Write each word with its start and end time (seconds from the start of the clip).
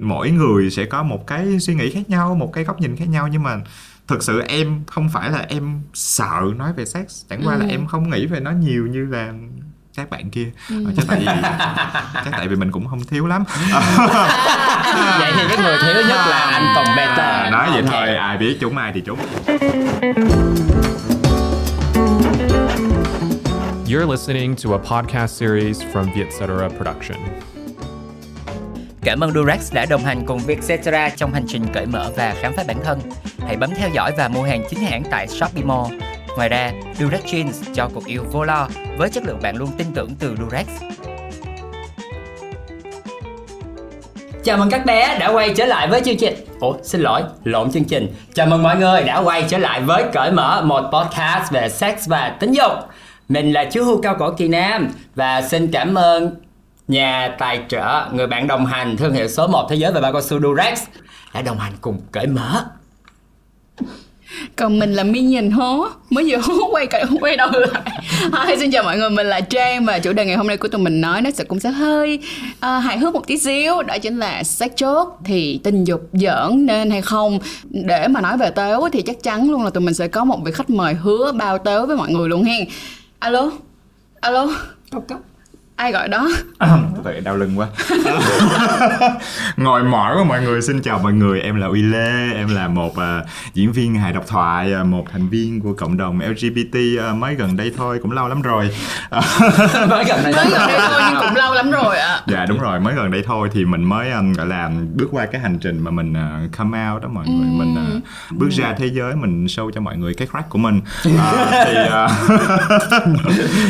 mỗi 0.00 0.30
người 0.30 0.70
sẽ 0.70 0.84
có 0.84 1.02
một 1.02 1.26
cái 1.26 1.60
suy 1.60 1.74
nghĩ 1.74 1.90
khác 1.90 2.10
nhau 2.10 2.34
một 2.34 2.52
cái 2.52 2.64
góc 2.64 2.80
nhìn 2.80 2.96
khác 2.96 3.08
nhau 3.08 3.28
nhưng 3.28 3.42
mà 3.42 3.56
thực 4.08 4.22
sự 4.22 4.42
em 4.48 4.82
không 4.86 5.08
phải 5.08 5.30
là 5.30 5.46
em 5.48 5.80
sợ 5.94 6.40
nói 6.56 6.72
về 6.72 6.84
sex 6.84 7.04
chẳng 7.30 7.42
qua 7.44 7.54
ừ. 7.54 7.60
là 7.60 7.66
em 7.66 7.86
không 7.86 8.10
nghĩ 8.10 8.26
về 8.26 8.40
nó 8.40 8.50
nhiều 8.50 8.86
như 8.86 9.06
là 9.06 9.32
các 9.96 10.10
bạn 10.10 10.30
kia 10.30 10.50
ừ. 10.70 10.84
chắc 10.96 11.06
tại 11.08 11.18
vì 11.20 11.26
chắc 12.24 12.30
tại 12.32 12.48
vì 12.48 12.56
mình 12.56 12.72
cũng 12.72 12.86
không 12.88 13.04
thiếu 13.04 13.26
lắm 13.26 13.44
vậy 15.18 15.32
thì 15.36 15.42
cái 15.48 15.58
người 15.58 15.78
thiếu 15.82 15.94
nhất 15.94 16.26
là 16.28 16.50
anh 16.52 16.74
Tùng 16.76 16.96
Better 16.96 17.52
nói 17.52 17.70
vậy 17.72 17.82
thôi 17.86 18.16
ai 18.16 18.38
biết 18.38 18.56
chúng 18.60 18.76
ai 18.76 18.92
thì 18.94 19.02
chúng 19.06 19.18
You're 23.86 24.10
listening 24.10 24.54
to 24.56 24.70
a 24.70 24.78
podcast 24.78 25.36
series 25.36 25.82
from 25.92 26.14
Vietcetera 26.14 26.68
Production. 26.68 27.49
Cảm 29.04 29.20
ơn 29.20 29.30
Durex 29.32 29.72
đã 29.72 29.86
đồng 29.86 30.04
hành 30.04 30.26
cùng 30.26 30.38
Vietcetera 30.38 31.08
trong 31.08 31.32
hành 31.32 31.44
trình 31.48 31.66
cởi 31.74 31.86
mở 31.86 32.10
và 32.16 32.34
khám 32.40 32.52
phá 32.56 32.64
bản 32.68 32.76
thân. 32.84 32.98
Hãy 33.38 33.56
bấm 33.56 33.70
theo 33.76 33.88
dõi 33.94 34.12
và 34.16 34.28
mua 34.28 34.42
hàng 34.42 34.62
chính 34.70 34.80
hãng 34.80 35.02
tại 35.10 35.28
Shopee 35.28 35.64
Mall. 35.64 36.00
Ngoài 36.36 36.48
ra, 36.48 36.72
Durex 36.98 37.24
Jeans 37.24 37.74
cho 37.74 37.88
cuộc 37.94 38.06
yêu 38.06 38.24
vô 38.32 38.44
lo 38.44 38.68
với 38.96 39.10
chất 39.10 39.24
lượng 39.26 39.38
bạn 39.42 39.56
luôn 39.56 39.68
tin 39.78 39.86
tưởng 39.94 40.10
từ 40.18 40.36
Durex. 40.36 40.66
Chào 44.44 44.58
mừng 44.58 44.70
các 44.70 44.86
bé 44.86 45.18
đã 45.18 45.28
quay 45.28 45.54
trở 45.56 45.66
lại 45.66 45.88
với 45.88 46.00
chương 46.04 46.16
trình 46.16 46.34
Ủa 46.60 46.74
xin 46.82 47.00
lỗi, 47.00 47.22
lộn 47.44 47.72
chương 47.72 47.84
trình 47.84 48.14
Chào 48.34 48.46
mừng 48.46 48.62
mọi 48.62 48.76
người 48.76 49.02
đã 49.02 49.18
quay 49.18 49.44
trở 49.48 49.58
lại 49.58 49.80
với 49.80 50.04
Cởi 50.12 50.32
Mở 50.32 50.62
Một 50.64 50.82
podcast 50.92 51.52
về 51.52 51.68
sex 51.68 52.08
và 52.08 52.36
tính 52.40 52.52
dục 52.52 52.72
mình 53.28 53.52
là 53.52 53.64
chú 53.64 53.84
hưu 53.84 54.02
cao 54.02 54.16
cổ 54.18 54.30
Kỳ 54.30 54.48
Nam 54.48 54.88
và 55.14 55.42
xin 55.42 55.70
cảm 55.72 55.94
ơn 55.94 56.34
nhà 56.90 57.34
tài 57.38 57.60
trợ, 57.68 58.08
người 58.12 58.26
bạn 58.26 58.46
đồng 58.46 58.66
hành 58.66 58.96
thương 58.96 59.12
hiệu 59.12 59.28
số 59.28 59.46
1 59.46 59.66
thế 59.70 59.76
giới 59.76 59.92
về 59.92 60.00
bao 60.00 60.12
cao 60.12 60.22
su 60.22 60.40
Durex 60.40 60.82
đã 61.34 61.42
đồng 61.42 61.58
hành 61.58 61.72
cùng 61.80 62.00
cởi 62.12 62.26
mở. 62.26 62.64
Còn 64.56 64.78
mình 64.78 64.94
là 64.94 65.04
Minion 65.04 65.50
hố 65.50 65.86
Mới 66.10 66.24
vừa 66.30 66.36
hố 66.36 66.68
quay 66.72 66.86
cả 66.86 67.04
quay 67.20 67.36
đầu 67.36 67.50
lại. 67.52 68.02
Hi, 68.46 68.56
Xin 68.58 68.70
chào 68.70 68.82
mọi 68.82 68.98
người, 68.98 69.10
mình 69.10 69.26
là 69.26 69.40
Trang 69.40 69.84
Và 69.84 69.98
chủ 69.98 70.12
đề 70.12 70.26
ngày 70.26 70.36
hôm 70.36 70.46
nay 70.46 70.56
của 70.56 70.68
tụi 70.68 70.80
mình 70.80 71.00
nói 71.00 71.22
Nó 71.22 71.30
sẽ 71.30 71.44
cũng 71.44 71.60
sẽ 71.60 71.70
hơi 71.70 72.18
uh, 72.52 72.60
hài 72.60 72.98
hước 72.98 73.14
một 73.14 73.26
tí 73.26 73.38
xíu. 73.38 73.82
Đó 73.82 73.98
chính 73.98 74.18
là 74.18 74.42
sex 74.42 74.70
chốt 74.76 75.08
Thì 75.24 75.60
tình 75.64 75.84
dục 75.84 76.00
giỡn 76.12 76.66
nên 76.66 76.90
hay 76.90 77.02
không? 77.02 77.38
Để 77.64 78.08
mà 78.08 78.20
nói 78.20 78.36
về 78.36 78.50
tếu 78.50 78.88
Thì 78.92 79.02
chắc 79.02 79.22
chắn 79.22 79.50
luôn 79.50 79.64
là 79.64 79.70
tụi 79.70 79.82
mình 79.82 79.94
sẽ 79.94 80.08
có 80.08 80.24
một 80.24 80.38
vị 80.44 80.52
khách 80.52 80.70
mời 80.70 80.94
Hứa 80.94 81.32
bao 81.32 81.58
tếu 81.58 81.86
với 81.86 81.96
mọi 81.96 82.10
người 82.10 82.28
luôn 82.28 82.44
hen. 82.44 82.68
Alo? 83.18 83.50
Alo? 84.20 84.48
Cốc 84.90 85.04
cốc 85.08 85.20
ai 85.80 85.92
gọi 85.92 86.08
đó? 86.08 86.30
Từ 87.04 87.20
đau 87.20 87.36
lưng 87.36 87.58
quá. 87.58 87.66
Ngồi 89.56 89.84
mỏi 89.84 90.16
quá 90.16 90.24
mọi 90.24 90.42
người. 90.42 90.62
Xin 90.62 90.82
chào 90.82 90.98
mọi 90.98 91.12
người. 91.12 91.40
Em 91.40 91.56
là 91.56 91.66
uy 91.66 91.82
lê. 91.82 92.32
Em 92.34 92.54
là 92.54 92.68
một 92.68 92.92
uh, 92.92 93.26
diễn 93.54 93.72
viên 93.72 93.94
hài 93.94 94.12
độc 94.12 94.26
thoại 94.26 94.74
uh, 94.80 94.86
một 94.86 95.06
thành 95.12 95.28
viên 95.28 95.60
của 95.60 95.72
cộng 95.72 95.96
đồng 95.96 96.20
lgbt 96.20 96.76
uh, 97.10 97.16
mới 97.16 97.34
gần 97.34 97.56
đây 97.56 97.72
thôi. 97.76 97.98
Cũng 98.02 98.12
lâu 98.12 98.28
lắm 98.28 98.42
rồi. 98.42 98.70
Mới 99.90 100.04
gần 100.04 100.20
đây, 100.24 100.32
mới 100.32 100.50
gần 100.50 100.68
đây 100.68 100.80
thôi 100.88 101.02
nhưng 101.10 101.20
cũng 101.20 101.36
lâu 101.36 101.54
lắm 101.54 101.70
rồi 101.70 101.98
ạ. 101.98 102.14
À. 102.14 102.22
dạ 102.26 102.46
đúng 102.48 102.58
rồi. 102.58 102.80
Mới 102.80 102.94
gần 102.94 103.10
đây 103.10 103.22
thôi 103.26 103.48
thì 103.52 103.64
mình 103.64 103.84
mới 103.84 104.10
um, 104.10 104.32
gọi 104.32 104.46
là 104.46 104.70
bước 104.94 105.08
qua 105.10 105.26
cái 105.26 105.40
hành 105.40 105.58
trình 105.58 105.78
mà 105.78 105.90
mình 105.90 106.12
uh, 106.12 106.56
come 106.56 106.90
out 106.90 107.02
đó 107.02 107.08
mọi 107.08 107.26
người. 107.28 107.48
Ừ. 107.48 107.64
mình 107.64 107.96
uh, 107.96 108.02
bước 108.38 108.48
ừ. 108.50 108.62
ra 108.62 108.74
thế 108.78 108.86
giới 108.86 109.16
mình 109.16 109.46
show 109.46 109.70
cho 109.70 109.80
mọi 109.80 109.96
người 109.96 110.14
cái 110.14 110.28
crack 110.30 110.48
của 110.48 110.58
mình. 110.58 110.78
Uh, 110.78 110.82
thì, 111.66 111.74
uh, 111.86 112.10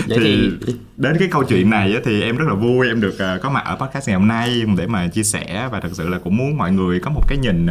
thì, 0.09 0.51
thì 0.67 0.75
đến 0.97 1.17
cái 1.19 1.29
câu 1.31 1.45
chuyện 1.45 1.71
này 1.71 2.00
thì 2.05 2.23
em 2.23 2.37
rất 2.37 2.49
là 2.49 2.55
vui 2.55 2.89
em 2.89 3.01
được 3.01 3.15
uh, 3.15 3.43
có 3.43 3.51
mặt 3.51 3.65
ở 3.65 3.77
podcast 3.77 4.09
ngày 4.09 4.19
hôm 4.19 4.29
nay 4.29 4.65
để 4.77 4.87
mà 4.87 5.09
chia 5.09 5.23
sẻ 5.23 5.69
và 5.73 5.81
thật 5.81 5.89
sự 5.93 6.09
là 6.09 6.19
cũng 6.19 6.37
muốn 6.37 6.57
mọi 6.57 6.73
người 6.73 7.01
có 7.01 7.11
một 7.11 7.23
cái 7.29 7.39
nhìn 7.39 7.67
uh, 7.67 7.71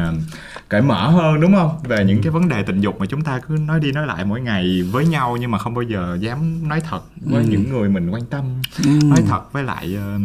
cởi 0.69 0.81
mở 0.81 1.09
hơn 1.09 1.41
đúng 1.41 1.53
không? 1.55 1.79
Về 1.83 2.05
những 2.05 2.21
cái 2.21 2.31
vấn 2.31 2.49
đề 2.49 2.63
tình 2.63 2.81
dục 2.81 2.99
mà 2.99 3.05
chúng 3.05 3.21
ta 3.21 3.39
cứ 3.47 3.57
nói 3.67 3.79
đi 3.79 3.91
nói 3.91 4.07
lại 4.07 4.25
mỗi 4.25 4.41
ngày 4.41 4.81
với 4.91 5.07
nhau 5.07 5.37
nhưng 5.39 5.51
mà 5.51 5.57
không 5.57 5.73
bao 5.73 5.81
giờ 5.81 6.17
dám 6.19 6.67
nói 6.67 6.81
thật 6.89 7.01
với 7.21 7.43
ừ. 7.43 7.49
những 7.49 7.69
người 7.69 7.89
mình 7.89 8.09
quan 8.09 8.25
tâm. 8.25 8.45
Ừ. 8.85 8.89
nói 9.03 9.21
thật 9.27 9.53
với 9.53 9.63
lại 9.63 9.97
uh, 10.15 10.21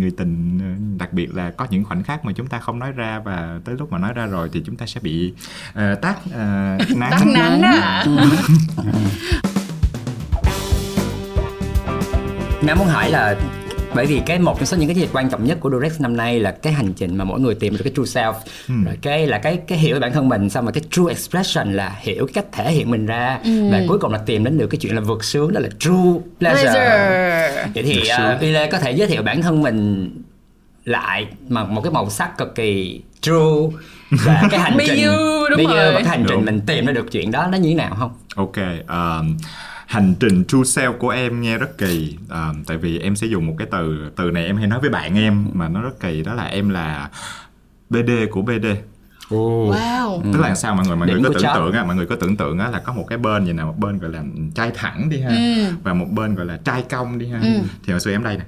người 0.00 0.10
tình 0.16 0.58
đặc 0.98 1.12
biệt 1.12 1.34
là 1.34 1.50
có 1.50 1.66
những 1.70 1.84
khoảnh 1.84 2.02
khắc 2.02 2.24
mà 2.24 2.32
chúng 2.32 2.46
ta 2.46 2.58
không 2.58 2.78
nói 2.78 2.92
ra 2.92 3.20
và 3.24 3.60
tới 3.64 3.74
lúc 3.78 3.92
mà 3.92 3.98
nói 3.98 4.12
ra 4.12 4.26
rồi 4.26 4.50
thì 4.52 4.62
chúng 4.66 4.76
ta 4.76 4.86
sẽ 4.86 5.00
bị 5.00 5.32
uh, 5.70 6.00
tát 6.02 6.16
uh, 6.26 6.32
nắng 6.96 7.10
tát 7.10 7.26
nắng 7.26 7.62
à 7.62 8.06
Nam 12.62 12.78
muốn 12.78 12.88
hỏi 12.88 13.10
là 13.10 13.36
bởi 13.94 14.06
vì 14.06 14.20
cái 14.26 14.38
một 14.38 14.58
trong 14.58 14.66
số 14.66 14.76
những 14.76 14.88
cái 14.88 14.96
gì 14.96 15.08
quan 15.12 15.30
trọng 15.30 15.44
nhất 15.44 15.58
của 15.60 15.70
Durex 15.70 16.00
năm 16.00 16.16
nay 16.16 16.40
là 16.40 16.50
cái 16.50 16.72
hành 16.72 16.92
trình 16.92 17.16
mà 17.16 17.24
mỗi 17.24 17.40
người 17.40 17.54
tìm 17.54 17.72
được 17.72 17.82
cái 17.84 17.92
true 17.96 18.20
self. 18.22 18.32
Ừ. 18.68 18.74
rồi 18.84 18.98
cái 19.02 19.26
là 19.26 19.38
cái 19.38 19.58
cái 19.68 19.78
hiểu 19.78 20.00
bản 20.00 20.12
thân 20.12 20.28
mình 20.28 20.50
xong 20.50 20.64
rồi 20.64 20.72
cái 20.72 20.82
true 20.90 21.08
expression 21.08 21.72
là 21.72 21.96
hiểu 22.00 22.26
cái 22.26 22.32
cách 22.34 22.52
thể 22.52 22.72
hiện 22.72 22.90
mình 22.90 23.06
ra. 23.06 23.40
Ừ. 23.44 23.70
và 23.72 23.82
cuối 23.88 23.98
cùng 23.98 24.12
là 24.12 24.18
tìm 24.26 24.44
đến 24.44 24.58
được 24.58 24.66
cái 24.66 24.78
chuyện 24.78 24.94
là 24.94 25.00
vượt 25.00 25.24
sướng 25.24 25.52
đó 25.52 25.60
là 25.60 25.68
true 25.78 26.20
pleasure, 26.40 26.72
pleasure. 26.72 27.68
vậy 27.74 27.82
thì 27.82 28.00
uh, 28.36 28.42
Lê 28.42 28.70
có 28.70 28.78
thể 28.78 28.90
giới 28.90 29.08
thiệu 29.08 29.22
bản 29.22 29.42
thân 29.42 29.62
mình 29.62 30.10
lại 30.84 31.26
bằng 31.48 31.74
một 31.74 31.80
cái 31.80 31.92
màu 31.92 32.10
sắc 32.10 32.38
cực 32.38 32.54
kỳ 32.54 33.00
true 33.20 33.78
và 34.10 34.42
cái 34.50 34.60
hành 34.60 34.76
trình 34.86 35.06
bây 35.56 35.66
giờ 35.66 35.92
và 35.94 36.00
cái 36.00 36.08
hành 36.08 36.24
trình 36.28 36.44
mình 36.44 36.60
tìm 36.66 36.86
ra 36.86 36.92
được 36.92 37.12
chuyện 37.12 37.30
đó 37.30 37.48
nó 37.52 37.58
như 37.58 37.68
thế 37.68 37.74
nào 37.74 37.96
không? 37.98 38.10
Ok 38.36 38.56
um, 38.88 39.36
hành 39.86 40.14
trình 40.20 40.44
true 40.44 40.60
self 40.60 40.98
của 40.98 41.08
em 41.08 41.40
nghe 41.40 41.58
rất 41.58 41.78
kỳ 41.78 42.18
à, 42.28 42.52
tại 42.66 42.76
vì 42.76 42.98
em 42.98 43.16
sẽ 43.16 43.26
dùng 43.26 43.46
một 43.46 43.54
cái 43.58 43.68
từ 43.70 44.10
từ 44.16 44.30
này 44.30 44.46
em 44.46 44.56
hay 44.56 44.66
nói 44.66 44.80
với 44.80 44.90
bạn 44.90 45.18
em 45.18 45.46
mà 45.52 45.68
nó 45.68 45.82
rất 45.82 46.00
kỳ 46.00 46.22
đó 46.22 46.34
là 46.34 46.44
em 46.44 46.68
là 46.68 47.10
bd 47.90 48.10
của 48.30 48.42
bd 48.42 48.66
Oh. 49.34 49.74
Wow. 49.74 50.32
Tức 50.32 50.40
là 50.40 50.54
sao 50.54 50.74
mọi 50.74 50.86
người 50.86 50.96
mọi 50.96 51.08
người 51.08 51.22
có 51.24 51.30
tưởng 51.34 51.52
tượng 51.54 51.72
á, 51.72 51.84
mọi 51.84 51.96
người 51.96 52.06
có 52.06 52.16
tưởng 52.16 52.36
tượng 52.36 52.58
á 52.58 52.70
là 52.70 52.78
có 52.78 52.92
một 52.92 53.04
cái 53.08 53.18
bên 53.18 53.44
như 53.44 53.52
nào 53.52 53.66
một 53.66 53.78
bên 53.78 53.98
gọi 53.98 54.10
là 54.10 54.22
trai 54.54 54.70
thẳng 54.74 55.08
đi 55.10 55.20
ha 55.20 55.28
ừ. 55.28 55.64
và 55.82 55.94
một 55.94 56.06
bên 56.10 56.34
gọi 56.34 56.46
là 56.46 56.58
trai 56.64 56.82
cong 56.82 57.18
đi 57.18 57.28
ha. 57.28 57.40
Ừ. 57.42 57.48
Thì 57.84 57.92
hồi 57.92 58.00
xưa 58.00 58.10
em 58.10 58.24
đây 58.24 58.36
nè. 58.36 58.44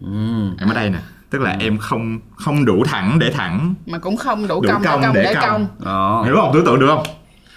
Ừ. 0.00 0.50
Em 0.58 0.68
ở 0.68 0.74
đây 0.74 0.90
nè. 0.90 0.98
Tức 1.30 1.38
là 1.38 1.52
ừ. 1.52 1.56
em 1.60 1.78
không 1.78 2.18
không 2.36 2.64
đủ 2.64 2.84
thẳng 2.86 3.18
để 3.18 3.30
thẳng 3.30 3.74
mà 3.86 3.98
cũng 3.98 4.16
không 4.16 4.48
đủ, 4.48 4.60
đủ 4.60 4.68
cong, 4.72 4.82
cong, 4.84 5.02
cong 5.02 5.14
để, 5.14 5.22
để 5.22 5.34
cong. 5.34 5.66
cong. 5.80 6.20
Oh. 6.20 6.26
Hiểu 6.26 6.36
không? 6.36 6.50
Tưởng 6.54 6.64
tượng 6.64 6.80
được 6.80 6.86
không? 6.86 7.06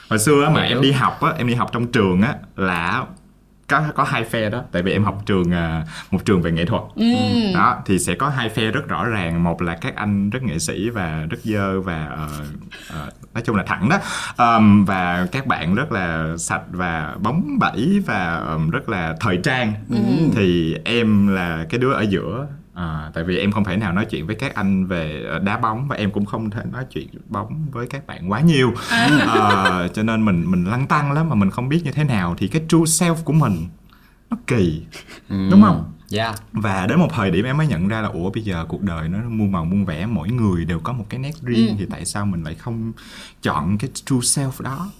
Hồi 0.09 0.19
xưa 0.19 0.43
á 0.43 0.49
mà 0.49 0.63
Hiểu. 0.63 0.77
em 0.77 0.81
đi 0.81 0.91
học 0.91 1.21
á, 1.21 1.31
em 1.37 1.47
đi 1.47 1.53
học 1.53 1.69
trong 1.73 1.87
trường 1.87 2.21
á 2.21 2.35
là 2.55 3.05
có 3.67 3.83
có 3.95 4.03
hai 4.03 4.23
phe 4.23 4.49
đó. 4.49 4.63
Tại 4.71 4.81
vì 4.81 4.91
em 4.91 5.03
học 5.03 5.23
trường 5.25 5.41
uh, 5.41 5.87
một 6.11 6.25
trường 6.25 6.41
về 6.41 6.51
nghệ 6.51 6.65
thuật. 6.65 6.81
Ừ. 6.95 7.03
đó 7.53 7.81
thì 7.85 7.99
sẽ 7.99 8.15
có 8.15 8.29
hai 8.29 8.49
phe 8.49 8.71
rất 8.71 8.87
rõ 8.87 9.05
ràng. 9.05 9.43
Một 9.43 9.61
là 9.61 9.75
các 9.75 9.95
anh 9.95 10.29
rất 10.29 10.43
nghệ 10.43 10.59
sĩ 10.59 10.89
và 10.89 11.25
rất 11.29 11.39
dơ 11.43 11.81
và 11.81 12.17
uh, 12.25 12.45
uh, 12.89 13.33
nói 13.33 13.43
chung 13.45 13.55
là 13.55 13.63
thẳng 13.67 13.89
đó. 13.89 13.97
Um, 14.37 14.85
và 14.85 15.27
các 15.31 15.47
bạn 15.47 15.75
rất 15.75 15.91
là 15.91 16.37
sạch 16.37 16.63
và 16.71 17.15
bóng 17.19 17.59
bẩy 17.59 18.03
và 18.05 18.35
um, 18.35 18.69
rất 18.69 18.89
là 18.89 19.15
thời 19.19 19.39
trang. 19.43 19.73
Ừ. 19.89 19.97
thì 20.35 20.75
em 20.85 21.27
là 21.27 21.65
cái 21.69 21.79
đứa 21.79 21.93
ở 21.93 22.01
giữa 22.01 22.47
À, 22.73 23.11
tại 23.13 23.23
vì 23.23 23.37
em 23.37 23.51
không 23.51 23.63
thể 23.63 23.77
nào 23.77 23.93
nói 23.93 24.05
chuyện 24.09 24.27
với 24.27 24.35
các 24.35 24.55
anh 24.55 24.85
về 24.85 25.23
ờ, 25.27 25.39
đá 25.39 25.57
bóng 25.57 25.87
và 25.87 25.95
em 25.95 26.11
cũng 26.11 26.25
không 26.25 26.49
thể 26.49 26.61
nói 26.71 26.85
chuyện 26.89 27.07
bóng 27.29 27.65
với 27.71 27.87
các 27.87 28.07
bạn 28.07 28.31
quá 28.31 28.41
nhiều 28.41 28.73
à. 28.89 29.09
À, 29.27 29.87
cho 29.93 30.03
nên 30.03 30.25
mình 30.25 30.51
mình 30.51 30.65
lăn 30.65 30.87
tăng 30.87 31.11
lắm 31.11 31.29
mà 31.29 31.35
mình 31.35 31.49
không 31.49 31.69
biết 31.69 31.81
như 31.83 31.91
thế 31.91 32.03
nào 32.03 32.35
thì 32.37 32.47
cái 32.47 32.61
true 32.67 32.79
self 32.79 33.15
của 33.23 33.33
mình 33.33 33.67
nó 34.29 34.37
kỳ 34.47 34.81
ừ. 35.29 35.47
đúng 35.51 35.61
không 35.61 35.93
Yeah. 36.11 36.35
Dạ. 36.35 36.43
Và 36.51 36.87
đến 36.87 36.99
một 36.99 37.07
thời 37.11 37.31
điểm 37.31 37.45
em 37.45 37.57
mới 37.57 37.67
nhận 37.67 37.87
ra 37.87 38.01
là 38.01 38.07
ủa 38.07 38.29
bây 38.29 38.43
giờ 38.43 38.65
cuộc 38.69 38.81
đời 38.81 39.09
nó 39.09 39.19
muôn 39.29 39.51
màu 39.51 39.65
muôn 39.65 39.85
vẻ 39.85 40.05
mỗi 40.05 40.29
người 40.29 40.65
đều 40.65 40.79
có 40.79 40.93
một 40.93 41.05
cái 41.09 41.19
nét 41.19 41.31
riêng 41.41 41.67
ừ. 41.67 41.75
thì 41.79 41.85
tại 41.89 42.05
sao 42.05 42.25
mình 42.25 42.43
lại 42.43 42.55
không 42.55 42.91
chọn 43.41 43.77
cái 43.77 43.89
true 43.93 44.17
self 44.17 44.63
đó 44.63 44.91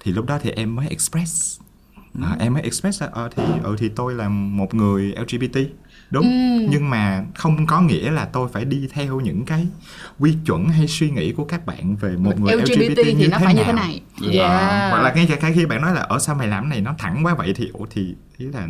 thì 0.00 0.12
lúc 0.12 0.26
đó 0.26 0.38
thì 0.42 0.50
em 0.50 0.76
mới 0.76 0.88
express 0.88 1.60
à, 2.22 2.30
ừ. 2.30 2.36
em 2.40 2.54
mới 2.54 2.62
express 2.62 3.02
là 3.02 3.08
ờ 3.12 3.28
thì 3.36 3.42
ờ 3.62 3.76
thì 3.78 3.88
tôi 3.88 4.14
là 4.14 4.28
một 4.28 4.74
người 4.74 5.14
LGBT 5.16 5.58
đúng. 6.10 6.24
Ừ. 6.24 6.66
nhưng 6.70 6.90
mà 6.90 7.24
không 7.34 7.66
có 7.66 7.80
nghĩa 7.80 8.10
là 8.10 8.24
tôi 8.24 8.48
phải 8.52 8.64
đi 8.64 8.88
theo 8.92 9.20
những 9.20 9.44
cái 9.44 9.66
quy 10.18 10.36
chuẩn 10.46 10.68
hay 10.68 10.86
suy 10.88 11.10
nghĩ 11.10 11.32
của 11.32 11.44
các 11.44 11.66
bạn 11.66 11.96
về 11.96 12.16
một 12.16 12.40
người 12.40 12.52
LGBT, 12.52 12.78
LGBT 12.80 13.02
thì 13.04 13.14
như 13.14 13.28
nó 13.28 13.38
thế 13.38 13.44
phải 13.44 13.54
nào. 13.54 13.62
như 13.62 13.66
thế 13.66 13.72
này. 13.72 14.00
Yeah. 14.32 14.50
à, 14.50 14.88
hoặc 14.90 15.02
là 15.02 15.12
ngay 15.12 15.26
cả 15.40 15.50
khi 15.54 15.66
bạn 15.66 15.82
nói 15.82 15.94
là 15.94 16.00
ở 16.00 16.18
sao 16.18 16.34
mày 16.34 16.48
làm 16.48 16.68
này 16.68 16.80
nó 16.80 16.94
thẳng 16.98 17.26
quá 17.26 17.34
vậy? 17.34 17.52
Thì 17.56 17.68
ủa 17.72 17.86
thì 17.90 18.14
ý 18.38 18.46
là 18.46 18.68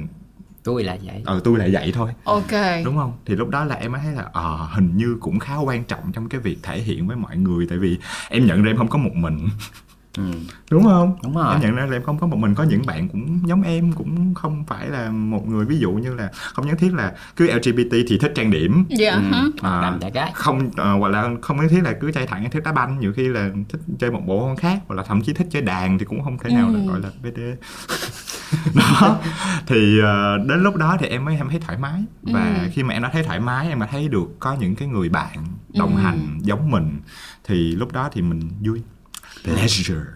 tôi 0.64 0.84
là 0.84 0.96
vậy. 1.02 1.22
Ờ 1.24 1.40
tôi 1.44 1.58
là 1.58 1.68
vậy 1.72 1.92
thôi. 1.94 2.10
Ok. 2.24 2.84
Đúng 2.84 2.96
không? 2.96 3.12
Thì 3.26 3.36
lúc 3.36 3.48
đó 3.48 3.64
là 3.64 3.74
em 3.74 3.92
mới 3.92 4.00
thấy 4.04 4.12
là 4.12 4.24
ờ 4.32 4.56
à, 4.60 4.68
hình 4.74 4.96
như 4.96 5.16
cũng 5.20 5.38
khá 5.38 5.56
quan 5.56 5.84
trọng 5.84 6.12
trong 6.12 6.28
cái 6.28 6.40
việc 6.40 6.58
thể 6.62 6.78
hiện 6.80 7.06
với 7.06 7.16
mọi 7.16 7.36
người. 7.36 7.66
Tại 7.66 7.78
vì 7.78 7.98
em 8.30 8.46
nhận 8.46 8.62
ra 8.62 8.70
em 8.70 8.76
không 8.76 8.88
có 8.88 8.98
một 8.98 9.14
mình 9.14 9.48
Ừ. 10.16 10.22
đúng 10.70 10.84
không 10.84 11.16
đúng 11.22 11.34
rồi 11.34 11.52
em 11.52 11.60
nhận 11.60 11.74
ra 11.74 11.86
là 11.86 11.92
em 11.96 12.02
không 12.02 12.18
có 12.18 12.26
một 12.26 12.36
mình 12.36 12.54
có 12.54 12.64
những 12.64 12.82
bạn 12.86 13.08
cũng 13.08 13.40
giống 13.48 13.62
em 13.62 13.92
cũng 13.92 14.34
không 14.34 14.64
phải 14.66 14.86
là 14.88 15.10
một 15.10 15.48
người 15.48 15.64
ví 15.64 15.78
dụ 15.78 15.92
như 15.92 16.14
là 16.14 16.30
không 16.34 16.66
nhất 16.66 16.78
thiết 16.78 16.94
là 16.94 17.12
cứ 17.36 17.46
lgbt 17.46 17.90
thì 18.08 18.18
thích 18.20 18.32
trang 18.34 18.50
điểm 18.50 18.84
dạ 18.88 19.12
ừ. 19.12 19.50
à, 19.62 20.30
không 20.34 20.70
à, 20.76 20.90
hoặc 20.92 21.08
là 21.08 21.30
không 21.42 21.56
nhất 21.56 21.66
thiết 21.70 21.80
là 21.84 21.92
cứ 22.00 22.10
trai 22.12 22.26
thẳng 22.26 22.50
thích 22.50 22.62
đá 22.64 22.72
banh 22.72 22.98
nhiều 23.00 23.12
khi 23.16 23.28
là 23.28 23.50
thích 23.68 23.80
chơi 23.98 24.10
một 24.10 24.22
bộ 24.26 24.46
môn 24.48 24.56
khác 24.56 24.80
hoặc 24.88 24.94
là 24.94 25.02
thậm 25.02 25.22
chí 25.22 25.32
thích 25.32 25.46
chơi 25.50 25.62
đàn 25.62 25.98
thì 25.98 26.04
cũng 26.04 26.24
không 26.24 26.38
thể 26.38 26.50
nào 26.50 26.68
ừ. 26.68 26.76
là 26.76 26.84
gọi 26.86 27.00
là 27.00 27.08
bd 27.22 27.40
đó 28.74 29.18
thì 29.66 30.00
ờ, 30.00 30.38
đến 30.48 30.62
lúc 30.62 30.76
đó 30.76 30.96
thì 31.00 31.06
em 31.06 31.24
mới 31.24 31.36
em 31.36 31.48
thấy 31.50 31.60
thoải 31.60 31.78
mái 31.78 32.04
và 32.22 32.58
Ừ. 32.62 32.68
khi 32.72 32.82
mà 32.82 32.94
em 32.94 33.02
đã 33.02 33.10
thấy 33.12 33.22
thoải 33.22 33.40
mái 33.40 33.68
em 33.68 33.80
đã 33.80 33.86
thấy 33.86 34.08
được 34.08 34.26
có 34.40 34.54
những 34.60 34.74
cái 34.74 34.88
người 34.88 35.08
bạn 35.08 35.36
đồng 35.78 35.96
Ừ. 35.96 36.02
hành 36.02 36.38
giống 36.42 36.70
mình 36.70 37.00
thì 37.44 37.54
lúc 37.74 37.92
đó 37.92 38.08
thì 38.12 38.22
mình 38.22 38.40
vui 38.66 38.82
pleasure, 39.44 39.94
pleasure. 39.94 40.10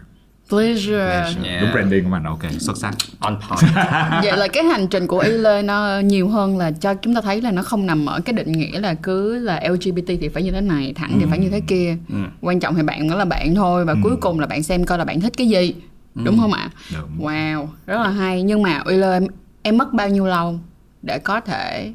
Pleasure. 0.48 1.48
Yeah. 1.48 1.62
đúng 1.62 1.72
branding 1.72 2.04
của 2.04 2.10
mình 2.10 2.22
ok 2.22 2.42
xuất 2.58 2.76
sắc. 2.76 2.94
On 3.20 3.36
point. 3.48 3.74
Vậy 4.22 4.36
là 4.36 4.48
cái 4.48 4.64
hành 4.64 4.86
trình 4.88 5.06
của 5.06 5.18
y 5.18 5.30
lê 5.30 5.62
nó 5.62 5.98
nhiều 5.98 6.28
hơn 6.28 6.58
là 6.58 6.70
cho 6.70 6.94
chúng 6.94 7.14
ta 7.14 7.20
thấy 7.20 7.40
là 7.40 7.50
nó 7.50 7.62
không 7.62 7.86
nằm 7.86 8.06
ở 8.06 8.20
cái 8.20 8.32
định 8.32 8.52
nghĩa 8.52 8.80
là 8.80 8.94
cứ 8.94 9.38
là 9.38 9.62
lgbt 9.68 10.06
thì 10.06 10.28
phải 10.28 10.42
như 10.42 10.52
thế 10.52 10.60
này 10.60 10.92
thẳng 10.96 11.18
thì 11.20 11.26
phải 11.30 11.38
như 11.38 11.50
thế 11.50 11.60
kia. 11.60 11.96
Ừ. 12.08 12.16
quan 12.40 12.60
trọng 12.60 12.74
thì 12.74 12.82
bạn 12.82 13.08
vẫn 13.08 13.18
là 13.18 13.24
bạn 13.24 13.54
thôi 13.54 13.84
và 13.84 13.94
cuối 14.02 14.16
cùng 14.20 14.40
là 14.40 14.46
bạn 14.46 14.62
xem 14.62 14.84
coi 14.84 14.98
là 14.98 15.04
bạn 15.04 15.20
thích 15.20 15.32
cái 15.36 15.48
gì. 15.48 15.74
Đúng 16.14 16.38
không 16.38 16.52
ạ? 16.52 16.70
Đúng. 16.94 17.26
Wow 17.26 17.66
rất 17.86 18.00
là 18.00 18.10
hay. 18.10 18.42
Nhưng 18.42 18.62
mà 18.62 18.82
y 18.86 18.96
lê 18.96 19.12
em, 19.12 19.26
em 19.62 19.78
mất 19.78 19.92
bao 19.92 20.08
nhiêu 20.08 20.26
lâu 20.26 20.58
để 21.02 21.18
có 21.18 21.40
thể 21.40 21.92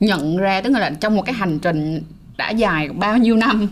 nhận 0.00 0.36
ra? 0.36 0.60
Tức 0.60 0.70
là 0.70 0.90
trong 1.00 1.16
một 1.16 1.22
cái 1.22 1.34
hành 1.34 1.58
trình 1.58 2.02
đã 2.36 2.50
dài 2.50 2.88
bao 2.88 3.18
nhiêu 3.18 3.36
năm 3.36 3.66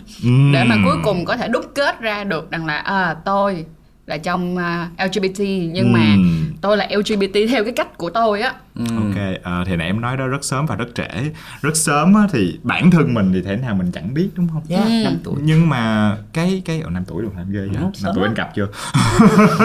để 0.52 0.64
mà 0.64 0.76
cuối 0.84 0.96
cùng 1.02 1.24
có 1.24 1.36
thể 1.36 1.48
đúc 1.48 1.64
kết 1.74 2.00
ra 2.00 2.24
được 2.24 2.50
rằng 2.50 2.66
là 2.66 2.76
à, 2.78 3.14
tôi 3.24 3.64
là 4.06 4.18
trong 4.18 4.56
à, 4.56 4.88
LGBT 5.06 5.40
nhưng 5.72 5.92
mà 5.92 6.12
Ừm. 6.14 6.52
tôi 6.60 6.76
là 6.76 6.88
LGBT 6.98 7.34
theo 7.50 7.64
cái 7.64 7.72
cách 7.72 7.98
của 7.98 8.10
tôi 8.10 8.40
á 8.40 8.52
Ok, 8.96 9.16
ờ, 9.42 9.64
thì 9.66 9.76
nãy 9.76 9.86
em 9.86 10.00
nói 10.00 10.16
đó 10.16 10.26
rất 10.26 10.44
sớm 10.44 10.66
và 10.66 10.76
rất 10.76 10.86
trễ 10.94 11.08
Rất 11.62 11.76
sớm 11.76 12.14
á, 12.14 12.22
thì 12.32 12.58
bản 12.62 12.90
thân 12.90 13.14
mình 13.14 13.32
thì 13.32 13.42
thể 13.42 13.56
nào 13.56 13.74
mình 13.74 13.92
chẳng 13.92 14.14
biết 14.14 14.28
đúng 14.34 14.48
không? 14.52 14.62
yeah, 14.68 14.84
Ừ. 14.84 14.90
năm 15.04 15.16
tuổi 15.24 15.34
Nhưng 15.42 15.68
mà 15.68 16.16
cái 16.32 16.62
cái 16.64 16.80
ở 16.80 16.90
năm 16.90 17.04
tuổi 17.06 17.22
luôn 17.22 17.36
làm 17.36 17.52
ghê 17.52 17.60
vậy? 17.60 17.82
Năm 18.02 18.12
tuổi 18.14 18.24
anh 18.24 18.34
cặp 18.34 18.54
chưa? 18.54 18.66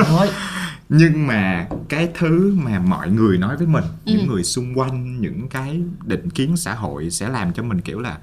thôi 0.07 0.27
Nhưng 0.89 1.27
mà 1.27 1.67
cái 1.89 2.09
thứ 2.17 2.53
mà 2.63 2.79
mọi 2.79 3.09
người 3.09 3.37
nói 3.37 3.57
với 3.57 3.67
mình, 3.67 3.83
Ừ. 4.05 4.11
những 4.11 4.27
người 4.27 4.43
xung 4.43 4.79
quanh, 4.79 5.21
những 5.21 5.47
cái 5.49 5.81
định 6.05 6.29
kiến 6.29 6.57
xã 6.57 6.73
hội 6.73 7.09
sẽ 7.09 7.29
làm 7.29 7.53
cho 7.53 7.63
mình 7.63 7.81
kiểu 7.81 7.99
là 7.99 8.17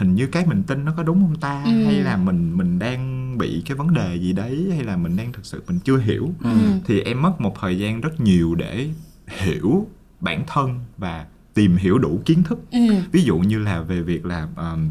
hình 0.00 0.14
như 0.14 0.26
cái 0.26 0.46
mình 0.46 0.62
tin 0.62 0.84
nó 0.84 0.92
có 0.96 1.02
đúng 1.02 1.20
không 1.20 1.36
ta 1.40 1.62
Ừ. 1.64 1.84
hay 1.84 1.94
là 1.94 2.16
mình 2.16 2.56
mình 2.56 2.78
đang 2.78 3.38
bị 3.38 3.62
cái 3.66 3.76
vấn 3.76 3.94
đề 3.94 4.16
gì 4.16 4.32
đấy 4.32 4.68
hay 4.74 4.84
là 4.84 4.96
mình 4.96 5.16
đang 5.16 5.32
thực 5.32 5.46
sự 5.46 5.62
mình 5.68 5.78
chưa 5.84 5.98
hiểu. 5.98 6.30
Ừ. 6.42 6.50
Thì 6.86 7.00
em 7.00 7.22
mất 7.22 7.40
một 7.40 7.54
thời 7.60 7.78
gian 7.78 8.00
rất 8.00 8.20
nhiều 8.20 8.54
để 8.54 8.88
hiểu 9.26 9.86
bản 10.20 10.44
thân 10.46 10.78
và 10.98 11.26
tìm 11.54 11.76
hiểu 11.76 11.98
đủ 11.98 12.20
kiến 12.26 12.42
thức 12.42 12.58
ừ. 12.70 12.78
ví 13.12 13.22
dụ 13.22 13.38
như 13.38 13.58
là 13.58 13.80
về 13.82 14.02
việc 14.02 14.26
là 14.26 14.48
um, 14.56 14.88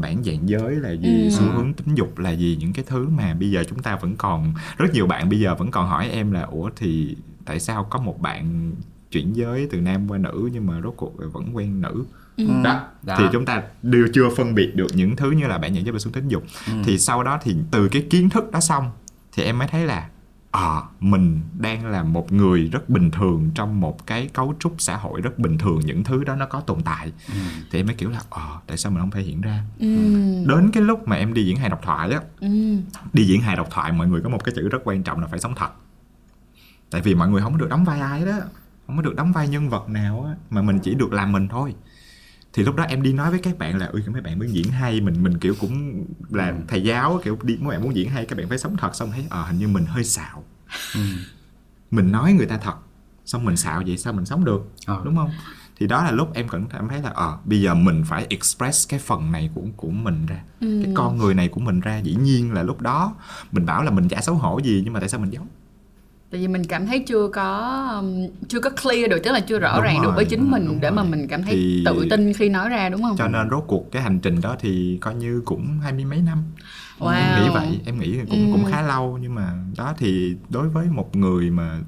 bản 0.00 0.22
dạng 0.24 0.48
giới 0.48 0.74
là 0.76 0.90
gì 0.90 1.22
Ừ. 1.24 1.30
xu 1.30 1.42
hướng 1.44 1.72
tính 1.74 1.94
dục 1.94 2.18
là 2.18 2.30
gì 2.30 2.56
những 2.60 2.72
cái 2.72 2.84
thứ 2.88 3.08
mà 3.08 3.34
bây 3.40 3.50
giờ 3.50 3.64
chúng 3.68 3.78
ta 3.82 3.96
vẫn 3.96 4.16
còn 4.16 4.54
rất 4.78 4.92
nhiều 4.94 5.06
bạn 5.06 5.28
bây 5.30 5.40
giờ 5.40 5.54
vẫn 5.54 5.70
còn 5.70 5.88
hỏi 5.88 6.08
em 6.08 6.32
là 6.32 6.42
ủa 6.42 6.70
thì 6.76 7.16
tại 7.44 7.60
sao 7.60 7.84
có 7.84 7.98
một 8.00 8.20
bạn 8.20 8.72
chuyển 9.10 9.32
giới 9.36 9.68
từ 9.70 9.80
nam 9.80 10.08
qua 10.10 10.18
nữ 10.18 10.50
nhưng 10.52 10.66
mà 10.66 10.80
rốt 10.80 10.94
cuộc 10.96 11.12
vẫn 11.32 11.56
quen 11.56 11.80
nữ 11.80 12.04
Ừ. 12.36 12.44
đó. 12.64 12.80
Đó. 13.02 13.14
thì 13.18 13.24
chúng 13.32 13.44
ta 13.44 13.62
đều 13.82 14.06
chưa 14.14 14.28
phân 14.36 14.54
biệt 14.54 14.72
được 14.76 14.86
những 14.94 15.16
thứ 15.16 15.30
như 15.30 15.46
là 15.46 15.58
bản 15.58 15.74
dạng 15.74 15.84
giới 15.84 15.92
và 15.92 15.98
xu 15.98 16.10
tính 16.10 16.28
dục 16.28 16.42
thì 16.84 16.98
sau 16.98 17.22
đó 17.22 17.38
thì 17.42 17.56
từ 17.70 17.88
cái 17.88 18.06
kiến 18.10 18.30
thức 18.30 18.50
đó 18.52 18.60
xong 18.60 18.90
thì 19.32 19.42
em 19.42 19.58
mới 19.58 19.68
thấy 19.68 19.86
là 19.86 20.08
ờ 20.50 20.82
mình 21.00 21.40
đang 21.58 21.86
là 21.86 22.02
một 22.02 22.32
người 22.32 22.68
rất 22.72 22.88
bình 22.90 23.10
thường 23.10 23.50
trong 23.54 23.80
một 23.80 24.06
cái 24.06 24.28
cấu 24.32 24.54
trúc 24.58 24.74
xã 24.78 24.96
hội 24.96 25.20
rất 25.20 25.38
bình 25.38 25.58
thường 25.58 25.80
những 25.84 26.04
thứ 26.04 26.24
đó 26.24 26.36
nó 26.36 26.46
có 26.46 26.60
tồn 26.60 26.82
tại 26.82 27.12
thì 27.70 27.80
em 27.80 27.86
mới 27.86 27.94
kiểu 27.94 28.10
là 28.10 28.20
ờ 28.30 28.58
tại 28.66 28.76
sao 28.76 28.92
mình 28.92 29.00
không 29.00 29.10
thể 29.10 29.22
hiện 29.22 29.40
ra 29.40 29.64
Ừ. 29.78 29.86
đến 30.48 30.70
cái 30.72 30.82
lúc 30.82 31.08
mà 31.08 31.16
em 31.16 31.34
đi 31.34 31.44
diễn 31.44 31.56
hài 31.56 31.68
độc 31.70 31.80
thoại 31.82 32.10
á 32.10 32.20
Ừ. 32.40 32.48
đi 33.12 33.24
diễn 33.24 33.40
hài 33.40 33.56
độc 33.56 33.68
thoại 33.70 33.92
mọi 33.92 34.06
người 34.08 34.20
có 34.20 34.28
một 34.28 34.44
cái 34.44 34.54
chữ 34.56 34.68
rất 34.68 34.78
quan 34.84 35.02
trọng 35.02 35.20
là 35.20 35.26
phải 35.26 35.40
sống 35.40 35.54
thật 35.56 35.68
tại 36.90 37.00
vì 37.00 37.14
mọi 37.14 37.28
người 37.28 37.42
không 37.42 37.52
có 37.52 37.58
được 37.58 37.68
đóng 37.70 37.84
vai 37.84 38.00
ai 38.00 38.24
đó 38.24 38.32
không 38.86 38.96
có 38.96 39.02
được 39.02 39.14
đóng 39.16 39.32
vai 39.32 39.48
nhân 39.48 39.68
vật 39.68 39.88
nào 39.88 40.24
á 40.28 40.34
mà 40.50 40.62
mình 40.62 40.78
chỉ 40.78 40.94
được 40.94 41.12
làm 41.12 41.32
mình 41.32 41.48
thôi 41.48 41.74
thì 42.52 42.62
lúc 42.62 42.76
đó 42.76 42.84
em 42.84 43.02
đi 43.02 43.12
nói 43.12 43.30
với 43.30 43.40
các 43.40 43.58
bạn 43.58 43.78
là 43.78 43.86
ui 43.86 44.02
mấy 44.06 44.20
bạn 44.22 44.38
muốn 44.38 44.48
diễn 44.54 44.68
hay. 44.70 45.00
Mình 45.00 45.22
mình 45.22 45.38
kiểu 45.38 45.54
cũng 45.60 46.04
là 46.30 46.54
thầy 46.68 46.82
giáo 46.82 47.20
kiểu 47.24 47.38
đi 47.42 47.56
mấy 47.60 47.70
bạn 47.76 47.82
muốn 47.82 47.96
diễn 47.96 48.10
hay 48.10 48.24
các 48.26 48.38
bạn 48.38 48.48
phải 48.48 48.58
sống 48.58 48.76
thật. 48.76 48.94
Xong 48.94 49.10
thấy 49.12 49.26
ờ 49.30 49.42
hình 49.44 49.58
như 49.58 49.68
mình 49.68 49.84
hơi 49.86 50.04
xạo. 50.04 50.44
Mình 51.90 52.12
nói 52.12 52.32
người 52.32 52.46
ta 52.46 52.58
thật 52.58 52.74
xong 53.24 53.44
mình 53.44 53.56
xạo 53.56 53.82
vậy 53.86 53.96
sao 53.98 54.12
mình 54.12 54.26
sống 54.26 54.44
được 54.44 54.62
Ờ. 54.86 55.02
đúng 55.04 55.16
không? 55.16 55.30
Thì 55.80 55.86
đó 55.86 56.04
là 56.04 56.10
lúc 56.10 56.34
em 56.34 56.48
cảm 56.48 56.88
thấy 56.88 57.02
là 57.02 57.10
ờ 57.10 57.38
bây 57.44 57.60
giờ 57.60 57.74
mình 57.74 58.04
phải 58.06 58.26
express 58.30 58.88
cái 58.88 59.00
phần 59.00 59.32
này 59.32 59.50
của 59.54 59.62
của 59.76 59.90
mình 59.90 60.26
ra 60.26 60.42
cái 60.60 60.92
con 60.94 61.16
người 61.18 61.34
này 61.34 61.48
của 61.48 61.60
mình 61.60 61.80
ra. 61.80 61.98
Dĩ 61.98 62.14
nhiên 62.14 62.52
là 62.52 62.62
lúc 62.62 62.80
đó 62.80 63.14
mình 63.52 63.66
bảo 63.66 63.82
là 63.82 63.90
mình 63.90 64.08
chả 64.08 64.20
xấu 64.20 64.34
hổ 64.34 64.58
gì 64.58 64.80
nhưng 64.84 64.92
mà 64.92 65.00
tại 65.00 65.08
sao 65.08 65.20
mình 65.20 65.30
giấu 65.32 65.46
tại 66.32 66.40
vì 66.40 66.48
mình 66.48 66.64
cảm 66.64 66.86
thấy 66.86 66.98
chưa 67.06 67.28
có 67.28 67.58
um, 68.00 68.26
chưa 68.48 68.60
có 68.60 68.70
clear 68.70 69.10
được 69.10 69.18
tức 69.24 69.32
là 69.32 69.40
chưa 69.40 69.58
rõ 69.58 69.76
Đúng 69.76 69.84
ràng 69.84 69.96
được 70.02 70.06
rồi, 70.08 70.16
với 70.16 70.24
chính 70.24 70.50
mình 70.50 70.66
rồi, 70.66 70.76
để 70.80 70.88
đúng 70.88 70.96
mà 70.96 71.02
rồi. 71.02 71.10
mình 71.10 71.28
cảm 71.28 71.42
thấy 71.42 71.52
Thì- 71.54 71.82
tự 71.86 72.06
tin 72.10 72.32
khi 72.32 72.48
nói 72.48 72.68
ra 72.68 72.88
đúng 72.88 73.02
không 73.02 73.16
cho 73.16 73.28
nên 73.28 73.50
rốt 73.50 73.64
cuộc 73.66 73.92
cái 73.92 74.02
hành 74.02 74.18
trình 74.20 74.40
đó 74.40 74.56
thì 74.60 74.98
coi 75.00 75.14
như 75.14 75.42
cũng 75.44 75.78
hai 75.82 75.92
mươi 75.92 76.04
mấy 76.04 76.22
năm 76.22 76.38
Wow. 76.98 77.08
em 77.10 77.42
nghĩ 77.44 77.48
vậy 77.54 77.80
em 77.86 77.98
nghĩ 77.98 78.18
cũng 78.30 78.52
cũng 78.52 78.64
Ừ. 78.64 78.70
khá 78.70 78.82
lâu 78.82 79.18
nhưng 79.22 79.34
mà 79.34 79.52
đó 79.76 79.94
thì 79.98 80.36
đối 80.48 80.68
với 80.68 80.86
một 80.90 81.16
người 81.16 81.50
mà 81.50 81.78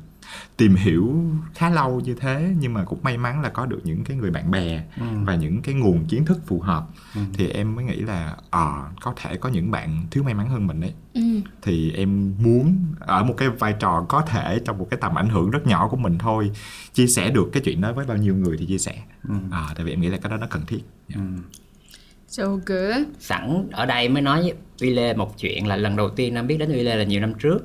tìm 0.56 0.74
hiểu 0.74 1.24
khá 1.54 1.70
lâu 1.70 2.00
như 2.00 2.14
thế 2.14 2.54
nhưng 2.58 2.74
mà 2.74 2.84
cũng 2.84 2.98
may 3.02 3.18
mắn 3.18 3.40
là 3.40 3.48
có 3.48 3.66
được 3.66 3.80
những 3.84 4.04
cái 4.04 4.16
người 4.16 4.30
bạn 4.30 4.50
bè 4.50 4.84
và 5.24 5.34
những 5.34 5.62
cái 5.62 5.74
nguồn 5.74 6.04
kiến 6.04 6.24
thức 6.24 6.38
phù 6.46 6.60
hợp. 6.60 6.86
Thì 7.32 7.48
em 7.48 7.74
mới 7.74 7.84
nghĩ 7.84 7.96
là 7.96 8.36
ờ 8.50 8.82
có 9.00 9.14
thể 9.16 9.36
có 9.36 9.48
những 9.48 9.70
bạn 9.70 10.06
thiếu 10.10 10.22
may 10.22 10.34
mắn 10.34 10.48
hơn 10.48 10.66
mình 10.66 10.80
đấy 10.80 10.92
ừ. 11.14 11.20
thì 11.62 11.92
em 11.92 12.34
muốn 12.38 12.76
ở 13.00 13.24
một 13.24 13.34
cái 13.36 13.48
vai 13.48 13.74
trò 13.80 14.06
có 14.08 14.20
thể 14.20 14.60
trong 14.64 14.78
một 14.78 14.86
cái 14.90 14.98
tầm 15.00 15.18
ảnh 15.18 15.28
hưởng 15.28 15.50
rất 15.50 15.66
nhỏ 15.66 15.88
của 15.88 15.96
mình 15.96 16.18
thôi 16.18 16.50
chia 16.92 17.06
sẻ 17.06 17.30
được 17.30 17.50
cái 17.52 17.62
chuyện 17.64 17.80
đó 17.80 17.92
với 17.92 18.06
bao 18.06 18.16
nhiêu 18.16 18.34
người 18.34 18.56
thì 18.56 18.66
chia 18.66 18.78
sẻ. 18.78 18.94
À, 19.50 19.68
tại 19.76 19.84
vì 19.84 19.92
em 19.92 20.00
nghĩ 20.00 20.08
là 20.08 20.18
cái 20.18 20.30
đó 20.30 20.36
nó 20.36 20.46
cần 20.50 20.62
thiết. 20.66 20.80
So 22.28 22.46
good. 22.46 23.06
Sẵn 23.18 23.68
ở 23.72 23.86
đây 23.86 24.08
mới 24.08 24.22
nói 24.22 24.42
với 24.42 24.54
Uy 24.80 24.90
Lê 24.90 25.14
một 25.14 25.38
chuyện 25.38 25.66
là 25.66 25.76
lần 25.76 25.96
đầu 25.96 26.10
tiên 26.10 26.34
Nam 26.34 26.46
biết 26.46 26.56
đến 26.56 26.72
Uy 26.72 26.82
Lê 26.82 26.96
là 26.96 27.04
nhiều 27.04 27.20
năm 27.20 27.34
trước. 27.34 27.58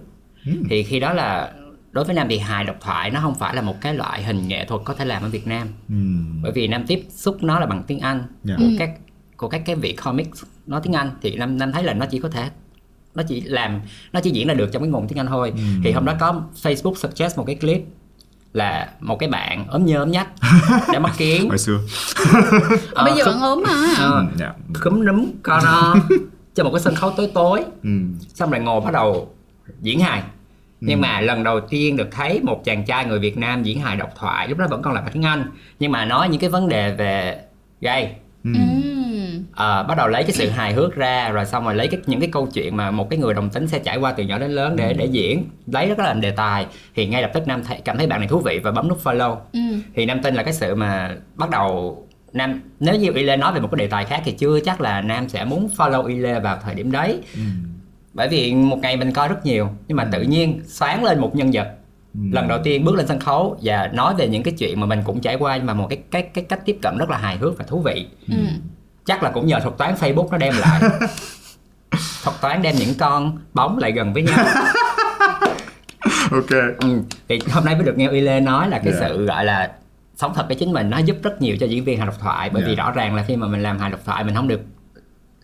Thì 0.69 0.83
khi 0.83 0.99
đó 0.99 1.13
là 1.13 1.53
đối 1.91 2.05
với 2.05 2.15
Nam 2.15 2.27
thì 2.29 2.37
hài 2.37 2.63
độc 2.63 2.75
thoại 2.81 3.11
nó 3.11 3.19
không 3.21 3.35
phải 3.35 3.55
là 3.55 3.61
một 3.61 3.81
cái 3.81 3.93
loại 3.93 4.23
hình 4.23 4.47
nghệ 4.47 4.65
thuật 4.65 4.81
có 4.85 4.93
thể 4.93 5.05
làm 5.05 5.23
ở 5.23 5.29
Việt 5.29 5.47
Nam. 5.47 5.67
Ừm, 5.89 6.41
bởi 6.41 6.51
vì 6.51 6.67
Nam 6.67 6.83
tiếp 6.87 7.05
xúc 7.09 7.43
nó 7.43 7.59
là 7.59 7.65
bằng 7.65 7.83
tiếng 7.83 7.99
Anh. 7.99 8.23
Dạ. 8.43 8.55
của 8.57 8.69
các 8.79 8.91
của 9.37 9.47
các 9.47 9.61
cái 9.65 9.75
vị 9.75 9.93
comics 9.93 10.43
nói 10.67 10.81
tiếng 10.83 10.93
Anh 10.93 11.09
thì 11.21 11.35
Nam 11.35 11.57
Nam 11.57 11.71
thấy 11.71 11.83
là 11.83 11.93
nó 11.93 12.05
chỉ 12.05 12.19
có 12.19 12.29
thể 12.29 12.49
nó 13.15 13.23
chỉ 13.23 13.41
làm 13.41 13.81
nó 14.13 14.19
chỉ 14.19 14.29
diễn 14.31 14.47
ra 14.47 14.53
được 14.53 14.69
trong 14.71 14.81
cái 14.81 14.89
nguồn 14.89 15.07
tiếng 15.07 15.19
Anh 15.19 15.27
thôi. 15.27 15.53
Thì 15.83 15.91
hôm 15.91 16.05
đó 16.05 16.13
có 16.19 16.41
Facebook 16.63 16.93
suggest 16.93 17.37
một 17.37 17.43
cái 17.47 17.55
clip 17.55 17.81
là 18.53 18.89
một 18.99 19.15
cái 19.19 19.29
bạn 19.29 19.67
ốm 19.67 19.85
nhơ 19.85 19.99
ốm 19.99 20.11
nhách 20.11 20.27
đã 20.93 20.99
mắc 20.99 21.13
kiến 21.17 21.49
hồi 21.49 21.57
xưa. 21.57 21.79
Ờ, 22.93 23.05
bây 23.05 23.17
giờ 23.17 23.25
vẫn 23.25 23.39
ốm 23.41 23.63
mà. 23.67 23.93
Ờ, 23.97 24.25
dạ. 24.39 24.53
cúm 24.81 25.05
núm 25.05 25.31
co 25.43 25.61
no 25.63 25.95
cho 26.55 26.63
một 26.63 26.71
cái 26.73 26.81
sân 26.81 26.95
khấu 26.95 27.11
tối 27.17 27.31
tối. 27.33 27.63
Ừm, 27.83 28.15
xong 28.33 28.51
rồi 28.51 28.59
ngồi 28.59 28.81
bắt 28.81 28.93
đầu 28.93 29.33
diễn 29.81 29.99
hài 29.99 30.23
nhưng 30.81 31.01
mà 31.01 31.21
lần 31.21 31.43
đầu 31.43 31.59
tiên 31.59 31.97
được 31.97 32.07
thấy 32.11 32.39
một 32.43 32.61
chàng 32.65 32.85
trai 32.85 33.05
người 33.05 33.19
Việt 33.19 33.37
Nam 33.37 33.63
diễn 33.63 33.79
hài 33.79 33.97
độc 33.97 34.09
thoại 34.15 34.47
lúc 34.47 34.57
đó 34.57 34.67
vẫn 34.69 34.81
còn 34.81 34.93
là 34.93 35.03
tiếng 35.13 35.23
Anh 35.23 35.51
nhưng 35.79 35.91
mà 35.91 36.05
nói 36.05 36.29
những 36.29 36.39
cái 36.39 36.49
vấn 36.49 36.69
đề 36.69 36.91
về 36.91 37.39
gay. 37.81 38.15
Ừ. 38.43 38.51
Ờ, 39.55 39.83
bắt 39.83 39.97
đầu 39.97 40.07
lấy 40.07 40.23
cái 40.23 40.31
sự 40.31 40.49
hài 40.49 40.73
hước 40.73 40.95
ra 40.95 41.29
rồi 41.29 41.45
xong 41.45 41.65
rồi 41.65 41.75
lấy 41.75 41.87
cái 41.87 41.99
những 42.05 42.19
cái 42.19 42.29
câu 42.31 42.47
chuyện 42.53 42.77
mà 42.77 42.91
một 42.91 43.09
cái 43.09 43.19
người 43.19 43.33
đồng 43.33 43.49
tính 43.49 43.67
sẽ 43.67 43.79
trải 43.79 43.97
qua 43.97 44.11
từ 44.11 44.23
nhỏ 44.23 44.37
đến 44.37 44.51
lớn 44.51 44.75
để 44.75 44.93
để 44.93 45.05
diễn. 45.05 45.43
Lấy 45.67 45.95
đó 45.97 46.03
làm 46.03 46.21
đề 46.21 46.31
tài. 46.31 46.65
Thì 46.95 47.07
ngay 47.07 47.21
lập 47.21 47.31
tức 47.33 47.47
nam 47.47 47.63
thấy, 47.63 47.81
cảm 47.85 47.97
thấy 47.97 48.07
bạn 48.07 48.19
này 48.19 48.27
thú 48.27 48.39
vị 48.39 48.59
và 48.63 48.71
bấm 48.71 48.87
nút 48.87 49.03
follow. 49.03 49.35
Ừ. 49.53 49.59
thì 49.95 50.05
nam 50.05 50.21
tin 50.23 50.35
là 50.35 50.43
cái 50.43 50.53
sự 50.53 50.75
mà 50.75 51.15
bắt 51.35 51.49
đầu 51.49 51.97
nam 52.33 52.61
nếu 52.79 52.95
như 52.95 53.11
y 53.15 53.23
lê 53.23 53.37
nói 53.37 53.53
về 53.53 53.59
một 53.59 53.67
cái 53.71 53.79
đề 53.79 53.87
tài 53.87 54.05
khác 54.05 54.21
thì 54.25 54.31
chưa 54.31 54.59
chắc 54.59 54.81
là 54.81 55.01
nam 55.01 55.29
sẽ 55.29 55.45
muốn 55.45 55.69
follow 55.77 56.05
y 56.05 56.15
lê 56.15 56.39
vào 56.39 56.59
thời 56.63 56.75
điểm 56.75 56.91
đấy 56.91 57.19
bởi 58.19 58.27
vì 58.27 58.53
một 58.55 58.77
ngày 58.81 58.97
mình 58.97 59.11
coi 59.13 59.27
rất 59.27 59.45
nhiều 59.45 59.69
nhưng 59.87 59.97
mà 59.97 60.07
tự 60.11 60.21
nhiên 60.21 60.61
xoán 60.67 61.03
lên 61.03 61.19
một 61.19 61.35
nhân 61.35 61.49
vật. 61.53 61.67
Lần 62.31 62.47
đầu 62.47 62.59
tiên 62.63 62.85
bước 62.85 62.95
lên 62.95 63.07
sân 63.07 63.19
khấu 63.19 63.57
và 63.63 63.89
nói 63.93 64.15
về 64.15 64.27
những 64.27 64.43
cái 64.43 64.53
chuyện 64.57 64.79
mà 64.79 64.85
mình 64.85 65.01
cũng 65.05 65.19
trải 65.21 65.35
qua 65.35 65.57
nhưng 65.57 65.65
mà 65.65 65.73
một 65.73 65.87
cái 65.89 65.99
cái 66.11 66.21
cái 66.21 66.43
cách 66.43 66.59
tiếp 66.65 66.77
cận 66.81 66.97
rất 66.97 67.09
là 67.09 67.17
hài 67.17 67.37
hước 67.37 67.57
và 67.57 67.65
thú 67.67 67.81
vị. 67.81 68.07
Ừ. 68.27 68.35
chắc 69.05 69.23
là 69.23 69.31
cũng 69.31 69.47
nhờ 69.47 69.59
thuật 69.59 69.77
toán 69.77 69.95
Facebook 69.95 70.27
nó 70.31 70.37
đem 70.37 70.53
lại. 70.59 70.81
Thuật 72.23 72.41
toán 72.41 72.61
đem 72.61 72.75
những 72.75 72.93
con 72.99 73.37
bóng 73.53 73.77
lại 73.77 73.91
gần 73.91 74.13
với 74.13 74.23
nhau. 74.23 74.45
Ok. 76.31 76.49
Ừ. 76.79 77.01
thì 77.29 77.39
hôm 77.51 77.65
nay 77.65 77.75
mới 77.75 77.83
được 77.83 77.97
nghe 77.97 78.05
Uy 78.07 78.21
Lê 78.21 78.39
nói 78.39 78.69
là 78.69 78.79
cái 78.79 78.93
Dạ. 78.93 78.99
sự 79.07 79.25
gọi 79.25 79.45
là 79.45 79.71
sống 80.15 80.31
thật 80.35 80.45
với 80.47 80.55
chính 80.55 80.71
mình 80.73 80.89
nó 80.89 80.97
giúp 80.97 81.17
rất 81.23 81.41
nhiều 81.41 81.57
cho 81.59 81.65
diễn 81.65 81.83
viên 81.83 81.97
hài 81.97 82.07
độc 82.07 82.19
thoại. 82.19 82.49
Bởi 82.53 82.63
vì 82.63 82.75
Dạ. 82.77 82.83
rõ 82.83 82.91
ràng 82.91 83.15
là 83.15 83.23
khi 83.23 83.35
mà 83.35 83.47
mình 83.47 83.63
làm 83.63 83.79
hài 83.79 83.89
độc 83.89 83.99
thoại 84.05 84.23
mình 84.23 84.35
không 84.35 84.47
được 84.47 84.61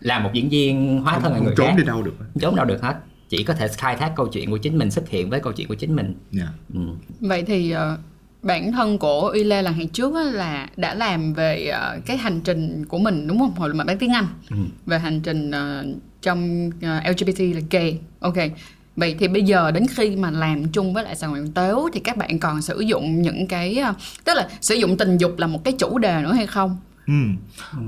làm 0.00 0.22
một 0.22 0.30
diễn 0.32 0.48
viên 0.48 1.00
hóa 1.04 1.18
thân 1.20 1.32
là 1.32 1.38
không 1.38 1.46
người 1.46 1.54
trốn 1.56 1.66
khác. 1.66 1.74
đi 1.78 1.84
đâu 1.84 2.02
được. 2.02 2.14
Không 2.18 2.40
trốn 2.40 2.56
đâu 2.56 2.66
được 2.66 2.82
hết. 2.82 2.94
Chỉ 3.28 3.44
có 3.44 3.54
thể 3.54 3.68
khai 3.68 3.96
thác 3.96 4.12
câu 4.16 4.26
chuyện 4.26 4.50
của 4.50 4.56
chính 4.56 4.78
mình 4.78 4.90
xuất 4.90 5.08
hiện 5.08 5.30
với 5.30 5.40
câu 5.40 5.52
chuyện 5.52 5.68
của 5.68 5.74
chính 5.74 5.96
mình. 5.96 6.14
Dạ. 6.32 6.48
Ừ. 6.74 6.80
vậy 7.20 7.42
thì 7.42 7.70
ờ, 7.70 7.98
bản 8.42 8.72
thân 8.72 8.98
của 8.98 9.20
Uy 9.20 9.44
Lê 9.44 9.62
là 9.62 9.70
ngày 9.70 9.88
trước 9.92 10.14
á, 10.14 10.22
là 10.22 10.68
đã 10.76 10.94
làm 10.94 11.34
về 11.34 11.66
ờ, 11.66 11.98
cái 12.06 12.16
hành 12.16 12.40
trình 12.40 12.84
của 12.88 12.98
mình 12.98 13.26
đúng 13.26 13.38
không? 13.38 13.54
Hồi 13.54 13.74
mà 13.74 13.84
bán 13.84 13.98
tiếng 13.98 14.12
Anh. 14.12 14.26
Ừ. 14.50 14.56
về 14.86 14.98
hành 14.98 15.20
trình 15.20 15.50
ờ, 15.50 15.84
trong 16.22 16.70
LGBT 16.82 17.40
là 17.54 17.60
gay. 17.70 17.98
Ok. 18.20 18.36
Vậy 18.96 19.16
thì 19.18 19.28
bây 19.28 19.42
giờ 19.42 19.70
đến 19.70 19.86
khi 19.90 20.16
mà 20.16 20.30
làm 20.30 20.68
chung 20.68 20.94
với 20.94 21.04
lại 21.04 21.16
sàn 21.16 21.30
ngoại 21.30 21.42
tếu 21.54 21.88
thì 21.92 22.00
các 22.00 22.16
bạn 22.16 22.38
còn 22.38 22.62
sử 22.62 22.80
dụng 22.80 23.22
những 23.22 23.46
cái 23.46 23.82
tức 24.24 24.34
là 24.34 24.48
sử 24.60 24.74
dụng 24.74 24.96
tình 24.96 25.18
dục 25.18 25.38
là 25.38 25.46
một 25.46 25.64
cái 25.64 25.74
chủ 25.78 25.98
đề 25.98 26.22
nữa 26.22 26.32
hay 26.32 26.46
không 26.46 26.76
Ừ. 27.06 27.14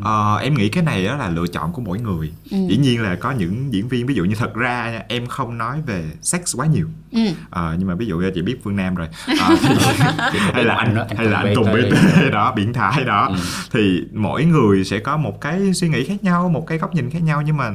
Ờ, 0.03 0.37
em 0.37 0.55
nghĩ 0.55 0.69
cái 0.69 0.83
này 0.83 1.05
đó 1.05 1.17
là 1.17 1.29
lựa 1.29 1.47
chọn 1.47 1.73
của 1.73 1.83
mỗi 1.83 2.01
người. 2.01 2.33
Dĩ 2.45 2.77
nhiên 2.77 3.03
là 3.03 3.15
có 3.15 3.31
những 3.31 3.73
diễn 3.73 3.89
viên 3.89 4.07
ví 4.07 4.15
dụ 4.15 4.25
như 4.25 4.35
thật 4.35 4.55
ra 4.55 5.03
em 5.09 5.27
không 5.27 5.59
nói 5.59 5.83
về 5.87 6.05
sex 6.23 6.57
quá 6.57 6.67
nhiều. 6.67 6.89
Ừ. 7.13 7.21
Ờ, 7.51 7.77
nhưng 7.79 7.89
mà 7.89 7.95
ví 7.95 8.07
dụ 8.07 8.19
như 8.19 8.31
chị 8.35 8.43
biết 8.43 8.57
Phương 8.65 8.77
Nam 8.77 8.95
rồi. 8.95 9.09
Ờ, 9.41 9.57
thì, 10.33 10.39
hay 10.39 10.65
là 10.65 10.75
anh 10.75 10.97
hay 11.17 11.27
là 11.27 11.39
anh 11.39 11.55
Tùng 11.55 11.65
BT. 11.65 12.31
Đó, 12.33 12.53
biến 12.57 12.73
thái 12.73 13.05
đó. 13.05 13.37
Thì 13.73 14.01
mỗi 14.13 14.45
người 14.45 14.85
sẽ 14.85 14.99
có 14.99 15.17
một 15.17 15.41
cái 15.41 15.75
suy 15.75 15.89
nghĩ 15.89 16.05
khác 16.05 16.25
nhau, 16.25 16.49
một 16.49 16.67
cái 16.67 16.79
góc 16.79 16.95
nhìn 16.95 17.11
khác 17.11 17.23
nhau 17.23 17.43
nhưng 17.43 17.57
mà 17.57 17.71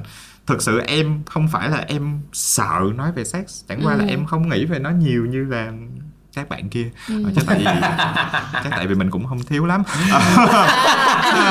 thực 0.48 0.62
sự 0.62 0.80
em 0.80 1.24
không 1.26 1.48
phải 1.48 1.70
là 1.70 1.86
em 1.88 2.20
sợ 2.34 2.80
nói 2.96 3.12
về 3.12 3.24
sex, 3.24 3.44
chẳng 3.70 3.82
qua 3.84 3.96
là 3.96 4.06
em 4.06 4.26
không 4.26 4.50
nghĩ 4.50 4.66
về 4.66 4.80
nó 4.80 4.90
nhiều 4.90 5.26
như 5.26 5.46
là 5.46 5.72
các 6.36 6.50
bạn 6.50 6.70
kia. 6.70 6.86
Ờ, 7.10 7.32
chắc 7.36 7.44
tại 7.48 7.58
vì 7.60 7.66
chắc 8.64 8.70
tại 8.72 8.88
vì 8.88 8.96
mình 8.96 9.10
cũng 9.12 9.26
không 9.28 9.44
thiếu 9.44 9.66
lắm. 9.66 9.84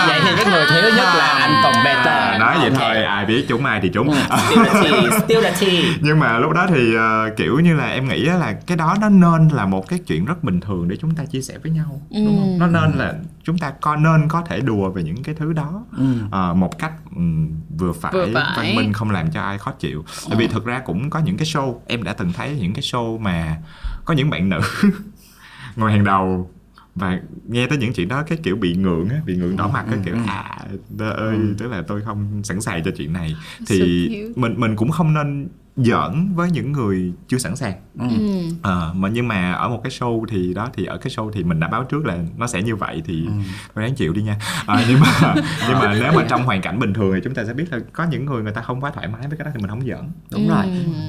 Vậy 0.06 0.20
thì 0.24 0.30
cái 0.36 0.44
người 0.44 0.64
thiếu 0.70 0.82
nhất 0.96 1.08
là 1.18 1.26
anh 1.40 1.54
Tùng 1.64 1.84
Beta 1.84 2.12
À, 2.32 2.38
nói 2.38 2.56
vậy 2.60 2.70
Ok. 2.70 2.78
thôi 2.80 3.02
ai 3.04 3.24
biết 3.26 3.44
trúng 3.48 3.64
ai 3.64 3.80
thì 3.82 3.88
trúng. 3.94 4.08
Ừ, 4.10 5.10
still 5.24 5.42
the 5.42 5.52
tea 5.60 5.82
nhưng 6.00 6.18
mà 6.18 6.38
lúc 6.38 6.52
đó 6.52 6.66
thì 6.68 6.94
ờ, 6.94 7.30
kiểu 7.36 7.60
như 7.60 7.74
là 7.74 7.86
em 7.86 8.08
nghĩ 8.08 8.26
á 8.26 8.36
là 8.36 8.52
cái 8.66 8.76
đó 8.76 8.96
nó 9.00 9.08
nên 9.08 9.48
là 9.48 9.66
một 9.66 9.88
cái 9.88 9.98
chuyện 10.06 10.24
rất 10.24 10.44
bình 10.44 10.60
thường 10.60 10.88
để 10.88 10.96
chúng 11.00 11.14
ta 11.14 11.24
chia 11.24 11.40
sẻ 11.42 11.54
với 11.62 11.72
nhau 11.72 12.00
đúng 12.10 12.38
không? 12.38 12.58
Nó 12.58 12.66
nên 12.66 12.98
là 12.98 13.12
chúng 13.44 13.58
ta 13.58 13.70
có 13.70 13.96
nên 13.96 14.28
có 14.28 14.42
thể 14.42 14.60
đùa 14.60 14.90
về 14.90 15.02
những 15.02 15.22
cái 15.22 15.34
thứ 15.34 15.52
đó 15.52 15.84
Ờ, 16.30 16.54
một 16.54 16.78
cách 16.78 16.92
ừm, 17.16 17.48
vừa 17.78 17.92
phải, 17.92 18.12
Vừa 18.12 18.26
phải. 18.34 18.44
văn 18.56 18.76
minh 18.76 18.92
không 18.92 19.10
làm 19.10 19.30
cho 19.30 19.40
ai 19.42 19.58
khó 19.58 19.70
chịu. 19.72 20.04
Tại 20.28 20.38
vì 20.38 20.48
thực 20.48 20.64
ra 20.64 20.78
cũng 20.78 21.10
có 21.10 21.18
những 21.18 21.36
cái 21.36 21.46
show 21.46 21.78
em 21.86 22.02
đã 22.02 22.12
từng 22.12 22.32
thấy 22.32 22.56
những 22.60 22.72
cái 22.72 22.82
show 22.82 23.18
mà 23.18 23.56
có 24.04 24.14
những 24.14 24.30
bạn 24.30 24.48
nữ 24.48 24.60
ngồi 25.76 25.92
hàng 25.92 26.04
đầu 26.04 26.50
và 26.94 27.20
nghe 27.48 27.66
tới 27.66 27.78
những 27.78 27.92
chuyện 27.92 28.08
đó 28.08 28.22
cái 28.22 28.38
kiểu 28.42 28.56
bị 28.56 28.74
ngượng 28.76 29.08
á 29.08 29.16
bị 29.26 29.36
ngượng 29.36 29.56
đỏ 29.56 29.68
mặt 29.68 29.84
cái 29.90 29.98
kiểu 30.04 30.16
à 30.26 30.58
tớ 30.98 31.10
ơi 31.10 31.36
tức 31.58 31.68
là 31.70 31.82
tôi 31.88 32.00
không 32.02 32.42
sẵn 32.44 32.60
sàng 32.60 32.84
cho 32.84 32.90
chuyện 32.96 33.12
này. 33.12 33.36
Thì 33.66 34.08
mình 34.36 34.54
mình 34.60 34.76
cũng 34.76 34.90
không 34.90 35.14
nên 35.14 35.48
giỡn 35.76 36.32
với 36.34 36.50
những 36.50 36.72
người 36.72 37.12
chưa 37.28 37.38
sẵn 37.38 37.56
sàng. 37.56 37.74
Ừ. 37.98 38.06
Ờ, 38.62 38.92
mà 38.96 39.08
nhưng 39.08 39.28
mà 39.28 39.52
ở 39.52 39.68
một 39.68 39.80
cái 39.84 39.90
show 39.90 40.24
thì 40.28 40.54
đó 40.54 40.68
thì 40.74 40.84
ở 40.84 40.96
cái 40.96 41.12
show 41.16 41.30
thì 41.30 41.44
mình 41.44 41.60
đã 41.60 41.68
báo 41.68 41.84
trước 41.84 42.06
là 42.06 42.18
nó 42.36 42.46
sẽ 42.46 42.62
như 42.62 42.76
vậy 42.76 43.02
thì 43.04 43.26
thôi 43.74 43.84
đáng 43.84 43.94
chịu 43.94 44.12
đi 44.12 44.22
nha. 44.22 44.38
Ờ, 44.66 44.84
nhưng 44.88 45.00
mà 45.00 45.34
nhưng 45.68 45.78
mà 45.78 45.94
nếu 46.00 46.12
mà 46.12 46.24
trong 46.28 46.44
hoàn 46.44 46.60
cảnh 46.60 46.78
bình 46.78 46.94
thường 46.94 47.14
thì 47.14 47.20
chúng 47.24 47.34
ta 47.34 47.44
sẽ 47.44 47.54
biết 47.54 47.72
là 47.72 47.78
có 47.92 48.04
những 48.10 48.24
người 48.24 48.42
người 48.42 48.52
ta 48.52 48.60
không 48.62 48.80
quá 48.80 48.90
thoải 48.94 49.08
mái 49.08 49.28
với 49.28 49.38
cái 49.38 49.44
đó 49.44 49.50
thì 49.54 49.60
mình 49.60 49.70
không 49.70 49.86
giỡn. 49.86 50.10
Đúng 50.30 50.48
rồi. 50.48 50.64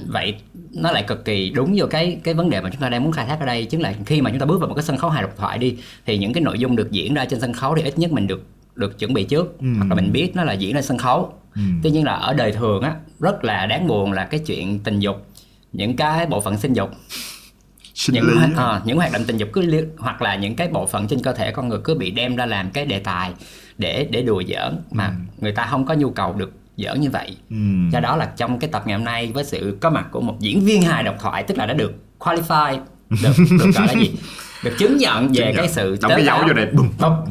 Vậy 0.08 0.36
nó 0.72 0.92
lại 0.92 1.04
cực 1.08 1.26
kỳ 1.26 1.50
đúng 1.50 1.74
vô 1.78 1.86
cái 1.90 2.20
cái 2.24 2.34
vấn 2.34 2.50
đề 2.50 2.62
mà 2.62 2.70
chúng 2.70 2.82
ta 2.82 2.90
đang 2.90 3.04
muốn 3.04 3.12
khai 3.12 3.26
thác 3.26 3.40
ở 3.40 3.46
đây 3.46 3.66
chính 3.66 3.82
là 3.82 3.94
khi 4.06 4.22
mà 4.22 4.30
chúng 4.30 4.40
ta 4.40 4.46
bước 4.46 4.60
vào 4.60 4.70
một 4.70 4.76
cái 4.76 4.84
sân 4.84 4.98
khấu 4.98 5.10
hài 5.10 5.22
độc 5.22 5.32
thoại 5.38 5.58
đi 5.58 5.78
thì 6.06 6.18
những 6.18 6.34
cái 6.34 6.44
nội 6.44 6.60
dung 6.60 6.76
được 6.76 6.92
diễn 6.92 7.14
ra 7.14 7.26
trên 7.26 7.40
sân 7.40 7.54
khấu 7.54 7.76
thì 7.76 7.82
ít 7.82 8.00
nhất 8.00 8.12
mình 8.12 8.28
được 8.28 8.46
được 8.76 9.00
chuẩn 9.00 9.14
bị 9.14 9.24
trước. 9.24 9.60
Ừ. 9.60 9.68
hoặc 9.78 9.86
là 9.90 9.96
mình 9.96 10.12
biết 10.12 10.36
nó 10.36 10.44
là 10.44 10.54
diễn 10.54 10.76
lên 10.76 10.84
sân 10.84 10.98
khấu 10.98 11.34
Ừ. 11.56 11.62
tuy 11.84 11.92
nhiên 11.92 12.04
là 12.04 12.14
ở 12.14 12.34
đời 12.34 12.52
thường 12.52 12.82
á 12.84 12.96
rất 13.20 13.44
là 13.44 13.66
đáng 13.66 13.88
buồn 13.88 14.12
là 14.12 14.26
cái 14.26 14.40
chuyện 14.40 14.80
tình 14.80 15.00
dục 15.00 15.28
những 15.74 15.96
cái 15.96 16.26
bộ 16.26 16.42
phận 16.42 16.58
sinh 16.58 16.74
dục. 16.74 16.90
Sinh 17.94 18.14
những 18.16 18.28
lý 18.28 18.36
ờ, 18.56 18.82
những 18.86 18.98
hoạt 18.98 19.12
động 19.12 19.24
tình 19.28 19.38
dục 19.38 19.50
cứ 19.54 19.62
li- 19.62 19.84
hoặc 19.98 20.22
là 20.22 20.36
những 20.36 20.56
cái 20.56 20.68
bộ 20.68 20.86
phận 20.88 21.08
trên 21.08 21.22
cơ 21.24 21.34
thể 21.34 21.52
con 21.52 21.68
người 21.70 21.80
cứ 21.84 21.96
bị 21.96 22.12
đem 22.12 22.36
ra 22.36 22.46
làm 22.46 22.72
cái 22.72 22.86
đề 22.86 23.00
tài 23.00 23.32
để 23.78 24.08
để 24.12 24.22
đùa 24.22 24.44
giỡn 24.48 24.80
mà 24.92 25.16
người 25.38 25.52
ta 25.52 25.68
không 25.72 25.86
có 25.86 25.94
nhu 25.94 26.10
cầu 26.12 26.34
được 26.34 26.52
giỡn 26.78 27.02
như 27.02 27.10
vậy. 27.10 27.38
Ừ. 27.50 27.56
do 27.92 28.00
đó 28.00 28.16
là 28.16 28.26
trong 28.38 28.60
cái 28.60 28.70
tập 28.70 28.84
ngày 28.86 28.98
hôm 28.98 29.06
nay 29.06 29.32
với 29.34 29.44
sự 29.44 29.78
có 29.82 29.90
mặt 29.90 30.06
của 30.12 30.22
một 30.22 30.36
diễn 30.40 30.62
viên 30.66 30.82
hài 30.82 31.04
độc 31.04 31.16
thoại 31.20 31.44
tức 31.44 31.58
là 31.58 31.66
đã 31.66 31.74
được 31.74 31.94
qualify 32.20 32.78
được, 33.10 33.34
được 33.60 33.72
gọi 33.76 33.88
là 33.88 33.94
gì 33.94 34.12
được 34.64 34.74
chứng 34.78 34.98
nhận 34.98 35.28
về 35.28 35.34
Chứng 35.34 35.46
nhận. 35.46 35.56
cái 35.56 35.68
sự 35.68 35.98
Đóng 36.02 36.12
cái 36.16 36.26
dấu 36.26 36.40
vô 36.48 36.54
đây, 36.54 36.66
bùm. 36.66 36.90
Không. 37.00 37.26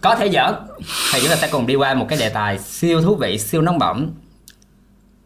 có 0.00 0.14
thể 0.14 0.30
giỡn 0.30 0.54
thì 1.12 1.20
chúng 1.20 1.30
ta 1.30 1.36
sẽ 1.36 1.48
cùng 1.52 1.66
đi 1.66 1.74
qua 1.74 1.94
một 1.94 2.06
cái 2.08 2.18
đề 2.18 2.28
tài 2.28 2.58
siêu 2.58 3.02
thú 3.02 3.14
vị 3.16 3.38
siêu 3.38 3.62
nóng 3.62 3.78
bỏng. 3.78 4.10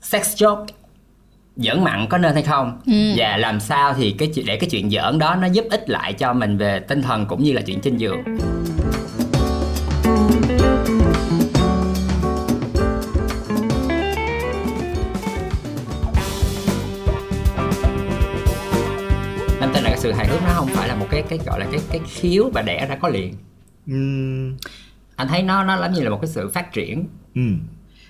Sex 0.02 0.42
joke. 0.42 0.66
Giỡn 1.56 1.84
mặn 1.84 2.06
có 2.10 2.18
nên 2.18 2.34
hay 2.34 2.42
không? 2.42 2.80
Và 3.16 3.36
làm 3.36 3.60
sao 3.60 3.94
thì 3.94 4.14
cái 4.18 4.32
để 4.46 4.56
cái 4.56 4.70
chuyện 4.70 4.90
giỡn 4.90 5.18
đó 5.18 5.34
nó 5.34 5.46
giúp 5.46 5.64
ích 5.70 5.90
lại 5.90 6.12
cho 6.12 6.32
mình 6.32 6.58
về 6.58 6.80
tinh 6.80 7.02
thần 7.02 7.26
cũng 7.26 7.42
như 7.42 7.52
là 7.52 7.60
chuyện 7.60 7.80
trên 7.80 7.96
giường 7.96 8.22
hước 20.36 20.48
nó 20.48 20.54
không 20.54 20.68
phải 20.68 20.88
là 20.88 20.94
một 20.94 21.06
cái 21.10 21.22
cái 21.28 21.38
gọi 21.46 21.60
là 21.60 21.66
cái 21.72 21.80
cái 21.90 22.00
khiếu 22.08 22.50
và 22.54 22.62
đẻ 22.62 22.86
ra 22.86 22.96
có 22.96 23.08
liền 23.08 23.34
Ừm. 23.86 24.56
anh 25.16 25.28
thấy 25.28 25.42
nó 25.42 25.64
nó 25.64 25.78
giống 25.80 25.92
như 25.92 26.02
là 26.02 26.10
một 26.10 26.18
cái 26.22 26.28
sự 26.30 26.48
phát 26.54 26.72
triển 26.72 27.04
Ừm. 27.34 27.58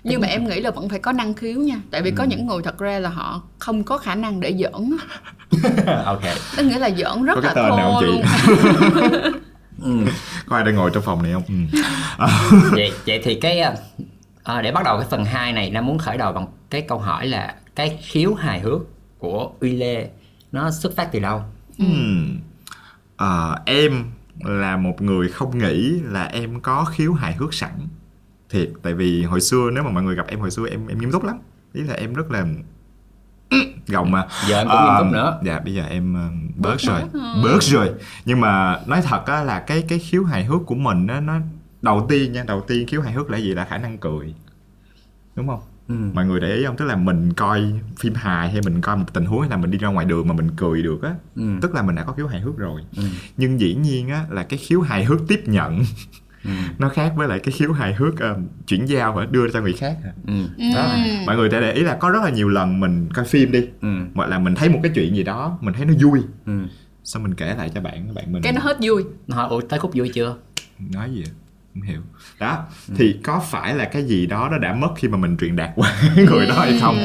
nhưng 0.05 0.21
mà 0.21 0.29
em 0.29 0.45
nghĩ 0.49 0.61
là 0.61 0.71
vẫn 0.71 0.89
phải 0.89 0.99
có 0.99 1.13
năng 1.13 1.35
khiếu 1.35 1.61
nha 1.61 1.77
tại 1.91 2.03
vì 2.03 2.11
có 2.11 2.25
những 2.25 2.47
người 2.47 2.63
thật 2.63 2.79
ra 2.79 2.99
là 2.99 3.09
họ 3.09 3.43
không 3.59 3.85
có 3.85 3.99
khả 3.99 4.15
năng 4.15 4.41
để 4.41 4.55
giỡn 4.59 4.97
ok 6.05 6.23
tức 6.57 6.63
nghĩa 6.65 6.79
là 6.79 6.91
giỡn 6.91 7.25
rất 7.25 7.35
Có 7.35 7.41
cái 7.41 7.55
là 7.55 7.63
tên 7.63 7.77
nào 7.77 7.93
thô 7.93 8.01
luôn 8.01 8.23
chị? 9.85 10.11
có 10.47 10.57
ai 10.57 10.65
đang 10.65 10.75
ngồi 10.75 10.91
trong 10.95 11.03
phòng 11.03 11.23
này 11.23 11.33
không 11.33 11.43
ừ. 11.49 11.79
vậy 12.73 12.93
vậy 13.07 13.21
thì 13.25 13.35
cái 13.35 13.61
ờ, 13.61 13.75
ờ, 14.43 14.63
để 14.63 14.73
bắt 14.73 14.85
đầu 14.85 14.99
cái 14.99 15.07
phần 15.11 15.25
2 15.25 15.53
này 15.53 15.71
Nam 15.71 15.87
muốn 15.87 15.99
khởi 15.99 16.19
đầu 16.19 16.33
bằng 16.33 16.47
cái 16.71 16.81
câu 16.81 16.99
hỏi 16.99 17.27
là 17.27 17.55
cái 17.75 17.99
khiếu 18.03 18.35
hài 18.35 18.61
hước 18.61 18.81
của 19.19 19.51
Uy 19.61 19.71
Lê 19.77 20.09
nó 20.53 20.71
xuất 20.71 20.97
phát 20.97 21.09
từ 21.13 21.19
đâu? 21.19 21.43
Ờ, 23.17 23.57
em 23.67 24.05
là 24.39 24.77
một 24.77 25.03
người 25.03 25.29
không 25.29 25.59
nghĩ 25.59 26.01
là 26.01 26.25
em 26.25 26.61
có 26.61 26.85
khiếu 26.85 27.13
hài 27.13 27.35
hước 27.35 27.55
sẵn. 27.55 27.73
Thiệt 28.51 28.71
tại 28.83 28.95
vì 28.95 29.23
hồi 29.23 29.41
xưa 29.41 29.71
nếu 29.73 29.85
mà 29.85 29.91
mọi 29.91 30.03
người 30.03 30.17
gặp 30.17 30.27
em 30.29 30.41
hồi 30.41 30.51
xưa 30.51 30.69
em 30.71 30.87
em 30.87 30.99
nghiêm 30.99 31.13
túc 31.13 31.25
lắm. 31.25 31.39
Ý 31.73 31.83
là 31.83 31.95
em 31.95 32.15
rất 32.15 32.31
là 32.31 32.47
gồng 33.87 34.11
mà. 34.11 34.27
Giờ 34.49 34.59
em 34.59 34.69
cũng 34.69 34.81
nghiêm 34.85 34.95
túc 34.99 35.13
nữa. 35.13 35.41
dạ 35.45 35.59
bây 35.61 35.75
giờ 35.75 35.85
em 35.87 36.15
ờ, 36.15 36.29
bớt 36.57 36.81
rồi. 36.81 37.01
bớt 37.43 37.63
rồi. 37.63 37.91
Nhưng 38.25 38.41
mà 38.41 38.81
nói 38.87 39.03
thật 39.03 39.27
á 39.27 39.43
là 39.43 39.61
cái 39.61 39.85
cái 39.89 39.99
khiếu 39.99 40.25
hài 40.25 40.45
hước 40.45 40.61
của 40.67 40.75
mình 40.75 41.07
á 41.07 41.21
nó 41.21 41.39
đầu 41.83 42.07
tiên 42.09 42.33
nha 42.33 42.45
đầu 42.47 42.61
tiên 42.61 42.87
khiếu 42.87 43.01
hài 43.01 43.13
hước 43.13 43.31
là 43.31 43.39
gì? 43.39 43.55
Là 43.55 43.65
khả 43.65 43.79
năng 43.79 43.99
cười. 43.99 44.35
Đúng 45.35 45.49
không 45.49 45.61
Ừ. 45.89 45.95
mọi 46.15 46.27
người 46.27 46.41
để 46.41 46.55
ý 46.55 46.65
không 46.65 46.77
tức 46.77 46.85
là 46.85 46.97
mình 46.97 47.33
coi 47.33 47.73
phim 48.01 48.15
hài 48.15 48.51
hay 48.51 48.61
mình 48.65 48.81
coi 48.81 48.97
một 48.97 49.05
tình 49.15 49.25
huống 49.25 49.41
hay 49.41 49.51
là 49.51 49.57
mình 49.57 49.71
đi 49.71 49.79
ra 49.79 49.89
ngoài 49.89 50.07
đường 50.07 50.29
mà 50.29 50.35
mình 50.35 50.49
cười 50.57 50.83
được 50.83 51.03
á 51.03 51.15
Ừ. 51.37 51.43
tức 51.63 51.75
là 51.75 51.83
mình 51.83 51.95
đã 51.97 52.05
có 52.05 52.13
khiếu 52.13 52.27
hài 52.27 52.41
hước 52.41 52.57
rồi 52.59 52.81
Ừ. 52.97 53.03
nhưng 53.37 53.61
dĩ 53.61 53.75
nhiên 53.75 54.09
á 54.09 54.25
là 54.31 54.43
cái 54.43 54.59
khiếu 54.59 54.81
hài 54.81 55.05
hước 55.05 55.21
tiếp 55.29 55.43
nhận 55.49 55.83
Ừ. 56.45 56.51
nó 56.79 56.89
khác 56.89 57.13
với 57.17 57.29
lại 57.29 57.39
cái 57.39 57.53
khiếu 57.53 57.73
hài 57.73 57.95
hước 57.95 58.19
ờ, 58.21 58.39
chuyển 58.67 58.87
giao 58.89 59.13
và 59.13 59.27
đưa 59.27 59.49
cho 59.49 59.61
người 59.61 59.73
khác 59.73 59.97
à. 60.05 60.13
Ừ. 60.27 60.33
đó 60.75 60.97
mọi 61.27 61.37
người 61.37 61.49
sẽ 61.51 61.61
để 61.61 61.73
ý 61.73 61.83
là 61.83 61.97
có 62.01 62.11
rất 62.11 62.21
là 62.25 62.31
nhiều 62.31 62.49
lần 62.49 62.81
mình 62.81 63.09
coi 63.15 63.25
phim 63.25 63.53
đi 63.53 63.69
Ừ. 63.83 63.89
hoặc 64.15 64.27
là 64.29 64.39
mình 64.39 64.55
thấy 64.55 64.69
một 64.69 64.81
cái 64.83 64.93
chuyện 64.95 65.17
gì 65.17 65.23
đó 65.23 65.59
mình 65.61 65.75
thấy 65.75 65.87
nó 65.87 65.93
vui 66.03 66.21
Ừ. 66.47 66.53
xong 67.05 67.23
mình 67.23 67.35
kể 67.35 67.55
lại 67.59 67.71
cho 67.75 67.81
bạn 67.81 68.15
bạn 68.15 68.33
mình 68.33 68.43
cái 68.43 68.53
nó 68.53 68.61
hết 68.61 68.77
vui 68.83 69.05
Nó 69.27 69.37
hỏi 69.37 69.49
ủa 69.51 69.61
tới 69.61 69.79
khúc 69.79 69.91
vui 69.95 70.09
chưa? 70.15 70.37
nói 70.93 71.11
gì 71.15 71.23
vậy? 71.23 71.33
Không 71.77 71.89
hiểu. 71.89 72.01
Đó 72.41 72.65
thì 72.97 73.21
có 73.25 73.41
phải 73.51 73.75
là 73.75 73.85
cái 73.85 74.05
gì 74.05 74.27
đó 74.27 74.49
nó 74.53 74.59
đã 74.59 74.75
mất 74.75 74.89
khi 74.97 75.09
mà 75.09 75.19
mình 75.19 75.37
truyền 75.37 75.57
đạt 75.57 75.71
qua 75.75 75.93
người 76.17 76.47
đó 76.47 76.55
hay 76.59 76.79
không? 76.81 76.97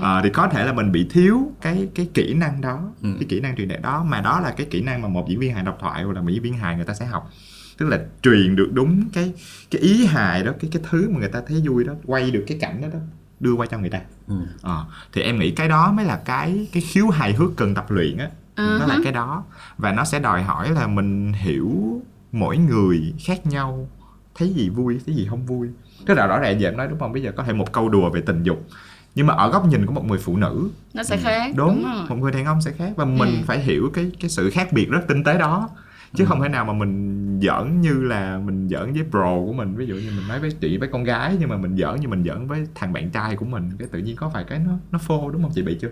Ờ, 0.00 0.20
thì 0.24 0.30
có 0.30 0.48
thể 0.48 0.64
là 0.64 0.72
mình 0.72 0.92
bị 0.92 1.08
thiếu 1.10 1.52
cái 1.60 1.88
cái 1.94 2.08
kỹ 2.14 2.34
năng 2.34 2.60
đó 2.60 2.80
cái 3.02 3.24
kỹ 3.28 3.40
năng 3.40 3.56
truyền 3.56 3.68
đạt 3.68 3.82
đó 3.82 4.04
mà 4.04 4.20
đó 4.20 4.40
là 4.40 4.50
cái 4.50 4.66
kỹ 4.70 4.82
năng 4.82 5.02
mà 5.02 5.08
một 5.08 5.26
diễn 5.28 5.40
viên 5.40 5.54
hài 5.54 5.62
độc 5.62 5.78
thoại 5.80 6.02
hoặc 6.02 6.12
là 6.12 6.20
một 6.20 6.28
diễn 6.28 6.42
viên 6.42 6.54
hài 6.54 6.76
người 6.76 6.84
ta 6.84 6.94
sẽ 6.94 7.06
học. 7.06 7.30
Tức 7.78 7.88
là 7.88 7.98
truyền 8.22 8.56
được 8.56 8.70
đúng 8.72 9.08
cái 9.12 9.32
cái 9.70 9.82
ý 9.82 10.06
hài 10.06 10.42
đó 10.42 10.52
cái 10.60 10.70
cái 10.74 10.82
thứ 10.90 11.08
mà 11.10 11.18
người 11.18 11.28
ta 11.28 11.40
thấy 11.48 11.62
vui 11.68 11.84
đó 11.84 11.92
quay 12.06 12.30
được 12.30 12.44
cái 12.46 12.58
cảnh 12.60 12.80
đó 12.82 12.88
đó 12.92 12.98
đưa 13.40 13.52
qua 13.52 13.66
cho 13.66 13.78
người 13.78 13.90
ta. 13.90 14.00
Ừ. 14.28 14.34
Ờ, 14.62 14.84
thì 15.12 15.22
em 15.22 15.38
nghĩ 15.38 15.50
cái 15.50 15.68
đó 15.68 15.92
mới 15.92 16.04
là 16.04 16.16
cái 16.24 16.66
cái 16.72 16.82
khiếu 16.82 17.08
hài 17.08 17.32
hước 17.32 17.50
cần 17.56 17.74
tập 17.74 17.90
luyện 17.90 18.18
á. 18.18 18.28
Nó 18.56 18.86
là 18.86 18.98
cái 19.04 19.12
đó. 19.12 19.44
Và 19.78 19.92
nó 19.92 20.04
sẽ 20.04 20.18
đòi 20.18 20.42
hỏi 20.42 20.70
là 20.70 20.86
mình 20.86 21.32
hiểu 21.32 22.00
mỗi 22.32 22.56
người 22.58 23.14
khác 23.24 23.46
nhau 23.46 23.88
thấy 24.34 24.48
gì 24.48 24.68
vui 24.68 25.00
thấy 25.06 25.14
gì 25.14 25.26
không 25.30 25.46
vui. 25.46 25.68
Tức 26.06 26.14
là 26.14 26.26
rõ 26.26 26.38
ràng 26.38 26.60
giờ 26.60 26.68
em 26.68 26.76
nói 26.76 26.88
đúng 26.88 26.98
không? 26.98 27.12
Bây 27.12 27.22
giờ 27.22 27.32
có 27.36 27.42
thể 27.42 27.52
một 27.52 27.72
câu 27.72 27.88
đùa 27.88 28.10
về 28.10 28.20
tình 28.26 28.42
dục 28.42 28.66
nhưng 29.14 29.26
mà 29.26 29.34
ở 29.34 29.50
góc 29.50 29.66
nhìn 29.66 29.86
của 29.86 29.92
một 29.92 30.04
người 30.04 30.18
phụ 30.18 30.36
nữ. 30.36 30.68
Nó 30.94 31.02
sẽ 31.02 31.16
khác 31.16 31.52
đúng, 31.56 31.82
rồi. 31.84 32.08
một 32.08 32.16
người 32.16 32.32
đàn 32.32 32.44
ông 32.44 32.60
sẽ 32.62 32.70
khác 32.70 32.92
và 32.96 33.04
mình 33.04 33.28
Ừ. 33.28 33.44
phải 33.46 33.58
hiểu 33.60 33.90
cái 33.94 34.10
cái 34.20 34.30
sự 34.30 34.50
khác 34.50 34.68
biệt 34.72 34.90
rất 34.90 35.00
tinh 35.08 35.24
tế 35.24 35.38
đó. 35.38 35.68
Chứ 36.16 36.24
không 36.24 36.42
thể 36.42 36.48
nào 36.48 36.64
mà 36.64 36.72
mình 36.72 37.40
giỡn 37.42 37.80
như 37.80 38.02
là 38.04 38.38
mình 38.38 38.68
giỡn 38.68 38.92
với 38.92 39.02
bro 39.10 39.34
của 39.46 39.52
mình. 39.52 39.74
Ví 39.76 39.86
dụ 39.86 39.94
như 39.94 40.10
mình 40.16 40.28
nói 40.28 40.40
với 40.40 40.50
chị 40.60 40.78
với 40.78 40.88
con 40.92 41.04
gái 41.04 41.36
nhưng 41.40 41.48
mà 41.48 41.56
mình 41.56 41.76
giỡn 41.76 42.00
như 42.00 42.08
mình 42.08 42.24
giỡn 42.24 42.46
với 42.46 42.66
thằng 42.74 42.92
bạn 42.92 43.10
trai 43.10 43.36
của 43.36 43.44
mình 43.46 43.70
cái 43.78 43.88
tự 43.92 43.98
nhiên 43.98 44.16
có 44.16 44.30
phải 44.30 44.44
cái 44.44 44.58
nó 44.58 44.72
nó 44.90 44.98
phô 44.98 45.30
đúng 45.30 45.42
không 45.42 45.50
chị? 45.54 45.62
Bị 45.62 45.78
chưa 45.80 45.88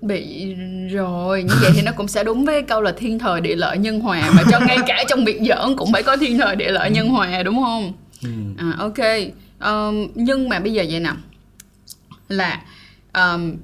bị 0.00 0.54
rồi 0.90 1.42
như 1.42 1.54
vậy 1.60 1.70
thì 1.74 1.82
nó 1.82 1.92
cũng 1.92 2.08
sẽ 2.08 2.24
đúng 2.24 2.44
với 2.44 2.62
câu 2.62 2.82
là 2.82 2.92
thiên 2.92 3.18
thời 3.18 3.40
địa 3.40 3.56
lợi 3.56 3.78
nhân 3.78 4.00
hòa 4.00 4.30
mà 4.36 4.42
cho 4.50 4.60
ngay 4.60 4.78
cả 4.86 5.04
trong 5.08 5.24
việc 5.24 5.40
giỡn 5.48 5.76
cũng 5.76 5.92
phải 5.92 6.02
có 6.02 6.16
thiên 6.16 6.38
thời 6.38 6.56
địa 6.56 6.70
lợi 6.70 6.90
nhân 6.90 7.08
hòa 7.08 7.42
đúng 7.42 7.62
không? 7.62 7.92
Ừ. 8.22 8.28
à 8.56 8.72
ok. 8.78 9.06
Ờm, 9.58 10.06
nhưng 10.14 10.48
mà 10.48 10.60
bây 10.60 10.72
giờ 10.72 10.84
vậy 10.90 11.00
nè 11.00 11.10
là 12.28 12.62
ờm, 13.12 13.56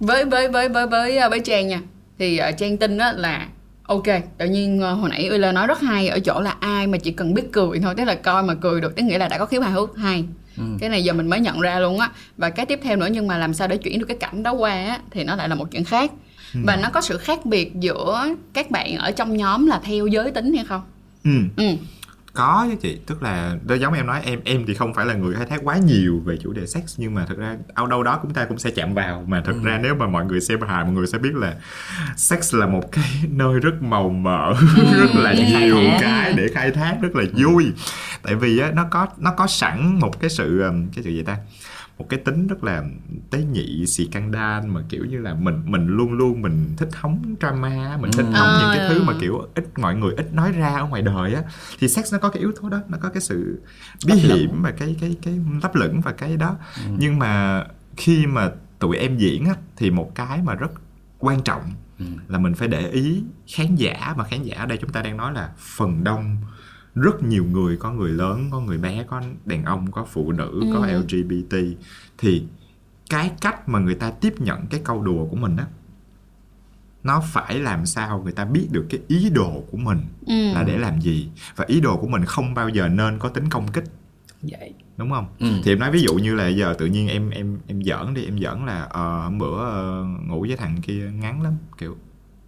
với 0.00 0.24
với 0.24 0.48
với 0.48 0.68
với 0.68 0.86
với 0.86 1.18
ờ, 1.18 1.28
với 1.28 1.40
trang 1.40 1.68
nha 1.68 1.80
thì 2.18 2.40
uh, 2.48 2.58
trang 2.58 2.76
tin 2.76 2.98
á 2.98 3.12
là 3.12 3.48
ok 3.82 4.04
tự 4.38 4.46
nhiên 4.46 4.82
uh, 4.92 4.98
hồi 4.98 5.10
nãy 5.10 5.30
Ulla 5.34 5.52
nói 5.52 5.66
rất 5.66 5.80
hay 5.80 6.08
ở 6.08 6.18
chỗ 6.18 6.40
là 6.40 6.56
ai 6.60 6.86
mà 6.86 6.98
chỉ 6.98 7.10
cần 7.10 7.34
biết 7.34 7.42
cười 7.52 7.80
thôi 7.80 7.94
tức 7.96 8.04
là 8.04 8.14
coi 8.14 8.42
mà 8.42 8.54
cười 8.54 8.80
được 8.80 8.96
tức 8.96 9.02
nghĩa 9.02 9.18
là 9.18 9.28
đã 9.28 9.38
có 9.38 9.46
khiếu 9.46 9.60
hài 9.60 9.72
hước 9.72 9.96
hay 9.96 10.24
ừ. 10.58 10.64
cái 10.80 10.88
này 10.88 11.04
giờ 11.04 11.12
mình 11.12 11.30
mới 11.30 11.40
nhận 11.40 11.60
ra 11.60 11.78
luôn 11.78 12.00
á 12.00 12.10
và 12.36 12.50
cái 12.50 12.66
tiếp 12.66 12.80
theo 12.82 12.96
nữa 12.96 13.08
nhưng 13.12 13.26
mà 13.26 13.38
làm 13.38 13.54
sao 13.54 13.68
để 13.68 13.76
chuyển 13.76 13.98
được 13.98 14.06
cái 14.06 14.16
cảnh 14.20 14.42
đó 14.42 14.52
qua 14.52 14.70
á 14.70 15.00
thì 15.10 15.24
nó 15.24 15.36
lại 15.36 15.48
là 15.48 15.54
một 15.54 15.70
chuyện 15.70 15.84
khác 15.84 16.12
ừ. 16.54 16.60
và 16.64 16.76
nó 16.76 16.90
có 16.90 17.00
sự 17.00 17.18
khác 17.18 17.46
biệt 17.46 17.72
giữa 17.80 18.34
các 18.52 18.70
bạn 18.70 18.96
ở 18.96 19.10
trong 19.10 19.36
nhóm 19.36 19.66
là 19.66 19.80
theo 19.84 20.06
giới 20.06 20.30
tính 20.30 20.54
hay 20.54 20.64
không 20.64 20.82
ừ. 21.24 21.30
ừ 21.56 21.76
có 22.38 22.66
chứ 22.70 22.76
chị. 22.80 22.98
Tức 23.06 23.22
là 23.22 23.56
đó 23.64 23.74
giống 23.74 23.92
em 23.92 24.06
nói 24.06 24.20
em 24.24 24.40
em 24.44 24.64
thì 24.66 24.74
không 24.74 24.94
phải 24.94 25.06
là 25.06 25.14
người 25.14 25.34
khai 25.34 25.46
thác 25.46 25.60
quá 25.64 25.76
nhiều 25.76 26.22
về 26.24 26.36
chủ 26.42 26.52
đề 26.52 26.66
sex 26.66 26.82
nhưng 26.96 27.14
mà 27.14 27.26
thực 27.26 27.38
ra 27.38 27.56
ở 27.74 27.86
đâu 27.86 28.02
đó 28.02 28.18
chúng 28.22 28.34
ta 28.34 28.44
cũng 28.44 28.58
sẽ 28.58 28.70
chạm 28.70 28.94
vào. 28.94 29.24
Mà 29.28 29.40
thực 29.40 29.52
ừ. 29.52 29.60
ra 29.64 29.78
nếu 29.82 29.94
mà 29.94 30.06
mọi 30.06 30.24
người 30.24 30.40
xem 30.40 30.60
hài 30.60 30.84
mọi 30.84 30.92
người 30.92 31.06
sẽ 31.06 31.18
biết 31.18 31.34
là 31.34 31.54
sex 32.16 32.54
là 32.54 32.66
một 32.66 32.92
cái 32.92 33.10
nơi 33.30 33.60
rất 33.60 33.82
màu 33.82 34.08
mỡ 34.08 34.54
ừ. 34.76 34.84
rất 35.00 35.14
là 35.14 35.34
nhiều 35.34 35.76
cái 36.00 36.32
để 36.32 36.48
khai 36.54 36.70
thác 36.70 36.96
rất 37.02 37.16
là 37.16 37.24
vui. 37.34 37.72
Tại 38.22 38.34
vì 38.34 38.58
á 38.58 38.70
nó 38.74 38.84
có 38.90 39.06
nó 39.18 39.32
có 39.32 39.46
sẵn 39.46 40.00
một 40.00 40.20
cái 40.20 40.30
sự 40.30 40.62
cái 40.94 41.04
sự 41.04 41.10
gì 41.10 41.22
ta 41.22 41.36
một 41.98 42.06
cái 42.08 42.20
tính 42.20 42.46
rất 42.46 42.64
là 42.64 42.84
tế 43.30 43.42
nhị 43.44 43.86
xì 43.86 44.06
căng 44.06 44.32
đan 44.32 44.68
mà 44.68 44.80
kiểu 44.88 45.04
như 45.04 45.18
là 45.18 45.34
mình 45.34 45.62
mình 45.64 45.86
luôn 45.86 46.12
luôn 46.12 46.42
mình 46.42 46.74
thích 46.76 46.88
hóng 46.94 47.34
drama 47.40 47.96
mình 48.00 48.10
thích 48.12 48.26
ừ. 48.26 48.32
hóng 48.32 48.48
à, 48.48 48.58
những 48.60 48.78
cái 48.78 48.88
thứ 48.88 49.02
mà 49.02 49.12
kiểu 49.20 49.42
ít 49.54 49.78
mọi 49.78 49.94
người 49.94 50.14
ít 50.14 50.34
nói 50.34 50.52
ra 50.52 50.68
ở 50.68 50.86
ngoài 50.86 51.02
đời 51.02 51.34
á 51.34 51.42
thì 51.78 51.88
sex 51.88 52.12
nó 52.12 52.18
có 52.18 52.28
cái 52.28 52.40
yếu 52.40 52.52
tố 52.62 52.68
đó 52.68 52.80
nó 52.88 52.98
có 53.00 53.08
cái 53.08 53.20
sự 53.20 53.62
bí 54.06 54.14
hiểm 54.14 54.62
và 54.62 54.70
cái 54.70 54.96
cái 55.00 55.16
cái 55.22 55.40
lấp 55.62 55.74
lửng 55.74 56.00
và 56.00 56.12
cái 56.12 56.36
đó 56.36 56.56
ừ. 56.86 56.90
nhưng 56.98 57.18
mà 57.18 57.64
khi 57.96 58.26
mà 58.26 58.50
tụi 58.78 58.96
em 58.96 59.16
diễn 59.16 59.44
á 59.44 59.54
thì 59.76 59.90
một 59.90 60.14
cái 60.14 60.42
mà 60.42 60.54
rất 60.54 60.70
quan 61.18 61.42
trọng 61.42 61.62
ừ. 61.98 62.04
là 62.28 62.38
mình 62.38 62.54
phải 62.54 62.68
để 62.68 62.90
ý 62.90 63.22
khán 63.46 63.74
giả 63.74 64.14
mà 64.16 64.24
khán 64.24 64.42
giả 64.42 64.56
ở 64.58 64.66
đây 64.66 64.78
chúng 64.78 64.90
ta 64.90 65.02
đang 65.02 65.16
nói 65.16 65.32
là 65.32 65.50
phần 65.58 66.04
đông 66.04 66.36
rất 66.94 67.22
nhiều 67.22 67.44
người 67.44 67.76
có 67.76 67.92
người 67.92 68.10
lớn 68.10 68.48
có 68.52 68.60
người 68.60 68.78
bé 68.78 69.04
có 69.08 69.22
đàn 69.44 69.64
ông 69.64 69.90
có 69.90 70.04
phụ 70.04 70.32
nữ 70.32 70.60
ừ. 70.60 70.66
có 70.72 70.86
lgbt 70.86 71.56
thì 72.18 72.46
cái 73.10 73.30
cách 73.40 73.68
mà 73.68 73.78
người 73.78 73.94
ta 73.94 74.10
tiếp 74.10 74.40
nhận 74.40 74.66
cái 74.70 74.80
câu 74.84 75.02
đùa 75.02 75.26
của 75.26 75.36
mình 75.36 75.56
á 75.56 75.66
nó 77.04 77.20
phải 77.20 77.58
làm 77.58 77.86
sao 77.86 78.22
người 78.22 78.32
ta 78.32 78.44
biết 78.44 78.68
được 78.70 78.86
cái 78.90 79.00
ý 79.08 79.30
đồ 79.30 79.64
của 79.70 79.76
mình 79.76 79.98
ừ. 80.26 80.52
là 80.54 80.62
để 80.62 80.78
làm 80.78 81.00
gì? 81.00 81.28
Và 81.56 81.64
ý 81.68 81.80
đồ 81.80 81.96
của 81.96 82.08
mình 82.08 82.24
không 82.24 82.54
bao 82.54 82.68
giờ 82.68 82.88
nên 82.88 83.18
có 83.18 83.28
tính 83.28 83.48
công 83.50 83.72
kích. 83.72 83.84
Vậy. 84.42 84.74
Đúng 84.96 85.10
không? 85.10 85.26
Ừ. 85.38 85.46
thì 85.64 85.72
em 85.72 85.78
nói 85.78 85.90
ví 85.90 86.02
dụ 86.02 86.14
như 86.14 86.34
là 86.34 86.48
giờ 86.48 86.74
tự 86.78 86.86
nhiên 86.86 87.08
em 87.08 87.30
em 87.30 87.58
em 87.66 87.82
giỡn 87.82 88.14
đi 88.14 88.24
em 88.24 88.38
giỡn 88.38 88.66
là 88.66 88.82
ờ 88.82 89.22
hôm 89.22 89.38
bữa 89.38 89.62
uh, 89.62 90.28
ngủ 90.28 90.46
với 90.48 90.56
thằng 90.56 90.76
kia 90.82 91.10
ngắn 91.14 91.42
lắm 91.42 91.52
kiểu 91.78 91.96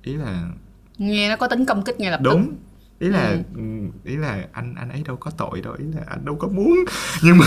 ý 0.03 0.15
là 0.15 0.51
nghe 0.99 1.29
nó 1.29 1.37
có 1.37 1.49
tính 1.49 1.67
công 1.67 1.83
kích 1.85 2.01
ngay 2.01 2.11
lập 2.11 2.21
đúng. 2.23 2.47
tức 2.47 2.53
ý 3.01 3.09
là 3.09 3.29
ừ. 3.29 3.39
ừ. 3.55 3.63
ý 4.05 4.17
là 4.17 4.39
anh 4.53 4.75
anh 4.75 4.89
ấy 4.89 5.03
đâu 5.07 5.17
có 5.17 5.31
tội 5.31 5.61
đâu 5.61 5.75
ý 5.79 5.85
là 5.97 6.03
anh 6.07 6.25
đâu 6.25 6.37
có 6.37 6.49
muốn 6.49 6.85
nhưng 7.23 7.39
mà 7.39 7.47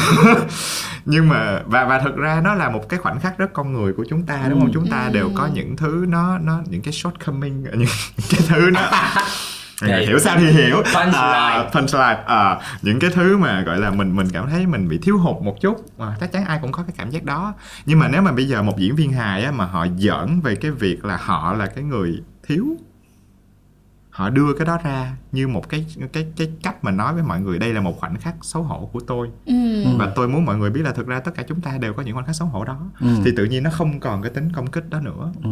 nhưng 1.06 1.30
mà 1.30 1.62
và 1.66 1.86
và 1.86 2.00
thật 2.00 2.16
ra 2.16 2.42
nó 2.44 2.54
là 2.54 2.70
một 2.70 2.90
cái 2.90 3.00
khoảnh 3.00 3.20
khắc 3.20 3.38
rất 3.38 3.54
con 3.54 3.74
người 3.74 3.94
của 3.94 4.06
chúng 4.10 4.26
ta 4.26 4.48
đúng 4.50 4.60
không 4.60 4.70
ừ. 4.70 4.74
chúng 4.74 4.88
ta 4.88 5.10
đều 5.14 5.30
có 5.36 5.50
những 5.54 5.78
thứ 5.78 6.06
nó 6.08 6.38
nó 6.38 6.62
những 6.70 6.82
cái 6.82 6.94
shortcoming 6.94 7.64
những 7.78 7.90
cái 8.30 8.42
thứ 8.48 8.70
nó 8.70 8.92
Đấy. 9.82 10.06
hiểu 10.06 10.20
sao 10.20 10.38
thì 10.40 10.52
hiểu 10.52 10.76
punchline, 10.76 11.60
uh, 11.66 11.74
punchline 11.74 12.24
uh, 12.24 12.62
những 12.82 13.00
cái 13.00 13.10
thứ 13.14 13.38
mà 13.38 13.62
gọi 13.62 13.78
là 13.80 13.92
mình 13.92 14.16
mình 14.16 14.28
cảm 14.34 14.50
thấy 14.50 14.68
mình 14.68 14.90
bị 14.90 14.98
thiếu 14.98 15.18
hụt 15.18 15.44
một 15.44 15.62
chút 15.62 15.78
mà 15.98 16.16
chắc 16.20 16.32
chắn 16.32 16.46
ai 16.46 16.60
cũng 16.62 16.72
có 16.72 16.84
cái 16.84 16.94
cảm 16.98 17.10
giác 17.10 17.24
đó 17.24 17.54
nhưng 17.86 18.00
mà 18.00 18.08
nếu 18.08 18.22
mà 18.22 18.32
bây 18.32 18.48
giờ 18.48 18.62
một 18.62 18.78
diễn 18.78 18.96
viên 18.96 19.12
hài 19.12 19.44
á, 19.44 19.52
mà 19.52 19.66
họ 19.66 19.88
giỡn 19.98 20.42
về 20.44 20.56
cái 20.56 20.72
việc 20.72 21.06
là 21.06 21.18
họ 21.22 21.54
là 21.54 21.66
cái 21.66 21.84
người 21.84 22.24
thiếu 22.48 22.66
họ 24.14 24.30
đưa 24.30 24.54
cái 24.54 24.66
đó 24.66 24.78
ra 24.84 25.16
như 25.32 25.48
một 25.48 25.70
cái 25.70 25.86
cái 26.14 26.28
cái 26.36 26.52
cách 26.64 26.84
mà 26.84 26.92
nói 26.92 27.14
với 27.14 27.24
mọi 27.24 27.42
người 27.42 27.60
đây 27.60 27.74
là 27.74 27.82
một 27.82 28.00
khoảnh 28.00 28.18
khắc 28.18 28.36
xấu 28.42 28.64
hổ 28.64 28.90
của 28.94 29.00
tôi 29.00 29.30
ừ. 29.46 29.54
và 29.98 30.12
tôi 30.16 30.28
muốn 30.28 30.46
mọi 30.46 30.58
người 30.58 30.70
biết 30.70 30.82
là 30.82 30.92
thực 30.92 31.08
ra 31.08 31.20
tất 31.20 31.32
cả 31.36 31.44
chúng 31.48 31.62
ta 31.62 31.78
đều 31.78 31.94
có 31.94 32.02
những 32.02 32.14
khoảnh 32.14 32.26
khắc 32.26 32.36
xấu 32.36 32.48
hổ 32.48 32.66
đó 32.66 32.80
ừ. 33.00 33.08
thì 33.26 33.32
tự 33.38 33.46
nhiên 33.46 33.64
nó 33.64 33.70
không 33.70 34.00
còn 34.00 34.22
cái 34.22 34.32
tính 34.32 34.52
công 34.56 34.68
kích 34.68 34.90
đó 34.90 35.00
nữa 35.00 35.32
ừ. 35.44 35.50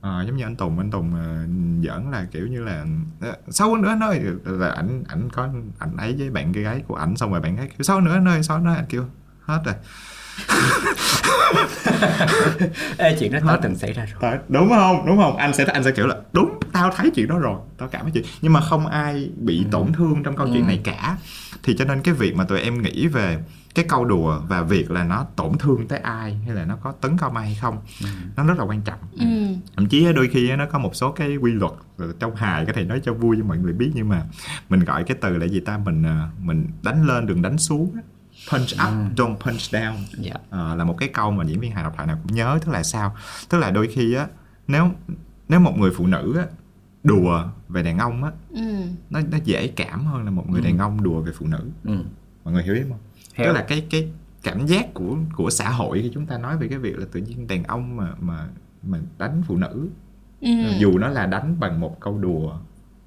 à, 0.00 0.22
giống 0.22 0.36
như 0.36 0.44
anh 0.44 0.56
Tùng 0.56 0.78
anh 0.78 0.90
Tùng 0.90 1.12
uh, 1.12 1.84
giỡn 1.84 2.10
là 2.10 2.26
kiểu 2.32 2.46
như 2.46 2.60
là 2.60 2.86
xấu 3.48 3.70
hơn 3.70 3.82
nữa 3.82 3.94
nói 4.00 4.20
là 4.44 4.68
ảnh 4.68 5.04
ảnh 5.08 5.28
có 5.32 5.48
ảnh 5.78 5.96
ấy 5.96 6.14
với 6.18 6.30
bạn 6.30 6.52
cái 6.52 6.62
gái 6.62 6.82
của 6.88 6.94
ảnh 6.94 7.16
xong 7.16 7.32
rồi 7.32 7.40
bạn 7.40 7.56
gái 7.56 7.68
kiểu 7.68 7.82
xấu 7.82 8.00
nữa 8.00 8.18
nói 8.18 8.42
xấu 8.42 8.58
nữa 8.58 8.74
anh 8.76 8.86
kêu 8.88 9.04
hết 9.40 9.62
rồi 9.64 9.74
Ê, 12.96 13.16
chuyện 13.20 13.32
đó 13.32 13.38
có 13.46 13.58
từng 13.62 13.76
xảy 13.76 13.92
ra 13.92 14.06
rồi. 14.20 14.38
Đúng 14.48 14.68
không? 14.68 15.06
Đúng 15.06 15.16
không? 15.16 15.36
Anh 15.36 15.54
sẽ 15.54 15.64
anh 15.64 15.84
sẽ 15.84 15.90
kiểu 15.90 16.06
là 16.06 16.16
đúng 16.32 16.58
tao 16.72 16.90
thấy 16.96 17.10
chuyện 17.14 17.28
đó 17.28 17.38
rồi 17.38 17.58
tao 17.78 17.88
cảm 17.88 18.02
thấy 18.02 18.10
chuyện. 18.14 18.24
Nhưng 18.40 18.52
mà 18.52 18.60
không 18.60 18.86
ai 18.86 19.30
bị 19.36 19.58
ừ. 19.58 19.64
tổn 19.70 19.92
thương 19.92 20.22
trong 20.22 20.36
câu 20.36 20.46
ừ. 20.46 20.50
chuyện 20.54 20.66
này 20.66 20.80
cả. 20.84 21.16
Thì 21.62 21.74
cho 21.78 21.84
nên 21.84 22.02
cái 22.02 22.14
việc 22.14 22.34
mà 22.34 22.44
tụi 22.44 22.60
em 22.60 22.82
nghĩ 22.82 23.06
về 23.06 23.38
cái 23.74 23.84
câu 23.88 24.04
đùa 24.04 24.40
và 24.48 24.62
việc 24.62 24.90
là 24.90 25.04
nó 25.04 25.26
tổn 25.36 25.58
thương 25.58 25.88
tới 25.88 25.98
ai 25.98 26.34
hay 26.46 26.54
là 26.54 26.64
nó 26.64 26.76
có 26.82 26.92
tấn 26.92 27.16
công 27.16 27.36
ai 27.36 27.46
hay 27.46 27.56
không 27.60 27.78
ừ. 28.02 28.08
nó 28.36 28.44
rất 28.44 28.58
là 28.58 28.64
quan 28.64 28.82
trọng. 28.82 28.98
Ừ. 29.20 29.26
thậm 29.76 29.86
chí 29.86 30.12
đôi 30.12 30.28
khi 30.28 30.56
nó 30.56 30.66
có 30.66 30.78
một 30.78 30.96
số 30.96 31.12
cái 31.12 31.36
quy 31.36 31.52
luật 31.52 31.72
trong 32.18 32.36
hài 32.36 32.66
có 32.66 32.72
thể 32.72 32.84
nói 32.84 33.00
cho 33.04 33.14
vui 33.14 33.36
cho 33.38 33.44
mọi 33.44 33.58
người 33.58 33.72
biết. 33.72 33.90
Nhưng 33.94 34.08
mà 34.08 34.22
mình 34.68 34.80
gọi 34.80 35.04
cái 35.04 35.16
từ 35.20 35.36
là 35.36 35.46
gì 35.46 35.60
ta? 35.60 35.78
Mình 35.78 36.02
à, 36.02 36.30
mình 36.42 36.68
đánh 36.82 37.06
lên 37.06 37.26
đừng 37.26 37.42
đánh 37.42 37.58
xuống 37.58 37.96
punch 38.52 38.72
up 38.72 38.92
mm. 38.92 39.14
don't 39.16 39.36
punch 39.36 39.74
down 39.74 39.94
yeah. 39.94 40.04
Dạ. 40.18 40.34
uh, 40.34 40.50
ờ, 40.50 40.74
là 40.74 40.84
một 40.84 40.96
cái 40.98 41.08
câu 41.08 41.30
mà 41.30 41.44
diễn 41.44 41.60
viên 41.60 41.72
hài 41.72 41.84
đọc 41.84 41.94
lại 41.98 42.06
nào 42.06 42.18
cũng 42.22 42.36
nhớ 42.36 42.58
tức 42.64 42.72
là 42.72 42.82
sao 42.82 43.16
tức 43.48 43.58
là 43.58 43.70
đôi 43.70 43.88
khi 43.88 44.14
á 44.14 44.26
nếu 44.68 44.90
nếu 45.48 45.60
một 45.60 45.72
người 45.76 45.90
phụ 45.96 46.06
nữ 46.06 46.34
á 46.38 46.46
đùa 47.04 47.44
về 47.68 47.82
đàn 47.82 47.98
ông 47.98 48.24
á 48.24 48.30
mm. 48.50 48.82
nó 49.10 49.20
nó 49.30 49.38
dễ 49.44 49.68
cảm 49.68 50.06
hơn 50.06 50.24
là 50.24 50.30
một 50.30 50.50
người 50.50 50.60
mm. 50.60 50.66
đàn 50.66 50.78
ông 50.78 51.02
đùa 51.02 51.20
về 51.20 51.32
phụ 51.34 51.46
nữ 51.46 51.70
mm. 51.84 52.02
mọi 52.44 52.54
người 52.54 52.62
hiểu 52.62 52.74
ý 52.74 52.80
không 52.88 52.98
hiểu. 53.34 53.46
tức 53.46 53.52
là 53.52 53.64
cái 53.68 53.86
cái 53.90 54.08
cảm 54.42 54.66
giác 54.66 54.94
của 54.94 55.16
của 55.36 55.50
xã 55.50 55.70
hội 55.70 56.02
khi 56.02 56.10
chúng 56.14 56.26
ta 56.26 56.38
nói 56.38 56.58
về 56.58 56.68
cái 56.68 56.78
việc 56.78 56.98
là 56.98 57.06
tự 57.12 57.20
nhiên 57.20 57.46
đàn 57.46 57.64
ông 57.64 57.96
mà 57.96 58.12
mà 58.20 58.48
mà 58.82 58.98
đánh 59.18 59.42
phụ 59.46 59.56
nữ 59.56 59.88
mm. 60.40 60.78
dù 60.78 60.98
nó 60.98 61.08
là 61.08 61.26
đánh 61.26 61.60
bằng 61.60 61.80
một 61.80 62.00
câu 62.00 62.18
đùa 62.18 62.58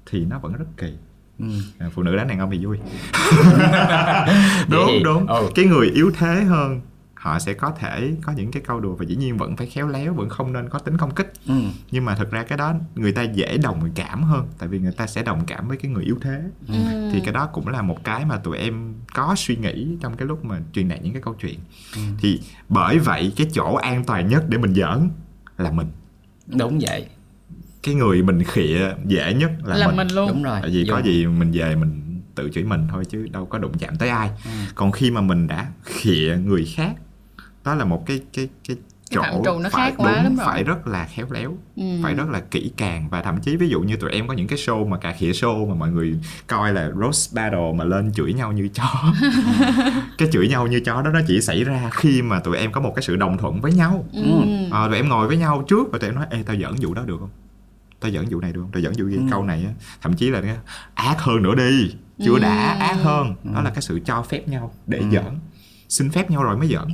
thì 0.06 0.24
nó 0.24 0.38
vẫn 0.38 0.52
rất 0.52 0.66
kỳ 0.76 0.94
ừ. 1.40 1.46
À, 1.78 1.90
phụ 1.94 2.02
nữ 2.02 2.16
đánh 2.16 2.28
đàn 2.28 2.38
ông 2.38 2.50
thì 2.50 2.66
vui 2.66 2.78
đúng 4.68 5.02
đúng 5.04 5.26
ừ. 5.26 5.50
cái 5.54 5.64
người 5.64 5.90
yếu 5.94 6.10
thế 6.18 6.44
hơn 6.44 6.80
họ 7.20 7.38
sẽ 7.38 7.54
có 7.54 7.70
thể 7.70 8.12
có 8.22 8.32
những 8.32 8.50
cái 8.50 8.62
câu 8.66 8.80
đùa 8.80 8.94
và 8.94 9.04
dĩ 9.04 9.16
nhiên 9.16 9.36
vẫn 9.36 9.56
phải 9.56 9.66
khéo 9.66 9.88
léo 9.88 10.14
vẫn 10.14 10.28
không 10.28 10.52
nên 10.52 10.68
có 10.68 10.78
tính 10.78 10.96
công 10.96 11.14
kích 11.14 11.32
ừ. 11.46 11.54
nhưng 11.90 12.04
mà 12.04 12.14
thực 12.14 12.30
ra 12.30 12.42
cái 12.42 12.58
đó 12.58 12.74
người 12.94 13.12
ta 13.12 13.22
dễ 13.22 13.58
đồng 13.62 13.90
cảm 13.94 14.22
hơn 14.22 14.48
tại 14.58 14.68
vì 14.68 14.78
người 14.78 14.92
ta 14.92 15.06
sẽ 15.06 15.22
đồng 15.22 15.44
cảm 15.46 15.68
với 15.68 15.76
cái 15.76 15.90
người 15.90 16.04
yếu 16.04 16.16
thế 16.20 16.42
ừ. 16.68 16.74
thì 17.12 17.20
cái 17.24 17.32
đó 17.32 17.46
cũng 17.46 17.68
là 17.68 17.82
một 17.82 18.04
cái 18.04 18.24
mà 18.24 18.36
tụi 18.36 18.58
em 18.58 18.94
có 19.14 19.34
suy 19.36 19.56
nghĩ 19.56 19.88
trong 20.00 20.16
cái 20.16 20.28
lúc 20.28 20.44
mà 20.44 20.60
truyền 20.72 20.88
đạt 20.88 21.02
những 21.02 21.12
cái 21.12 21.22
câu 21.22 21.34
chuyện 21.34 21.58
ừ. 21.94 22.00
thì 22.18 22.40
bởi 22.68 22.98
vậy 22.98 23.32
cái 23.36 23.46
chỗ 23.52 23.74
an 23.74 24.04
toàn 24.04 24.28
nhất 24.28 24.44
để 24.48 24.58
mình 24.58 24.74
giỡn 24.74 25.10
là 25.58 25.70
mình 25.70 25.86
đúng 26.46 26.78
vậy 26.82 27.06
cái 27.82 27.94
người 27.94 28.22
mình 28.22 28.44
khịa 28.44 28.94
dễ 29.06 29.34
nhất 29.34 29.50
là, 29.64 29.76
là 29.76 29.86
mình. 29.86 29.96
mình 29.96 30.08
luôn 30.08 30.28
đúng 30.28 30.42
rồi 30.42 30.58
tại 30.62 30.70
vì 30.70 30.84
Đúng. 30.84 30.96
có 30.96 31.02
gì 31.02 31.26
mình 31.26 31.50
về 31.52 31.76
mình 31.76 32.20
tự 32.34 32.50
chửi 32.54 32.64
mình 32.64 32.86
thôi 32.90 33.04
chứ 33.04 33.28
đâu 33.32 33.46
có 33.46 33.58
đụng 33.58 33.72
chạm 33.78 33.96
tới 33.96 34.08
ai 34.08 34.30
ừ. 34.44 34.50
còn 34.74 34.92
khi 34.92 35.10
mà 35.10 35.20
mình 35.20 35.46
đã 35.46 35.66
khịa 35.84 36.38
người 36.44 36.64
khác 36.74 36.92
đó 37.64 37.74
là 37.74 37.84
một 37.84 38.06
cái 38.06 38.20
cái 38.32 38.48
cái 38.68 38.76
chỗ 39.10 39.58
nó 39.62 39.68
phải 39.72 39.90
khác 39.90 39.94
quá 39.98 40.12
đúng, 40.14 40.24
lắm 40.24 40.36
rồi. 40.36 40.46
phải 40.46 40.64
rất 40.64 40.86
là 40.86 41.06
khéo 41.06 41.26
léo 41.30 41.56
ừ. 41.76 41.82
phải 42.02 42.14
rất 42.14 42.28
là 42.28 42.40
kỹ 42.40 42.72
càng 42.76 43.08
và 43.10 43.22
thậm 43.22 43.40
chí 43.40 43.56
ví 43.56 43.68
dụ 43.68 43.80
như 43.80 43.96
tụi 43.96 44.10
em 44.10 44.28
có 44.28 44.34
những 44.34 44.46
cái 44.46 44.58
show 44.58 44.88
mà 44.88 44.98
cả 44.98 45.14
khỉa 45.18 45.30
show 45.30 45.68
mà 45.68 45.74
mọi 45.74 45.90
người 45.90 46.18
coi 46.46 46.72
là 46.72 46.90
roast 47.00 47.34
battle 47.34 47.72
mà 47.76 47.84
lên 47.84 48.12
chửi 48.12 48.32
nhau 48.32 48.52
như 48.52 48.68
chó 48.68 49.12
cái 50.18 50.28
chửi 50.32 50.48
nhau 50.48 50.66
như 50.66 50.80
chó 50.80 51.02
đó 51.02 51.10
nó 51.10 51.20
chỉ 51.26 51.40
xảy 51.40 51.64
ra 51.64 51.90
khi 51.92 52.22
mà 52.22 52.40
tụi 52.40 52.56
em 52.56 52.72
có 52.72 52.80
một 52.80 52.92
cái 52.96 53.02
sự 53.02 53.16
đồng 53.16 53.38
thuận 53.38 53.60
với 53.60 53.72
nhau 53.72 54.04
ừ. 54.12 54.40
à, 54.70 54.86
tụi 54.86 54.96
em 54.96 55.08
ngồi 55.08 55.28
với 55.28 55.36
nhau 55.36 55.64
trước 55.68 55.88
và 55.92 55.98
tụi 55.98 56.10
em 56.10 56.14
nói 56.14 56.26
ê 56.30 56.42
tao 56.46 56.56
giỡn 56.56 56.74
vụ 56.80 56.94
đó 56.94 57.02
được 57.06 57.16
không 57.20 57.30
tao 58.00 58.10
dẫn 58.10 58.26
vụ 58.30 58.40
này 58.40 58.52
được 58.52 58.60
không 58.60 58.72
tao 58.72 58.80
dẫn 58.80 58.92
vụ 58.98 59.08
gì 59.08 59.16
ừ. 59.16 59.22
câu 59.30 59.44
này 59.44 59.64
á 59.64 59.72
thậm 60.00 60.16
chí 60.16 60.30
là 60.30 60.42
ác 60.94 61.20
hơn 61.20 61.42
nữa 61.42 61.54
đi 61.54 61.94
chưa 62.24 62.34
ừ. 62.34 62.38
đã 62.38 62.76
ác 62.80 62.96
hơn 63.02 63.34
ừ. 63.44 63.50
đó 63.54 63.62
là 63.62 63.70
cái 63.70 63.82
sự 63.82 64.00
cho 64.04 64.22
phép 64.22 64.48
nhau 64.48 64.74
để 64.86 64.98
ừ. 64.98 65.04
giỡn 65.12 65.38
xin 65.88 66.10
phép 66.10 66.30
nhau 66.30 66.42
rồi 66.42 66.56
mới 66.56 66.68
giỡn 66.68 66.88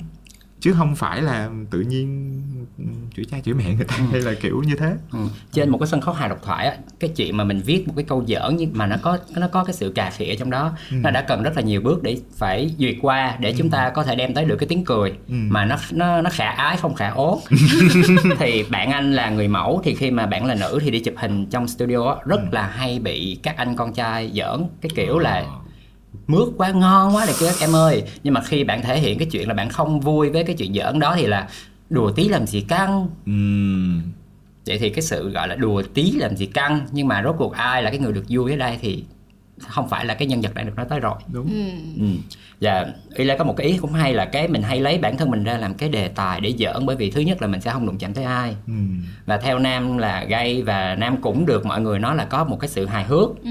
chứ 0.67 0.73
không 0.73 0.97
phải 0.97 1.23
là 1.23 1.51
tự 1.71 1.81
nhiên 1.81 2.33
chửi 3.17 3.25
cha 3.25 3.37
chửi 3.45 3.55
mẹ 3.55 3.75
người 3.75 3.85
ta 3.85 3.97
ừ. 3.97 4.05
hay 4.13 4.21
là 4.21 4.35
kiểu 4.41 4.63
như 4.67 4.77
thế 4.77 4.95
ừ. 5.13 5.19
trên 5.53 5.71
một 5.71 5.79
cái 5.79 5.87
sân 5.87 6.01
khấu 6.01 6.15
hài 6.15 6.29
độc 6.29 6.39
thoại 6.43 6.67
á 6.67 6.77
cái 7.01 7.11
chuyện 7.17 7.37
mà 7.37 7.45
mình 7.45 7.61
viết 7.65 7.89
một 7.89 7.93
cái 7.97 8.05
câu 8.09 8.25
giỡn 8.27 8.57
nhưng 8.57 8.71
mà 8.75 8.87
nó 8.87 8.97
có 9.03 9.19
nó 9.37 9.49
có 9.49 9.65
cái 9.65 9.75
sự 9.75 9.93
cà 9.95 10.11
khịa 10.11 10.35
trong 10.39 10.51
đó 10.51 10.73
ừ. 10.91 10.97
nó 11.01 11.11
đã 11.11 11.23
cần 11.23 11.43
rất 11.43 11.57
là 11.57 11.63
nhiều 11.63 11.81
bước 11.81 12.03
để 12.03 12.19
phải 12.37 12.71
duyệt 12.79 12.97
qua 13.03 13.37
để 13.41 13.51
ừ. 13.51 13.55
chúng 13.59 13.71
ta 13.71 13.91
có 13.91 14.03
thể 14.05 14.17
đem 14.17 14.35
tới 14.35 14.45
được 14.45 14.57
cái 14.57 14.67
tiếng 14.67 14.85
cười 14.85 15.11
ừ. 15.11 15.35
mà 15.49 15.65
nó 15.65 15.77
nó 15.93 16.23
nó 16.23 16.31
khả 16.31 16.51
ái 16.51 16.77
không 16.77 16.95
khả 16.95 17.09
ố 17.09 17.41
thì 18.39 18.65
bạn 18.71 18.91
anh 18.91 19.13
là 19.13 19.31
người 19.31 19.49
mẫu 19.49 19.81
thì 19.85 19.95
khi 19.95 20.11
mà 20.11 20.27
bạn 20.27 20.47
là 20.47 20.55
nữ 20.55 20.79
thì 20.83 20.91
đi 20.91 21.01
chụp 21.01 21.15
hình 21.17 21.47
trong 21.47 21.69
studio 21.69 22.09
á, 22.09 22.17
rất 22.25 22.41
ừ. 22.41 22.47
là 22.51 22.67
hay 22.67 22.99
bị 22.99 23.39
các 23.43 23.57
anh 23.57 23.77
con 23.77 23.95
trai 23.95 24.31
giỡn 24.35 24.67
cái 24.81 24.91
kiểu 24.95 25.19
là 25.19 25.35
ờ 25.35 25.66
mướt 26.27 26.49
quá 26.57 26.71
ngon 26.71 27.17
quá 27.17 27.25
này 27.25 27.35
kia 27.41 27.51
em 27.61 27.77
ơi. 27.77 28.03
Nhưng 28.23 28.35
mà 28.35 28.41
khi 28.41 28.65
bạn 28.65 28.83
thể 28.83 28.99
hiện 29.01 29.19
cái 29.19 29.29
chuyện 29.33 29.49
là 29.49 29.55
bạn 29.55 29.69
không 29.69 30.01
vui 30.01 30.31
với 30.31 30.45
cái 30.45 30.57
chuyện 30.57 30.75
giỡn 30.75 30.99
đó 30.99 31.15
thì 31.17 31.27
là 31.27 31.49
đùa 31.91 32.11
tí 32.13 32.29
làm 32.29 32.47
gì 32.47 32.61
căng. 32.61 33.09
Vậy 34.67 34.79
thì 34.79 34.91
cái 34.91 35.03
sự 35.03 35.31
gọi 35.31 35.49
là 35.49 35.55
đùa 35.55 35.83
tí 35.95 36.11
làm 36.13 36.37
gì 36.37 36.47
căng 36.47 36.87
nhưng 36.93 37.09
mà 37.09 37.23
rốt 37.23 37.35
cuộc 37.39 37.53
ai 37.53 37.83
là 37.83 37.91
cái 37.91 37.99
người 37.99 38.13
được 38.13 38.25
vui 38.29 38.51
ở 38.51 38.57
đây 38.57 38.79
thì 38.81 39.05
không 39.59 39.89
phải 39.89 40.05
là 40.05 40.15
cái 40.15 40.29
nhân 40.29 40.41
vật 40.41 40.55
đang 40.55 40.67
được 40.67 40.73
nói 40.77 40.87
tới 40.89 41.01
rồi. 41.01 41.15
Đúng. 41.33 41.51
Ừ. 42.01 42.07
và 42.61 42.87
y 43.15 43.25
lê 43.25 43.39
có 43.39 43.45
một 43.45 43.55
cái 43.57 43.67
ý 43.67 43.77
cũng 43.79 43.93
hay 43.93 44.15
là 44.15 44.25
cái 44.25 44.49
mình 44.49 44.63
hay 44.63 44.81
lấy 44.81 44.99
bản 44.99 45.17
thân 45.17 45.31
mình 45.31 45.45
ra 45.45 45.57
làm 45.59 45.75
cái 45.75 45.89
đề 45.89 46.09
tài 46.09 46.41
để 46.41 46.55
giỡn 46.59 46.87
bởi 46.87 46.97
vì 46.97 47.11
thứ 47.11 47.21
nhất 47.21 47.43
là 47.43 47.49
mình 47.49 47.61
sẽ 47.61 47.71
không 47.71 47.87
đụng 47.87 47.99
chạm 47.99 48.15
tới 48.15 48.25
ai. 48.25 48.57
Ừm, 48.67 49.03
và 49.27 49.37
theo 49.37 49.59
nam 49.59 49.99
là 49.99 50.25
gay 50.25 50.63
và 50.63 50.95
nam 50.95 51.17
cũng 51.23 51.47
được 51.47 51.67
mọi 51.67 51.81
người 51.81 51.99
nói 51.99 52.17
là 52.17 52.25
có 52.25 52.45
một 52.45 52.57
cái 52.61 52.69
sự 52.69 52.87
hài 52.87 53.05
hước. 53.05 53.29
Ừ. 53.43 53.51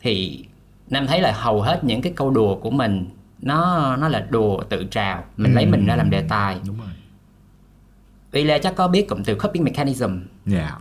thì 0.00 0.44
nam 0.90 1.06
thấy 1.06 1.20
là 1.20 1.32
hầu 1.32 1.62
hết 1.62 1.84
những 1.84 2.02
cái 2.02 2.12
câu 2.16 2.30
đùa 2.30 2.56
của 2.56 2.70
mình 2.70 3.06
nó 3.42 3.96
nó 3.96 4.08
là 4.08 4.26
đùa 4.30 4.62
tự 4.68 4.84
trào. 4.90 5.24
Mình 5.36 5.54
lấy 5.54 5.66
mình 5.66 5.86
ra 5.86 5.96
làm 5.96 6.10
đề 6.10 6.22
tài. 6.28 6.56
Đúng 6.66 6.78
rồi. 6.78 6.88
Y 8.32 8.44
lê 8.44 8.58
chắc 8.58 8.76
có 8.76 8.88
biết 8.88 9.08
cụm 9.08 9.22
từ 9.22 9.34
coping 9.34 9.64
mechanism. 9.64 10.18
Dạ. 10.46 10.78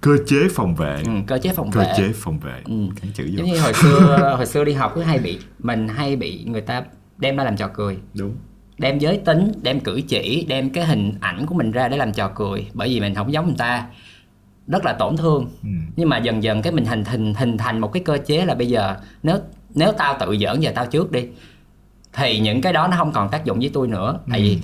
Cơ 0.00 0.16
chế 0.26 0.48
phòng 0.54 0.74
vệ. 0.74 1.02
Ừ, 1.06 1.10
cơ 1.26 1.38
chế 1.38 1.52
phòng 1.52 1.70
cơ 1.70 1.80
vệ. 1.80 1.92
chế 1.96 2.12
phòng 2.14 2.38
vệ. 2.38 2.62
Ừ. 2.64 2.74
cái 3.02 3.10
chữ 3.14 3.24
giống 3.24 3.46
như 3.46 3.60
hồi 3.60 3.74
xưa 3.74 4.32
hồi 4.36 4.46
xưa 4.46 4.64
đi 4.64 4.72
học 4.72 4.92
cứ 4.94 5.02
hay 5.02 5.18
bị 5.18 5.38
mình 5.58 5.88
hay 5.88 6.16
bị 6.16 6.44
người 6.44 6.60
ta 6.60 6.84
đem 7.18 7.36
ra 7.36 7.44
làm 7.44 7.56
trò 7.56 7.68
cười. 7.68 7.98
Đúng. 8.14 8.36
Đem 8.78 8.98
giới 8.98 9.16
tính 9.16 9.52
đem 9.62 9.80
cử 9.80 10.00
chỉ 10.08 10.46
đem 10.48 10.70
cái 10.70 10.84
hình 10.84 11.14
ảnh 11.20 11.46
của 11.46 11.54
mình 11.54 11.70
ra 11.70 11.88
để 11.88 11.96
làm 11.96 12.12
trò 12.12 12.28
cười. 12.34 12.66
Bởi 12.74 12.88
vì 12.88 13.00
mình 13.00 13.14
không 13.14 13.32
giống 13.32 13.46
người 13.46 13.54
ta 13.58 13.86
rất 14.72 14.84
là 14.84 14.92
tổn 14.92 15.16
thương. 15.16 15.50
Ừ. 15.62 15.68
nhưng 15.96 16.08
mà 16.08 16.18
dần 16.18 16.42
dần 16.42 16.62
cái 16.62 16.72
mình 16.72 16.84
hình 16.84 17.04
hình 17.04 17.34
hình 17.34 17.58
thành 17.58 17.78
một 17.78 17.92
cái 17.92 18.02
cơ 18.02 18.18
chế 18.26 18.44
là 18.44 18.54
bây 18.54 18.68
giờ 18.68 18.96
nếu 19.22 19.38
nếu 19.74 19.92
tao 19.92 20.16
tự 20.20 20.36
giỡn 20.40 20.60
giờ 20.60 20.72
tao 20.74 20.86
trước 20.86 21.12
đi 21.12 21.28
thì 22.12 22.40
những 22.40 22.60
cái 22.60 22.72
đó 22.72 22.88
nó 22.88 22.96
không 22.96 23.12
còn 23.12 23.28
tác 23.28 23.44
dụng 23.44 23.58
với 23.58 23.70
tôi 23.74 23.88
nữa. 23.88 24.18
Tại 24.30 24.40
vì 24.40 24.58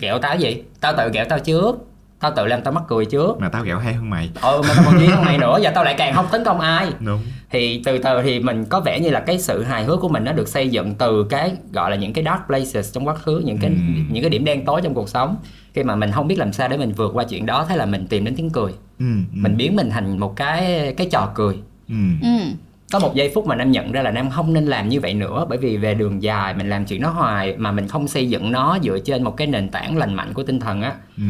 ghẹo 0.00 0.18
tao 0.18 0.30
cái 0.32 0.40
gì? 0.40 0.62
Tao 0.80 0.94
tự 0.96 1.10
ghẹo 1.12 1.24
tao 1.28 1.38
trước 1.38 1.86
tao 2.24 2.32
tự 2.36 2.46
làm 2.46 2.62
tao 2.62 2.72
mắc 2.72 2.84
cười 2.88 3.04
trước. 3.04 3.40
Mà 3.40 3.48
tao 3.48 3.62
ghẹo 3.64 3.78
hay 3.78 3.94
hơn 3.94 4.10
mày. 4.10 4.30
Ừ 4.42 4.62
mà 4.68 4.74
tao 4.76 4.84
còn 4.86 4.98
duyên 4.98 5.10
hơn 5.10 5.24
mày 5.24 5.38
nữa. 5.38 5.58
Giờ 5.62 5.70
tao 5.74 5.84
lại 5.84 5.94
càng 5.98 6.14
không 6.14 6.26
tấn 6.32 6.44
công 6.44 6.60
ai. 6.60 6.86
Đúng. 7.00 7.20
Thì 7.50 7.82
từ 7.84 7.98
từ 7.98 8.22
thì 8.22 8.40
mình 8.40 8.64
có 8.64 8.80
vẻ 8.80 9.00
như 9.00 9.10
là 9.10 9.20
cái 9.20 9.38
sự 9.38 9.62
hài 9.62 9.84
hước 9.84 10.00
của 10.00 10.08
mình 10.08 10.24
nó 10.24 10.32
được 10.32 10.48
xây 10.48 10.68
dựng 10.68 10.94
từ 10.94 11.24
cái 11.30 11.52
gọi 11.72 11.90
là 11.90 11.96
những 11.96 12.12
cái 12.12 12.24
dark 12.24 12.40
places 12.46 12.92
trong 12.94 13.08
quá 13.08 13.14
khứ 13.14 13.42
những 13.44 13.58
cái 13.58 13.70
Ừm. 13.70 14.06
những 14.12 14.22
cái 14.22 14.30
điểm 14.30 14.44
đen 14.44 14.64
tối 14.64 14.80
trong 14.84 14.94
cuộc 14.94 15.08
sống. 15.08 15.36
Khi 15.74 15.82
mà 15.82 15.96
mình 15.96 16.10
không 16.12 16.28
biết 16.28 16.38
làm 16.38 16.52
sao 16.52 16.68
để 16.68 16.76
mình 16.76 16.92
vượt 16.92 17.10
qua 17.14 17.24
chuyện 17.24 17.46
đó 17.46 17.66
thế 17.68 17.76
là 17.76 17.86
mình 17.86 18.06
tìm 18.06 18.24
đến 18.24 18.34
tiếng 18.36 18.50
cười. 18.50 18.72
Ừ, 18.98 19.04
ừ, 19.06 19.14
mình 19.32 19.56
biến 19.56 19.76
mình 19.76 19.90
thành 19.90 20.18
một 20.18 20.36
cái 20.36 20.94
cái 20.96 21.08
trò 21.10 21.28
cười. 21.34 21.54
Ừ. 21.88 21.94
Ừ. 22.22 22.28
có 22.92 22.98
một 22.98 23.14
giây 23.14 23.32
phút 23.34 23.46
mà 23.46 23.54
nam 23.56 23.70
nhận 23.70 23.92
ra 23.92 24.02
là 24.02 24.10
nam 24.10 24.30
không 24.30 24.52
nên 24.52 24.66
làm 24.66 24.88
như 24.88 25.00
vậy 25.00 25.14
nữa 25.14 25.46
bởi 25.48 25.58
vì 25.58 25.76
về 25.76 25.94
đường 25.94 26.22
dài 26.22 26.54
mình 26.54 26.68
làm 26.70 26.84
chuyện 26.86 27.00
đó 27.02 27.10
hoài 27.10 27.54
mà 27.58 27.72
mình 27.72 27.88
không 27.88 28.08
xây 28.08 28.28
dựng 28.28 28.52
nó 28.52 28.78
dựa 28.82 28.98
trên 29.04 29.22
một 29.22 29.36
cái 29.36 29.46
nền 29.46 29.68
tảng 29.68 29.96
lành 29.96 30.14
mạnh 30.14 30.32
của 30.34 30.42
tinh 30.42 30.60
thần 30.60 30.82
á. 30.82 30.92
Ừ. 31.16 31.22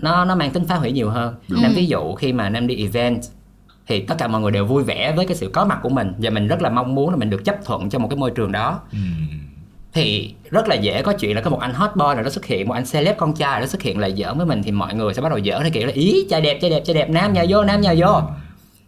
nó 0.00 0.24
nó 0.24 0.34
mang 0.34 0.50
tính 0.50 0.64
phá 0.68 0.74
hủy 0.74 0.92
nhiều 0.92 1.10
hơn. 1.10 1.34
Nam 1.48 1.72
ví 1.74 1.86
dụ 1.86 2.14
khi 2.14 2.32
mà 2.32 2.48
nam 2.48 2.66
đi 2.66 2.76
event 2.76 3.22
thì 3.86 4.00
tất 4.00 4.14
cả 4.18 4.28
mọi 4.28 4.40
người 4.40 4.50
đều 4.50 4.66
vui 4.66 4.82
vẻ 4.82 5.12
với 5.16 5.26
cái 5.26 5.36
sự 5.36 5.50
có 5.52 5.64
mặt 5.64 5.78
của 5.82 5.88
mình 5.88 6.12
và 6.18 6.30
mình 6.30 6.48
rất 6.48 6.62
là 6.62 6.70
mong 6.70 6.94
muốn 6.94 7.10
là 7.10 7.16
mình 7.16 7.30
được 7.30 7.44
chấp 7.44 7.64
thuận 7.64 7.90
cho 7.90 7.98
một 7.98 8.08
cái 8.10 8.16
môi 8.16 8.30
trường 8.30 8.52
đó. 8.52 8.80
Ừ. 8.92 8.98
thì 9.92 10.34
rất 10.50 10.68
là 10.68 10.74
dễ 10.74 11.02
có 11.02 11.12
chuyện 11.12 11.36
là 11.36 11.42
có 11.42 11.50
một 11.50 11.60
anh 11.60 11.74
hot 11.74 11.96
boy 11.96 12.04
nào 12.14 12.22
đó 12.22 12.30
xuất 12.30 12.44
hiện 12.44 12.68
một 12.68 12.74
anh 12.74 12.84
celeb 12.92 13.16
con 13.16 13.34
trai 13.34 13.50
nào 13.50 13.60
đó 13.60 13.66
xuất 13.66 13.82
hiện 13.82 13.98
là 13.98 14.10
giỡn 14.10 14.36
với 14.36 14.46
mình 14.46 14.62
thì 14.62 14.70
mọi 14.70 14.94
người 14.94 15.14
sẽ 15.14 15.22
bắt 15.22 15.28
đầu 15.28 15.40
giỡn 15.44 15.62
theo 15.62 15.70
kiểu 15.72 15.86
là 15.86 15.92
ý 15.92 16.26
trai 16.30 16.40
đẹp 16.40 16.58
trai 16.60 16.70
đẹp 16.70 16.82
trai 16.84 16.94
đẹp 16.94 17.10
nam 17.10 17.32
nhào 17.32 17.44
vô 17.48 17.64
nam 17.64 17.80
nhào 17.80 17.94
vô 17.98 18.20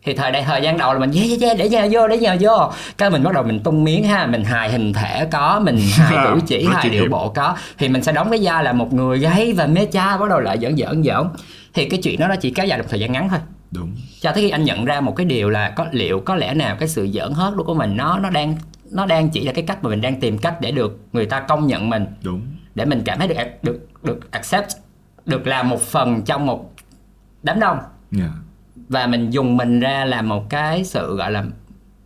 thì 0.06 0.14
thời 0.14 0.32
đại 0.32 0.42
thời 0.42 0.62
gian 0.62 0.78
đầu 0.78 0.92
là 0.92 0.98
mình 0.98 1.10
yeah, 1.12 1.28
yeah, 1.28 1.40
yeah, 1.40 1.58
để 1.58 1.68
nhào 1.68 1.88
vô 1.90 2.08
để 2.08 2.18
nhào 2.18 2.36
vô. 2.40 2.72
Cái 2.98 3.10
mình 3.10 3.22
bắt 3.22 3.34
đầu 3.34 3.42
mình 3.42 3.60
tung 3.60 3.84
miếng 3.84 4.04
ha 4.04 4.26
mình 4.26 4.44
hài 4.44 4.70
hình 4.70 4.92
thể 4.92 5.24
có 5.24 5.60
mình 5.64 5.78
hài 5.96 6.26
cử 6.26 6.40
chỉ 6.46 6.66
hài 6.72 6.90
điệu 6.90 7.08
bộ 7.10 7.28
có. 7.28 7.56
Thì 7.78 7.88
mình 7.88 8.02
sẽ 8.02 8.12
đóng 8.12 8.30
cái 8.30 8.40
vai 8.42 8.64
là 8.64 8.72
một 8.72 8.92
người 8.92 9.18
gay 9.18 9.52
và 9.52 9.66
mê 9.66 9.84
cha 9.84 10.16
bắt 10.16 10.28
đầu 10.28 10.40
lại 10.40 10.58
giỡn 10.62 10.76
giỡn 10.76 11.04
giỡn. 11.04 11.26
Thì 11.74 11.88
cái 11.88 12.00
chuyện 12.02 12.20
đó 12.20 12.28
nó 12.28 12.36
chỉ 12.36 12.50
kéo 12.50 12.66
dài 12.66 12.78
một 12.78 12.84
thời 12.88 13.00
gian 13.00 13.12
ngắn 13.12 13.28
thôi. 13.28 13.38
Đúng. 13.70 13.96
Cho 14.20 14.32
tới 14.32 14.42
khi 14.42 14.50
anh 14.50 14.64
nhận 14.64 14.84
ra 14.84 15.00
một 15.00 15.16
cái 15.16 15.26
điều 15.26 15.50
là 15.50 15.70
có 15.70 15.86
liệu 15.90 16.20
có 16.20 16.36
lẽ 16.36 16.54
nào 16.54 16.76
cái 16.80 16.88
sự 16.88 17.08
giỡn 17.14 17.32
hớt 17.32 17.54
của 17.66 17.74
mình 17.74 17.96
nó 17.96 18.18
nó 18.18 18.30
đang 18.30 18.56
nó 18.90 19.06
đang 19.06 19.28
chỉ 19.30 19.44
là 19.44 19.52
cái 19.52 19.64
cách 19.66 19.84
mà 19.84 19.90
mình 19.90 20.00
đang 20.00 20.20
tìm 20.20 20.38
cách 20.38 20.60
để 20.60 20.70
được 20.70 21.00
người 21.12 21.26
ta 21.26 21.40
công 21.40 21.66
nhận 21.66 21.90
mình. 21.90 22.06
Đúng. 22.22 22.42
Để 22.74 22.84
mình 22.84 23.02
cảm 23.04 23.18
thấy 23.18 23.28
được 23.28 23.34
được 23.62 23.88
được 24.02 24.30
accept 24.30 24.68
được 25.26 25.46
làm 25.46 25.68
một 25.68 25.80
phần 25.80 26.22
trong 26.22 26.46
một 26.46 26.72
đám 27.42 27.60
đông. 27.60 27.78
Dạ 28.10 28.28
và 28.88 29.06
mình 29.06 29.30
dùng 29.30 29.56
mình 29.56 29.80
ra 29.80 30.04
làm 30.04 30.28
một 30.28 30.50
cái 30.50 30.84
sự 30.84 31.16
gọi 31.16 31.30
là 31.30 31.44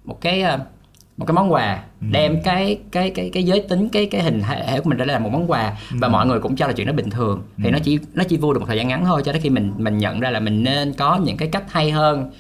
một 0.04 0.20
cái 0.20 0.42
ờ, 0.42 0.58
một 1.16 1.26
cái 1.26 1.34
món 1.34 1.52
quà. 1.52 1.82
Đem 2.00 2.42
cái 2.44 2.78
cái 2.92 3.10
cái 3.10 3.30
cái 3.32 3.44
giới 3.44 3.60
tính 3.68 3.88
cái 3.88 4.06
cái 4.06 4.22
hình 4.22 4.42
thể 4.42 4.80
của 4.80 4.88
mình 4.88 4.98
ra 4.98 5.04
làm 5.04 5.22
một 5.22 5.30
món 5.32 5.50
quà. 5.50 5.76
Và 5.90 6.08
mọi 6.08 6.26
người 6.26 6.40
cũng 6.40 6.56
cho 6.56 6.66
là 6.66 6.72
chuyện 6.72 6.86
đó 6.86 6.92
bình 6.92 7.10
thường. 7.10 7.42
Thì 7.64 7.70
nó 7.70 7.78
chỉ 7.82 7.98
nó 8.14 8.24
chỉ 8.24 8.36
vui 8.36 8.54
được 8.54 8.60
một 8.60 8.66
thời 8.66 8.76
gian 8.76 8.88
ngắn 8.88 9.04
thôi 9.04 9.22
cho 9.24 9.32
đến 9.32 9.42
khi 9.42 9.50
mình 9.50 9.72
mình 9.76 9.98
nhận 9.98 10.20
ra 10.20 10.30
là 10.30 10.40
mình 10.40 10.64
nên 10.64 10.92
có 10.92 11.16
những 11.16 11.36
cái 11.36 11.48
cách 11.48 11.72
hay 11.72 11.90
hơn. 11.90 12.30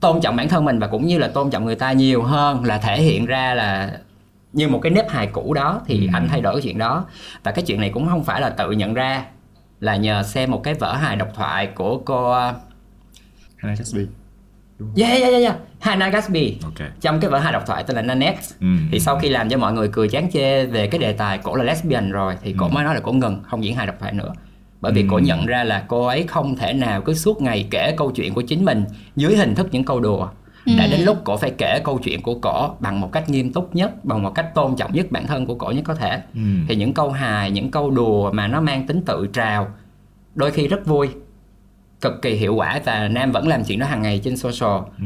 Tôn 0.00 0.20
trọng 0.20 0.36
bản 0.36 0.48
thân 0.48 0.64
mình 0.64 0.78
và 0.78 0.86
cũng 0.86 1.06
như 1.06 1.18
là 1.18 1.28
tôn 1.28 1.50
trọng 1.50 1.64
người 1.64 1.74
ta 1.74 1.92
nhiều 1.92 2.22
hơn 2.22 2.64
là 2.64 2.78
thể 2.78 3.02
hiện 3.02 3.26
ra 3.26 3.54
là 3.54 3.98
như 4.52 4.68
một 4.68 4.78
cái 4.82 4.92
nếp 4.92 5.10
hài 5.10 5.26
cũ 5.26 5.54
đó 5.54 5.80
thì 5.86 6.08
anh 6.12 6.28
thay 6.28 6.40
đổi 6.40 6.54
cái 6.54 6.62
chuyện 6.62 6.78
đó. 6.78 7.04
Và 7.42 7.52
cái 7.52 7.64
chuyện 7.64 7.80
này 7.80 7.90
cũng 7.90 8.08
không 8.08 8.24
phải 8.24 8.40
là 8.40 8.50
tự 8.50 8.70
nhận 8.70 8.94
ra 8.94 9.24
là 9.80 9.96
nhờ 9.96 10.22
xem 10.22 10.50
một 10.50 10.62
cái 10.62 10.74
vở 10.74 10.94
hài 10.94 11.16
độc 11.16 11.28
thoại 11.34 11.66
của 11.66 11.98
cô 11.98 12.30
ờ, 12.30 12.54
Hannah 13.62 13.78
Gatsby. 13.78 14.06
Yeah, 14.96 15.20
yeah, 15.20 15.30
yeah, 15.30 15.42
yeah. 15.42 15.56
Hannah 15.80 16.12
Gatsby. 16.12 16.58
Ok. 16.62 16.88
Trong 17.00 17.20
cái 17.20 17.30
vở 17.30 17.38
hài 17.38 17.52
độc 17.52 17.66
thoại 17.66 17.84
tên 17.86 17.96
là 17.96 18.02
Nanette. 18.02 18.42
Ừ. 18.60 18.66
thì 18.92 19.00
sau 19.00 19.18
khi 19.18 19.28
làm 19.28 19.48
cho 19.48 19.58
mọi 19.58 19.72
người 19.72 19.88
cười 19.92 20.08
chán 20.08 20.30
chê 20.32 20.66
về 20.66 20.86
cái 20.86 20.98
đề 20.98 21.12
tài 21.12 21.38
cổ 21.38 21.54
là 21.54 21.64
lesbian 21.64 22.10
rồi 22.10 22.34
thì 22.42 22.54
cổ 22.58 22.68
mới 22.68 22.84
nói 22.84 22.94
là 22.94 23.00
cổ 23.00 23.12
ngừng 23.12 23.42
không 23.42 23.64
diễn 23.64 23.74
hài 23.74 23.86
độc 23.86 23.96
thoại 24.00 24.12
nữa. 24.12 24.32
Bởi 24.80 24.92
vì 24.92 25.06
cổ 25.10 25.18
nhận 25.18 25.46
ra 25.46 25.64
là 25.64 25.84
cô 25.88 26.06
ấy 26.06 26.24
không 26.28 26.56
thể 26.56 26.72
nào 26.72 27.02
cứ 27.02 27.14
suốt 27.14 27.42
ngày 27.42 27.68
kể 27.70 27.94
câu 27.96 28.10
chuyện 28.10 28.34
của 28.34 28.42
chính 28.42 28.64
mình 28.64 28.84
dưới 29.16 29.36
hình 29.36 29.54
thức 29.54 29.68
những 29.72 29.84
câu 29.84 30.00
đùa. 30.00 30.28
Đã 30.78 30.86
đến 30.86 31.00
lúc 31.00 31.16
cổ 31.24 31.36
phải 31.36 31.50
kể 31.58 31.80
câu 31.84 31.98
chuyện 32.04 32.22
của 32.22 32.34
cổ 32.34 32.74
bằng 32.80 33.00
một 33.00 33.12
cách 33.12 33.30
nghiêm 33.30 33.52
túc 33.52 33.74
nhất 33.74 34.04
bằng 34.04 34.22
một 34.22 34.34
cách 34.34 34.54
tôn 34.54 34.76
trọng 34.76 34.92
nhất 34.92 35.06
bản 35.10 35.26
thân 35.26 35.46
của 35.46 35.54
cổ 35.54 35.70
nhất 35.70 35.84
có 35.84 35.94
thể. 35.94 36.20
Ừ. 36.34 36.40
thì 36.68 36.76
những 36.76 36.94
câu 36.94 37.10
hài 37.10 37.50
những 37.50 37.70
câu 37.70 37.90
đùa 37.90 38.32
mà 38.32 38.48
nó 38.48 38.60
mang 38.60 38.86
tính 38.86 39.02
tự 39.06 39.26
trào 39.32 39.68
đôi 40.34 40.50
khi 40.50 40.68
rất 40.68 40.86
vui 40.86 41.08
cực 42.02 42.22
kỳ 42.22 42.34
hiệu 42.34 42.54
quả 42.54 42.80
và 42.84 43.08
nam 43.08 43.32
vẫn 43.32 43.48
làm 43.48 43.64
chuyện 43.64 43.78
đó 43.78 43.86
hàng 43.86 44.02
ngày 44.02 44.20
trên 44.24 44.36
social 44.36 44.80
Ừ. 44.98 45.04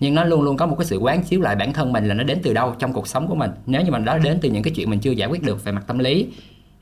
nhưng 0.00 0.14
nó 0.14 0.24
luôn 0.24 0.42
luôn 0.42 0.56
có 0.56 0.66
một 0.66 0.76
cái 0.78 0.86
sự 0.86 0.96
quán 0.96 1.22
chiếu 1.22 1.40
lại 1.40 1.56
bản 1.56 1.72
thân 1.72 1.92
mình 1.92 2.04
là 2.08 2.14
nó 2.14 2.24
đến 2.24 2.38
từ 2.42 2.54
đâu 2.54 2.74
trong 2.78 2.92
cuộc 2.92 3.08
sống 3.08 3.28
của 3.28 3.34
mình 3.34 3.50
nếu 3.66 3.82
như 3.82 3.90
mà 3.90 3.98
nó 3.98 4.18
đến 4.18 4.38
từ 4.42 4.50
những 4.50 4.62
cái 4.62 4.72
chuyện 4.76 4.90
mình 4.90 5.00
chưa 5.00 5.10
giải 5.10 5.28
quyết 5.28 5.42
được 5.42 5.64
về 5.64 5.72
mặt 5.72 5.84
tâm 5.86 5.98
lý 5.98 6.26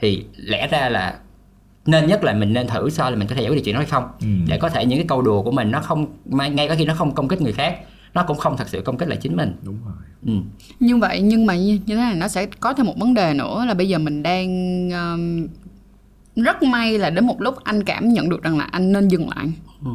thì 0.00 0.24
lẽ 0.36 0.66
ra 0.68 0.88
là 0.88 1.18
nên 1.86 2.06
nhất 2.06 2.24
là 2.24 2.32
mình 2.32 2.52
nên 2.52 2.66
thử 2.66 2.88
coi 2.98 3.10
là 3.10 3.16
mình 3.16 3.28
có 3.28 3.34
thể 3.34 3.40
giải 3.42 3.50
quyết 3.50 3.56
được 3.56 3.62
chuyện 3.64 3.74
đó 3.74 3.80
hay 3.80 3.88
không 3.90 4.04
Ừ. 4.20 4.26
để 4.48 4.58
có 4.58 4.68
thể 4.68 4.84
những 4.86 4.98
cái 4.98 5.06
câu 5.08 5.22
đùa 5.22 5.42
của 5.42 5.50
mình 5.52 5.70
nó 5.70 5.80
không 5.80 6.06
ngay 6.24 6.68
cả 6.68 6.74
khi 6.74 6.84
nó 6.84 6.94
không 6.94 7.14
công 7.14 7.28
kích 7.28 7.40
người 7.42 7.52
khác 7.52 7.76
nó 8.14 8.22
cũng 8.22 8.36
không 8.38 8.56
thật 8.56 8.68
sự 8.68 8.80
công 8.80 8.96
kích 8.98 9.08
lại 9.08 9.18
chính 9.22 9.36
mình 9.36 9.56
đúng 9.62 9.76
rồi 9.84 9.94
ừ. 10.26 10.32
như 10.80 10.96
vậy 10.96 11.20
nhưng 11.20 11.46
mà 11.46 11.56
như, 11.56 11.72
như 11.86 11.96
thế 11.96 12.02
này 12.02 12.14
nó 12.16 12.28
sẽ 12.28 12.46
có 12.60 12.72
thêm 12.74 12.86
một 12.86 12.94
vấn 12.98 13.14
đề 13.14 13.34
nữa 13.34 13.64
là 13.68 13.74
bây 13.74 13.88
giờ 13.88 13.98
mình 13.98 14.22
đang 14.22 14.48
um, 14.90 15.46
rất 16.36 16.62
may 16.62 16.98
là 16.98 17.10
đến 17.10 17.26
một 17.26 17.40
lúc 17.40 17.64
anh 17.64 17.84
cảm 17.84 18.08
nhận 18.08 18.28
được 18.28 18.42
rằng 18.42 18.58
là 18.58 18.64
anh 18.64 18.92
nên 18.92 19.08
dừng 19.08 19.28
lại. 19.28 19.52
Ừ. 19.84 19.90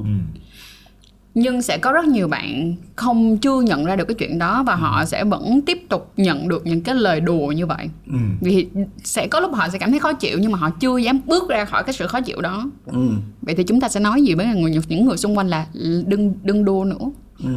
nhưng 1.34 1.62
sẽ 1.62 1.78
có 1.78 1.92
rất 1.92 2.06
nhiều 2.06 2.28
bạn 2.28 2.76
không 2.96 3.38
chưa 3.38 3.62
nhận 3.62 3.86
ra 3.86 3.96
được 3.96 4.06
cái 4.08 4.16
chuyện 4.16 4.40
đó 4.40 4.64
và 4.64 4.76
họ 4.76 5.06
sẽ 5.06 5.24
vẫn 5.24 5.62
tiếp 5.62 5.78
tục 5.90 6.12
nhận 6.18 6.48
được 6.48 6.66
những 6.66 6.82
cái 6.82 6.96
lời 6.96 7.20
đùa 7.20 7.48
như 7.48 7.66
vậy. 7.66 7.90
Ừ. 8.08 8.18
vì 8.42 8.68
sẽ 9.04 9.28
có 9.28 9.40
lúc 9.40 9.54
họ 9.54 9.70
sẽ 9.70 9.80
cảm 9.80 9.92
thấy 9.92 10.00
khó 10.00 10.14
chịu 10.14 10.38
nhưng 10.40 10.52
mà 10.52 10.58
họ 10.58 10.70
chưa 10.70 10.98
dám 10.98 11.20
bước 11.26 11.50
ra 11.50 11.66
khỏi 11.66 11.84
cái 11.84 11.94
sự 11.94 12.08
khó 12.08 12.22
chịu 12.22 12.42
đó. 12.42 12.70
Ừ. 12.86 13.10
vậy 13.42 13.56
thì 13.56 13.64
chúng 13.64 13.80
ta 13.80 13.90
sẽ 13.90 14.00
nói 14.00 14.22
gì 14.22 14.34
với 14.34 14.46
người, 14.46 14.72
những 14.88 15.06
người 15.06 15.18
xung 15.18 15.38
quanh 15.38 15.48
là 15.48 15.66
đừng 16.06 16.34
đừng 16.44 16.66
đùa 16.66 16.84
nữa. 16.86 17.12
Ừ. 17.44 17.52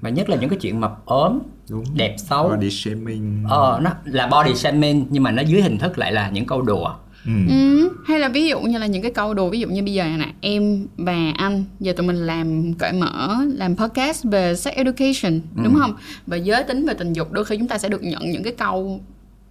và 0.00 0.10
nhất 0.10 0.28
là 0.30 0.36
những 0.36 0.50
cái 0.50 0.58
chuyện 0.62 0.80
mập 0.80 1.06
ốm 1.06 1.38
đúng. 1.70 1.84
đẹp 1.94 2.16
xấu. 2.18 2.48
Body 2.48 2.70
shaming. 2.70 3.44
Ờ 3.48 3.80
nó 3.82 3.90
là 4.04 4.26
body 4.26 4.54
shaming 4.54 5.06
nhưng 5.10 5.22
mà 5.22 5.30
nó 5.30 5.42
dưới 5.42 5.62
hình 5.62 5.78
thức 5.78 5.98
lại 5.98 6.12
là 6.12 6.30
những 6.30 6.46
câu 6.46 6.62
đùa 6.62 6.94
ừ. 7.26 7.32
Ừ, 7.48 7.90
hay 8.04 8.18
là 8.18 8.28
ví 8.28 8.48
dụ 8.48 8.60
như 8.60 8.78
là 8.78 8.86
những 8.86 9.02
cái 9.02 9.10
câu 9.10 9.34
đùa 9.34 9.50
ví 9.50 9.60
dụ 9.60 9.68
như 9.68 9.82
bây 9.82 9.92
giờ 9.92 10.04
nè 10.18 10.32
em 10.40 10.86
và 10.96 11.32
anh 11.36 11.64
giờ 11.80 11.92
tụi 11.92 12.06
mình 12.06 12.16
làm 12.16 12.74
cởi 12.74 12.92
mở 12.92 13.36
làm 13.54 13.76
podcast 13.76 14.24
về 14.24 14.54
sex 14.54 14.74
education 14.74 15.40
đúng 15.64 15.74
không? 15.78 15.94
Về 16.26 16.38
giới 16.38 16.62
tính 16.62 16.86
về 16.86 16.94
tình 16.94 17.12
dục 17.12 17.32
đôi 17.32 17.44
khi 17.44 17.56
chúng 17.56 17.68
ta 17.68 17.78
sẽ 17.78 17.88
được 17.88 18.02
nhận 18.02 18.30
những 18.30 18.42
cái 18.42 18.52
câu 18.52 19.00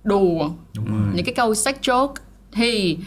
đùa 0.03 0.49
đúng 0.75 0.85
rồi. 0.85 1.13
những 1.15 1.25
cái 1.25 1.33
câu 1.33 1.55
sex 1.55 1.75
joke. 1.81 2.13
Thì 2.51 2.97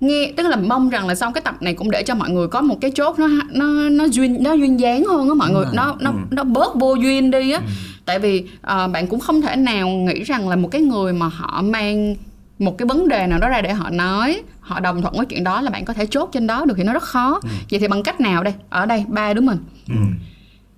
nghe 0.00 0.32
tức 0.36 0.46
là 0.46 0.56
mong 0.56 0.88
rằng 0.90 1.06
là 1.06 1.14
sau 1.14 1.32
cái 1.32 1.42
tập 1.42 1.54
này 1.60 1.74
cũng 1.74 1.90
để 1.90 2.02
cho 2.02 2.14
mọi 2.14 2.30
người 2.30 2.48
có 2.48 2.60
một 2.60 2.76
cái 2.80 2.90
chốt 2.90 3.18
nó 3.18 3.28
nó 3.52 3.88
nó 3.88 4.04
duyên 4.04 4.42
nó 4.42 4.52
duyên 4.52 4.80
dáng 4.80 5.04
hơn 5.04 5.28
á 5.28 5.34
mọi 5.34 5.50
người. 5.50 5.64
nó 5.72 5.96
nó 6.00 6.12
nó 6.30 6.44
bớt 6.44 6.74
vô 6.74 6.94
duyên 6.94 7.30
đi 7.30 7.50
á. 7.50 7.60
Tại 8.04 8.18
vì 8.18 8.44
ờ, 8.60 8.88
bạn 8.88 9.06
cũng 9.06 9.20
không 9.20 9.42
thể 9.42 9.56
nào 9.56 9.88
nghĩ 9.88 10.22
rằng 10.22 10.48
là 10.48 10.56
một 10.56 10.68
cái 10.68 10.82
người 10.82 11.12
mà 11.12 11.28
họ 11.28 11.62
mang 11.62 12.16
một 12.64 12.78
cái 12.78 12.86
vấn 12.86 13.08
đề 13.08 13.26
nào 13.26 13.38
đó 13.38 13.48
ra 13.48 13.60
để 13.60 13.72
họ 13.72 13.90
nói 13.90 14.42
họ 14.60 14.80
đồng 14.80 15.02
thuận 15.02 15.14
với 15.16 15.26
chuyện 15.26 15.44
đó 15.44 15.60
là 15.60 15.70
bạn 15.70 15.84
có 15.84 15.92
thể 15.92 16.06
chốt 16.06 16.30
trên 16.32 16.46
đó 16.46 16.64
được 16.64 16.74
thì 16.76 16.82
nó 16.84 16.92
rất 16.92 17.02
khó. 17.02 17.40
Vậy 17.70 17.80
thì 17.80 17.88
bằng 17.88 18.02
cách 18.02 18.20
nào 18.20 18.44
đây? 18.44 18.54
Ở 18.68 18.86
đây 18.86 19.04
ba 19.08 19.34
đứa 19.34 19.40
mình. 19.40 19.58
Ừ. 19.88 19.94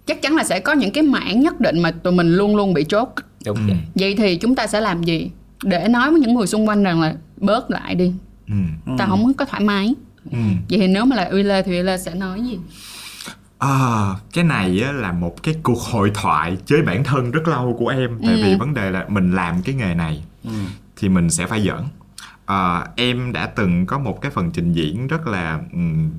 chắc 0.06 0.22
chắn 0.22 0.36
là 0.36 0.44
sẽ 0.44 0.60
có 0.60 0.72
những 0.72 0.90
cái 0.90 1.02
mảng 1.02 1.40
nhất 1.40 1.60
định 1.60 1.82
mà 1.82 1.90
tụi 1.90 2.12
mình 2.12 2.36
luôn 2.36 2.56
luôn 2.56 2.74
bị 2.74 2.84
chốt. 2.84 3.08
Đúng 3.46 3.56
vậy 3.66 3.76
vậy 3.94 4.14
thì 4.18 4.36
chúng 4.36 4.54
ta 4.54 4.66
sẽ 4.66 4.80
làm 4.80 5.02
gì? 5.02 5.30
Để 5.64 5.88
nói 5.88 6.10
với 6.10 6.20
những 6.20 6.34
người 6.34 6.46
xung 6.46 6.68
quanh 6.68 6.82
rằng 6.82 7.00
là 7.00 7.14
bớt 7.36 7.70
lại 7.70 7.94
đi. 7.94 8.12
Ừ. 8.48 8.54
tao 8.98 9.08
không 9.08 9.34
có 9.34 9.44
thoải 9.44 9.62
mái. 9.62 9.94
Ừ. 10.30 10.38
vậy 10.70 10.78
thì 10.78 10.86
nếu 10.86 11.04
mà 11.04 11.16
là 11.16 11.24
uy 11.24 11.42
lê 11.42 11.62
thì 11.62 11.76
uy 11.76 11.82
lê 11.82 11.98
sẽ 11.98 12.14
nói 12.14 12.40
gì? 12.40 12.58
À, 13.58 14.14
cái 14.32 14.44
này 14.44 14.82
á, 14.84 14.92
là 14.92 15.12
một 15.12 15.42
cái 15.42 15.54
cuộc 15.62 15.80
hội 15.80 16.10
thoại 16.14 16.56
với 16.68 16.82
bản 16.82 17.04
thân 17.04 17.30
rất 17.30 17.48
lâu 17.48 17.76
của 17.78 17.88
em. 17.88 18.18
Tại 18.26 18.34
vì 18.42 18.54
vấn 18.54 18.74
đề 18.74 18.90
là 18.90 19.04
mình 19.08 19.32
làm 19.32 19.62
cái 19.62 19.74
nghề 19.74 19.94
này 19.94 20.24
thì 21.04 21.08
mình 21.08 21.30
sẽ 21.30 21.46
phải 21.46 21.62
giỡn. 21.62 21.82
À, 22.46 22.86
em 22.96 23.32
đã 23.32 23.46
từng 23.46 23.86
có 23.86 23.98
một 23.98 24.20
cái 24.20 24.30
phần 24.30 24.50
trình 24.50 24.72
diễn 24.72 25.06
rất 25.06 25.26
là 25.26 25.60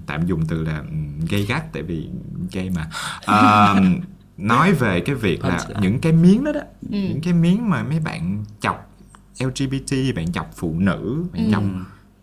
tạm 0.05 0.25
dùng 0.25 0.45
từ 0.45 0.63
là 0.63 0.83
gây 1.29 1.45
gắt 1.45 1.73
tại 1.73 1.83
vì 1.83 2.09
gay 2.51 2.69
mà. 2.69 2.89
À, 3.25 3.75
nói 4.37 4.73
về 4.73 4.99
cái 4.99 5.15
việc 5.15 5.45
là 5.45 5.59
những 5.81 5.99
cái 5.99 6.11
miếng 6.11 6.43
đó 6.43 6.51
đó 6.51 6.61
những 6.81 7.21
cái 7.23 7.33
miếng 7.33 7.69
mà 7.69 7.83
mấy 7.83 7.99
bạn 7.99 8.45
chọc 8.59 8.91
LGBT 9.39 10.15
bạn 10.15 10.31
chọc 10.31 10.49
phụ 10.55 10.75
nữ 10.79 11.25
bạn 11.33 11.51
chọc 11.51 11.63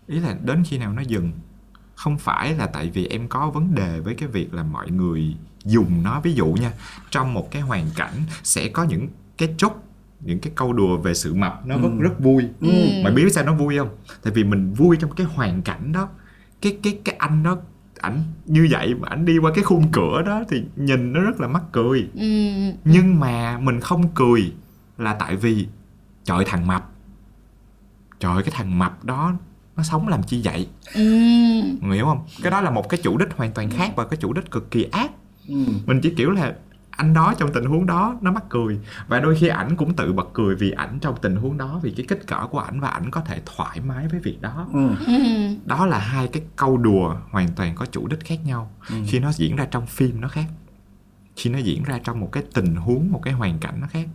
ý 0.06 0.18
là 0.18 0.36
đến 0.42 0.64
khi 0.64 0.78
nào 0.78 0.92
nó 0.92 1.02
dừng? 1.02 1.32
Không 1.94 2.18
phải 2.18 2.54
là 2.54 2.66
tại 2.66 2.90
vì 2.94 3.06
em 3.06 3.28
có 3.28 3.50
vấn 3.50 3.74
đề 3.74 4.00
với 4.00 4.14
cái 4.14 4.28
việc 4.28 4.54
là 4.54 4.62
mọi 4.62 4.90
người 4.90 5.36
dùng 5.64 6.02
nó. 6.02 6.20
Ví 6.20 6.34
dụ 6.34 6.46
nha 6.46 6.72
trong 7.10 7.34
một 7.34 7.50
cái 7.50 7.62
hoàn 7.62 7.86
cảnh 7.96 8.14
sẽ 8.42 8.68
có 8.68 8.84
những 8.84 9.08
cái 9.38 9.54
chốt 9.58 9.72
những 10.22 10.38
cái 10.40 10.52
câu 10.56 10.72
đùa 10.72 10.96
về 10.96 11.14
sự 11.14 11.34
mập 11.34 11.66
nó 11.66 11.76
rất 11.78 11.88
rất 12.00 12.20
vui. 12.20 12.44
Mà 13.04 13.10
biết 13.10 13.32
sao 13.32 13.44
nó 13.44 13.54
vui 13.54 13.78
không? 13.78 13.88
Tại 14.22 14.32
vì 14.32 14.44
mình 14.44 14.72
vui 14.72 14.96
trong 15.00 15.10
cái 15.10 15.26
hoàn 15.26 15.62
cảnh 15.62 15.92
đó. 15.92 16.08
Cái 16.62 16.78
cái 16.82 16.98
cái 17.04 17.14
anh 17.18 17.42
đó 17.42 17.56
ảnh 18.00 18.22
như 18.46 18.68
vậy 18.70 18.94
mà 18.94 19.08
ảnh 19.08 19.24
đi 19.24 19.38
qua 19.38 19.52
cái 19.54 19.64
khung 19.64 19.92
cửa 19.92 20.22
đó 20.26 20.44
thì 20.48 20.62
nhìn 20.76 21.12
nó 21.12 21.20
rất 21.20 21.40
là 21.40 21.48
mắc 21.48 21.62
cười. 21.72 22.08
Ừ. 22.14 22.20
nhưng 22.84 23.20
mà 23.20 23.58
mình 23.58 23.80
không 23.80 24.08
cười 24.14 24.52
là 24.98 25.14
tại 25.14 25.36
vì 25.36 25.66
trời 26.24 26.44
thằng 26.46 26.66
mập. 26.66 26.90
Trời 28.20 28.42
cái 28.42 28.52
thằng 28.56 28.78
mập 28.78 29.04
đó 29.04 29.34
nó 29.76 29.82
sống 29.82 30.08
làm 30.08 30.22
chi 30.22 30.40
vậy? 30.44 30.68
Ừ. 30.94 31.00
Người 31.80 31.96
hiểu 31.96 32.04
không? 32.04 32.26
Cái 32.42 32.50
đó 32.50 32.60
là 32.60 32.70
một 32.70 32.88
cái 32.88 33.00
chủ 33.02 33.18
đích 33.18 33.28
hoàn 33.36 33.52
toàn 33.52 33.70
khác 33.70 33.92
và 33.96 34.06
cái 34.06 34.16
chủ 34.16 34.32
đích 34.32 34.50
cực 34.50 34.70
kỳ 34.70 34.84
ác. 34.84 35.10
Mình 35.86 36.00
chỉ 36.02 36.14
kiểu 36.16 36.30
là 36.30 36.54
anh 36.96 37.14
đó 37.14 37.34
trong 37.38 37.52
tình 37.52 37.64
huống 37.64 37.86
đó 37.86 38.18
nó 38.20 38.32
mắc 38.32 38.44
cười. 38.48 38.78
Và 39.08 39.20
đôi 39.20 39.36
khi 39.36 39.48
ảnh 39.48 39.76
cũng 39.76 39.94
tự 39.94 40.12
bật 40.12 40.28
cười 40.32 40.56
vì 40.56 40.70
ảnh 40.70 40.98
trong 41.00 41.14
tình 41.22 41.36
huống 41.36 41.58
đó 41.58 41.80
vì 41.82 41.90
cái 41.90 42.06
kích 42.08 42.26
cỡ 42.26 42.46
của 42.50 42.58
ảnh 42.58 42.80
và 42.80 42.88
ảnh 42.88 43.10
có 43.10 43.20
thể 43.20 43.40
thoải 43.46 43.80
mái 43.80 44.08
với 44.08 44.20
việc 44.20 44.40
đó. 44.40 44.68
Ừ. 44.72 44.88
đó 45.64 45.86
là 45.86 45.98
hai 45.98 46.28
cái 46.28 46.42
câu 46.56 46.76
đùa 46.76 47.16
hoàn 47.30 47.48
toàn 47.48 47.74
có 47.74 47.86
chủ 47.86 48.06
đích 48.06 48.24
khác 48.24 48.38
nhau. 48.44 48.70
Khi 49.06 49.18
nó 49.18 49.32
diễn 49.32 49.56
ra 49.56 49.64
trong 49.70 49.86
phim 49.86 50.20
nó 50.20 50.28
khác. 50.28 50.46
Khi 51.36 51.50
nó 51.50 51.58
diễn 51.58 51.82
ra 51.82 51.98
trong 52.04 52.20
một 52.20 52.32
cái 52.32 52.42
tình 52.54 52.76
huống 52.76 53.12
một 53.12 53.20
cái 53.24 53.34
hoàn 53.34 53.58
cảnh 53.58 53.80
nó 53.80 53.86
khác. 53.86 54.08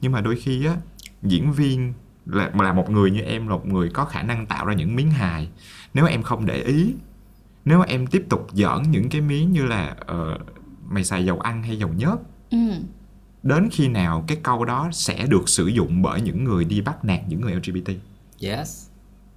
Nhưng 0.00 0.12
mà 0.12 0.20
đôi 0.20 0.36
khi 0.36 0.66
á 0.66 0.76
diễn 1.22 1.52
viên 1.52 1.92
là 2.26 2.50
là 2.54 2.72
một 2.72 2.90
người 2.90 3.10
như 3.10 3.20
em 3.20 3.48
là 3.48 3.54
một 3.54 3.66
người 3.66 3.90
có 3.90 4.04
khả 4.04 4.22
năng 4.22 4.46
tạo 4.46 4.66
ra 4.66 4.74
những 4.74 4.96
miếng 4.96 5.10
hài. 5.10 5.50
Nếu 5.94 6.06
em 6.06 6.22
không 6.22 6.46
để 6.46 6.62
ý 6.62 6.94
nếu 7.64 7.82
em 7.82 8.06
tiếp 8.06 8.24
tục 8.28 8.46
giỡn 8.52 8.82
những 8.90 9.08
cái 9.08 9.20
miếng 9.20 9.52
như 9.52 9.66
là 9.66 9.96
ờ, 10.06 10.38
mày 10.90 11.04
xài 11.04 11.24
dầu 11.24 11.40
ăn 11.40 11.62
hay 11.62 11.78
dầu 11.78 11.88
nhớt. 11.96 12.16
Ừ. 12.50 12.58
đến 13.42 13.68
khi 13.72 13.88
nào 13.88 14.24
cái 14.28 14.38
câu 14.42 14.64
đó 14.64 14.88
sẽ 14.92 15.26
được 15.26 15.48
sử 15.48 15.66
dụng 15.66 16.02
bởi 16.02 16.20
những 16.20 16.44
người 16.44 16.64
đi 16.64 16.80
bắt 16.80 17.04
nạt 17.04 17.20
những 17.28 17.40
người 17.40 17.54
LGBT 17.54 17.90
yes. 18.40 18.86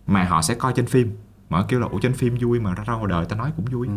Mà 0.08 0.24
họ 0.24 0.42
sẽ 0.42 0.56
coi 0.56 0.74
trên 0.76 0.86
phim. 0.86 1.18
Mà 1.50 1.66
kêu 1.68 1.80
là 1.80 1.88
ủa 1.88 2.00
trên 2.00 2.14
phim 2.14 2.38
vui 2.42 2.60
mà 2.60 2.74
ra 2.74 2.84
ra 2.84 2.94
ngoài 2.94 3.08
đời 3.10 3.26
ta 3.26 3.36
nói 3.36 3.52
cũng 3.56 3.66
vui. 3.66 3.88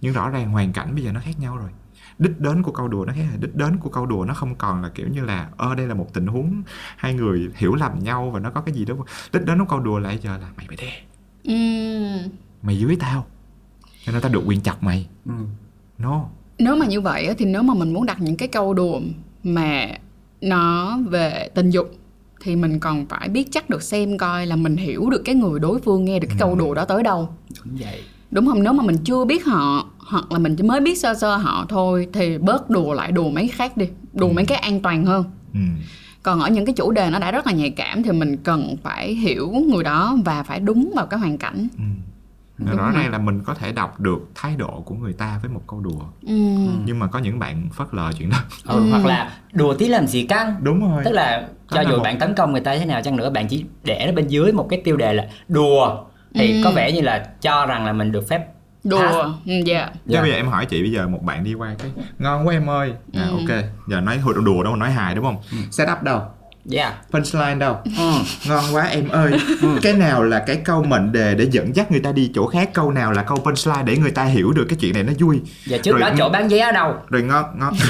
Nhưng 0.00 0.12
rõ 0.12 0.30
ràng 0.30 0.50
hoàn 0.50 0.72
cảnh 0.72 0.94
bây 0.94 1.04
giờ 1.04 1.12
nó 1.12 1.20
khác 1.20 1.38
nhau 1.40 1.56
rồi. 1.56 1.70
Đích 2.18 2.40
đến 2.40 2.62
của 2.62 2.72
câu 2.72 2.88
đùa 2.88 3.04
nó 3.04 3.12
khác 3.12 3.24
đích 3.40 3.54
đến 3.54 3.76
của 3.76 3.90
câu 3.90 4.06
đùa 4.06 4.24
nó 4.24 4.34
không 4.34 4.54
còn 4.54 4.82
là 4.82 4.88
kiểu 4.94 5.08
như 5.08 5.24
là 5.24 5.48
ơ 5.56 5.74
đây 5.74 5.86
là 5.86 5.94
một 5.94 6.08
tình 6.14 6.26
huống 6.26 6.62
hai 6.96 7.14
người 7.14 7.50
hiểu 7.56 7.74
lầm 7.74 7.98
nhau 7.98 8.30
và 8.30 8.40
nó 8.40 8.50
có 8.50 8.60
cái 8.60 8.74
gì 8.74 8.84
đó 8.84 8.94
đích 9.32 9.44
đến 9.44 9.58
của 9.58 9.64
câu 9.64 9.80
đùa 9.80 9.98
lại 9.98 10.18
giờ 10.22 10.38
là 10.38 10.48
mày 10.56 10.66
phải 10.68 10.76
đè 10.76 10.92
Ừ. 11.44 11.54
mày 12.62 12.78
dưới 12.78 12.96
tao. 13.00 13.26
Cho 14.04 14.12
nên 14.12 14.22
tao 14.22 14.32
được 14.32 14.42
quyền 14.46 14.60
chọc 14.60 14.82
mày. 14.82 15.08
No 15.98 16.24
nếu 16.58 16.76
mà 16.76 16.86
như 16.86 17.00
vậy 17.00 17.34
thì 17.38 17.44
nếu 17.44 17.62
mà 17.62 17.74
mình 17.74 17.92
muốn 17.92 18.06
đặt 18.06 18.20
những 18.20 18.36
cái 18.36 18.48
câu 18.48 18.74
đùa 18.74 19.00
mà 19.42 19.88
nó 20.40 20.98
về 21.08 21.48
tình 21.54 21.70
dục 21.70 21.94
thì 22.42 22.56
mình 22.56 22.80
còn 22.80 23.06
phải 23.06 23.28
biết 23.28 23.48
chắc 23.50 23.70
được 23.70 23.82
xem 23.82 24.18
coi 24.18 24.46
là 24.46 24.56
mình 24.56 24.76
hiểu 24.76 25.10
được 25.10 25.22
cái 25.24 25.34
người 25.34 25.60
đối 25.60 25.80
phương 25.80 26.04
nghe 26.04 26.18
được 26.18 26.28
cái 26.28 26.36
câu 26.40 26.54
đùa 26.54 26.74
đó 26.74 26.84
tới 26.84 27.02
đâu. 27.02 27.28
Đúng 27.64 27.76
vậy. 27.80 28.00
Đúng 28.30 28.46
không? 28.46 28.62
Nếu 28.62 28.72
mà 28.72 28.84
mình 28.84 28.96
chưa 29.04 29.24
biết 29.24 29.44
họ 29.44 29.86
hoặc 29.98 30.32
là 30.32 30.38
mình 30.38 30.56
mới 30.62 30.80
biết 30.80 30.98
sơ 30.98 31.14
sơ 31.14 31.36
họ 31.36 31.66
thôi 31.68 32.08
thì 32.12 32.38
bớt 32.38 32.70
đùa 32.70 32.94
lại 32.94 33.12
đùa 33.12 33.30
mấy 33.30 33.48
khác 33.48 33.76
đi 33.76 33.88
đùa 34.12 34.32
mấy 34.32 34.44
cái 34.44 34.58
an 34.58 34.80
toàn 34.80 35.04
hơn. 35.04 35.24
Ừ. 35.54 35.60
còn 36.22 36.40
ở 36.40 36.48
những 36.50 36.66
cái 36.66 36.74
chủ 36.74 36.92
đề 36.92 37.10
nó 37.10 37.18
đã 37.18 37.30
rất 37.30 37.46
là 37.46 37.52
nhạy 37.52 37.70
cảm 37.70 38.02
thì 38.02 38.12
mình 38.12 38.36
cần 38.36 38.76
phải 38.82 39.14
hiểu 39.14 39.50
người 39.50 39.84
đó 39.84 40.16
và 40.24 40.42
phải 40.42 40.60
đúng 40.60 40.92
vào 40.96 41.06
cái 41.06 41.20
hoàn 41.20 41.38
cảnh 41.38 41.68
rõ 42.58 42.90
ràng 42.90 43.10
là 43.10 43.18
mình 43.18 43.42
có 43.44 43.54
thể 43.54 43.72
đọc 43.72 44.00
được 44.00 44.18
thái 44.34 44.56
độ 44.56 44.82
của 44.86 44.94
người 44.94 45.12
ta 45.12 45.38
với 45.42 45.50
một 45.50 45.60
câu 45.66 45.80
đùa. 45.80 46.00
Ừ. 46.26 46.34
nhưng 46.84 46.98
mà 46.98 47.06
có 47.06 47.18
những 47.18 47.38
bạn 47.38 47.68
phớt 47.72 47.86
lờ 47.92 48.10
chuyện 48.18 48.30
đó. 48.30 48.36
Ừ, 48.66 48.80
hoặc 48.90 49.04
là 49.06 49.30
đùa 49.52 49.74
tí 49.74 49.88
làm 49.88 50.06
gì 50.06 50.26
căng. 50.26 50.56
Đúng 50.62 50.90
rồi. 50.92 51.02
Tức 51.04 51.12
là 51.12 51.48
cho 51.70 51.76
là 51.82 51.90
dù 51.90 51.96
một- 51.96 52.02
bạn 52.02 52.18
tấn 52.18 52.34
công 52.34 52.52
người 52.52 52.60
ta 52.60 52.76
thế 52.76 52.84
nào 52.86 53.02
chăng 53.02 53.16
nữa 53.16 53.30
bạn 53.30 53.48
chỉ 53.48 53.64
để 53.84 54.04
nó 54.06 54.12
bên 54.12 54.26
dưới 54.28 54.52
một 54.52 54.66
cái 54.70 54.80
tiêu 54.84 54.96
đề 54.96 55.12
là 55.12 55.24
đùa. 55.48 56.04
Thì 56.34 56.60
có 56.64 56.70
vẻ 56.70 56.92
như 56.92 57.00
là 57.00 57.26
cho 57.40 57.66
rằng 57.66 57.86
là 57.86 57.92
mình 57.92 58.12
được 58.12 58.28
phép 58.28 58.46
đùa. 58.84 59.22
ừ, 59.46 59.52
dạ. 59.66 59.86
Chứ 59.94 60.00
Dạ. 60.06 60.20
bây 60.20 60.30
giờ 60.30 60.36
em 60.36 60.46
hỏi 60.48 60.66
chị 60.66 60.82
bây 60.82 60.90
giờ 60.92 61.08
một 61.08 61.22
bạn 61.22 61.44
đi 61.44 61.54
qua 61.54 61.74
cái 61.78 61.90
ngon 62.18 62.46
quá 62.46 62.54
em 62.54 62.70
ơi. 62.70 62.92
À, 63.14 63.28
ok. 63.30 63.64
Giờ 63.88 64.00
nói 64.00 64.18
hồi 64.18 64.34
đùa 64.44 64.62
đâu 64.62 64.72
mà 64.72 64.78
nói 64.78 64.90
hài 64.90 65.14
đúng 65.14 65.24
không? 65.24 65.36
Set 65.70 65.88
up 65.92 66.02
đâu 66.02 66.20
yeah. 66.72 66.94
Punchline 67.10 67.54
đâu? 67.54 67.76
Ừ. 67.98 68.12
ngon 68.48 68.64
quá 68.72 68.84
em 68.84 69.08
ơi. 69.08 69.32
Cái 69.82 69.92
nào 69.92 70.24
là 70.24 70.44
cái 70.46 70.56
câu 70.64 70.82
mệnh 70.84 71.12
đề 71.12 71.34
để 71.34 71.48
dẫn 71.50 71.76
dắt 71.76 71.90
người 71.90 72.00
ta 72.00 72.12
đi 72.12 72.30
chỗ 72.34 72.46
khác? 72.46 72.70
Câu 72.74 72.90
nào 72.92 73.12
là 73.12 73.22
câu 73.22 73.36
punchline 73.36 73.82
để 73.84 73.96
người 73.96 74.10
ta 74.10 74.24
hiểu 74.24 74.52
được 74.52 74.64
cái 74.68 74.76
chuyện 74.80 74.94
này 74.94 75.02
nó 75.02 75.12
vui? 75.18 75.40
Và 75.66 75.78
trước 75.78 75.92
Rồi- 75.92 76.00
đó 76.00 76.10
chỗ 76.18 76.28
bán 76.28 76.48
vé 76.48 76.58
ở 76.58 76.72
đâu? 76.72 76.94
Rồi 77.08 77.22
ngon 77.22 77.44
ngon. 77.58 77.74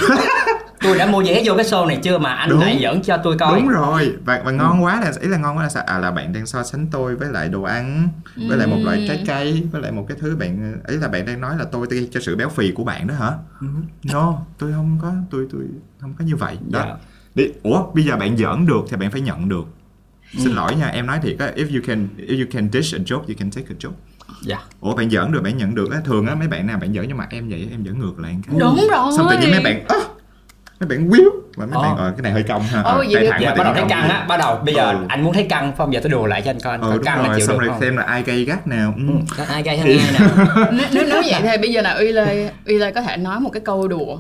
Tôi 0.81 0.99
đã 0.99 1.07
mua 1.07 1.23
vé 1.27 1.43
vô 1.45 1.55
cái 1.57 1.65
show 1.65 1.87
này 1.87 1.99
chưa 2.03 2.19
mà 2.19 2.35
anh 2.35 2.49
Đúng. 2.51 2.61
lại 2.61 2.77
dẫn 2.81 3.03
cho 3.03 3.17
tôi 3.17 3.37
coi. 3.39 3.61
Đúng 3.61 3.69
rồi. 3.69 4.13
Và 4.25 4.43
và 4.45 4.51
ngon 4.51 4.85
quá 4.85 5.01
là 5.01 5.13
ý 5.21 5.29
là 5.29 5.39
ngon 5.39 5.57
quá 5.57 5.63
là 5.63 5.69
sao? 5.69 5.83
À 5.87 5.99
là 5.99 6.11
bạn 6.11 6.33
đang 6.33 6.47
so 6.47 6.63
sánh 6.63 6.87
tôi 6.91 7.17
với 7.17 7.29
lại 7.29 7.49
đồ 7.49 7.63
ăn 7.63 8.09
với 8.49 8.59
lại 8.59 8.67
một 8.67 8.77
loại 8.85 9.05
trái 9.09 9.25
cây 9.27 9.63
với 9.73 9.83
lại 9.83 9.93
một 9.93 10.05
cái 10.09 10.17
thứ 10.21 10.37
bạn 10.37 10.77
ý 10.89 10.97
là 10.97 11.09
bạn 11.09 11.27
đang 11.27 11.41
nói 11.41 11.55
là 11.59 11.65
tôi 11.73 11.87
gây 11.91 12.09
cho 12.13 12.21
sự 12.21 12.37
béo 12.37 12.49
phì 12.49 12.73
của 12.73 12.85
bạn 12.85 13.07
đó 13.07 13.15
hả? 13.15 13.31
No 14.13 14.35
tôi 14.59 14.73
không 14.73 14.99
có 15.03 15.13
tôi 15.31 15.47
tôi 15.53 15.63
không 16.01 16.15
có 16.19 16.25
như 16.25 16.37
vậy. 16.37 16.59
Đó. 16.71 16.81
Dạ. 16.85 16.95
Đi. 17.35 17.45
Ủa 17.63 17.87
bây 17.95 18.05
giờ 18.05 18.17
bạn 18.17 18.37
giỡn 18.37 18.67
được 18.67 18.85
thì 18.91 18.97
bạn 18.97 19.11
phải 19.11 19.21
nhận 19.21 19.49
được. 19.49 19.65
Xin 20.39 20.53
lỗi 20.55 20.75
nha 20.75 20.87
em 20.89 21.07
nói 21.07 21.19
thiệt 21.23 21.37
á 21.39 21.53
if 21.57 21.75
you 21.75 21.81
can 21.87 22.09
if 22.19 22.39
you 22.39 22.47
can 22.53 22.69
dish 22.73 22.95
a 22.95 22.99
joke 22.99 23.19
you 23.29 23.35
can 23.39 23.51
take 23.51 23.67
a 23.71 23.75
joke. 23.81 23.93
Dạ. 24.43 24.59
Ủa 24.81 24.95
bạn 24.97 25.11
giỡn 25.11 25.33
được 25.33 25.43
bạn 25.43 25.57
nhận 25.57 25.75
được 25.75 25.93
á. 25.93 25.99
Thường 26.05 26.27
á 26.27 26.35
mấy 26.35 26.49
bạn 26.49 26.67
nào 26.67 26.79
bạn 26.79 26.95
giỡn 26.95 27.05
nhưng 27.09 27.17
mà 27.17 27.27
em 27.31 27.49
vậy 27.49 27.69
em 27.71 27.85
giỡn 27.85 27.99
ngược 27.99 28.19
lại 28.19 28.37
cái. 28.47 28.57
Đúng 28.59 28.87
rồi. 28.91 29.13
Xong 29.17 29.27
tự 29.31 29.39
nhiên 29.39 29.51
mấy 29.51 29.61
bạn 29.65 29.85
"Ơ, 29.89 30.01
mấy 30.81 30.89
bạn 30.89 31.11
quýu. 31.11 31.25
Và 31.57 31.67
mấy 31.67 31.75
Ờ. 31.75 31.83
bạn 31.83 31.97
ờ 31.97 32.11
cái 32.11 32.23
này 32.23 32.33
hơi 32.33 32.43
cong 32.43 32.63
ha. 32.63 32.83
Ờ, 32.83 33.05
vậy 33.11 33.29
thẳng 33.31 33.41
dạ 33.43 33.55
bắt 33.55 33.57
tự 33.59 33.65
đầu 33.65 33.75
nhiên 33.75 33.75
thấy 33.75 33.81
cong. 33.83 33.89
căng 33.89 34.09
á 34.09 34.27
bắt 34.29 34.37
đầu 34.37 34.59
bây 34.65 34.75
giờ 34.75 34.91
Ừ. 34.91 34.99
anh 35.09 35.25
muốn 35.25 35.33
thấy 35.35 35.47
căng 35.51 35.73
phong 35.77 35.93
giờ 35.93 36.01
tôi 36.03 36.11
đùa 36.11 36.27
lại 36.27 36.43
cho 36.45 36.51
anh 36.51 36.61
coi. 36.61 36.77
Ừ 36.79 36.81
coi 36.83 36.93
đúng 36.97 37.05
căng 37.05 37.23
là 37.23 37.29
rồi. 37.29 37.37
chịu 37.39 37.47
xong 37.47 37.59
được 37.61 37.67
rồi 37.69 37.77
xem 37.81 37.97
là 37.97 38.03
ai 38.03 38.23
gây 38.23 38.45
gắt 38.45 38.67
nào. 38.67 38.95
Ừ. 38.97 39.03
có 39.39 39.45
ai 39.45 39.63
gây 39.63 39.79
hơn 39.79 39.89
ai 39.99 40.13
nào? 40.19 40.29
Nếu, 40.73 40.87
nếu, 40.93 41.05
nếu 41.09 41.23
vậy 41.31 41.41
thì 41.43 41.59
bây 41.61 41.73
giờ 41.73 41.83
là 41.83 41.91
uy 41.91 42.13
lê 42.13 42.51
uy 42.67 42.79
lê 42.79 42.91
có 42.93 43.03
thể 43.03 43.17
nói 43.17 43.41
một 43.41 43.51
cái 43.51 43.63
câu 43.65 43.89
đùa 43.89 44.19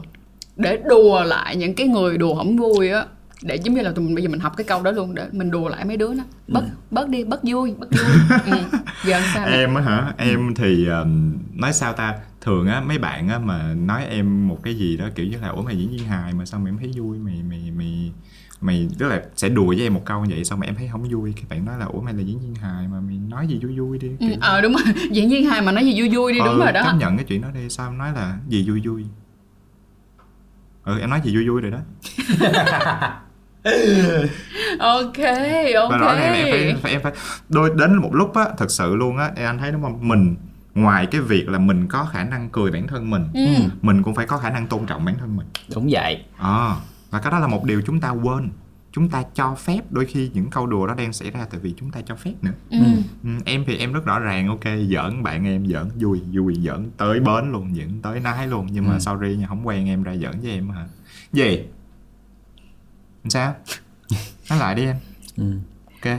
để 0.56 0.82
đùa 0.88 1.24
lại 1.24 1.56
những 1.56 1.74
cái 1.74 1.88
người 1.88 2.18
đùa 2.18 2.34
không 2.34 2.56
vui 2.56 2.88
á 2.90 3.04
để 3.42 3.56
giống 3.56 3.74
như 3.74 3.82
là 3.82 3.92
tụi 3.92 4.04
mình 4.04 4.14
bây 4.14 4.22
giờ 4.24 4.28
mình 4.30 4.40
học 4.40 4.52
cái 4.56 4.64
câu 4.64 4.82
đó 4.82 4.90
luôn 4.90 5.14
để 5.14 5.26
mình 5.32 5.50
đùa 5.50 5.68
lại 5.68 5.84
mấy 5.84 5.96
đứa 5.96 6.14
nó 6.14 6.24
bớt 6.48 6.64
bớt 6.90 7.08
đi 7.08 7.24
bớt 7.24 7.40
vui 7.42 7.74
bớt 7.78 7.86
vui. 7.98 8.16
Ừ. 8.46 8.78
giờ 9.08 9.20
sao 9.34 9.46
em 9.46 9.74
á 9.74 9.82
hả? 9.82 10.12
Em 10.18 10.54
thì 10.54 10.86
um, 10.86 11.32
nói 11.54 11.72
sao 11.72 11.92
ta? 11.92 12.14
Thường 12.40 12.66
á 12.68 12.80
mấy 12.80 12.98
bạn 12.98 13.28
á 13.28 13.38
mà 13.38 13.74
nói 13.74 14.04
em 14.04 14.48
một 14.48 14.58
cái 14.62 14.74
gì 14.74 14.96
đó 14.96 15.08
kiểu 15.14 15.26
như 15.26 15.36
là 15.42 15.48
ủa 15.48 15.62
mày 15.62 15.76
diễn 15.76 15.90
viên 15.90 16.04
hài 16.04 16.32
mà 16.34 16.44
sao 16.46 16.60
mày 16.60 16.70
em 16.70 16.78
thấy 16.78 16.90
vui? 16.96 17.18
Mày 17.18 17.42
mày 17.48 17.70
mày 17.76 18.12
mày 18.60 18.88
tức 18.98 19.08
là 19.08 19.22
sẽ 19.36 19.48
đùa 19.48 19.66
với 19.66 19.82
em 19.82 19.94
một 19.94 20.02
câu 20.04 20.24
như 20.24 20.34
vậy 20.34 20.44
xong 20.44 20.60
mà 20.60 20.66
em 20.66 20.74
thấy 20.74 20.88
không 20.92 21.08
vui 21.08 21.32
cái 21.36 21.44
bạn 21.50 21.64
nói 21.64 21.78
là 21.78 21.84
ủa 21.86 22.00
mày 22.00 22.14
là 22.14 22.22
diễn 22.22 22.38
viên 22.40 22.54
hài 22.54 22.88
mà 22.88 23.00
mày 23.00 23.18
nói 23.28 23.46
gì 23.46 23.58
vui 23.62 23.78
vui 23.78 23.98
đi. 23.98 24.08
Ừ, 24.08 24.16
kiểu 24.20 24.36
ờ 24.40 24.60
đúng 24.60 24.72
rồi. 24.72 24.94
Diễn 25.10 25.30
viên 25.30 25.44
hài 25.44 25.62
mà 25.62 25.72
nói 25.72 25.84
gì 25.84 26.00
vui 26.00 26.08
vui 26.16 26.32
đi 26.32 26.38
đúng 26.38 26.48
ờ, 26.48 26.64
rồi 26.64 26.72
đó. 26.72 26.82
chấp 26.84 26.96
nhận 26.98 27.16
cái 27.16 27.24
chuyện 27.24 27.40
đó 27.42 27.48
đi. 27.54 27.68
Sao 27.68 27.88
em 27.90 27.98
nói 27.98 28.12
là 28.14 28.38
gì 28.48 28.68
vui 28.68 28.80
vui 28.86 29.04
ừ 30.84 30.98
em 31.00 31.10
nói 31.10 31.20
gì 31.24 31.34
vui 31.36 31.48
vui 31.48 31.60
rồi 31.60 31.70
đó. 31.70 31.78
Ok 34.78 35.16
và 35.90 35.96
rõ 35.98 36.06
ok 36.06 36.18
ràng 36.18 36.32
là 36.32 36.36
em 36.36 36.50
phải, 36.50 36.74
phải 36.82 36.92
em 36.92 37.00
phải 37.02 37.12
đôi 37.48 37.70
đến 37.76 37.94
một 37.96 38.10
lúc 38.14 38.34
á 38.34 38.44
thật 38.58 38.70
sự 38.70 38.96
luôn 38.96 39.16
á 39.18 39.30
em 39.36 39.46
anh 39.46 39.58
thấy 39.58 39.72
đúng 39.72 39.82
không? 39.82 40.08
Mình 40.08 40.36
ngoài 40.74 41.06
cái 41.06 41.20
việc 41.20 41.48
là 41.48 41.58
mình 41.58 41.86
có 41.88 42.04
khả 42.12 42.24
năng 42.24 42.48
cười 42.50 42.70
bản 42.70 42.86
thân 42.86 43.10
mình 43.10 43.24
Ừ. 43.34 43.46
mình 43.82 44.02
cũng 44.02 44.14
phải 44.14 44.26
có 44.26 44.38
khả 44.38 44.50
năng 44.50 44.66
tôn 44.66 44.86
trọng 44.86 45.04
bản 45.04 45.14
thân 45.20 45.36
mình. 45.36 45.46
Đúng 45.74 45.88
vậy. 45.90 46.24
À, 46.38 46.70
và 47.10 47.18
cái 47.20 47.32
đó 47.32 47.38
là 47.38 47.46
một 47.46 47.64
điều 47.64 47.82
chúng 47.86 48.00
ta 48.00 48.10
quên 48.10 48.50
chúng 48.94 49.08
ta 49.08 49.22
cho 49.34 49.54
phép 49.54 49.80
đôi 49.90 50.06
khi 50.06 50.30
những 50.34 50.50
câu 50.50 50.66
đùa 50.66 50.86
đó 50.86 50.94
đang 50.94 51.12
xảy 51.12 51.30
ra 51.30 51.46
tại 51.50 51.60
vì 51.60 51.74
chúng 51.76 51.90
ta 51.90 52.00
cho 52.06 52.16
phép 52.16 52.32
nữa. 52.42 52.50
Ừ. 52.70 52.78
ừ, 53.24 53.30
em 53.44 53.64
thì 53.66 53.76
em 53.76 53.92
rất 53.92 54.04
rõ 54.04 54.18
ràng 54.18 54.48
ok 54.48 54.64
giỡn 54.64 55.22
bạn 55.22 55.46
em 55.46 55.66
giỡn 55.66 55.90
vui 56.00 56.20
vui 56.32 56.54
giỡn 56.54 56.90
tới 56.96 57.20
bến 57.20 57.52
luôn 57.52 57.74
giỡn 57.74 58.02
tới 58.02 58.20
nái 58.20 58.46
luôn 58.46 58.66
nhưng 58.72 58.88
mà 58.88 58.98
sorry 58.98 59.36
nha 59.36 59.46
không 59.46 59.66
quen 59.66 59.88
em 59.88 60.02
ra 60.02 60.16
giỡn 60.16 60.40
với 60.42 60.50
em 60.50 60.68
hả? 60.68 60.86
Gì? 61.32 61.64
Sao? 63.28 63.54
Nói 64.50 64.58
lại 64.58 64.74
đi 64.74 64.82
em. 64.82 64.96
Ừ. 65.36 65.44
ok. 66.02 66.18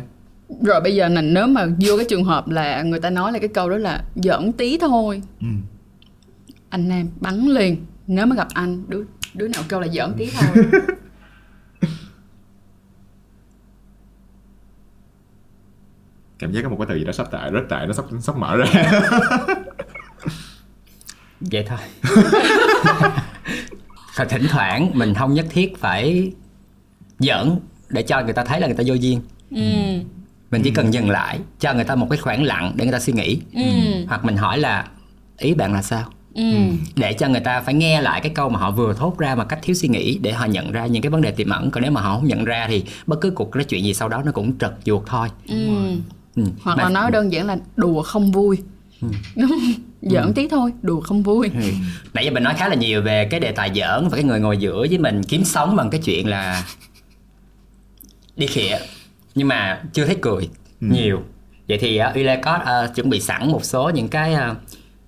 Rồi 0.62 0.82
bây 0.82 0.96
giờ 0.96 1.10
này 1.10 1.24
nếu 1.24 1.48
mà 1.48 1.66
vô 1.66 1.98
cái 1.98 2.06
trường 2.10 2.24
hợp 2.24 2.50
là 2.50 2.82
người 2.82 3.00
ta 3.00 3.10
nói 3.10 3.32
là 3.32 3.40
cái 3.40 3.50
câu 3.50 3.70
đó 3.70 3.78
là 3.78 4.04
giỡn 4.16 4.52
tí 4.54 4.78
thôi. 4.78 5.22
Ừ. 5.42 5.48
anh 6.70 6.90
nam 6.90 7.08
bắn 7.20 7.46
liền. 7.46 7.86
Nếu 8.08 8.26
mà 8.26 8.36
gặp 8.36 8.48
anh 8.54 8.84
đứa 8.88 9.04
đứa 9.34 9.48
nào 9.48 9.64
kêu 9.70 9.80
là 9.80 9.88
giỡn 9.88 10.14
tí 10.18 10.30
thôi 10.32 10.66
cảm 16.40 16.52
giác 16.52 16.62
có 16.64 16.70
một 16.70 16.76
cái 16.80 16.88
từ 16.90 16.96
gì 16.96 17.04
đó 17.04 17.12
sắp 17.12 17.28
tại 17.32 17.52
rất 17.52 17.62
tại 17.70 17.88
nó 17.88 17.94
sắp 17.94 18.06
sắp 18.22 18.38
mở 18.38 18.58
ra. 18.58 18.66
Vậy 21.40 21.66
thôi. 21.68 21.80
Và 24.16 24.26
thỉnh 24.26 24.48
thoảng 24.50 24.92
mình 24.94 25.14
không 25.14 25.34
nhất 25.34 25.46
thiết 25.50 25.78
phải 25.80 26.32
giỡn 27.20 27.60
để 27.90 28.02
cho 28.02 28.22
người 28.24 28.34
ta 28.34 28.44
thấy 28.44 28.60
là 28.60 28.68
người 28.68 28.76
ta 28.76 28.84
vô 28.88 28.94
duyên. 28.94 29.22
Ừ. 29.52 29.62
Mình 30.52 30.62
chỉ 30.64 30.72
cần 30.72 30.94
dừng 30.94 31.10
lại 31.10 31.40
cho 31.60 31.74
người 31.74 31.84
ta 31.84 31.96
một 31.96 32.08
cái 32.10 32.18
khoảng 32.18 32.44
lặng 32.44 32.72
để 32.76 32.86
người 32.86 32.92
ta 32.92 33.00
suy 33.00 33.14
nghĩ. 33.14 33.42
Ừ. 33.54 33.62
Hoặc 34.08 34.26
mình 34.26 34.38
hỏi 34.38 34.58
là 34.58 34.88
ý 35.38 35.54
bạn 35.54 35.74
là 35.74 35.82
sao? 35.82 36.04
Ừ. 36.36 36.44
Để 36.96 37.14
cho 37.14 37.28
người 37.28 37.40
ta 37.40 37.62
phải 37.62 37.74
nghe 37.74 38.02
lại 38.02 38.22
cái 38.22 38.32
câu 38.36 38.50
mà 38.50 38.60
họ 38.60 38.72
vừa 38.72 38.94
thốt 38.94 39.18
ra 39.18 39.36
một 39.36 39.44
cách 39.50 39.60
thiếu 39.62 39.76
suy 39.76 39.88
nghĩ 39.88 40.20
để 40.22 40.32
họ 40.32 40.46
nhận 40.46 40.72
ra 40.72 40.86
những 40.86 41.02
cái 41.02 41.10
vấn 41.10 41.22
đề 41.22 41.32
tiềm 41.32 41.50
ẩn. 41.50 41.72
Còn 41.72 41.84
nếu 41.84 41.92
mà 41.92 42.02
họ 42.02 42.16
không 42.16 42.28
nhận 42.28 42.46
ra 42.46 42.66
thì 42.70 42.84
bất 43.08 43.22
cứ 43.22 43.32
cuộc 43.32 43.56
nói 43.56 43.64
chuyện 43.64 43.84
gì 43.84 43.94
sau 43.94 44.10
đó 44.10 44.22
nó 44.26 44.32
cũng 44.32 44.58
trật 44.58 44.74
ruột 44.86 45.04
thôi. 45.06 45.28
Ừ 45.48 45.56
ừ. 46.36 46.44
hoặc 46.62 46.76
Mà- 46.78 46.84
là 46.84 46.90
nói 46.90 47.12
đơn 47.12 47.32
giản 47.32 47.48
là 47.48 47.58
đùa 47.76 48.02
không 48.04 48.32
vui. 48.32 48.58
Đúng 49.02 49.12
không 49.50 49.60
giỡn 50.02 50.34
tí 50.34 50.48
thôi 50.48 50.72
đùa 50.82 51.02
không 51.02 51.24
vui. 51.24 51.50
Ừ. 51.54 51.70
nãy 52.14 52.26
giờ 52.26 52.32
mình 52.32 52.44
nói 52.44 52.54
khá 52.58 52.68
là 52.70 52.76
nhiều 52.76 53.02
về 53.02 53.28
cái 53.32 53.40
đề 53.40 53.52
tài 53.52 53.72
giỡn 53.76 54.08
và 54.10 54.16
cái 54.16 54.24
người 54.24 54.40
ngồi 54.40 54.58
giữa 54.58 54.86
với 54.90 54.98
mình 54.98 55.24
kiếm 55.24 55.44
sống 55.44 55.76
bằng 55.76 55.90
cái 55.90 56.02
chuyện 56.04 56.28
là 56.28 56.64
đi 58.36 58.48
khịa. 58.48 58.78
Nhưng 59.36 59.48
mà 59.48 59.84
chưa 59.94 60.06
thấy 60.06 60.18
cười 60.22 60.50
nhiều. 60.80 61.22
Vậy 61.68 61.78
thì 61.78 62.00
uh, 62.10 62.16
Uyle 62.16 62.36
có 62.36 62.52
ờ, 62.66 62.92
chuẩn 62.96 63.10
bị 63.10 63.20
sẵn 63.22 63.52
một 63.52 63.66
số 63.66 63.90
những 63.90 64.08
cái 64.08 64.34
ờ, 64.34 64.56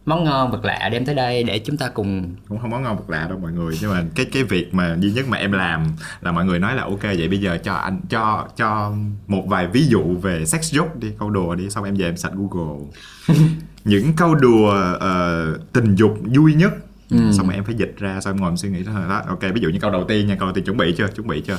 món 0.07 0.23
ngon 0.23 0.51
vật 0.51 0.65
lạ 0.65 0.89
đem 0.91 1.05
tới 1.05 1.15
đây 1.15 1.43
để 1.43 1.59
chúng 1.59 1.77
ta 1.77 1.89
cùng 1.89 2.35
cũng 2.49 2.59
không 2.59 2.69
món 2.69 2.83
ngon 2.83 2.97
vật 2.97 3.09
lạ 3.09 3.25
đâu 3.29 3.39
mọi 3.39 3.51
người 3.51 3.77
nhưng 3.81 3.91
mà 3.91 4.03
cái 4.15 4.25
cái 4.25 4.43
việc 4.43 4.73
mà 4.73 4.95
duy 4.99 5.11
nhất 5.11 5.25
mà 5.29 5.37
em 5.37 5.51
làm 5.51 5.85
là 6.21 6.31
mọi 6.31 6.45
người 6.45 6.59
nói 6.59 6.75
là 6.75 6.83
ok 6.83 7.03
vậy 7.03 7.27
bây 7.27 7.39
giờ 7.39 7.57
cho 7.63 7.73
anh 7.73 8.01
cho 8.09 8.47
cho 8.55 8.93
một 9.27 9.43
vài 9.47 9.67
ví 9.67 9.87
dụ 9.87 10.03
về 10.21 10.45
sex 10.45 10.75
joke 10.75 10.99
đi 10.99 11.11
câu 11.19 11.29
đùa 11.29 11.55
đi 11.55 11.69
xong 11.69 11.83
em 11.83 11.95
về 11.95 12.05
em 12.05 12.17
sạch 12.17 12.31
google. 12.35 12.85
Những 13.83 14.13
câu 14.17 14.35
đùa 14.35 14.69
ờ, 14.99 15.57
tình 15.73 15.95
dục 15.95 16.17
vui 16.35 16.53
nhất. 16.53 16.73
Xong 17.09 17.47
rồi 17.47 17.55
em 17.55 17.63
phải 17.63 17.75
dịch 17.75 17.95
ra 17.97 18.21
xong 18.21 18.33
em 18.33 18.41
ngồi 18.41 18.49
em 18.49 18.57
suy 18.57 18.69
nghĩ 18.69 18.83
đó, 18.83 18.91
đó 19.09 19.21
ok 19.27 19.41
ví 19.41 19.61
dụ 19.61 19.69
như 19.69 19.79
câu 19.79 19.91
đầu 19.91 20.03
tiên 20.07 20.27
nha 20.27 20.35
câu 20.35 20.47
đầu 20.47 20.53
tiên 20.53 20.65
chuẩn 20.65 20.77
bị 20.77 20.95
chưa 20.97 21.07
chuẩn 21.07 21.27
bị 21.27 21.41
chưa? 21.41 21.57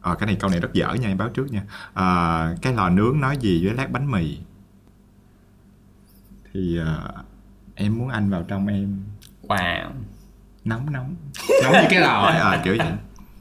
Ờ, 0.00 0.14
cái 0.14 0.26
này 0.26 0.36
câu 0.40 0.50
này 0.50 0.60
rất 0.60 0.72
dở 0.72 0.94
nha 1.00 1.08
em 1.08 1.18
báo 1.18 1.28
trước 1.28 1.52
nha. 1.52 1.62
Ờ, 1.94 2.56
cái 2.62 2.72
lò 2.74 2.90
nướng 2.90 3.20
nói 3.20 3.36
gì 3.40 3.66
với 3.66 3.74
lát 3.74 3.90
bánh 3.90 4.10
mì? 4.10 4.38
Thì 6.52 6.78
ờ, 6.78 7.12
em 7.78 7.98
muốn 7.98 8.08
anh 8.08 8.30
vào 8.30 8.42
trong 8.48 8.66
em. 8.66 9.02
Wow. 9.48 9.90
Nóng 10.64 10.92
nóng. 10.92 11.14
Nóng 11.62 11.72
như 11.72 11.88
cái 11.90 12.00
lò 12.00 12.22
ấy. 12.22 12.38
Ờ, 12.38 12.60
kiểu 12.64 12.74
vậy. 12.78 12.86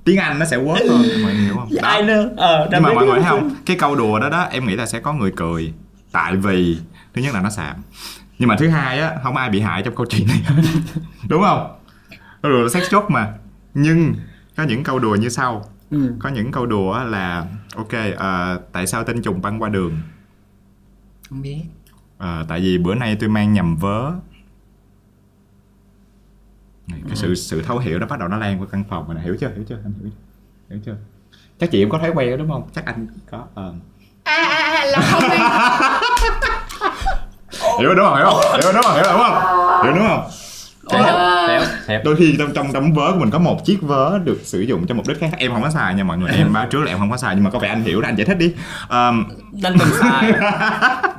Tiếng 0.04 0.17
anh 0.17 0.39
nó 0.39 0.45
sẽ 0.45 0.58
work 0.58 0.89
hơn 0.89 1.23
mọi 1.23 1.34
người 1.34 1.43
hiểu 1.43 1.56
không? 1.56 1.69
Đó. 1.82 1.88
ai 1.88 2.04
nữa 2.04 2.30
ờ 2.38 2.67
nhưng 2.71 2.84
mà 2.84 2.93
mọi 2.93 3.06
người 3.06 3.19
thấy 3.19 3.30
không? 3.30 3.56
cái 3.65 3.78
câu 3.80 3.95
đùa 3.95 4.19
đó 4.19 4.30
đó 4.30 4.41
em 4.52 4.67
nghĩ 4.67 4.76
là 4.76 4.86
sẽ 4.86 5.00
có 5.00 5.13
người 5.13 5.32
cười. 5.36 5.73
Tại 6.12 6.36
vì 6.36 6.78
thứ 7.13 7.21
nhất 7.21 7.34
là 7.34 7.41
nó 7.41 7.50
xàm. 7.50 7.76
Nhưng 8.39 8.50
mà 8.50 8.56
thứ 8.60 8.67
hai 8.69 9.00
á 9.00 9.12
không 9.23 9.36
ai 9.38 9.50
bị 9.50 9.60
hại 9.60 9.82
trong 9.84 9.95
câu 9.95 10.06
chuyện 10.10 10.28
này 10.28 10.43
đúng 11.30 11.41
không? 11.43 11.78
Câu 12.41 12.52
đùa 12.52 12.62
là 12.62 12.69
sex 12.69 12.84
joke 12.93 13.10
mà. 13.10 13.34
Nhưng 13.73 14.15
có 14.58 14.63
những 14.63 14.84
câu 14.84 15.00
đùa 15.00 15.15
như 15.15 15.30
sau. 15.30 15.65
Ừ. 15.91 16.13
có 16.19 16.30
những 16.30 16.52
câu 16.52 16.65
đùa 16.65 17.04
là 17.04 17.45
ok 17.76 17.91
ờ, 18.17 18.62
tại 18.71 18.88
sao 18.88 19.04
tinh 19.04 19.21
trùng 19.21 19.41
băng 19.41 19.62
qua 19.62 19.69
đường? 19.69 20.02
Không 21.30 21.41
biết 21.41 21.62
Ờ, 22.17 22.45
tại 22.49 22.60
vì 22.60 22.77
bữa 22.77 22.95
nay 22.95 23.17
tôi 23.19 23.30
mang 23.30 23.53
nhầm 23.53 23.75
vớ. 23.77 24.12
Này, 26.88 26.99
cái 27.08 27.15
sự 27.15 27.36
sự 27.36 27.62
thấu 27.62 27.77
hiểu 27.80 27.99
đó 27.99 28.08
bắt 28.10 28.19
đầu 28.19 28.27
nó 28.27 28.38
lan 28.38 28.62
qua 28.62 28.67
căn 28.71 28.84
phòng 28.89 29.06
rồi 29.08 29.15
nè. 29.15 29.21
Hiểu 29.21 29.36
chưa? 29.39 29.49
Hiểu 29.56 29.63
chưa? 29.69 29.77
Anh 29.84 29.93
hiểu 30.01 30.10
hiểu 30.69 30.80
chưa? 30.86 30.95
Chắc 31.60 31.71
chị 31.71 31.84
cũng 31.84 31.89
có 31.91 31.97
thói 31.97 32.10
quen 32.10 32.32
đó 32.32 32.38
đúng 32.38 32.49
không? 32.49 32.69
Chắc 32.75 32.86
anh 32.86 33.08
có 33.32 33.43
ờ. 33.56 33.73
à 34.23 34.36
à 34.36 34.77
à 34.77 34.86
là 34.86 35.01
không 35.12 35.30
hiểu 37.80 37.95
đúng 37.95 38.06
không? 38.06 38.15
Hiểu 38.17 38.25
không? 38.25 38.39
Hiểu 38.62 38.71
đúng 38.73 38.82
không? 38.84 38.95
Hiểu 38.95 39.03
đúng 39.12 39.21
không? 39.21 39.84
Hiểu 39.84 39.93
đúng 39.95 40.08
không 40.08 40.30
thiệt 40.89 41.06
thiệt 41.47 41.62
thiệt 41.88 42.02
đôi 42.04 42.15
khi 42.15 42.36
trong 42.39 42.54
trong 42.54 42.73
tấm 42.73 42.93
vớ 42.93 43.12
của 43.12 43.19
mình 43.19 43.30
có 43.30 43.39
một 43.39 43.65
chiếc 43.65 43.82
vớ 43.82 44.19
được 44.23 44.39
sử 44.43 44.62
dụng 44.62 44.88
cho 44.88 44.95
mục 44.95 45.08
đích 45.08 45.19
khác. 45.19 45.30
Em 45.38 45.52
không 45.52 45.63
có 45.63 45.69
xài 45.69 45.93
nha 45.93 46.04
mọi 46.04 46.17
người. 46.17 46.32
Em 46.32 46.54
báo 46.54 46.67
trước 46.71 46.80
là 46.80 46.91
em 46.91 46.97
không 46.97 47.12
có 47.12 47.17
xài 47.17 47.36
nhưng 47.36 47.43
mà 47.43 47.50
có 47.50 47.60
vẻ 47.60 47.69
anh 47.69 47.84
hiểu 47.84 48.02
đó 48.02 48.10
anh 48.10 48.15
giải 48.15 48.26
thích 48.26 48.38
đi. 48.38 48.54
Ờm, 48.88 49.26
đánh 49.62 49.78
mình 49.78 49.88
sai 50.02 50.32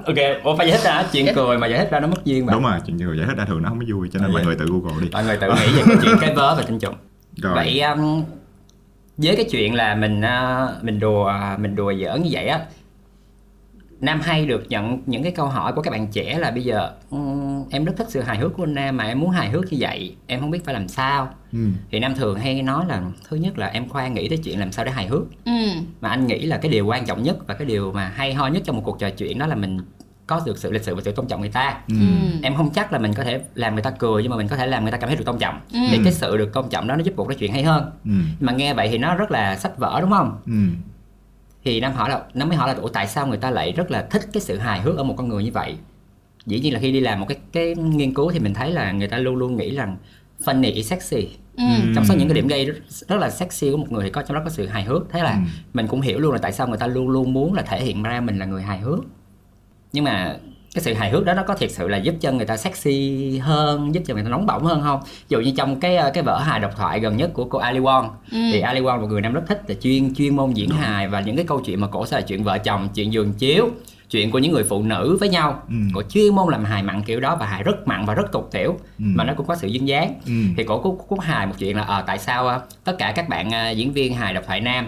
ok 0.06 0.42
ủa 0.44 0.56
phải 0.56 0.68
giải 0.68 0.78
thích 0.78 0.84
ra. 0.84 1.04
Chuyện 1.12 1.26
cười 1.34 1.58
mà 1.58 1.66
giải 1.66 1.78
thích 1.78 1.88
ra 1.90 2.00
nó 2.00 2.06
mất 2.06 2.24
duyên 2.24 2.46
mà. 2.46 2.52
Đúng 2.52 2.62
rồi 2.62 2.78
chuyện 2.86 2.96
người 2.96 3.18
giải 3.18 3.26
thích 3.26 3.36
đa 3.36 3.44
thường 3.44 3.62
nó 3.62 3.68
không 3.68 3.78
có 3.78 3.84
vui 3.88 4.08
cho 4.12 4.20
nên 4.20 4.32
mọi 4.32 4.44
người 4.44 4.56
tự 4.56 4.66
google 4.66 5.02
đi. 5.02 5.08
Mọi 5.12 5.24
người 5.24 5.36
tự 5.36 5.48
nghĩ 5.48 5.72
về 5.76 5.82
cái 5.86 5.96
chuyện 6.02 6.16
cái 6.20 6.34
vớ 6.34 6.54
và 6.54 6.62
tinh 6.62 6.78
trùng. 6.78 6.94
Rồi. 7.42 7.54
vậy 7.54 7.80
um, 7.80 8.24
với 9.16 9.36
cái 9.36 9.44
chuyện 9.50 9.74
là 9.74 9.94
mình 9.94 10.20
uh, 10.20 10.84
mình 10.84 11.00
đùa 11.00 11.32
mình 11.58 11.76
đùa 11.76 11.92
giỡn 12.04 12.22
như 12.22 12.28
vậy 12.32 12.46
á 12.46 12.60
Nam 14.00 14.20
hay 14.20 14.46
được 14.46 14.64
nhận 14.68 15.02
những 15.06 15.22
cái 15.22 15.32
câu 15.32 15.46
hỏi 15.46 15.72
của 15.72 15.82
các 15.82 15.90
bạn 15.90 16.06
trẻ 16.06 16.38
là 16.38 16.50
bây 16.50 16.64
giờ 16.64 16.90
"Ừm, 17.10 17.64
em 17.70 17.84
rất 17.84 17.92
thích 17.96 18.06
sự 18.10 18.20
hài 18.20 18.38
hước 18.38 18.54
của 18.56 18.62
anh 18.62 18.74
Nam 18.74 18.96
mà 18.96 19.04
em 19.04 19.20
muốn 19.20 19.30
hài 19.30 19.48
hước 19.50 19.72
như 19.72 19.76
vậy 19.80 20.16
em 20.26 20.40
không 20.40 20.50
biết 20.50 20.64
phải 20.64 20.74
làm 20.74 20.88
sao. 20.88 21.28
Ừ. 21.52 21.58
thì 21.90 21.98
Nam 22.00 22.14
thường 22.14 22.38
hay 22.38 22.62
nói 22.62 22.84
là 22.88 23.02
thứ 23.28 23.36
nhất 23.36 23.58
là 23.58 23.66
em 23.66 23.88
khoan 23.88 24.14
nghĩ 24.14 24.28
tới 24.28 24.38
chuyện 24.38 24.60
làm 24.60 24.72
sao 24.72 24.84
để 24.84 24.90
hài 24.90 25.06
hước. 25.06 25.22
Ừ. 25.44 25.52
Mà 26.00 26.08
anh 26.08 26.26
nghĩ 26.26 26.38
là 26.46 26.56
cái 26.58 26.70
điều 26.70 26.86
quan 26.86 27.06
trọng 27.06 27.22
nhất 27.22 27.36
và 27.46 27.54
cái 27.54 27.66
điều 27.66 27.92
mà 27.92 28.08
hay 28.14 28.34
ho 28.34 28.46
nhất 28.48 28.62
trong 28.66 28.76
một 28.76 28.82
cuộc 28.84 28.98
trò 28.98 29.10
chuyện 29.10 29.38
đó 29.38 29.46
là 29.46 29.54
mình 29.54 29.78
có 30.26 30.40
được 30.46 30.58
sự 30.58 30.72
lịch 30.72 30.82
sự 30.82 30.94
và 30.94 31.00
sự 31.04 31.12
tôn 31.12 31.26
trọng 31.26 31.40
người 31.40 31.50
ta. 31.50 31.78
Ừ. 31.88 31.94
Em 32.42 32.54
không 32.56 32.70
chắc 32.74 32.92
là 32.92 32.98
mình 32.98 33.14
có 33.14 33.24
thể 33.24 33.40
làm 33.54 33.74
người 33.74 33.82
ta 33.82 33.90
cười 33.90 34.22
nhưng 34.22 34.30
mà 34.30 34.36
mình 34.36 34.48
có 34.48 34.56
thể 34.56 34.66
làm 34.66 34.82
người 34.82 34.92
ta 34.92 34.98
cảm 34.98 35.08
thấy 35.08 35.16
được 35.16 35.24
tôn 35.26 35.38
trọng. 35.38 35.60
Ừ. 35.72 35.78
thì 35.90 35.98
cái 36.04 36.12
sự 36.12 36.36
được 36.36 36.52
tôn 36.52 36.68
trọng 36.68 36.86
đó 36.86 36.96
nó 36.96 37.02
giúp 37.04 37.12
cuộc 37.16 37.28
nói 37.28 37.36
chuyện 37.38 37.52
hay 37.52 37.62
hơn. 37.62 37.90
Ừ. 38.04 38.10
mà 38.40 38.52
nghe 38.52 38.74
vậy 38.74 38.88
thì 38.88 38.98
nó 38.98 39.14
rất 39.14 39.30
là 39.30 39.56
sách 39.56 39.78
vở 39.78 39.98
đúng 40.00 40.10
không? 40.10 40.40
Ừ. 40.46 40.52
thì 41.68 41.80
nam 41.80 41.92
hỏi 41.92 42.10
là 42.10 42.22
nam 42.34 42.48
mới 42.48 42.56
hỏi 42.56 42.68
là 42.74 42.80
ủa 42.80 42.88
tại 42.88 43.06
sao 43.06 43.26
người 43.26 43.38
ta 43.38 43.50
lại 43.50 43.72
rất 43.72 43.90
là 43.90 44.02
thích 44.10 44.22
cái 44.32 44.40
sự 44.40 44.58
hài 44.58 44.80
hước 44.80 44.96
ở 44.96 45.04
một 45.04 45.14
con 45.16 45.28
người 45.28 45.44
như 45.44 45.50
vậy? 45.52 45.76
Dĩ 46.46 46.60
nhiên 46.60 46.72
là 46.74 46.80
khi 46.80 46.92
đi 46.92 47.00
làm 47.00 47.20
một 47.20 47.26
cái 47.28 47.38
cái 47.52 47.74
nghiên 47.74 48.14
cứu 48.14 48.30
thì 48.32 48.38
mình 48.38 48.54
thấy 48.54 48.72
là 48.72 48.92
người 48.92 49.08
ta 49.08 49.18
luôn 49.18 49.36
luôn 49.36 49.56
nghĩ 49.56 49.76
rằng 49.76 49.96
funny 50.44 50.74
is 50.74 50.90
sexy. 50.90 51.28
Ừ. 51.56 51.64
Trong 51.94 52.04
số 52.04 52.14
những 52.14 52.28
cái 52.28 52.34
điểm 52.34 52.46
gây 52.48 52.64
rất, 52.64 52.74
rất 52.88 53.16
là 53.16 53.30
sexy 53.30 53.70
của 53.70 53.76
một 53.76 53.92
người 53.92 54.04
thì 54.04 54.10
có 54.10 54.22
trong 54.22 54.34
đó 54.34 54.40
có 54.44 54.50
sự 54.50 54.66
hài 54.66 54.84
hước. 54.84 55.02
Thế 55.10 55.22
là 55.22 55.30
Ừ. 55.32 55.38
mình 55.74 55.86
cũng 55.86 56.00
hiểu 56.00 56.18
luôn 56.18 56.32
là 56.32 56.38
tại 56.38 56.52
sao 56.52 56.68
người 56.68 56.78
ta 56.78 56.86
luôn 56.86 57.08
luôn 57.08 57.32
muốn 57.32 57.54
là 57.54 57.62
thể 57.62 57.80
hiện 57.84 58.02
ra 58.02 58.20
mình 58.20 58.38
là 58.38 58.46
người 58.46 58.62
hài 58.62 58.78
hước. 58.80 58.98
Nhưng 59.92 60.04
mà 60.04 60.36
cái 60.74 60.82
sự 60.82 60.94
hài 60.94 61.10
hước 61.10 61.24
đó 61.24 61.34
nó 61.34 61.42
có 61.42 61.54
thiệt 61.54 61.70
sự 61.72 61.88
là 61.88 61.96
giúp 61.98 62.14
cho 62.20 62.32
người 62.32 62.46
ta 62.46 62.56
sexy 62.56 63.38
hơn 63.38 63.94
giúp 63.94 64.02
cho 64.06 64.14
người 64.14 64.22
ta 64.22 64.28
nóng 64.28 64.46
bỏng 64.46 64.64
hơn 64.64 64.82
không? 64.82 65.00
Ví 65.04 65.10
dụ 65.28 65.40
như 65.40 65.52
trong 65.56 65.80
cái 65.80 65.96
ờ, 65.96 66.10
cái 66.14 66.22
vở 66.22 66.38
hài 66.38 66.60
độc 66.60 66.76
thoại 66.76 67.00
gần 67.00 67.16
nhất 67.16 67.30
của 67.34 67.44
cô 67.44 67.58
Ali 67.58 67.78
Wong. 67.80 68.08
Thì 68.30 68.60
Ali 68.60 68.80
Wong 68.80 68.86
là 68.96 68.96
một 68.96 69.06
người 69.06 69.20
nam 69.20 69.32
rất 69.32 69.42
thích 69.48 69.62
là 69.68 69.74
chuyên 69.82 70.14
chuyên 70.14 70.36
môn 70.36 70.52
diễn 70.52 70.70
hài 70.70 71.08
và 71.08 71.20
những 71.20 71.36
cái 71.36 71.44
câu 71.48 71.60
chuyện 71.64 71.80
mà 71.80 71.86
cổ 71.86 72.06
sẽ 72.06 72.16
là 72.16 72.22
chuyện 72.22 72.44
vợ 72.44 72.58
chồng 72.58 72.88
chuyện 72.94 73.12
giường 73.12 73.32
chiếu 73.32 73.68
chuyện 74.10 74.30
của 74.30 74.38
những 74.38 74.52
người 74.52 74.64
phụ 74.64 74.82
nữ 74.82 75.16
với 75.20 75.28
nhau. 75.28 75.62
Ừ. 75.68 75.74
cổ 75.94 76.02
chuyên 76.08 76.34
môn 76.34 76.52
làm 76.52 76.64
hài 76.64 76.82
mặn 76.82 77.02
kiểu 77.02 77.20
đó 77.20 77.36
và 77.40 77.46
hài 77.46 77.62
rất 77.62 77.88
mặn 77.88 78.04
và 78.06 78.14
rất 78.14 78.32
tục 78.32 78.48
tiểu 78.52 78.72
Ừ. 78.98 79.04
mà 79.14 79.24
nó 79.24 79.32
cũng 79.36 79.46
có 79.46 79.56
sự 79.56 79.68
duyên 79.68 79.88
dáng. 79.88 80.14
Ừ. 80.26 80.32
thì 80.56 80.64
cổ 80.64 80.78
cũng, 80.82 80.98
cũng 81.08 81.18
hài 81.18 81.46
một 81.46 81.54
chuyện 81.58 81.76
là 81.76 81.82
ờ 81.82 82.04
tại 82.06 82.18
sao 82.18 82.48
ờ, 82.48 82.60
tất 82.84 82.94
cả 82.98 83.12
các 83.16 83.28
bạn 83.28 83.50
diễn 83.76 83.92
viên 83.92 84.14
hài 84.14 84.34
độc 84.34 84.44
thoại 84.46 84.60
nam 84.60 84.86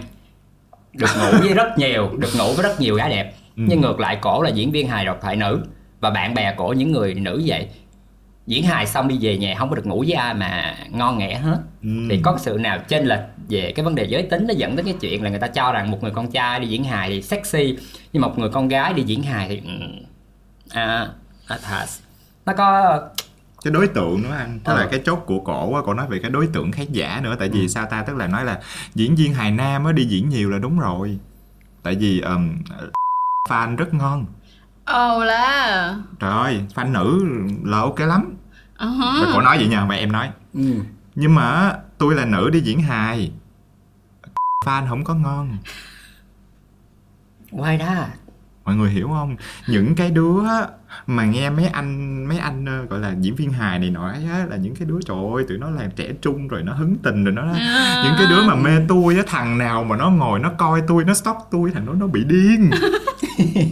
được 0.93 1.07
ngủ 1.19 1.37
với 1.39 1.53
rất 1.53 1.77
nhiều 1.77 2.09
được 2.17 2.29
ngủ 2.37 2.53
với 2.53 2.63
rất 2.63 2.79
nhiều 2.81 2.95
gái 2.95 3.09
đẹp 3.09 3.33
Ừ. 3.57 3.63
nhưng 3.67 3.81
ngược 3.81 3.99
lại 3.99 4.17
cổ 4.21 4.41
là 4.41 4.49
diễn 4.49 4.71
viên 4.71 4.87
hài 4.87 5.05
độc 5.05 5.17
thoại 5.21 5.35
nữ 5.35 5.63
và 5.99 6.09
bạn 6.09 6.33
bè 6.33 6.53
cổ 6.57 6.73
những 6.77 6.91
người 6.91 7.13
nữ 7.13 7.43
vậy 7.45 7.67
diễn 8.47 8.63
hài 8.63 8.87
xong 8.87 9.07
đi 9.07 9.17
về 9.21 9.37
nhà 9.37 9.55
không 9.57 9.69
có 9.69 9.75
được 9.75 9.85
ngủ 9.85 9.99
với 10.07 10.11
ai 10.13 10.33
mà 10.33 10.75
ngon 10.91 11.17
nghẻ 11.17 11.35
hết 11.35 11.57
Ừ. 11.83 11.89
thì 12.09 12.19
có 12.23 12.37
sự 12.41 12.57
nào 12.59 12.79
chênh 12.87 13.05
lệch 13.05 13.19
về 13.49 13.71
cái 13.75 13.85
vấn 13.85 13.95
đề 13.95 14.03
giới 14.03 14.23
tính 14.23 14.47
nó 14.47 14.53
dẫn 14.57 14.75
đến 14.75 14.85
cái 14.85 14.95
chuyện 15.01 15.23
là 15.23 15.29
người 15.29 15.39
ta 15.39 15.47
cho 15.47 15.71
rằng 15.71 15.91
một 15.91 16.03
người 16.03 16.11
con 16.11 16.31
trai 16.31 16.59
đi 16.59 16.67
diễn 16.67 16.83
hài 16.83 17.09
thì 17.09 17.21
sexy 17.21 17.77
nhưng 18.13 18.21
một 18.21 18.39
người 18.39 18.49
con 18.49 18.67
gái 18.67 18.93
đi 18.93 19.03
diễn 19.03 19.23
hài 19.23 19.47
thì 19.47 19.61
ừ, 19.65 19.71
à, 20.69 21.07
à 21.47 21.57
pass. 21.71 22.01
nó 22.45 22.53
có 22.53 22.99
cái 23.63 23.71
đối 23.73 23.87
tượng 23.87 24.21
nữa 24.23 24.35
anh 24.37 24.59
tức 24.63 24.73
Ờ. 24.73 24.79
là 24.79 24.87
cái 24.91 25.01
chốt 25.05 25.23
của 25.25 25.39
cổ 25.39 25.73
á 25.75 25.81
cổ 25.85 25.93
nói 25.93 26.07
về 26.09 26.19
cái 26.21 26.31
đối 26.31 26.47
tượng 26.47 26.71
khán 26.71 26.85
giả 26.91 27.19
nữa 27.23 27.35
tại 27.39 27.49
vì 27.49 27.67
sao 27.67 27.85
ta 27.91 28.03
tức 28.03 28.15
là 28.15 28.27
nói 28.27 28.45
là 28.45 28.59
diễn 28.95 29.15
viên 29.15 29.33
hài 29.33 29.51
nam 29.51 29.85
á 29.85 29.91
đi 29.91 30.03
diễn 30.05 30.29
nhiều 30.29 30.49
là 30.49 30.57
đúng 30.59 30.79
rồi 30.79 31.17
tại 31.83 31.95
vì 31.95 32.21
um, 32.21 32.55
fan 33.49 33.75
rất 33.75 33.93
ngon. 33.93 34.25
Ồ 34.85 35.23
là. 35.23 35.95
Trời 36.19 36.31
ơi 36.31 36.63
fan 36.75 36.91
nữ 36.91 37.25
là 37.63 37.77
ok 37.79 37.99
lắm. 37.99 38.33
Ờ. 38.77 38.87
Và 39.21 39.27
cổ 39.33 39.41
nói 39.41 39.57
vậy 39.57 39.67
nha 39.67 39.85
và 39.85 39.95
em 39.95 40.11
nói. 40.11 40.29
Ừ. 40.53 40.61
nhưng 41.15 41.35
mà 41.35 41.73
tôi 41.97 42.15
là 42.15 42.25
nữ 42.25 42.49
đi 42.49 42.59
diễn 42.59 42.81
hài. 42.81 43.31
Fan 44.65 44.87
không 44.89 45.03
có 45.03 45.13
ngon. 45.15 45.57
Why 47.51 47.79
that 47.79 48.09
mọi 48.65 48.75
người 48.75 48.89
hiểu 48.89 49.07
không? 49.07 49.35
Những 49.67 49.95
cái 49.95 50.11
đứa 50.11 50.41
mà 51.07 51.25
nghe 51.25 51.49
mấy 51.49 51.65
anh 51.67 52.23
mấy 52.27 52.37
anh 52.37 52.65
ờ, 52.65 52.83
gọi 52.85 52.99
là 52.99 53.15
diễn 53.19 53.35
viên 53.35 53.51
hài 53.51 53.79
này 53.79 53.93
ấy 54.13 54.25
á 54.31 54.45
là 54.49 54.55
những 54.57 54.75
cái 54.75 54.87
đứa 54.87 54.99
trời 55.05 55.17
ơi 55.35 55.45
tụi 55.47 55.57
nó 55.57 55.69
là 55.69 55.89
trẻ 55.95 56.11
trung 56.21 56.47
rồi 56.47 56.63
nó 56.63 56.73
hứng 56.73 56.95
tình 57.03 57.23
rồi 57.23 57.33
nó 57.33 57.41
À. 57.53 58.01
những 58.05 58.13
cái 58.17 58.27
đứa 58.29 58.43
mà 58.43 58.55
mê 58.55 58.71
tôi 58.87 59.15
á 59.15 59.23
thằng 59.27 59.57
nào 59.57 59.83
mà 59.83 59.97
nó 59.97 60.09
ngồi 60.09 60.39
nó 60.39 60.51
coi 60.57 60.81
tôi 60.87 61.03
nó 61.03 61.13
stalk 61.13 61.37
tôi 61.51 61.71
thằng 61.73 61.85
đó 61.85 61.93
nó 61.93 62.07
bị 62.07 62.23
điên 62.23 62.69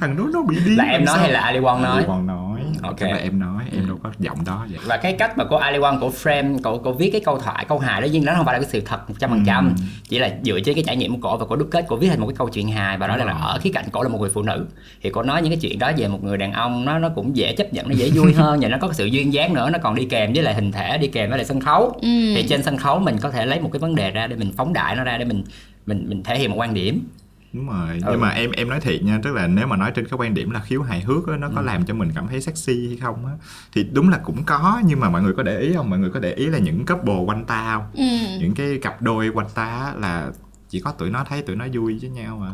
thằng 0.00 0.16
đó 0.16 0.24
nó 0.32 0.42
bị 0.42 0.56
điên 0.64 0.76
là 0.76 0.84
em 0.84 1.04
nói 1.04 1.14
sao? 1.14 1.22
hay 1.22 1.32
là 1.32 1.40
Ali 1.40 1.58
Wong 1.58 1.80
nói 1.80 1.96
Ali 1.96 2.06
Wong 2.06 2.26
nói 2.26 2.60
Ok. 2.82 2.96
Chắc 3.00 3.10
là 3.10 3.16
em 3.16 3.38
nói 3.40 3.64
em 3.72 3.86
đâu 3.88 3.98
có 4.02 4.10
giọng 4.18 4.38
đó 4.46 4.66
vậy 4.70 4.78
và 4.86 4.96
cái 4.96 5.12
cách 5.12 5.38
mà 5.38 5.44
của 5.44 5.56
Ali 5.56 5.78
Wong 5.78 6.00
của 6.00 6.08
frame 6.22 6.58
cổ 6.62 6.78
cổ 6.78 6.92
viết 6.92 7.10
cái 7.10 7.20
câu 7.24 7.38
thoại 7.38 7.64
câu 7.68 7.78
hài 7.78 8.00
đó 8.00 8.06
nhưng 8.12 8.24
nó 8.24 8.32
không 8.36 8.46
phải 8.46 8.54
là 8.54 8.60
cái 8.64 8.70
sự 8.72 8.80
thật 8.80 8.98
100% 9.20 9.64
Ừ. 9.66 9.72
chỉ 10.08 10.18
là 10.18 10.30
dựa 10.44 10.60
trên 10.64 10.74
cái 10.74 10.84
trải 10.86 10.96
nghiệm 10.96 11.12
của 11.20 11.28
cổ 11.30 11.36
và 11.36 11.46
cổ 11.46 11.56
đúc 11.56 11.68
kết 11.70 11.84
cổ 11.88 11.96
viết 11.96 12.08
thành 12.08 12.20
một 12.20 12.26
cái 12.26 12.34
câu 12.36 12.48
chuyện 12.48 12.68
hài 12.68 12.98
và 12.98 13.06
đó 13.06 13.16
là 13.16 13.24
rồi. 13.24 13.34
ở 13.40 13.58
khía 13.62 13.70
cạnh 13.74 13.84
cổ 13.92 14.02
là 14.02 14.08
một 14.08 14.18
người 14.20 14.30
phụ 14.34 14.42
nữ 14.42 14.66
thì 15.02 15.10
cổ 15.10 15.22
nói 15.22 15.42
những 15.42 15.50
cái 15.52 15.58
chuyện 15.62 15.78
đó 15.78 15.90
về 15.96 16.08
một 16.08 16.24
người 16.24 16.38
đàn 16.38 16.52
ông 16.52 16.84
nó 16.84 16.98
nó 16.98 17.08
cũng 17.08 17.36
dễ 17.36 17.52
chấp 17.54 17.72
nhận 17.72 17.88
nó 17.88 17.94
dễ 17.94 18.10
vui 18.14 18.32
hơn 18.34 18.58
và 18.62 18.68
nó 18.68 18.78
có 18.80 18.88
cái 18.88 18.94
sự 18.94 19.04
duyên 19.06 19.32
dáng 19.32 19.54
nữa 19.54 19.70
nó 19.70 19.78
còn 19.82 19.94
đi 19.94 20.04
kèm 20.04 20.32
với 20.32 20.42
lại 20.42 20.54
hình 20.54 20.72
thể 20.72 20.98
đi 20.98 21.06
kèm 21.06 21.28
với 21.30 21.38
lại 21.38 21.44
sân 21.46 21.60
khấu 21.60 21.84
Ừ. 22.02 22.08
thì 22.36 22.46
trên 22.48 22.62
sân 22.62 22.76
khấu 22.76 22.98
mình 22.98 23.16
có 23.20 23.30
thể 23.30 23.46
lấy 23.46 23.60
một 23.60 23.70
cái 23.72 23.80
vấn 23.80 23.94
đề 23.94 24.10
ra 24.10 24.26
để 24.26 24.36
mình 24.36 24.52
phóng 24.56 24.72
đại 24.72 24.96
nó 24.96 25.04
ra 25.04 25.18
để 25.18 25.24
mình 25.24 25.44
mình 25.86 26.04
mình 26.08 26.22
thể 26.22 26.38
hiện 26.38 26.50
một 26.50 26.56
quan 26.58 26.74
điểm 26.74 27.06
đúng 27.54 27.66
rồi 27.68 27.88
Ừ. 28.02 28.08
nhưng 28.10 28.20
mà 28.20 28.28
em 28.30 28.50
em 28.50 28.68
nói 28.68 28.80
thiệt 28.80 29.02
nha 29.02 29.20
tức 29.22 29.32
là 29.34 29.46
nếu 29.46 29.66
mà 29.66 29.76
nói 29.76 29.90
trên 29.94 30.08
cái 30.08 30.18
quan 30.18 30.34
điểm 30.34 30.50
là 30.50 30.60
khiếu 30.60 30.82
hài 30.82 31.00
hước 31.00 31.26
á, 31.28 31.36
nó 31.36 31.50
có 31.54 31.60
làm 31.60 31.84
cho 31.84 31.94
mình 31.94 32.10
cảm 32.14 32.28
thấy 32.28 32.40
sexy 32.40 32.88
hay 32.88 32.96
không 32.96 33.26
á 33.26 33.32
thì 33.72 33.84
đúng 33.92 34.08
là 34.08 34.18
cũng 34.24 34.44
có 34.44 34.80
nhưng 34.84 35.00
mà 35.00 35.10
mọi 35.10 35.22
người 35.22 35.32
có 35.36 35.42
để 35.42 35.60
ý 35.60 35.72
không 35.74 35.90
mọi 35.90 35.98
người 35.98 36.10
có 36.10 36.20
để 36.20 36.32
ý 36.34 36.46
là 36.46 36.58
những 36.58 36.86
couple 36.86 37.14
quanh 37.26 37.44
ta 37.44 37.74
không 37.74 37.84
Ừ. 37.94 38.38
những 38.40 38.54
cái 38.54 38.78
cặp 38.82 39.02
đôi 39.02 39.28
quanh 39.28 39.46
ta 39.54 39.92
là 39.98 40.30
chỉ 40.68 40.80
có 40.80 40.92
tụi 40.92 41.10
nó 41.10 41.24
thấy 41.28 41.42
tụi 41.42 41.56
nó 41.56 41.66
vui 41.72 41.98
với 42.00 42.10
nhau 42.10 42.42
à 42.44 42.52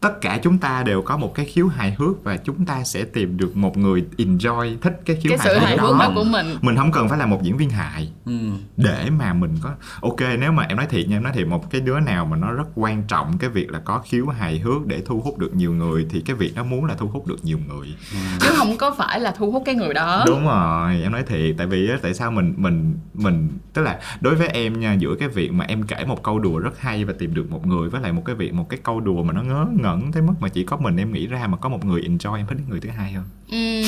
tất 0.00 0.20
cả 0.20 0.38
chúng 0.42 0.58
ta 0.58 0.82
đều 0.82 1.02
có 1.02 1.16
một 1.16 1.34
cái 1.34 1.46
khiếu 1.46 1.68
hài 1.68 1.94
hước 1.98 2.24
và 2.24 2.36
chúng 2.36 2.66
ta 2.66 2.84
sẽ 2.84 3.04
tìm 3.04 3.36
được 3.36 3.56
một 3.56 3.76
người 3.76 4.04
enjoy 4.16 4.76
thích 4.80 5.00
cái 5.04 5.16
khiếu 5.16 5.30
cái 5.30 5.38
sự 5.44 5.58
hài 5.58 5.78
hước 5.78 5.96
đó 5.98 6.12
của 6.14 6.24
mình. 6.24 6.56
Mình 6.60 6.76
không 6.76 6.92
cần 6.92 7.08
phải 7.08 7.18
là 7.18 7.26
một 7.26 7.42
diễn 7.42 7.56
viên 7.56 7.70
hài 7.70 8.12
ừ. 8.26 8.32
để 8.76 9.10
mà 9.18 9.32
mình 9.32 9.54
có 9.62 9.70
ok 10.02 10.20
nếu 10.38 10.52
mà 10.52 10.62
em 10.68 10.76
nói 10.76 10.86
thiệt 10.86 11.08
nha 11.08 11.16
em 11.16 11.22
nói 11.22 11.32
thiệt 11.32 11.46
một 11.46 11.70
cái 11.70 11.80
đứa 11.80 12.00
nào 12.00 12.26
mà 12.26 12.36
nó 12.36 12.52
rất 12.52 12.68
quan 12.74 13.02
trọng 13.02 13.38
cái 13.38 13.50
việc 13.50 13.70
là 13.70 13.78
có 13.78 13.98
khiếu 13.98 14.26
hài 14.26 14.58
hước 14.58 14.86
để 14.86 15.02
thu 15.06 15.20
hút 15.20 15.38
được 15.38 15.54
nhiều 15.54 15.72
người 15.72 16.06
thì 16.10 16.20
cái 16.20 16.36
việc 16.36 16.52
nó 16.56 16.64
muốn 16.64 16.84
là 16.84 16.94
thu 16.94 17.06
hút 17.06 17.26
được 17.26 17.44
nhiều 17.44 17.58
người. 17.68 17.94
Chứ 18.40 18.48
không 18.56 18.76
có 18.76 18.94
phải 18.98 19.20
là 19.20 19.34
thu 19.38 19.52
hút 19.52 19.62
cái 19.66 19.74
người 19.74 19.94
đó. 19.94 20.24
Đúng 20.26 20.46
rồi 20.46 21.02
em 21.02 21.12
nói 21.12 21.22
thiệt 21.22 21.54
tại 21.58 21.66
vì 21.66 21.90
tại 22.02 22.14
sao 22.14 22.30
mình 22.30 22.54
mình 22.56 22.94
mình 23.14 23.48
tức 23.72 23.82
là 23.82 23.98
đối 24.20 24.34
với 24.34 24.48
em 24.48 24.80
nha 24.80 24.92
giữa 24.92 25.14
cái 25.18 25.28
việc 25.28 25.52
mà 25.52 25.64
em 25.64 25.82
kể 25.82 26.04
một 26.04 26.22
câu 26.22 26.38
đùa 26.38 26.58
rất 26.58 26.80
hay 26.80 27.04
và 27.04 27.12
tìm 27.18 27.34
được 27.34 27.50
một 27.50 27.66
người 27.66 27.88
với 27.90 28.00
lại 28.00 28.12
một 28.12 28.22
cái 28.24 28.34
việc 28.34 28.54
một 28.54 28.68
cái 28.68 28.80
câu 28.82 29.00
đùa 29.00 29.22
mà 29.22 29.32
nó 29.32 29.42
ngớ 29.42 29.66
ngẩn 29.72 29.89
tới 30.12 30.22
mức 30.22 30.32
mà 30.40 30.48
chỉ 30.48 30.64
có 30.64 30.76
mình 30.76 30.96
em 30.96 31.12
nghĩ 31.12 31.26
ra 31.26 31.46
mà 31.46 31.56
có 31.56 31.68
một 31.68 31.84
người 31.84 32.00
enjoy 32.00 32.36
em 32.36 32.46
thích 32.46 32.58
người 32.68 32.80
thứ 32.80 32.88
hai 32.88 33.12
hơn. 33.12 33.24
Ừ. 33.50 33.82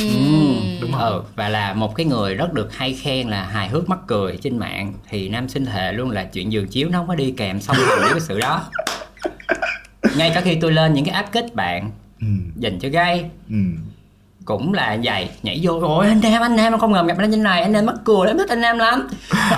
đúng 0.81 0.93
không? 0.93 1.01
Ừ, 1.01 1.23
và 1.37 1.49
là 1.49 1.75
một 1.75 1.95
cái 1.95 2.07
người 2.07 2.35
rất 2.35 2.53
được 2.53 2.77
hay 2.77 2.95
khen 2.95 3.29
là 3.29 3.43
hài 3.45 3.69
hước 3.69 3.89
mắc 3.89 3.99
cười 4.07 4.39
trên 4.43 4.59
mạng. 4.59 4.93
Thì 5.09 5.29
nam 5.29 5.49
sinh 5.49 5.67
thề 5.67 5.93
luôn 5.93 6.11
là 6.11 6.25
chuyện 6.25 6.53
giường 6.53 6.69
chiếu 6.69 6.89
nó 6.89 6.99
không 6.99 7.09
có 7.09 7.15
đi 7.15 7.35
kèm 7.37 7.61
song 7.61 7.77
hành 7.77 7.99
với 8.01 8.11
cái 8.11 8.21
sự 8.21 8.41
đó. 8.41 8.63
Ngay 10.17 10.33
cả 10.35 10.41
khi 10.41 10.55
tôi 10.55 10.73
lên 10.73 10.95
những 10.95 11.05
cái 11.05 11.15
app 11.15 11.33
kết 11.33 11.55
bạn 11.55 11.91
ừ 12.21 12.27
dành 12.57 12.79
cho 12.79 12.89
gay 12.89 13.31
ừ 13.51 13.57
cũng 14.45 14.75
là 14.75 14.99
vậy 15.03 15.29
nhảy 15.43 15.61
vô 15.63 15.81
rồi 15.81 16.07
anh 16.07 16.21
nam 16.23 16.43
anh 16.43 16.57
nam 16.57 16.79
không 16.79 16.93
ngờ 16.93 17.05
gặp 17.07 17.19
anh 17.19 17.31
như 17.31 17.37
này 17.37 17.63
anh 17.63 17.73
nam 17.73 17.87
mắc 17.87 17.95
cười 18.05 18.29
em 18.29 18.39
thích 18.39 18.49
anh 18.49 18.61
nam 18.61 18.79
lắm. 18.79 19.09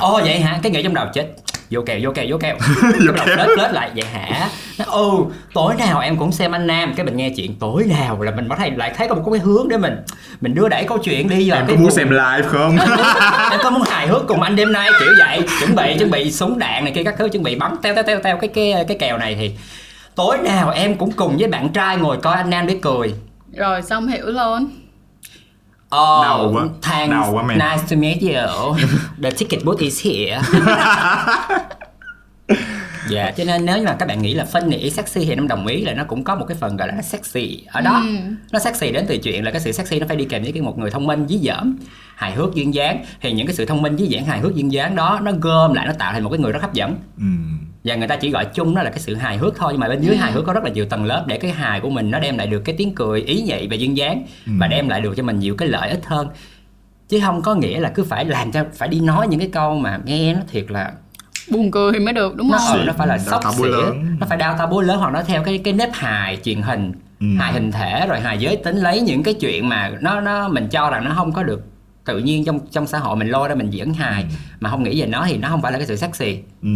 Ồ 0.00 0.20
vậy 0.24 0.40
hả? 0.40 0.60
Cái 0.62 0.72
nghĩ 0.72 0.82
trong 0.82 0.94
đầu 0.94 1.06
chết 1.14 1.26
vô 1.70 1.82
kèo 1.86 1.98
vô 2.02 2.10
kèo 2.14 2.24
vô 2.28 2.36
kèo. 2.40 2.56
Cái 3.16 3.26
đầu 3.26 3.26
lết 3.36 3.58
lết 3.58 3.72
lại 3.72 3.90
vậy 3.96 4.04
hả? 4.12 4.48
Nó 4.78 4.84
ừ 4.84 5.10
tối 5.54 5.74
nào 5.78 6.00
em 6.00 6.16
cũng 6.16 6.32
xem 6.32 6.52
anh 6.52 6.66
nam. 6.66 6.94
Cái 6.96 7.06
mình 7.06 7.16
nghe 7.16 7.30
chuyện 7.36 7.54
tối 7.60 7.84
nào? 7.88 8.22
Là 8.22 8.30
mình 8.30 8.48
bắt 8.48 8.58
thấy 8.58 8.70
lại 8.76 8.92
thấy 8.96 9.08
có 9.08 9.14
một 9.14 9.22
cái 9.30 9.40
hướng 9.40 9.68
để 9.68 9.76
mình 9.76 9.96
mình 10.40 10.54
đưa 10.54 10.68
đẩy 10.68 10.84
câu 10.88 10.98
chuyện 10.98 11.28
đi 11.28 11.50
vào 11.50 11.58
em 11.58 11.66
có 11.66 11.72
muốn 11.74 11.82
vùng- 11.82 11.90
xem 11.90 12.10
live 12.10 12.42
không? 12.48 12.76
Em 13.50 13.60
có 13.62 13.70
muốn 13.70 13.82
hài 13.82 14.06
hước 14.06 14.26
cùng 14.28 14.42
anh 14.42 14.56
đêm 14.56 14.72
nay 14.72 14.90
kiểu 15.00 15.12
vậy. 15.18 15.40
Chuẩn 15.60 15.74
bị 15.76 15.96
chuẩn 15.98 16.10
bị 16.10 16.32
súng 16.32 16.58
đạn 16.58 16.84
này 16.84 16.92
kia 16.96 17.02
các 17.04 17.14
thứ 17.18 17.28
chuẩn 17.28 17.42
bị 17.42 17.54
bắn 17.54 17.76
teo 17.82 17.94
teo 17.94 18.04
teo 18.04 18.20
teo 18.20 18.36
cái 18.36 18.48
cái 18.54 18.84
cái 18.88 18.96
kèo 18.98 19.18
này 19.18 19.34
thì 19.40 19.50
tối 20.14 20.38
nào 20.38 20.70
em 20.70 20.94
cũng 20.94 21.12
cùng 21.12 21.36
với 21.38 21.48
bạn 21.48 21.68
trai 21.68 21.96
ngồi 21.96 22.16
coi 22.16 22.34
anh 22.36 22.50
nam 22.50 22.66
để 22.66 22.78
cười. 22.82 23.14
Rồi 23.56 23.82
xong 23.82 24.06
hiểu 24.08 24.26
luôn 24.26 24.66
Oh, 25.94 26.22
Đau 26.24 26.50
quá. 26.54 26.64
Thanks. 26.82 27.10
Đau 27.10 27.32
quá, 27.32 27.42
man. 27.42 27.58
Nice 27.58 27.84
to 27.90 27.96
meet 27.96 28.18
you. 28.22 28.76
The 29.22 29.30
ticket 29.30 29.64
booth 29.64 29.80
is 29.80 30.06
here. 30.06 30.40
Dạ, 33.08 33.30
cho 33.36 33.44
nên 33.44 33.64
nếu 33.64 33.78
như 33.78 33.84
mà 33.84 33.96
các 33.98 34.08
bạn 34.08 34.22
nghĩ 34.22 34.34
là 34.34 34.44
phân 34.44 34.70
nỉ 34.70 34.90
sexy 34.90 35.24
thì 35.24 35.30
em 35.30 35.48
đồng 35.48 35.66
ý 35.66 35.84
là 35.84 35.94
nó 35.94 36.04
cũng 36.04 36.24
có 36.24 36.34
một 36.34 36.44
cái 36.48 36.56
phần 36.60 36.76
gọi 36.76 36.88
là 36.88 36.94
nó 36.94 37.02
sexy 37.02 37.64
ở 37.72 37.80
đó. 37.80 38.02
Ừ. 38.04 38.16
Nó 38.52 38.58
sexy 38.58 38.92
đến 38.92 39.04
từ 39.08 39.18
chuyện 39.18 39.44
là 39.44 39.50
cái 39.50 39.60
sự 39.60 39.72
sexy 39.72 40.00
nó 40.00 40.06
phải 40.06 40.16
đi 40.16 40.24
kèm 40.24 40.42
với 40.42 40.52
cái 40.52 40.62
một 40.62 40.78
người 40.78 40.90
thông 40.90 41.06
minh 41.06 41.26
dí 41.28 41.38
dỏm, 41.38 41.76
hài 42.16 42.32
hước 42.32 42.54
duyên 42.54 42.74
dáng 42.74 43.04
thì 43.20 43.32
những 43.32 43.46
cái 43.46 43.56
sự 43.56 43.66
thông 43.66 43.82
minh 43.82 43.96
dí 43.96 44.08
dỏm 44.08 44.24
hài 44.24 44.40
hước 44.40 44.54
duyên 44.54 44.72
dáng 44.72 44.96
đó 44.96 45.20
nó 45.22 45.32
gom 45.40 45.74
lại 45.74 45.86
nó 45.86 45.92
tạo 45.98 46.12
thành 46.12 46.22
một 46.24 46.30
cái 46.30 46.38
người 46.38 46.52
rất 46.52 46.62
hấp 46.62 46.72
dẫn. 46.72 46.96
ừ 47.18 47.24
Và 47.84 47.94
người 47.94 48.08
ta 48.08 48.16
chỉ 48.16 48.30
gọi 48.30 48.44
chung 48.44 48.74
đó 48.74 48.82
là 48.82 48.90
cái 48.90 48.98
sự 48.98 49.14
hài 49.14 49.36
hước 49.38 49.56
thôi 49.56 49.72
nhưng 49.72 49.80
mà 49.80 49.88
bên 49.88 50.00
dưới 50.00 50.16
hài 50.16 50.32
hước 50.32 50.44
có 50.46 50.52
rất 50.52 50.64
là 50.64 50.70
nhiều 50.70 50.84
tầng 50.86 51.04
lớp 51.04 51.24
để 51.26 51.38
cái 51.38 51.50
hài 51.50 51.80
của 51.80 51.90
mình 51.90 52.10
nó 52.10 52.18
đem 52.18 52.38
lại 52.38 52.46
được 52.46 52.58
cái 52.64 52.74
tiếng 52.78 52.94
cười 52.94 53.20
ý 53.22 53.42
nhị 53.42 53.66
và 53.70 53.76
duyên 53.76 53.96
dáng 53.96 54.26
và 54.58 54.66
đem 54.66 54.88
lại 54.88 55.00
được 55.00 55.14
cho 55.16 55.22
mình 55.22 55.38
nhiều 55.38 55.54
cái 55.58 55.68
lợi 55.68 55.90
ích 55.90 56.06
hơn. 56.06 56.28
Chứ 57.08 57.20
không 57.24 57.42
có 57.42 57.54
nghĩa 57.54 57.80
là 57.80 57.88
cứ 57.88 58.04
phải 58.04 58.24
làm 58.24 58.52
cho 58.52 58.64
phải 58.74 58.88
đi 58.88 59.00
nói 59.00 59.28
những 59.28 59.40
cái 59.40 59.48
câu 59.52 59.74
mà 59.78 59.98
nghe 60.04 60.34
nó 60.34 60.40
thiệt 60.48 60.64
là 60.68 60.92
buồn 61.50 61.70
cười 61.70 61.98
mới 62.00 62.12
được 62.14 62.36
đúng 62.36 62.50
nó 62.50 62.58
không? 62.58 62.78
ừ, 62.78 62.84
nó 62.86 62.92
phải 62.92 63.06
là 63.06 63.18
sốc 63.18 63.42
xỉa 63.56 63.64
nó 64.20 64.26
phải 64.28 64.38
đào 64.38 64.54
tạo 64.58 64.66
búa 64.66 64.80
lớn 64.80 64.98
hoặc 64.98 65.12
nó 65.12 65.22
theo 65.22 65.42
cái 65.42 65.58
cái 65.58 65.72
nếp 65.74 65.88
hài 65.92 66.38
truyền 66.44 66.62
hình 66.62 66.92
Ừ. 67.20 67.26
hài 67.38 67.52
hình 67.52 67.72
thể 67.72 68.06
rồi 68.06 68.20
hài 68.20 68.38
giới 68.38 68.56
tính 68.56 68.76
lấy 68.76 69.00
những 69.00 69.22
cái 69.22 69.34
chuyện 69.34 69.68
mà 69.68 69.90
nó 70.00 70.20
nó 70.20 70.48
mình 70.48 70.68
cho 70.68 70.90
rằng 70.90 71.04
nó 71.04 71.12
không 71.14 71.32
có 71.32 71.42
được 71.42 71.62
tự 72.04 72.18
nhiên 72.18 72.44
trong 72.44 72.60
trong 72.70 72.86
xã 72.86 72.98
hội 72.98 73.16
mình 73.16 73.28
lôi 73.28 73.48
ra 73.48 73.54
mình 73.54 73.70
diễn 73.70 73.94
hài 73.94 74.26
mà 74.60 74.70
không 74.70 74.82
nghĩ 74.82 75.00
về 75.00 75.06
nó 75.06 75.24
thì 75.28 75.36
nó 75.36 75.48
không 75.48 75.62
phải 75.62 75.72
là 75.72 75.78
cái 75.78 75.86
sự 75.86 75.96
sexy. 75.96 76.38
Ừ. 76.62 76.68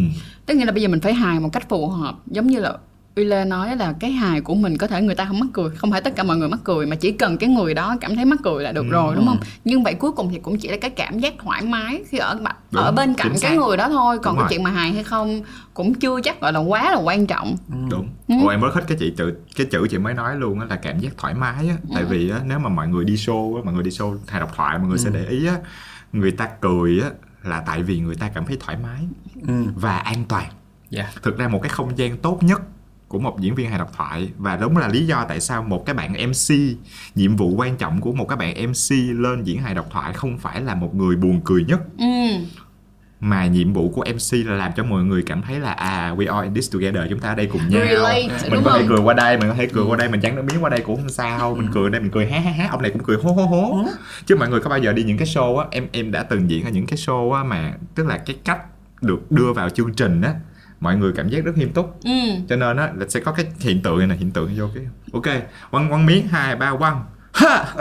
Tức 0.46 0.54
nghĩa 0.54 0.64
là 0.64 0.72
bây 0.72 0.82
giờ 0.82 0.88
mình 0.88 1.00
phải 1.00 1.14
hài 1.14 1.40
một 1.40 1.48
cách 1.52 1.68
phù 1.68 1.88
hợp 1.88 2.14
giống 2.26 2.46
như 2.46 2.60
là 2.60 2.72
Uy 3.18 3.24
Lê 3.24 3.44
nói 3.44 3.76
là 3.76 3.94
cái 4.00 4.10
hài 4.12 4.40
của 4.40 4.54
mình 4.54 4.76
có 4.78 4.86
thể 4.86 5.02
người 5.02 5.14
ta 5.14 5.24
không 5.24 5.40
mắc 5.40 5.46
cười 5.52 5.70
không 5.70 5.90
phải 5.90 6.00
tất 6.00 6.16
cả 6.16 6.22
mọi 6.22 6.36
người 6.36 6.48
mắc 6.48 6.60
cười 6.64 6.86
mà 6.86 6.96
chỉ 6.96 7.12
cần 7.12 7.36
cái 7.38 7.48
người 7.48 7.74
đó 7.74 7.96
cảm 8.00 8.16
thấy 8.16 8.24
mắc 8.24 8.38
cười 8.44 8.62
là 8.64 8.72
được 8.72 8.82
Ừ. 8.86 8.90
rồi 8.90 9.14
đúng 9.16 9.26
không 9.26 9.38
nhưng 9.64 9.82
vậy 9.84 9.94
cuối 9.94 10.12
cùng 10.12 10.28
thì 10.32 10.38
cũng 10.38 10.58
chỉ 10.58 10.68
là 10.68 10.76
cái 10.80 10.90
cảm 10.90 11.18
giác 11.18 11.34
thoải 11.44 11.62
mái 11.62 12.02
khi 12.08 12.18
ở 12.18 12.34
Đúng, 12.70 12.82
ở 12.82 12.92
bên 12.92 13.14
cạnh 13.14 13.32
cái 13.40 13.56
người 13.56 13.76
đó 13.76 13.88
thôi 13.88 14.18
còn 14.22 14.34
Đúng 14.34 14.38
cái 14.38 14.42
rồi. 14.42 14.48
chuyện 14.50 14.62
mà 14.62 14.70
hài 14.70 14.92
hay 14.92 15.04
không 15.04 15.42
cũng 15.74 15.94
chưa 15.94 16.20
chắc 16.24 16.40
gọi 16.40 16.52
là 16.52 16.60
quá 16.60 16.90
là 16.90 16.96
quan 17.00 17.26
trọng 17.26 17.56
đúng 17.90 18.08
Ừ. 18.28 18.34
ồ 18.42 18.48
em 18.48 18.60
rất 18.60 18.68
thích 18.74 18.84
cái 18.88 18.96
chị 19.00 19.12
chữ 19.16 19.34
cái 19.56 19.66
chữ 19.70 19.86
chị 19.90 19.98
mới 19.98 20.14
nói 20.14 20.36
luôn 20.36 20.60
á 20.60 20.66
là 20.70 20.76
cảm 20.76 20.98
giác 21.00 21.12
thoải 21.18 21.34
mái 21.34 21.68
á 21.68 21.76
tại 21.94 22.02
Ừ. 22.02 22.08
vì 22.10 22.30
á 22.30 22.40
nếu 22.46 22.58
mà 22.58 22.68
mọi 22.68 22.88
người 22.88 23.04
đi 23.04 23.14
show 23.14 23.56
á 23.56 23.62
mọi 23.64 23.74
người 23.74 23.82
đi 23.82 23.90
show 23.90 24.16
hài 24.28 24.40
độc 24.40 24.52
thoại 24.56 24.78
mọi 24.78 24.88
người 24.88 24.98
sẽ 24.98 25.10
để 25.12 25.24
ý 25.26 25.46
á 25.46 25.56
người 26.12 26.30
ta 26.30 26.48
cười 26.60 27.00
á 27.00 27.10
là 27.42 27.60
tại 27.66 27.82
vì 27.82 28.00
người 28.00 28.14
ta 28.14 28.30
cảm 28.34 28.44
thấy 28.46 28.56
thoải 28.60 28.76
mái 28.82 29.00
ừ. 29.48 29.54
và 29.76 29.96
an 29.98 30.24
toàn 30.28 30.46
dạ 30.90 31.06
thực 31.22 31.38
ra 31.38 31.48
một 31.48 31.60
cái 31.62 31.68
không 31.68 31.98
gian 31.98 32.16
tốt 32.16 32.38
nhất 32.42 32.60
của 33.08 33.18
một 33.18 33.40
diễn 33.40 33.54
viên 33.54 33.70
hài 33.70 33.78
độc 33.78 33.92
thoại. 33.96 34.28
Và 34.38 34.56
đúng 34.56 34.76
là 34.76 34.88
lý 34.88 35.06
do 35.06 35.24
tại 35.28 35.40
sao 35.40 35.62
một 35.62 35.86
cái 35.86 35.94
bạn 35.94 36.12
MC 36.12 36.54
nhiệm 37.14 37.36
vụ 37.36 37.54
quan 37.56 37.76
trọng 37.76 38.00
của 38.00 38.12
một 38.12 38.28
cái 38.28 38.36
bạn 38.36 38.70
MC 38.70 38.90
lên 39.18 39.44
diễn 39.44 39.62
hài 39.62 39.74
độc 39.74 39.86
thoại 39.90 40.12
không 40.12 40.38
phải 40.38 40.60
là 40.60 40.74
một 40.74 40.94
người 40.94 41.16
buồn 41.16 41.40
cười 41.44 41.64
nhất. 41.64 41.80
Ừ. 41.98 42.04
mà 43.20 43.46
nhiệm 43.46 43.72
vụ 43.72 43.88
của 43.88 44.04
MC 44.14 44.46
là 44.46 44.54
làm 44.54 44.72
cho 44.76 44.84
mọi 44.84 45.04
người 45.04 45.22
cảm 45.22 45.42
thấy 45.42 45.60
là 45.60 45.72
à 45.72 46.14
we 46.16 46.34
are 46.36 46.44
in 46.44 46.54
this 46.54 46.72
together 46.74 47.02
chúng 47.10 47.20
ta 47.20 47.28
ở 47.28 47.34
đây 47.34 47.46
cùng 47.46 47.68
nhau. 47.68 47.80
Relate, 47.86 48.28
mình 48.42 48.50
đúng 48.52 48.64
có 48.64 48.78
thể 48.78 48.84
cười 48.88 48.98
qua 49.00 49.14
đây 49.14 49.38
mình 49.38 49.48
có 49.48 49.54
thể 49.54 49.66
cười 49.66 49.84
qua 49.84 49.96
đây 49.96 50.08
mình 50.08 50.20
chắn 50.20 50.36
nước 50.36 50.42
miếng 50.42 50.64
qua 50.64 50.70
đây 50.70 50.80
cũng 50.80 50.96
không 50.96 51.08
sao. 51.08 51.54
Mình 51.54 51.68
cười 51.74 51.90
đây 51.90 52.00
mình 52.00 52.10
cười 52.10 52.26
há 52.26 52.38
há 52.38 52.50
há 52.50 52.68
ông 52.70 52.82
này 52.82 52.90
cũng 52.90 53.04
cười 53.04 53.16
hố 53.16 53.32
hố 53.32 53.46
hố. 53.46 53.84
Chứ 54.26 54.36
mọi 54.36 54.48
người 54.48 54.60
có 54.60 54.70
bao 54.70 54.78
giờ 54.78 54.92
đi 54.92 55.02
những 55.02 55.18
cái 55.18 55.28
show 55.28 55.58
á 55.58 55.66
em 55.70 55.88
em 55.92 56.12
đã 56.12 56.22
từng 56.22 56.50
diễn 56.50 56.64
ở 56.64 56.70
những 56.70 56.86
cái 56.86 56.96
show 56.96 57.32
á 57.32 57.44
mà 57.44 57.72
tức 57.94 58.06
là 58.06 58.18
cái 58.18 58.36
cách 58.44 58.60
được 59.02 59.32
đưa 59.32 59.52
vào 59.52 59.68
chương 59.70 59.94
trình 59.94 60.22
á 60.22 60.34
mọi 60.80 60.96
người 60.96 61.12
cảm 61.16 61.28
giác 61.28 61.44
rất 61.44 61.58
nghiêm 61.58 61.72
túc. 61.72 62.00
Ừ. 62.04 62.10
cho 62.48 62.56
nên 62.56 62.76
á 62.76 62.90
là 62.96 63.06
sẽ 63.08 63.20
có 63.20 63.32
cái 63.32 63.46
hiện 63.60 63.82
tượng 63.82 63.98
này 63.98 64.06
nè 64.06 64.14
hiện 64.16 64.30
tượng 64.30 64.50
vô 64.56 64.66
cái. 64.74 64.84
Ok 65.12 65.24
quăng 65.70 65.88
quăng 65.88 66.06
miếng 66.06 66.28
hai 66.28 66.56
ba 66.56 66.76
quăng 66.76 67.04
ha! 67.32 67.64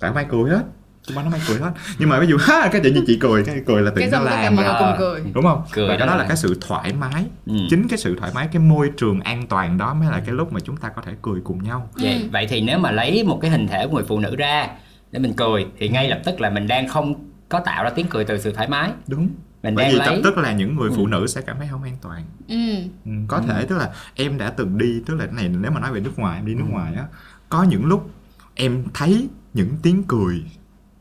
Tại 0.00 0.12
ai 0.14 0.26
cười 0.30 0.50
hết. 0.50 0.62
Chúng 1.06 1.16
nó 1.16 1.22
ai 1.32 1.40
cười 1.48 1.58
hết. 1.58 1.70
Nhưng 1.98 2.08
mà 2.08 2.20
ví 2.20 2.26
dụ 2.26 2.36
ha 2.40 2.68
cái 2.72 2.80
chuyện 2.84 2.94
như 2.94 3.04
chị 3.06 3.18
cười 3.20 3.44
cái 3.44 3.62
cười 3.66 3.82
là 3.82 3.90
tự 3.96 4.02
nó 4.12 4.20
làm 4.20 4.54
người 4.56 4.64
ra. 4.64 4.74
cùng 4.78 4.88
cười. 4.98 5.22
đúng 5.34 5.44
không? 5.44 5.62
Cười 5.72 5.88
và 5.88 5.96
cái 5.98 6.06
đó 6.06 6.12
là 6.16 6.22
là- 6.22 6.28
cái 6.28 6.36
sự 6.36 6.58
thoải 6.60 6.92
mái. 6.92 7.24
Ừ. 7.46 7.54
chính 7.70 7.88
cái 7.88 7.98
sự 7.98 8.16
thoải 8.18 8.32
mái 8.34 8.48
cái 8.52 8.62
môi 8.62 8.90
trường 8.96 9.20
an 9.20 9.46
toàn 9.48 9.78
đó 9.78 9.94
mới 9.94 10.08
là 10.10 10.20
cái 10.26 10.34
lúc 10.34 10.52
mà 10.52 10.60
chúng 10.60 10.76
ta 10.76 10.88
có 10.88 11.02
thể 11.02 11.12
cười 11.22 11.40
cùng 11.44 11.62
nhau. 11.62 11.88
Vậy, 11.94 12.12
Ừ. 12.22 12.28
vậy 12.32 12.46
thì 12.50 12.60
nếu 12.60 12.78
mà 12.78 12.90
lấy 12.90 13.24
một 13.24 13.38
cái 13.42 13.50
hình 13.50 13.68
thể 13.68 13.86
của 13.86 13.94
người 13.94 14.04
phụ 14.08 14.18
nữ 14.18 14.36
ra 14.36 14.68
để 15.10 15.18
mình 15.18 15.32
cười 15.36 15.66
thì 15.78 15.88
ngay 15.88 16.08
lập 16.08 16.20
tức 16.24 16.40
là 16.40 16.50
mình 16.50 16.66
đang 16.66 16.88
không 16.88 17.14
có 17.48 17.60
tạo 17.60 17.84
ra 17.84 17.90
tiếng 17.90 18.06
cười 18.10 18.24
từ 18.24 18.38
sự 18.38 18.52
thoải 18.52 18.68
mái. 18.68 18.90
Đúng 19.06 19.28
Mình 19.62 19.74
bởi 19.74 19.84
đang 19.84 19.92
vì 19.92 19.98
lấy- 19.98 20.20
tức 20.24 20.38
là 20.38 20.52
những 20.52 20.76
người 20.76 20.90
phụ 20.96 21.06
nữ 21.06 21.26
sẽ 21.26 21.40
cảm 21.40 21.56
thấy 21.58 21.68
không 21.70 21.82
an 21.82 21.96
toàn. 22.02 22.24
Ừ. 22.48 22.56
Ừ, 23.04 23.10
có 23.28 23.40
thể 23.40 23.66
tức 23.66 23.76
là 23.78 23.92
em 24.14 24.38
đã 24.38 24.50
từng 24.50 24.78
đi 24.78 25.02
tức 25.06 25.14
là 25.14 25.26
cái 25.26 25.34
này 25.34 25.48
nếu 25.48 25.70
mà 25.70 25.80
nói 25.80 25.92
về 25.92 26.00
nước 26.00 26.18
ngoài 26.18 26.36
em 26.36 26.46
đi 26.46 26.54
nước 26.54 26.64
ngoài 26.68 26.94
á 26.94 27.06
có 27.48 27.62
những 27.62 27.84
lúc 27.86 28.10
em 28.54 28.84
thấy 28.94 29.28
những 29.54 29.68
tiếng 29.82 30.02
cười 30.08 30.44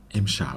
em 0.10 0.24
sợ 0.28 0.54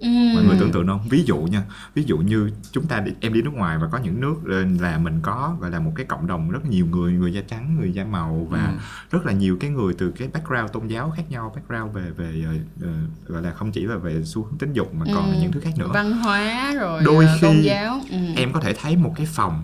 Ừ. 0.00 0.08
mọi 0.34 0.44
người 0.44 0.56
tưởng 0.60 0.72
tượng 0.72 0.86
không 0.86 1.08
ví 1.10 1.24
dụ 1.26 1.36
nha 1.38 1.62
ví 1.94 2.02
dụ 2.02 2.18
như 2.18 2.50
chúng 2.72 2.86
ta 2.86 3.00
đi, 3.00 3.12
em 3.20 3.32
đi 3.32 3.42
nước 3.42 3.54
ngoài 3.54 3.78
và 3.78 3.88
có 3.92 3.98
những 3.98 4.20
nước 4.20 4.34
là 4.80 4.98
mình 4.98 5.18
có 5.22 5.56
gọi 5.60 5.70
là 5.70 5.80
một 5.80 5.92
cái 5.94 6.06
cộng 6.06 6.26
đồng 6.26 6.50
rất 6.50 6.66
nhiều 6.66 6.86
người 6.86 7.12
người 7.12 7.32
da 7.32 7.40
trắng 7.48 7.76
người 7.80 7.92
da 7.92 8.04
màu 8.04 8.46
và 8.50 8.66
Ừ. 8.66 8.72
rất 9.10 9.26
là 9.26 9.32
nhiều 9.32 9.56
cái 9.60 9.70
người 9.70 9.94
từ 9.98 10.10
cái 10.10 10.28
background 10.28 10.72
tôn 10.72 10.86
giáo 10.88 11.10
khác 11.16 11.22
nhau 11.30 11.52
background 11.56 11.94
về 11.96 12.10
về 12.10 12.44
ờ, 12.82 12.88
gọi 13.26 13.42
là 13.42 13.52
không 13.52 13.72
chỉ 13.72 13.82
là 13.86 13.96
về 13.96 14.22
xu 14.24 14.42
hướng 14.44 14.58
tính 14.58 14.72
dục 14.72 14.94
mà 14.94 15.06
còn 15.14 15.30
là 15.30 15.36
Ừ. 15.36 15.42
những 15.42 15.52
thứ 15.52 15.60
khác 15.60 15.72
nữa 15.78 15.90
văn 15.94 16.12
hóa 16.12 16.74
rồi 16.80 17.02
Đôi 17.04 17.26
ờ, 17.26 17.38
tôn 17.42 17.52
khi 17.52 17.62
giáo 17.62 18.00
ừ. 18.10 18.16
em 18.36 18.52
có 18.52 18.60
thể 18.60 18.74
thấy 18.74 18.96
một 18.96 19.12
cái 19.16 19.26
phòng 19.26 19.62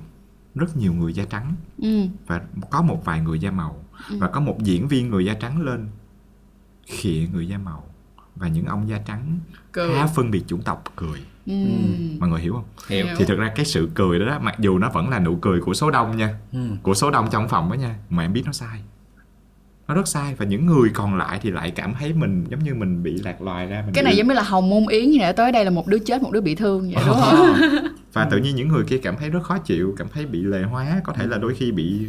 rất 0.55 0.77
nhiều 0.77 0.95
người 0.95 1.13
da 1.13 1.25
trắng 1.25 1.55
ừ 1.79 2.07
và 2.27 2.41
có 2.71 2.83
một 2.83 3.05
vài 3.05 3.21
người 3.21 3.39
da 3.39 3.51
màu 3.51 3.85
và 4.11 4.29
có 4.29 4.41
một 4.41 4.57
diễn 4.63 4.89
viên 4.89 5.11
người 5.11 5.25
da 5.25 5.35
trắng 5.35 5.63
lên 5.63 5.89
khịa 6.87 7.27
người 7.33 7.49
da 7.49 7.59
màu 7.59 7.85
và 8.37 8.49
những 8.49 8.67
ông 8.67 8.89
da 8.89 8.99
trắng 8.99 9.39
Cười. 9.73 9.95
khá 9.95 10.07
phân 10.07 10.31
biệt 10.31 10.43
chủng 10.47 10.63
tộc 10.63 10.85
cười 10.97 11.21
ừ 11.47 11.53
mọi 12.19 12.29
người 12.29 12.41
hiểu 12.41 12.53
không 12.53 12.65
hiểu 12.89 13.07
Hiểu. 13.07 13.15
thì 13.19 13.25
thực 13.25 13.39
ra 13.39 13.53
cái 13.57 13.65
sự 13.65 13.91
cười 13.95 14.19
đó, 14.19 14.27
đó 14.27 14.39
mặc 14.39 14.55
dù 14.59 14.79
nó 14.79 14.91
vẫn 14.91 15.09
là 15.09 15.19
nụ 15.19 15.37
cười 15.37 15.61
của 15.61 15.75
số 15.75 15.91
đông 15.91 16.17
nha 16.17 16.35
ừ. 16.53 16.59
của 16.83 16.95
số 16.95 17.11
đông 17.11 17.29
trong 17.31 17.49
phòng 17.49 17.71
đó 17.71 17.75
nha 17.75 17.95
mà 18.11 18.23
em 18.23 18.33
biết 18.33 18.43
nó 18.47 18.53
sai 18.53 18.81
nó 19.89 19.95
rất 19.95 20.09
sai 20.09 20.35
và 20.35 20.45
những 20.45 20.67
người 20.67 20.91
còn 20.95 21.15
lại 21.17 21.39
thì 21.43 21.51
lại 21.51 21.71
cảm 21.71 21.95
thấy 21.99 22.13
mình 22.13 22.45
giống 22.49 22.65
như 22.65 22.75
mình 22.75 23.03
bị 23.03 23.13
lạc 23.25 23.43
loài 23.43 23.67
ra 23.67 23.83
mình 23.87 23.95
cái 23.95 24.05
này 24.05 24.13
bị- 24.13 24.17
giống 24.19 24.29
như 24.29 24.35
là 24.35 24.43
hồng 24.43 24.71
môn 24.71 24.85
yến 24.89 25.11
như 25.11 25.19
này 25.19 25.33
tới 25.33 25.53
đây 25.53 25.65
là 25.65 25.71
một 25.71 25.87
đứa 25.87 25.99
chết 25.99 26.23
một 26.23 26.31
đứa 26.33 26.41
bị 26.41 26.55
thương 26.55 26.91
vậy 26.95 27.05
đúng 27.07 27.17
không? 27.21 27.57
Và 28.13 28.25
tự 28.31 28.37
nhiên 28.39 28.57
những 28.57 28.69
người 28.69 28.85
kia 28.85 28.99
cảm 28.99 29.17
thấy 29.17 29.31
rất 29.31 29.43
khó 29.43 29.59
chịu 29.59 29.95
cảm 29.99 30.07
thấy 30.15 30.27
bị 30.27 30.43
lề 30.43 30.63
hóa 30.63 31.01
có 31.05 31.13
thể 31.13 31.27
là 31.27 31.39
đôi 31.39 31.55
khi 31.55 31.73
bị 31.73 32.07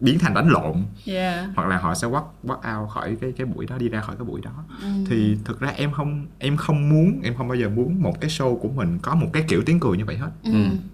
biến 0.00 0.18
thành 0.18 0.34
đánh 0.34 0.48
lộn. 0.48 0.76
Yeah. 1.06 1.48
Hoặc 1.56 1.68
là 1.68 1.78
họ 1.78 1.94
sẽ 1.94 2.08
walk 2.08 2.24
walk 2.44 2.80
out 2.80 2.90
khỏi 2.90 3.16
cái 3.20 3.32
cái 3.36 3.46
buổi 3.46 3.66
đó 3.66 3.78
đi 3.78 3.88
ra 3.88 4.00
khỏi 4.00 4.16
cái 4.16 4.24
buổi 4.24 4.40
đó. 4.40 4.64
Ừ. 4.82 4.88
thì 5.10 5.36
thực 5.44 5.60
ra 5.60 5.68
em 5.68 5.92
không 5.92 6.26
em 6.38 6.56
không 6.56 6.88
muốn 6.88 7.20
em 7.22 7.34
không 7.34 7.48
bao 7.48 7.56
giờ 7.56 7.68
muốn 7.68 8.02
một 8.02 8.20
cái 8.20 8.30
show 8.30 8.56
của 8.58 8.68
mình 8.68 8.98
có 9.02 9.14
một 9.14 9.26
cái 9.32 9.44
kiểu 9.48 9.62
tiếng 9.66 9.80
cười 9.80 9.96
như 9.96 10.04
vậy 10.04 10.16
hết. 10.16 10.30
Ừ. 10.44 10.52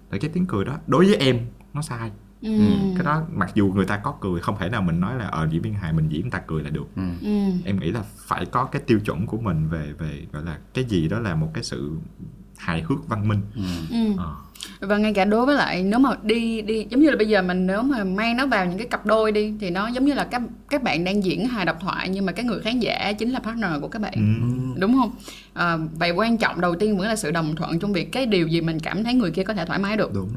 Tại 0.09 0.19
cái 0.19 0.31
tiếng 0.33 0.45
cười 0.45 0.65
đó 0.65 0.73
đối 0.87 1.05
với 1.05 1.15
em 1.15 1.39
nó 1.73 1.81
sai 1.81 2.11
ừ. 2.41 2.49
Cái 2.95 3.05
đó 3.05 3.23
mặc 3.33 3.51
dù 3.55 3.71
người 3.75 3.85
ta 3.85 3.97
có 3.97 4.15
cười 4.21 4.41
không 4.41 4.57
thể 4.59 4.69
nào 4.69 4.81
mình 4.81 4.99
nói 4.99 5.15
là 5.15 5.25
ở 5.27 5.47
diễn 5.51 5.61
viên 5.61 5.73
hài 5.73 5.93
mình 5.93 6.09
diễn 6.09 6.21
người 6.21 6.31
ta 6.31 6.41
cười 6.47 6.63
là 6.63 6.69
được. 6.69 6.87
Ừ. 6.95 7.01
Em 7.65 7.79
nghĩ 7.79 7.91
là 7.91 8.03
phải 8.17 8.45
có 8.45 8.65
cái 8.65 8.81
tiêu 8.87 8.99
chuẩn 8.99 9.25
của 9.25 9.37
mình 9.37 9.69
về 9.69 9.93
về 9.93 10.25
gọi 10.31 10.43
là 10.43 10.59
cái 10.73 10.83
gì 10.83 11.07
đó 11.07 11.19
là 11.19 11.35
một 11.35 11.51
cái 11.53 11.63
sự 11.63 11.91
hài 12.57 12.81
hước 12.81 13.07
văn 13.07 13.27
minh. 13.27 13.41
Ừ. 13.55 13.61
Ờ. 14.17 14.35
và 14.79 14.97
ngay 14.97 15.13
cả 15.13 15.25
đối 15.25 15.45
với 15.45 15.55
lại 15.55 15.83
nếu 15.83 15.99
mà 15.99 16.09
đi 16.23 16.61
đi 16.61 16.85
giống 16.89 17.01
như 17.01 17.09
là 17.09 17.15
bây 17.15 17.27
giờ 17.27 17.41
mình 17.41 17.67
nếu 17.67 17.81
mà 17.81 18.03
mang 18.03 18.37
nó 18.37 18.45
vào 18.45 18.65
những 18.65 18.77
cái 18.77 18.87
cặp 18.87 19.05
đôi 19.05 19.31
đi 19.31 19.53
thì 19.59 19.69
nó 19.69 19.87
giống 19.87 20.05
như 20.05 20.13
là 20.13 20.23
các 20.23 20.41
các 20.69 20.83
bạn 20.83 21.03
đang 21.03 21.23
diễn 21.23 21.47
hài 21.47 21.65
độc 21.65 21.77
thoại 21.81 22.09
nhưng 22.09 22.25
mà 22.25 22.31
cái 22.31 22.45
người 22.45 22.59
khán 22.61 22.79
giả 22.79 23.13
chính 23.13 23.31
là 23.31 23.39
partner 23.39 23.71
của 23.81 23.87
các 23.87 24.01
bạn. 24.01 24.13
Ừ. 24.15 24.79
đúng 24.79 24.93
không? 24.93 25.11
À, 25.53 25.77
vậy 25.93 26.11
quan 26.11 26.37
trọng 26.37 26.61
đầu 26.61 26.75
tiên 26.75 26.97
vẫn 26.97 27.07
là 27.07 27.15
sự 27.15 27.31
đồng 27.31 27.55
thuận 27.55 27.79
trong 27.79 27.93
việc 27.93 28.11
cái 28.11 28.25
điều 28.25 28.47
gì 28.47 28.61
mình 28.61 28.79
cảm 28.79 29.03
thấy 29.03 29.13
người 29.13 29.31
kia 29.31 29.43
có 29.43 29.53
thể 29.53 29.65
thoải 29.65 29.79
mái 29.79 29.97
được. 29.97 30.13
Đúng. 30.13 30.29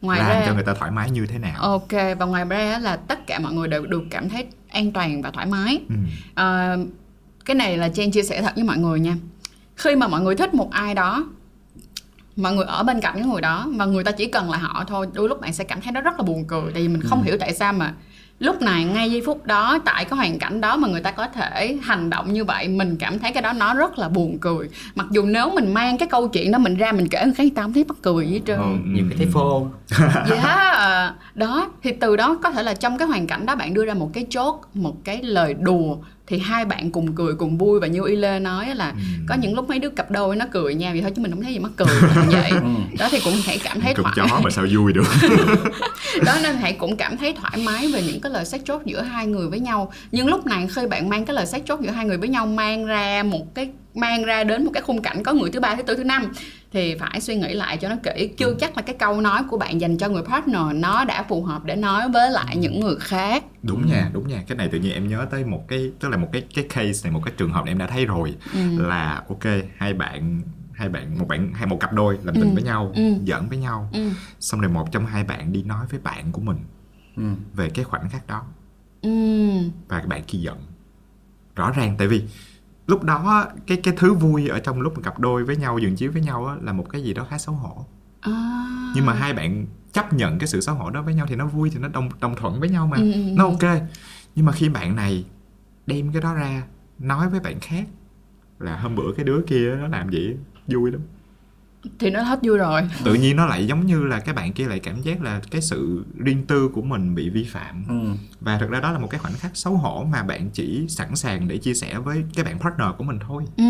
Ngoài 0.00 0.18
làm 0.18 0.28
ra 0.28 0.42
cho 0.46 0.54
người 0.54 0.64
ta 0.64 0.74
thoải 0.74 0.90
mái 0.90 1.10
như 1.10 1.26
thế 1.26 1.38
nào. 1.38 1.54
Ok 1.60 1.92
và 2.18 2.26
ngoài 2.26 2.44
ra 2.44 2.78
là 2.78 2.96
tất 2.96 3.26
cả 3.26 3.38
mọi 3.38 3.52
người 3.52 3.68
đều 3.68 3.86
được 3.86 4.02
cảm 4.10 4.28
thấy 4.28 4.46
an 4.68 4.92
toàn 4.92 5.22
và 5.22 5.30
thoải 5.30 5.46
mái. 5.46 5.80
Ừ. 5.88 5.94
à, 6.34 6.76
cái 7.44 7.54
này 7.54 7.76
là 7.76 7.88
Jen 7.88 8.10
chia 8.10 8.22
sẻ 8.22 8.42
thật 8.42 8.52
với 8.54 8.64
mọi 8.64 8.78
người 8.78 9.00
nha. 9.00 9.16
Khi 9.76 9.96
mà 9.96 10.08
mọi 10.08 10.20
người 10.20 10.36
thích 10.36 10.54
một 10.54 10.70
ai 10.70 10.94
đó 10.94 11.26
mọi 12.42 12.54
người 12.54 12.64
ở 12.64 12.82
bên 12.82 13.00
cạnh 13.00 13.14
cái 13.14 13.24
người 13.24 13.40
đó 13.40 13.66
và 13.76 13.84
người 13.84 14.04
ta 14.04 14.10
chỉ 14.10 14.26
cần 14.26 14.50
là 14.50 14.58
họ 14.58 14.84
thôi 14.88 15.06
đôi 15.12 15.28
lúc 15.28 15.40
bạn 15.40 15.52
sẽ 15.52 15.64
cảm 15.64 15.80
thấy 15.80 15.92
nó 15.92 16.00
rất 16.00 16.18
là 16.18 16.22
buồn 16.22 16.44
cười 16.44 16.72
tại 16.72 16.82
vì 16.82 16.88
mình 16.88 17.02
không 17.02 17.22
hiểu 17.22 17.36
tại 17.40 17.54
sao 17.54 17.72
mà 17.72 17.92
lúc 18.40 18.62
này 18.62 18.84
ngay 18.84 19.10
giây 19.10 19.22
phút 19.26 19.46
đó 19.46 19.78
tại 19.84 20.04
cái 20.04 20.16
hoàn 20.16 20.38
cảnh 20.38 20.60
đó 20.60 20.76
mà 20.76 20.88
người 20.88 21.00
ta 21.00 21.10
có 21.10 21.26
thể 21.28 21.78
hành 21.82 22.10
động 22.10 22.32
như 22.32 22.44
vậy 22.44 22.68
mình 22.68 22.96
cảm 22.96 23.18
thấy 23.18 23.32
cái 23.32 23.42
đó 23.42 23.52
nó 23.52 23.74
rất 23.74 23.98
là 23.98 24.08
buồn 24.08 24.38
cười. 24.40 24.68
Mặc 24.94 25.06
dù 25.10 25.22
nếu 25.22 25.50
mình 25.50 25.74
mang 25.74 25.98
cái 25.98 26.08
câu 26.08 26.28
chuyện 26.28 26.52
đó 26.52 26.58
mình 26.58 26.74
ra 26.74 26.92
mình 26.92 27.08
kể 27.08 27.24
người 27.24 27.50
ta 27.54 27.62
không 27.62 27.72
thấy 27.72 27.84
mắc 27.88 27.96
cười 28.02 28.26
gì 28.26 28.32
hết 28.32 28.40
trơn. 28.46 28.58
Ừ, 28.58 28.64
nhiều 28.86 29.04
cái 29.08 29.18
thấy 29.18 29.26
phô. 29.32 29.66
Dạ 30.30 31.14
đó 31.34 31.70
thì 31.82 31.92
từ 31.92 32.16
đó 32.16 32.38
có 32.42 32.50
thể 32.50 32.62
là 32.62 32.74
trong 32.74 32.98
cái 32.98 33.08
hoàn 33.08 33.26
cảnh 33.26 33.46
đó 33.46 33.56
bạn 33.56 33.74
đưa 33.74 33.84
ra 33.84 33.94
một 33.94 34.10
cái 34.12 34.26
chốt 34.30 34.60
một 34.74 34.94
cái 35.04 35.22
lời 35.22 35.54
đùa 35.54 35.96
thì 36.30 36.38
hai 36.38 36.64
bạn 36.64 36.90
cùng 36.90 37.14
cười 37.14 37.34
cùng 37.34 37.58
vui 37.58 37.80
và 37.80 37.86
như 37.86 38.04
y 38.06 38.16
lê 38.16 38.38
nói 38.38 38.74
là 38.74 38.94
có 39.28 39.34
những 39.34 39.54
lúc 39.54 39.68
mấy 39.68 39.78
đứa 39.78 39.88
cặp 39.88 40.10
đôi 40.10 40.36
nó 40.36 40.46
cười 40.50 40.74
nhau 40.74 40.92
vậy 40.92 41.02
thôi 41.02 41.12
chứ 41.16 41.22
mình 41.22 41.30
không 41.30 41.42
thấy 41.42 41.52
gì 41.52 41.58
mắc 41.58 41.72
cười 41.76 41.86
là 41.86 42.24
vậy. 42.30 42.50
Đó 42.98 43.08
thì 43.10 43.20
cũng 43.24 43.34
hãy 43.44 43.60
cảm 43.64 43.80
thấy 43.80 43.94
cục 43.94 44.06
thoải 44.14 44.28
chó 44.30 44.40
mà 44.44 44.50
sao 44.50 44.66
vui 44.74 44.92
được. 44.92 45.04
Đó 46.24 46.38
nên 46.42 46.56
hãy 46.56 46.72
cũng 46.72 46.96
cảm 46.96 47.16
thấy 47.16 47.34
thoải 47.40 47.56
mái 47.64 47.92
về 47.92 48.02
những 48.02 48.20
cái 48.20 48.32
lời 48.32 48.44
sách 48.44 48.60
chốt 48.64 48.82
giữa 48.84 49.02
hai 49.02 49.26
người 49.26 49.48
với 49.48 49.60
nhau. 49.60 49.92
Nhưng 50.12 50.26
lúc 50.26 50.46
này 50.46 50.68
khi 50.74 50.86
bạn 50.86 51.08
mang 51.08 51.24
cái 51.24 51.34
lời 51.34 51.46
sách 51.46 51.62
chốt 51.64 51.80
giữa 51.80 51.90
hai 51.90 52.04
người 52.04 52.16
với 52.16 52.28
nhau 52.28 52.46
mang 52.46 52.86
ra 52.86 53.22
một 53.22 53.54
cái 53.54 53.68
mang 53.94 54.24
ra 54.24 54.44
đến 54.44 54.64
một 54.64 54.70
cái 54.74 54.82
khung 54.82 55.02
cảnh 55.02 55.22
có 55.22 55.32
người 55.32 55.50
thứ 55.50 55.60
ba 55.60 55.74
thứ 55.74 55.82
tư 55.82 55.96
thứ 55.96 56.04
năm 56.04 56.32
thì 56.72 56.94
phải 56.94 57.20
suy 57.20 57.36
nghĩ 57.36 57.54
lại 57.54 57.76
cho 57.76 57.88
nó 57.88 57.96
kỹ. 58.02 58.30
Chưa 58.36 58.54
chắc 58.60 58.76
là 58.76 58.82
cái 58.82 58.96
câu 58.98 59.20
nói 59.20 59.42
của 59.50 59.58
bạn 59.58 59.80
dành 59.80 59.98
cho 59.98 60.08
người 60.08 60.22
partner 60.22 60.62
nó 60.74 61.04
đã 61.04 61.22
phù 61.28 61.42
hợp 61.42 61.64
để 61.64 61.76
nói 61.76 62.08
với 62.08 62.30
lại 62.30 62.56
những 62.56 62.80
người 62.80 62.96
khác. 63.00 63.44
Đúng 63.62 63.86
nha 63.86 64.10
đúng 64.12 64.28
nha. 64.28 64.42
Cái 64.46 64.56
này 64.56 64.68
tự 64.68 64.78
nhiên 64.78 64.92
em 64.92 65.08
nhớ 65.08 65.26
tới 65.30 65.44
một 65.44 65.68
cái 65.68 65.90
tức 66.00 66.08
là 66.08 66.16
một 66.16 66.28
cái 66.32 66.42
cái 66.54 66.64
case 66.68 67.00
này 67.04 67.12
một 67.12 67.20
cái 67.24 67.34
trường 67.36 67.52
hợp 67.52 67.64
này 67.64 67.70
em 67.72 67.78
đã 67.78 67.86
thấy 67.86 68.06
rồi. 68.06 68.34
Là 68.76 69.22
ok 69.28 69.44
hai 69.76 69.94
bạn 69.94 70.40
hai 70.72 70.88
bạn 70.88 71.18
một 71.18 71.28
bạn 71.28 71.52
hay 71.54 71.66
một 71.66 71.80
cặp 71.80 71.92
đôi 71.92 72.18
làm 72.24 72.34
tình 72.34 72.54
với 72.54 72.62
nhau 72.62 72.92
Ừ. 72.96 73.02
giỡn 73.26 73.48
với 73.48 73.58
nhau. 73.58 73.88
Ừ. 73.92 74.08
Xong 74.40 74.60
rồi 74.60 74.70
một 74.70 74.92
trong 74.92 75.06
hai 75.06 75.24
bạn 75.24 75.52
đi 75.52 75.62
nói 75.62 75.86
với 75.90 76.00
bạn 76.00 76.32
của 76.32 76.40
mình 76.40 76.58
ừ. 77.16 77.22
về 77.54 77.70
cái 77.70 77.84
khoảnh 77.84 78.08
khắc 78.10 78.26
đó. 78.26 78.42
Ừ. 79.02 79.10
Và 79.88 80.02
bạn 80.06 80.22
kia 80.26 80.38
giận. 80.38 80.56
Rõ 81.56 81.70
ràng 81.70 81.94
tại 81.98 82.08
vì 82.08 82.22
lúc 82.90 83.04
đó 83.04 83.46
cái 83.66 83.80
cái 83.82 83.94
thứ 83.96 84.14
vui 84.14 84.48
ở 84.48 84.58
trong 84.58 84.80
lúc 84.80 84.94
mà 84.96 85.02
cặp 85.02 85.18
đôi 85.18 85.44
với 85.44 85.56
nhau 85.56 85.78
dừng 85.78 85.96
chiếu 85.96 86.12
với 86.12 86.22
nhau 86.22 86.58
là 86.62 86.72
một 86.72 86.86
cái 86.90 87.02
gì 87.02 87.14
đó 87.14 87.26
khá 87.30 87.38
xấu 87.38 87.54
hổ. 87.54 87.86
À. 88.20 88.32
nhưng 88.94 89.06
mà 89.06 89.12
hai 89.12 89.32
bạn 89.32 89.66
chấp 89.92 90.12
nhận 90.12 90.38
cái 90.38 90.48
sự 90.48 90.60
xấu 90.60 90.74
hổ 90.74 90.90
đó 90.90 91.02
với 91.02 91.14
nhau 91.14 91.26
thì 91.28 91.36
nó 91.36 91.46
vui 91.46 91.70
thì 91.70 91.78
nó 91.78 91.88
đồng 91.88 92.08
đồng 92.20 92.36
thuận 92.36 92.60
với 92.60 92.68
nhau 92.68 92.86
mà. 92.86 92.96
Ừ, 92.96 93.12
ừ, 93.12 93.20
nó 93.34 93.44
ok. 93.44 93.82
Nhưng 94.34 94.46
mà 94.46 94.52
khi 94.52 94.68
bạn 94.68 94.96
này 94.96 95.24
đem 95.86 96.12
cái 96.12 96.22
đó 96.22 96.34
ra 96.34 96.62
nói 96.98 97.30
với 97.30 97.40
bạn 97.40 97.60
khác 97.60 97.84
là 98.58 98.76
hôm 98.76 98.96
bữa 98.96 99.12
cái 99.16 99.24
đứa 99.24 99.42
kia 99.46 99.76
nó 99.80 99.88
làm 99.88 100.10
gì 100.10 100.36
vui 100.66 100.90
lắm 100.90 101.00
thì 101.98 102.10
nó 102.10 102.22
hết 102.22 102.38
vui 102.42 102.58
rồi. 102.58 102.82
Tự 103.04 103.14
nhiên 103.14 103.36
nó 103.36 103.46
lại 103.46 103.66
giống 103.66 103.86
như 103.86 104.04
là 104.04 104.20
cái 104.20 104.34
bạn 104.34 104.52
kia 104.52 104.66
lại 104.66 104.78
cảm 104.78 105.02
giác 105.02 105.22
là 105.22 105.40
cái 105.50 105.60
sự 105.60 106.04
riêng 106.24 106.46
tư 106.46 106.68
của 106.68 106.82
mình 106.82 107.14
bị 107.14 107.30
vi 107.30 107.44
phạm. 107.44 107.84
Ừ. 107.88 108.16
và 108.40 108.58
thực 108.58 108.70
ra 108.70 108.80
đó 108.80 108.92
là 108.92 108.98
một 108.98 109.08
cái 109.10 109.18
khoảnh 109.20 109.32
khắc 109.32 109.56
xấu 109.56 109.76
hổ 109.76 110.04
mà 110.12 110.22
bạn 110.22 110.50
chỉ 110.52 110.86
sẵn 110.88 111.16
sàng 111.16 111.48
để 111.48 111.58
chia 111.58 111.74
sẻ 111.74 111.98
với 111.98 112.24
cái 112.34 112.44
bạn 112.44 112.58
partner 112.58 112.88
của 112.98 113.04
mình 113.04 113.18
thôi. 113.28 113.44
Ừ. 113.56 113.64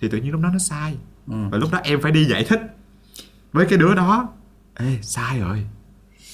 Thì 0.00 0.08
tự 0.08 0.18
nhiên 0.18 0.32
lúc 0.32 0.40
đó 0.40 0.48
nó 0.52 0.58
sai. 0.58 0.96
Ừ. 1.26 1.34
và 1.50 1.58
lúc 1.58 1.72
đó 1.72 1.80
em 1.84 2.00
phải 2.00 2.12
đi 2.12 2.24
giải 2.24 2.44
thích 2.44 2.60
với 3.52 3.66
cái 3.66 3.78
đứa 3.78 3.94
đó. 3.94 4.28
Ê 4.74 4.98
sai 5.02 5.40
rồi. 5.40 5.66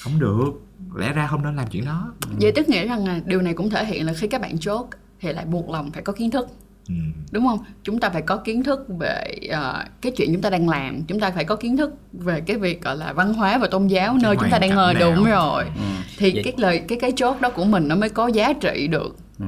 Không 0.03 0.19
được. 0.19 0.51
Lẽ 0.95 1.13
ra 1.13 1.27
không 1.27 1.43
nên 1.43 1.55
làm 1.55 1.67
chuyện 1.71 1.85
đó. 1.85 2.13
Vậy 2.41 2.51
tức 2.55 2.69
nghĩa 2.69 2.87
rằng 2.87 3.07
là 3.07 3.19
điều 3.25 3.41
này 3.41 3.53
cũng 3.53 3.69
thể 3.69 3.85
hiện 3.85 4.05
là 4.05 4.13
khi 4.13 4.27
các 4.27 4.41
bạn 4.41 4.59
chốt 4.59 4.87
thì 5.19 5.33
lại 5.33 5.45
buộc 5.45 5.69
lòng 5.69 5.91
phải 5.91 6.03
có 6.03 6.13
kiến 6.13 6.31
thức 6.31 6.47
ừ. 6.87 6.93
đúng 7.31 7.47
không 7.47 7.59
chúng 7.83 7.99
ta 7.99 8.09
phải 8.09 8.21
có 8.21 8.37
kiến 8.37 8.63
thức 8.63 8.85
về 8.99 9.23
ờ, 9.51 9.83
cái 10.01 10.11
chuyện 10.17 10.29
chúng 10.33 10.41
ta 10.41 10.49
đang 10.49 10.69
làm 10.69 11.03
chúng 11.07 11.19
ta 11.19 11.31
phải 11.31 11.43
có 11.45 11.55
kiến 11.55 11.77
thức 11.77 11.93
về 12.13 12.41
cái 12.41 12.57
việc 12.57 12.81
gọi 12.81 12.97
là 12.97 13.13
văn 13.13 13.33
hóa 13.33 13.57
và 13.57 13.67
tôn 13.67 13.87
giáo 13.87 14.17
nơi 14.23 14.35
chúng 14.39 14.49
ta 14.49 14.59
đang 14.59 14.75
ngồi 14.75 14.93
nào. 14.93 15.15
đúng 15.15 15.25
rồi 15.25 15.63
Ừ. 15.63 15.81
thì 16.17 16.31
Vậy- 16.33 16.43
cái 16.43 16.53
lời 16.57 16.81
cái 16.87 16.97
cái 17.01 17.11
chốt 17.15 17.41
đó 17.41 17.49
của 17.49 17.65
mình 17.65 17.87
nó 17.87 17.95
mới 17.95 18.09
có 18.09 18.27
giá 18.27 18.53
trị 18.53 18.87
được 18.87 19.15
Ừ. 19.39 19.45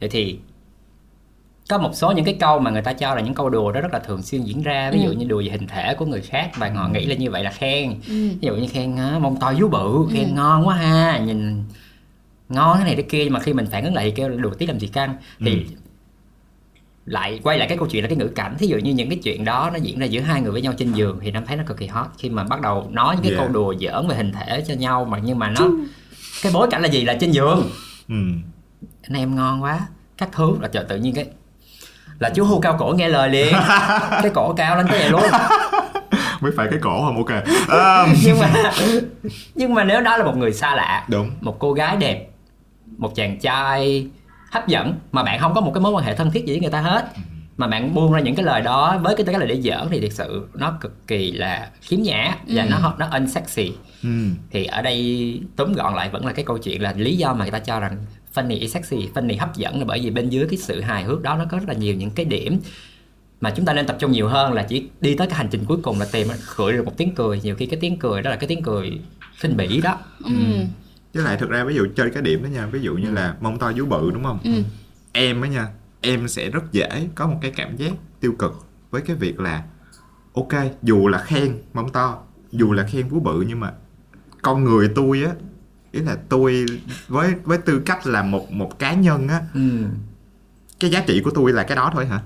vậy 0.00 0.08
thì 0.08 0.38
có 1.68 1.78
một 1.78 1.90
số 1.94 2.12
những 2.12 2.24
cái 2.24 2.36
câu 2.40 2.58
mà 2.58 2.70
người 2.70 2.82
ta 2.82 2.92
cho 2.92 3.14
là 3.14 3.20
những 3.20 3.34
câu 3.34 3.50
đùa 3.50 3.72
đó 3.72 3.80
rất 3.80 3.92
là 3.92 3.98
thường 3.98 4.22
xuyên 4.22 4.42
diễn 4.42 4.62
ra 4.62 4.90
ví 4.90 5.00
dụ 5.00 5.08
Ừ. 5.08 5.12
như 5.12 5.24
đùa 5.26 5.42
về 5.44 5.50
hình 5.50 5.66
thể 5.66 5.94
của 5.94 6.06
người 6.06 6.20
khác 6.20 6.50
và 6.56 6.70
họ 6.74 6.88
nghĩ 6.88 7.06
là 7.06 7.14
như 7.14 7.30
vậy 7.30 7.44
là 7.44 7.50
khen 7.50 7.90
Ừ. 7.90 8.28
ví 8.28 8.38
dụ 8.40 8.56
như 8.56 8.66
khen 8.70 8.96
"Á, 8.96 9.18
mông 9.18 9.36
to 9.40 9.52
vú 9.60 9.68
bự 9.68 10.06
khen 10.12 10.34
ngon 10.34 10.66
quá 10.68 10.74
ha 10.76 11.18
nhìn 11.18 11.64
ngon 12.48 12.78
thế 12.78 12.84
này 12.84 12.96
thế 12.96 13.02
kia 13.02 13.24
nhưng 13.24 13.32
mà 13.32 13.40
khi 13.40 13.52
mình 13.52 13.66
phản 13.66 13.84
ứng 13.84 13.94
lại 13.94 14.04
thì 14.04 14.10
kêu 14.16 14.28
là 14.28 14.36
đùa 14.36 14.50
tí 14.58 14.66
làm 14.66 14.78
gì 14.80 14.86
căng 14.86 15.14
thì 15.40 15.52
Ừ. 15.54 15.76
lại 17.04 17.40
quay 17.42 17.58
lại 17.58 17.68
cái 17.68 17.78
câu 17.78 17.86
chuyện 17.88 18.02
là 18.04 18.08
cái 18.08 18.16
ngữ 18.16 18.26
cảnh. 18.28 18.56
Thí 18.58 18.66
dụ 18.66 18.76
như 18.78 18.92
những 18.92 19.08
cái 19.08 19.18
chuyện 19.22 19.44
đó 19.44 19.70
nó 19.72 19.78
diễn 19.78 19.98
ra 19.98 20.06
giữa 20.06 20.20
hai 20.20 20.40
người 20.40 20.52
với 20.52 20.62
nhau 20.62 20.72
trên 20.78 20.92
giường 20.92 21.18
thì 21.22 21.30
nam 21.30 21.46
thấy 21.46 21.56
nó 21.56 21.62
cực 21.66 21.78
kỳ 21.78 21.86
hot. 21.86 22.06
Khi 22.18 22.28
mà 22.28 22.44
bắt 22.44 22.60
đầu 22.60 22.88
nói 22.90 23.14
những 23.14 23.22
cái 23.22 23.32
Yeah. 23.32 23.42
câu 23.44 23.52
đùa 23.52 23.74
giỡn 23.80 24.08
về 24.08 24.16
hình 24.16 24.32
thể 24.32 24.64
cho 24.68 24.74
nhau 24.74 25.04
mà 25.04 25.18
nhưng 25.18 25.38
mà 25.38 25.50
nó 25.50 25.68
cái 26.42 26.52
bối 26.52 26.68
cảnh 26.70 26.82
là 26.82 26.88
gì? 26.88 27.04
Là 27.04 27.16
trên 27.20 27.30
giường. 27.30 27.70
Ừ. 28.08 28.14
anh 29.02 29.16
em 29.16 29.36
ngon 29.36 29.62
quá. 29.62 29.80
Các 30.18 30.28
thứ 30.32 30.56
là 30.60 30.68
trời 30.68 30.84
tự 30.88 30.96
nhiên 30.96 31.14
cái 31.14 31.26
là 32.18 32.30
chú 32.30 32.44
hưu 32.44 32.60
cao 32.60 32.76
cổ 32.78 32.94
nghe 32.96 33.08
lời 33.08 33.28
liền. 33.28 33.54
Cái 34.10 34.30
cổ 34.34 34.52
cao 34.56 34.76
lên 34.76 34.86
tới 34.90 34.98
vậy 34.98 35.10
luôn. 35.10 35.22
Mới 36.40 36.52
phải 36.56 36.66
cái 36.70 36.78
cổ 36.82 37.02
không? 37.04 37.16
Ok. 37.16 37.30
À, 37.68 38.06
nhưng 38.24 38.38
mà 38.40 38.50
nhưng 39.54 39.74
mà 39.74 39.84
nếu 39.84 40.00
đó 40.00 40.16
là 40.16 40.24
một 40.24 40.36
người 40.36 40.52
xa 40.52 40.74
lạ 40.74 41.04
đúng. 41.08 41.30
một 41.40 41.56
cô 41.58 41.72
gái 41.72 41.96
đẹp 41.96 42.26
một 42.98 43.14
chàng 43.14 43.38
trai 43.38 44.06
hấp 44.50 44.68
dẫn 44.68 44.94
mà 45.12 45.22
bạn 45.22 45.40
không 45.40 45.54
có 45.54 45.60
một 45.60 45.72
cái 45.74 45.80
mối 45.80 45.92
quan 45.92 46.04
hệ 46.04 46.16
thân 46.16 46.30
thiết 46.30 46.46
gì 46.46 46.52
với 46.52 46.60
người 46.60 46.70
ta 46.70 46.80
hết. 46.80 47.12
Mà 47.56 47.66
bạn 47.66 47.94
buông 47.94 48.12
ra 48.12 48.20
những 48.20 48.34
cái 48.34 48.44
lời 48.44 48.60
đó 48.60 48.98
với 49.02 49.16
cái 49.16 49.26
tư 49.26 49.32
cách 49.32 49.40
là 49.40 49.46
để 49.46 49.60
giỡn 49.60 49.88
thì 49.90 50.00
thực 50.00 50.12
sự 50.12 50.48
nó 50.54 50.78
cực 50.80 51.06
kỳ 51.06 51.32
là 51.32 51.70
khiếm 51.80 52.02
nhã 52.02 52.36
và 52.46 52.64
nó 52.64 52.94
nó 52.98 53.08
unsexy. 53.12 53.72
Ừ. 54.02 54.08
thì 54.50 54.64
ở 54.64 54.82
đây 54.82 55.40
túm 55.56 55.72
gọn 55.72 55.94
lại 55.94 56.10
vẫn 56.10 56.26
là 56.26 56.32
cái 56.32 56.44
câu 56.44 56.58
chuyện 56.58 56.82
là 56.82 56.92
lý 56.96 57.16
do 57.16 57.34
mà 57.34 57.44
người 57.44 57.50
ta 57.50 57.58
cho 57.58 57.80
rằng 57.80 57.96
funny 58.34 58.60
is 58.60 58.74
sexy 58.74 59.08
funny 59.14 59.38
hấp 59.38 59.56
dẫn 59.56 59.78
là 59.78 59.84
bởi 59.84 60.00
vì 60.00 60.10
bên 60.10 60.28
dưới 60.28 60.46
cái 60.50 60.58
sự 60.58 60.80
hài 60.80 61.04
hước 61.04 61.22
đó 61.22 61.36
nó 61.36 61.44
có 61.50 61.58
rất 61.58 61.68
là 61.68 61.74
nhiều 61.74 61.94
những 61.94 62.10
cái 62.10 62.24
điểm 62.24 62.60
mà 63.40 63.50
chúng 63.56 63.66
ta 63.66 63.72
nên 63.72 63.86
tập 63.86 63.96
trung 63.98 64.12
nhiều 64.12 64.28
hơn 64.28 64.52
là 64.52 64.62
chỉ 64.62 64.88
đi 65.00 65.14
tới 65.14 65.26
cái 65.26 65.36
hành 65.36 65.48
trình 65.50 65.64
cuối 65.64 65.78
cùng 65.82 66.00
là 66.00 66.06
tìm 66.12 66.28
khởi 66.40 66.72
được 66.72 66.84
một 66.84 66.96
tiếng 66.96 67.14
cười. 67.14 67.40
Nhiều 67.42 67.56
khi 67.56 67.66
cái 67.66 67.80
tiếng 67.80 67.98
cười 67.98 68.22
đó 68.22 68.30
là 68.30 68.36
cái 68.36 68.48
tiếng 68.48 68.62
cười 68.62 69.00
khinh 69.36 69.56
bỉ 69.56 69.80
đó. 69.80 69.98
Ừ. 70.24 70.30
với 71.14 71.24
lại 71.24 71.36
thực 71.36 71.50
ra 71.50 71.64
ví 71.64 71.74
dụ 71.74 71.86
chơi 71.96 72.10
cái 72.10 72.22
điểm 72.22 72.42
đó 72.42 72.46
nha 72.48 72.66
ví 72.66 72.80
dụ 72.80 72.94
như 72.94 73.10
là 73.10 73.36
mông 73.40 73.58
to 73.58 73.72
vú 73.76 73.86
bự 73.86 74.10
đúng 74.10 74.24
không? 74.24 74.38
Ừ. 74.44 74.50
em 75.12 75.40
á 75.42 75.48
nha 75.48 75.68
em 76.00 76.28
sẽ 76.28 76.50
rất 76.50 76.72
dễ 76.72 77.08
có 77.14 77.26
một 77.26 77.38
cái 77.42 77.50
cảm 77.56 77.76
giác 77.76 77.92
tiêu 78.20 78.34
cực 78.38 78.66
với 78.90 79.02
cái 79.02 79.16
việc 79.16 79.40
là 79.40 79.64
ok 80.34 80.52
dù 80.82 81.08
là 81.08 81.18
khen 81.18 81.58
mông 81.74 81.92
to 81.92 82.18
dù 82.52 82.72
là 82.72 82.84
khen 82.84 83.08
vú 83.08 83.20
bự 83.20 83.44
nhưng 83.48 83.60
mà 83.60 83.72
con 84.42 84.64
người 84.64 84.92
tôi 84.94 85.22
á 85.22 85.32
ý 85.92 86.00
là 86.00 86.16
tôi 86.28 86.66
với 87.08 87.34
với 87.44 87.58
tư 87.58 87.82
cách 87.86 88.06
là 88.06 88.22
một 88.22 88.52
một 88.52 88.78
cá 88.78 88.94
nhân 88.94 89.28
á 89.28 89.40
ừ. 89.54 89.60
cái 90.80 90.90
giá 90.90 91.00
trị 91.06 91.20
của 91.24 91.30
tôi 91.34 91.52
là 91.52 91.62
cái 91.62 91.76
đó 91.76 91.90
thôi 91.94 92.06
hả? 92.06 92.20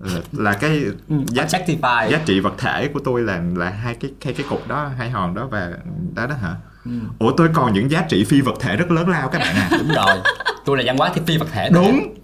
Là, 0.00 0.20
là 0.32 0.52
cái 0.54 0.84
Ừ, 1.08 1.16
giá 1.28 1.44
objectify 1.44 2.10
giá 2.10 2.20
trị 2.26 2.40
vật 2.40 2.54
thể 2.58 2.88
của 2.94 3.00
tôi 3.04 3.22
là 3.22 3.42
là 3.56 3.70
hai 3.70 3.94
cái 3.94 4.12
hai 4.24 4.34
cái 4.34 4.46
cục 4.50 4.68
đó 4.68 4.88
hai 4.98 5.10
hòn 5.10 5.34
đó 5.34 5.48
và 5.48 5.72
đó 6.14 6.26
đó 6.26 6.34
hả 6.34 6.56
Ừ. 6.86 6.90
ủa 7.18 7.32
tôi 7.36 7.48
còn 7.54 7.72
những 7.72 7.90
giá 7.90 8.02
trị 8.08 8.24
phi 8.24 8.40
vật 8.40 8.54
thể 8.60 8.76
rất 8.76 8.90
lớn 8.90 9.08
lao 9.08 9.28
các 9.28 9.38
bạn 9.38 9.56
à 9.56 9.70
đúng 9.78 9.88
rồi 9.88 10.16
tôi 10.64 10.76
là 10.76 10.82
văn 10.86 10.96
hóa 10.98 11.10
thì 11.14 11.20
phi 11.26 11.36
vật 11.36 11.46
thể 11.52 11.70
đúng 11.70 12.14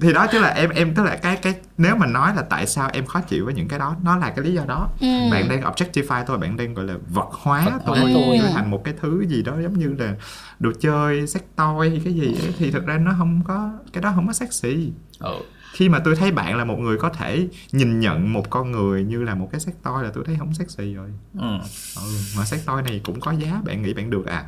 thì 0.00 0.12
đó 0.12 0.26
chứ 0.32 0.38
là 0.40 0.48
em 0.48 0.70
em 0.70 0.94
tức 0.94 1.02
là 1.02 1.16
cái 1.16 1.36
cái 1.36 1.54
nếu 1.78 1.96
mà 1.96 2.06
nói 2.06 2.32
là 2.36 2.42
tại 2.42 2.66
sao 2.66 2.90
em 2.92 3.06
khó 3.06 3.20
chịu 3.20 3.44
với 3.44 3.54
những 3.54 3.68
cái 3.68 3.78
đó 3.78 3.96
nó 4.02 4.16
là 4.16 4.30
cái 4.30 4.44
lý 4.44 4.52
do 4.54 4.62
đó 4.66 4.88
Ừ. 5.00 5.06
bạn 5.32 5.48
đang 5.48 5.60
objectify 5.60 6.24
tôi 6.26 6.38
bạn 6.38 6.56
đang 6.56 6.74
gọi 6.74 6.84
là 6.84 6.94
vật 7.08 7.28
hóa 7.32 7.64
Vật 7.64 7.80
tôi 7.86 8.10
tôi. 8.14 8.38
trở 8.42 8.48
thành 8.48 8.70
một 8.70 8.84
cái 8.84 8.94
thứ 9.00 9.24
gì 9.28 9.42
đó 9.42 9.52
giống 9.62 9.78
như 9.78 9.94
là 9.98 10.14
đồ 10.58 10.70
chơi 10.80 11.26
sex 11.26 11.42
toy 11.56 11.88
hay 11.90 12.00
cái 12.04 12.12
gì 12.12 12.26
ấy, 12.44 12.54
thì 12.58 12.70
thực 12.70 12.86
ra 12.86 12.98
nó 12.98 13.12
không 13.18 13.40
có 13.46 13.70
cái 13.92 14.02
đó 14.02 14.12
không 14.14 14.26
có 14.26 14.32
sexy 14.32 14.92
ừ. 15.18 15.34
Khi 15.74 15.88
mà 15.88 15.98
tôi 16.04 16.16
thấy 16.16 16.30
bạn 16.30 16.56
là 16.56 16.64
một 16.64 16.78
người 16.78 16.96
có 16.96 17.08
thể 17.08 17.46
nhìn 17.72 18.00
nhận 18.00 18.32
một 18.32 18.50
con 18.50 18.72
người 18.72 19.04
như 19.04 19.22
là 19.22 19.34
một 19.34 19.48
cái 19.52 19.60
sex 19.60 19.74
toy 19.82 19.92
là 20.02 20.10
tôi 20.14 20.24
thấy 20.26 20.36
không 20.38 20.54
sexy 20.54 20.94
rồi. 20.94 21.08
Ừ. 21.38 21.58
ừ, 21.96 22.12
mà 22.36 22.44
sex 22.44 22.66
toy 22.66 22.82
này 22.84 23.00
cũng 23.04 23.20
có 23.20 23.32
giá 23.32 23.60
bạn 23.64 23.82
nghĩ 23.82 23.94
bạn 23.94 24.10
được 24.10 24.26
à? 24.26 24.44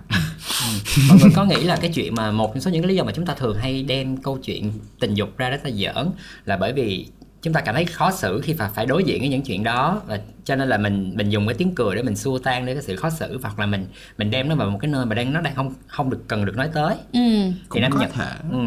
Mọi 1.08 1.18
người 1.20 1.30
có 1.34 1.44
nghĩ 1.44 1.64
là 1.64 1.76
cái 1.76 1.90
chuyện 1.94 2.14
mà 2.14 2.30
một 2.30 2.50
trong 2.54 2.60
số 2.60 2.70
những 2.70 2.84
lý 2.84 2.94
do 2.94 3.04
mà 3.04 3.12
chúng 3.12 3.26
ta 3.26 3.34
thường 3.34 3.58
hay 3.58 3.82
đem 3.82 4.16
câu 4.16 4.38
chuyện 4.38 4.72
tình 5.00 5.14
dục 5.14 5.38
ra 5.38 5.50
để 5.50 5.56
ta 5.56 5.70
giỡn 5.70 6.10
là 6.44 6.56
bởi 6.56 6.72
vì 6.72 7.06
chúng 7.46 7.52
ta 7.52 7.60
cảm 7.60 7.74
thấy 7.74 7.84
khó 7.84 8.10
xử 8.10 8.40
khi 8.40 8.52
phải 8.52 8.70
phải 8.74 8.86
đối 8.86 9.04
diện 9.04 9.20
với 9.20 9.28
những 9.28 9.42
chuyện 9.42 9.64
đó. 9.64 10.02
Và 10.06 10.20
cho 10.44 10.56
nên 10.56 10.68
là 10.68 10.78
mình 10.78 11.12
mình 11.14 11.30
dùng 11.30 11.46
cái 11.46 11.54
tiếng 11.54 11.74
cười 11.74 11.96
để 11.96 12.02
mình 12.02 12.16
xua 12.16 12.38
tan 12.38 12.66
đi 12.66 12.74
cái 12.74 12.82
sự 12.82 12.96
khó 12.96 13.10
xử 13.10 13.38
hoặc 13.42 13.58
là 13.58 13.66
mình 13.66 13.86
mình 14.18 14.30
đem 14.30 14.48
nó 14.48 14.54
vào 14.54 14.70
một 14.70 14.78
cái 14.82 14.90
nơi 14.90 15.06
mà 15.06 15.14
đang 15.14 15.32
nó 15.32 15.40
đang 15.40 15.54
không 15.54 15.74
không 15.86 16.10
được 16.10 16.24
cần 16.28 16.44
được 16.44 16.56
nói 16.56 16.68
tới. 16.74 16.96
Ừ. 17.12 17.20
cũng 17.68 17.82
Nam 17.82 17.92
nhận, 18.00 18.10
thể. 18.12 18.32
Ừ. 18.52 18.58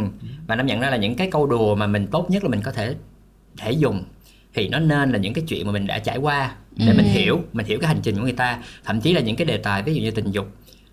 và 0.47 0.55
Nam 0.55 0.65
nhận 0.65 0.79
ra 0.79 0.89
là 0.89 0.97
những 0.97 1.15
cái 1.15 1.29
câu 1.31 1.47
đùa 1.47 1.75
mà 1.75 1.87
mình 1.87 2.07
tốt 2.07 2.31
nhất 2.31 2.43
là 2.43 2.49
mình 2.49 2.61
có 2.61 2.71
thể 2.71 2.95
thể 3.57 3.71
dùng 3.71 4.03
thì 4.53 4.69
nó 4.69 4.79
nên 4.79 5.11
là 5.11 5.17
những 5.17 5.33
cái 5.33 5.43
chuyện 5.47 5.65
mà 5.65 5.71
mình 5.71 5.87
đã 5.87 5.99
trải 5.99 6.17
qua 6.17 6.55
để 6.75 6.93
mình 6.93 7.05
hiểu 7.05 7.39
mình 7.53 7.65
hiểu 7.65 7.79
cái 7.81 7.87
hành 7.87 7.99
trình 8.03 8.15
của 8.15 8.23
người 8.23 8.31
ta. 8.31 8.59
Thậm 8.85 9.01
chí 9.01 9.13
là 9.13 9.21
những 9.21 9.35
cái 9.35 9.45
đề 9.45 9.57
tài 9.57 9.83
ví 9.83 9.93
dụ 9.95 10.01
như 10.01 10.11
tình 10.11 10.31
dục 10.31 10.47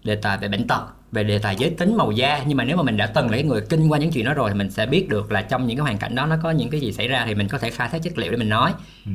đề 0.06 0.16
tài 0.16 0.38
về 0.38 0.48
bệnh 0.48 0.66
tật 0.66 0.82
về 1.12 1.24
đề 1.24 1.38
tài 1.38 1.56
giới 1.56 1.70
tính 1.70 1.96
màu 1.96 2.10
da 2.10 2.44
nhưng 2.46 2.56
mà 2.56 2.64
nếu 2.64 2.76
mà 2.76 2.82
mình 2.82 2.96
đã 2.96 3.06
từng 3.06 3.26
là 3.26 3.32
cái 3.32 3.42
người 3.42 3.60
kinh 3.60 3.92
qua 3.92 3.98
những 3.98 4.10
chuyện 4.10 4.24
đó 4.24 4.34
rồi 4.34 4.50
thì 4.50 4.58
mình 4.58 4.70
sẽ 4.70 4.86
biết 4.86 5.08
được 5.08 5.32
là 5.32 5.42
trong 5.42 5.66
những 5.66 5.76
cái 5.76 5.82
hoàn 5.82 5.98
cảnh 5.98 6.14
đó 6.14 6.26
nó 6.26 6.36
có 6.42 6.50
những 6.50 6.70
cái 6.70 6.80
gì 6.80 6.92
xảy 6.92 7.08
ra 7.08 7.24
thì 7.26 7.34
mình 7.34 7.48
có 7.48 7.58
thể 7.58 7.70
khai 7.70 7.88
thác 7.88 8.02
chất 8.02 8.18
liệu 8.18 8.30
để 8.30 8.36
mình 8.36 8.48
nói. 8.48 8.72
Ừ. 9.06 9.12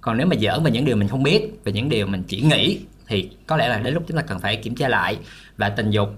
còn 0.00 0.16
nếu 0.16 0.26
mà 0.26 0.36
giỡn 0.36 0.62
về 0.62 0.70
những 0.70 0.84
điều 0.84 0.96
mình 0.96 1.08
không 1.08 1.22
biết 1.22 1.60
về 1.64 1.72
những 1.72 1.88
điều 1.88 2.06
mình 2.06 2.22
chỉ 2.22 2.40
nghĩ 2.40 2.80
thì 3.06 3.30
có 3.46 3.56
lẽ 3.56 3.68
là 3.68 3.78
đến 3.78 3.94
lúc 3.94 4.02
chúng 4.08 4.16
ta 4.16 4.22
cần 4.22 4.40
phải 4.40 4.56
kiểm 4.56 4.74
tra 4.74 4.88
lại. 4.88 5.18
Và 5.56 5.68
tình 5.68 5.90
dục 5.90 6.08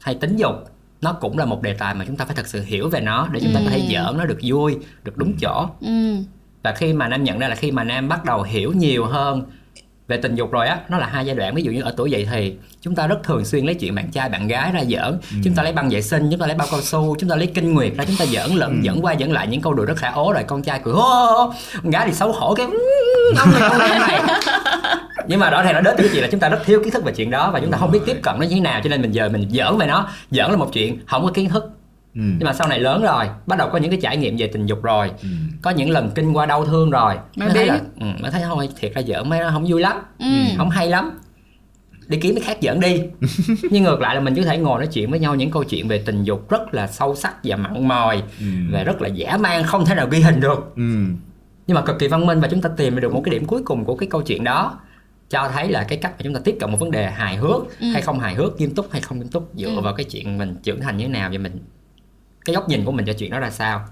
hay 0.00 0.14
tính 0.14 0.36
dục 0.36 0.54
nó 1.02 1.12
cũng 1.12 1.38
là 1.38 1.44
một 1.44 1.62
đề 1.62 1.74
tài 1.74 1.94
mà 1.94 2.04
chúng 2.04 2.16
ta 2.16 2.24
phải 2.24 2.36
thật 2.36 2.46
sự 2.46 2.62
hiểu 2.62 2.88
về 2.88 3.00
nó 3.00 3.28
để 3.32 3.40
chúng 3.42 3.54
ta 3.54 3.60
có 3.64 3.70
thể 3.70 3.80
giỡn 3.80 4.18
nó 4.18 4.24
được 4.24 4.38
vui 4.42 4.76
được 5.04 5.16
đúng 5.16 5.32
chỗ. 5.40 5.68
Ừ. 5.80 6.16
và 6.62 6.72
khi 6.72 6.92
mà 6.92 7.08
nam 7.08 7.24
nhận 7.24 7.38
ra 7.38 7.48
là 7.48 7.54
khi 7.54 7.70
mà 7.70 7.84
nam 7.84 8.08
bắt 8.08 8.24
đầu 8.24 8.42
hiểu 8.42 8.72
nhiều 8.72 9.04
hơn 9.04 9.42
về 10.08 10.16
tình 10.16 10.34
dục 10.34 10.50
rồi 10.52 10.66
á 10.68 10.78
nó 10.88 10.98
là 10.98 11.06
hai 11.06 11.26
giai 11.26 11.36
đoạn. 11.36 11.54
Ví 11.54 11.62
dụ 11.62 11.70
như 11.72 11.82
ở 11.82 11.94
tuổi 11.96 12.10
dậy 12.10 12.28
thì 12.32 12.54
chúng 12.80 12.94
ta 12.94 13.06
rất 13.06 13.22
thường 13.24 13.44
xuyên 13.44 13.66
lấy 13.66 13.74
chuyện 13.74 13.94
bạn 13.94 14.10
trai 14.10 14.28
bạn 14.28 14.48
gái 14.48 14.72
ra 14.72 14.80
giỡn. 14.88 15.18
Chúng 15.44 15.54
ta 15.54 15.62
lấy 15.62 15.72
băng 15.72 15.88
vệ 15.88 16.02
sinh 16.02 16.28
chúng 16.30 16.40
ta 16.40 16.46
lấy 16.46 16.56
bao 16.56 16.68
cao 16.70 16.80
su 16.80 17.16
chúng 17.20 17.30
ta 17.30 17.36
lấy 17.36 17.46
kinh 17.46 17.74
nguyệt 17.74 17.92
ra 17.96 18.04
chúng 18.04 18.16
ta 18.16 18.26
giỡn 18.26 18.50
lẫn 18.56 18.82
giỡn 18.84 19.00
qua 19.02 19.14
giỡn 19.20 19.30
lại 19.30 19.46
những 19.46 19.60
câu 19.60 19.74
đùa 19.74 19.84
rất 19.84 19.96
khả 19.96 20.10
ố. 20.10 20.32
Rồi 20.32 20.42
con 20.46 20.62
trai 20.62 20.80
cười 20.84 20.94
hô, 20.94 21.52
con 21.82 21.90
gái 21.90 22.06
thì 22.06 22.12
xấu 22.12 22.32
hổ 22.32 22.54
cái 22.54 22.66
"Ừ, 22.66 23.32
ông 23.38 23.50
này 23.52 23.62
ông 23.70 23.78
này 23.78 23.88
ông 23.90 24.00
này. 24.00 24.20
Nhưng 25.28 25.40
mà 25.40 25.50
rõ 25.50 25.62
ràng 25.62 25.74
nó 25.74 25.80
đến 25.80 25.94
từ 25.98 26.02
cái 26.04 26.10
chuyện 26.12 26.22
là 26.22 26.28
chúng 26.30 26.40
ta 26.40 26.48
rất 26.48 26.58
thiếu 26.64 26.80
kiến 26.84 26.90
thức 26.92 27.04
về 27.04 27.12
chuyện 27.16 27.30
đó 27.30 27.50
và 27.50 27.60
chúng 27.60 27.70
ta 27.70 27.78
không 27.78 27.90
biết 27.90 28.00
tiếp 28.06 28.16
cận 28.22 28.34
nó 28.38 28.42
như 28.46 28.54
thế 28.54 28.60
nào. 28.60 28.80
Cho 28.84 28.90
nên 28.90 29.02
mình 29.02 29.12
giờ 29.12 29.28
mình 29.28 29.50
giỡn 29.50 29.78
về 29.78 29.86
nó 29.86 30.08
giỡn 30.30 30.50
là 30.50 30.56
một 30.56 30.68
chuyện 30.72 30.98
không 31.06 31.24
có 31.24 31.30
kiến 31.34 31.48
thức 31.48 31.64
Ừ. 32.14 32.20
nhưng 32.20 32.44
mà 32.44 32.52
sau 32.52 32.68
này 32.68 32.80
lớn 32.80 33.02
rồi 33.02 33.24
bắt 33.46 33.58
đầu 33.58 33.68
có 33.72 33.78
những 33.78 33.90
cái 33.90 34.00
trải 34.02 34.16
nghiệm 34.16 34.36
về 34.36 34.46
tình 34.46 34.66
dục 34.66 34.82
rồi 34.82 35.10
Ừ. 35.22 35.28
có 35.62 35.70
những 35.70 35.90
lần 35.90 36.10
kinh 36.14 36.32
qua 36.36 36.46
đau 36.46 36.64
thương 36.64 36.90
rồi 36.90 37.14
Mới 37.36 37.48
thấy 37.50 37.62
biết. 37.64 37.68
là 37.68 37.80
ừ, 38.00 38.06
mới 38.22 38.30
thấy 38.30 38.42
thôi 38.44 38.68
thiệt 38.80 38.94
ra 38.94 39.02
giỡn 39.02 39.28
mấy 39.28 39.40
nó 39.40 39.50
không 39.50 39.64
vui 39.68 39.80
lắm 39.80 39.96
Ừ. 40.18 40.26
không 40.56 40.70
hay 40.70 40.88
lắm 40.88 41.10
đi 42.08 42.18
kiếm 42.22 42.34
cái 42.34 42.44
khác 42.44 42.58
giỡn 42.62 42.80
đi 42.80 43.02
nhưng 43.70 43.82
ngược 43.82 44.00
lại 44.00 44.14
là 44.14 44.20
mình 44.20 44.34
có 44.36 44.42
thể 44.42 44.58
ngồi 44.58 44.78
nói 44.78 44.86
chuyện 44.92 45.10
với 45.10 45.18
nhau 45.20 45.34
những 45.34 45.50
câu 45.50 45.64
chuyện 45.64 45.88
về 45.88 46.02
tình 46.06 46.24
dục 46.24 46.50
rất 46.50 46.74
là 46.74 46.86
sâu 46.86 47.14
sắc 47.14 47.34
và 47.44 47.56
mặn 47.56 47.88
mòi 47.88 48.22
Ừ. 48.40 48.46
và 48.72 48.82
rất 48.82 49.02
là 49.02 49.08
dã 49.08 49.36
man 49.36 49.62
không 49.64 49.84
thể 49.86 49.94
nào 49.94 50.06
ghi 50.10 50.20
hình 50.20 50.40
được 50.40 50.72
Ừ. 50.76 50.82
nhưng 51.66 51.74
mà 51.74 51.80
cực 51.82 51.98
kỳ 51.98 52.08
văn 52.08 52.26
minh 52.26 52.40
và 52.40 52.48
chúng 52.48 52.60
ta 52.60 52.70
tìm 52.76 53.00
được 53.00 53.12
một 53.14 53.22
cái 53.24 53.30
điểm 53.32 53.44
cuối 53.44 53.62
cùng 53.64 53.84
của 53.84 53.96
cái 53.96 54.08
câu 54.10 54.22
chuyện 54.22 54.44
đó 54.44 54.78
cho 55.30 55.48
thấy 55.54 55.68
là 55.68 55.82
cái 55.88 55.98
cách 55.98 56.10
mà 56.12 56.20
chúng 56.24 56.34
ta 56.34 56.40
tiếp 56.44 56.56
cận 56.60 56.70
một 56.70 56.76
vấn 56.80 56.90
đề 56.90 57.10
hài 57.10 57.36
hước 57.36 57.80
Ừ. 57.80 57.86
hay 57.92 58.02
không 58.02 58.18
hài 58.20 58.34
hước 58.34 58.60
nghiêm 58.60 58.74
túc 58.74 58.92
hay 58.92 59.00
không 59.00 59.18
nghiêm 59.18 59.28
túc 59.28 59.50
dựa 59.54 59.68
Ừ. 59.68 59.80
vào 59.80 59.94
cái 59.94 60.04
chuyện 60.04 60.38
mình 60.38 60.56
trưởng 60.62 60.80
thành 60.80 60.96
như 60.96 61.04
thế 61.04 61.12
nào 61.12 61.30
và 61.32 61.38
mình 61.38 61.58
cái 62.44 62.54
góc 62.54 62.68
nhìn 62.68 62.84
của 62.84 62.92
mình 62.92 63.06
cho 63.06 63.12
chuyện 63.12 63.30
đó 63.30 63.40
ra 63.40 63.50
sao 63.50 63.84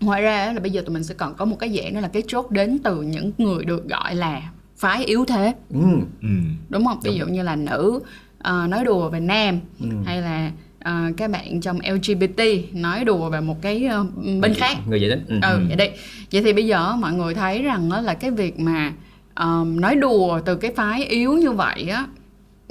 ngoài 0.00 0.22
ra 0.22 0.52
là 0.52 0.60
bây 0.60 0.70
giờ 0.70 0.82
tụi 0.86 0.94
mình 0.94 1.04
sẽ 1.04 1.14
còn 1.14 1.34
có 1.34 1.44
một 1.44 1.56
cái 1.58 1.78
dạng 1.82 1.94
đó 1.94 2.00
là 2.00 2.08
cái 2.08 2.22
chốt 2.26 2.50
đến 2.50 2.78
từ 2.84 3.02
những 3.02 3.32
người 3.38 3.64
được 3.64 3.88
gọi 3.88 4.14
là 4.14 4.42
phái 4.76 5.04
yếu 5.04 5.24
thế 5.24 5.52
ừ. 5.70 5.78
Ừ. 6.22 6.28
đúng 6.68 6.84
không 6.86 7.00
ví 7.02 7.14
dụ 7.14 7.26
như 7.26 7.42
là 7.42 7.56
nữ 7.56 8.00
ờ, 8.38 8.66
nói 8.68 8.84
đùa 8.84 9.08
về 9.10 9.20
nam 9.20 9.60
Ừ. 9.80 9.86
hay 10.04 10.20
là 10.22 10.50
ờ, 10.80 11.00
các 11.16 11.30
bạn 11.30 11.60
trong 11.60 11.78
LGBT 11.80 12.42
nói 12.72 13.04
đùa 13.04 13.30
về 13.30 13.40
một 13.40 13.62
cái 13.62 13.84
ờ, 13.86 14.06
bên 14.40 14.54
khác 14.54 14.76
người 14.88 15.00
giải 15.00 15.10
thích 15.10 15.20
ừ. 15.28 15.38
ừ 15.42 15.60
vậy 15.68 15.76
đi 15.76 15.84
vậy 16.32 16.42
thì 16.42 16.52
bây 16.52 16.66
giờ 16.66 16.96
mọi 16.96 17.12
người 17.12 17.34
thấy 17.34 17.62
rằng 17.62 17.88
đó 17.90 18.00
là 18.00 18.14
cái 18.14 18.30
việc 18.30 18.60
mà 18.60 18.92
ờm, 19.34 19.80
nói 19.80 19.94
đùa 19.96 20.40
từ 20.44 20.56
cái 20.56 20.72
phái 20.76 21.04
yếu 21.04 21.32
như 21.34 21.52
vậy 21.52 21.88
á 21.88 22.06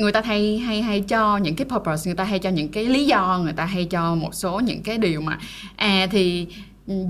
người 0.01 0.11
ta 0.11 0.21
hay 0.25 0.57
hay 0.57 0.81
hay 0.81 1.01
cho 1.01 1.37
những 1.37 1.55
cái 1.55 1.65
purpose 1.69 2.09
người 2.09 2.15
ta 2.15 2.23
hay 2.23 2.39
cho 2.39 2.49
những 2.49 2.69
cái 2.69 2.85
lý 2.85 3.05
do 3.05 3.39
người 3.43 3.53
ta 3.53 3.65
hay 3.65 3.85
cho 3.85 4.15
một 4.15 4.35
số 4.35 4.59
những 4.59 4.83
cái 4.83 4.97
điều 4.97 5.21
mà 5.21 5.37
à 5.75 6.07
thì 6.11 6.47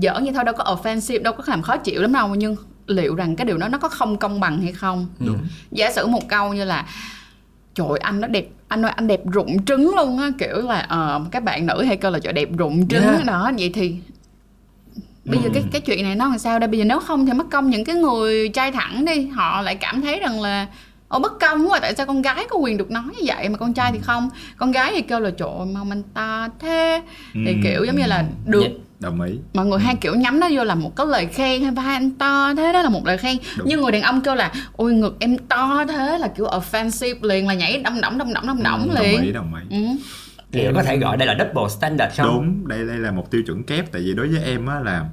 dở 0.00 0.20
như 0.20 0.32
thôi 0.32 0.44
đâu 0.44 0.54
có 0.58 0.64
offensive 0.64 1.22
đâu 1.22 1.32
có 1.32 1.44
làm 1.46 1.62
khó 1.62 1.76
chịu 1.76 2.02
lắm 2.02 2.12
đâu 2.12 2.34
nhưng 2.34 2.56
liệu 2.86 3.14
rằng 3.14 3.36
cái 3.36 3.44
điều 3.44 3.58
đó 3.58 3.68
nó 3.68 3.78
có 3.78 3.88
không 3.88 4.16
công 4.16 4.40
bằng 4.40 4.62
hay 4.62 4.72
không? 4.72 5.06
Đúng. 5.18 5.38
giả 5.70 5.92
sử 5.92 6.06
một 6.06 6.28
câu 6.28 6.54
như 6.54 6.64
là 6.64 6.86
trời 7.74 7.98
anh 8.00 8.20
nó 8.20 8.28
đẹp 8.28 8.48
anh 8.68 8.84
ơi 8.84 8.92
anh 8.96 9.06
đẹp 9.06 9.20
rụng 9.32 9.64
trứng 9.64 9.94
luôn 9.96 10.18
á. 10.18 10.30
Kiểu 10.38 10.56
là 10.56 10.78
ờ, 10.88 11.24
các 11.30 11.44
bạn 11.44 11.66
nữ 11.66 11.82
hay 11.82 11.96
kêu 11.96 12.10
là 12.10 12.18
trời 12.18 12.32
đẹp 12.32 12.48
rụng 12.56 12.88
trứng 12.88 13.02
Yeah. 13.02 13.24
đó. 13.24 13.50
Vậy 13.58 13.70
thì 13.74 13.96
bây 15.24 15.38
giờ 15.42 15.50
cái 15.54 15.62
cái 15.72 15.80
chuyện 15.80 16.02
này 16.02 16.14
nó 16.14 16.28
làm 16.28 16.38
sao 16.38 16.58
đây? 16.58 16.68
Bây 16.68 16.78
giờ 16.78 16.84
nếu 16.84 17.00
không 17.00 17.26
thì 17.26 17.32
mất 17.32 17.46
công 17.50 17.70
những 17.70 17.84
cái 17.84 17.96
người 17.96 18.48
trai 18.48 18.72
thẳng 18.72 19.04
đi 19.04 19.26
họ 19.26 19.62
lại 19.62 19.76
cảm 19.76 20.02
thấy 20.02 20.20
rằng 20.20 20.40
là 20.40 20.66
Ồ 21.12 21.18
bất 21.18 21.40
công 21.40 21.70
quá 21.70 21.78
tại 21.82 21.94
sao 21.94 22.06
con 22.06 22.22
gái 22.22 22.46
có 22.50 22.56
quyền 22.56 22.76
được 22.76 22.90
nói 22.90 23.02
như 23.04 23.22
vậy 23.24 23.48
mà 23.48 23.56
con 23.58 23.72
trai 23.74 23.92
thì 23.92 23.98
không 24.02 24.30
con 24.56 24.72
gái 24.72 24.92
thì 24.94 25.02
kêu 25.02 25.20
là 25.20 25.30
trời 25.30 25.48
ơi, 25.58 25.66
mong 25.74 25.90
anh 25.90 26.02
ta 26.14 26.48
thế 26.58 27.02
thì 27.34 27.46
Ừ. 27.46 27.52
kiểu 27.62 27.84
giống 27.84 27.96
như 27.96 28.06
là 28.06 28.24
được 28.46 28.62
Dạ. 28.62 28.68
đồng 29.00 29.20
ý 29.20 29.32
mọi 29.54 29.66
người 29.66 29.78
hay 29.78 29.94
kiểu 30.00 30.14
nhắm 30.14 30.40
nó 30.40 30.48
vô 30.52 30.64
là 30.64 30.74
một 30.74 30.96
cái 30.96 31.06
lời 31.06 31.26
khen 31.26 31.62
hay 31.62 31.70
vai 31.72 31.94
anh 31.94 32.10
to 32.10 32.54
thế 32.56 32.72
đó 32.72 32.82
là 32.82 32.88
một 32.88 33.06
lời 33.06 33.18
khen 33.18 33.36
Đúng. 33.58 33.68
nhưng 33.68 33.80
người 33.80 33.92
đàn 33.92 34.02
ông 34.02 34.20
kêu 34.20 34.34
là 34.34 34.52
ôi 34.76 34.92
ngực 34.94 35.16
em 35.20 35.38
to 35.38 35.84
thế 35.88 36.18
là 36.18 36.28
kiểu 36.28 36.46
offensive 36.46 37.14
liền 37.22 37.48
là 37.48 37.54
nhảy 37.54 37.78
đâm 37.78 38.00
đỏng 38.00 38.18
đâm 38.18 38.32
đỏng 38.32 38.46
đâm 38.46 38.62
đỏng 38.62 38.88
đồng 38.94 39.04
liền 39.04 39.22
ý 39.22 39.32
đồng 39.32 39.54
ý 39.70 39.76
ừ. 39.76 39.86
liệu 40.52 40.72
có 40.74 40.82
thể 40.82 40.96
gọi 40.98 41.16
đây 41.16 41.28
là 41.28 41.34
double 41.38 41.68
standard 41.68 42.16
không 42.20 42.26
đúng 42.26 42.68
đây 42.68 42.84
đây 42.86 42.96
là 42.98 43.10
một 43.10 43.30
tiêu 43.30 43.42
chuẩn 43.46 43.62
kép 43.62 43.92
tại 43.92 44.02
vì 44.02 44.14
đối 44.14 44.28
với 44.28 44.42
em 44.44 44.66
á 44.66 44.80
là 44.80 45.04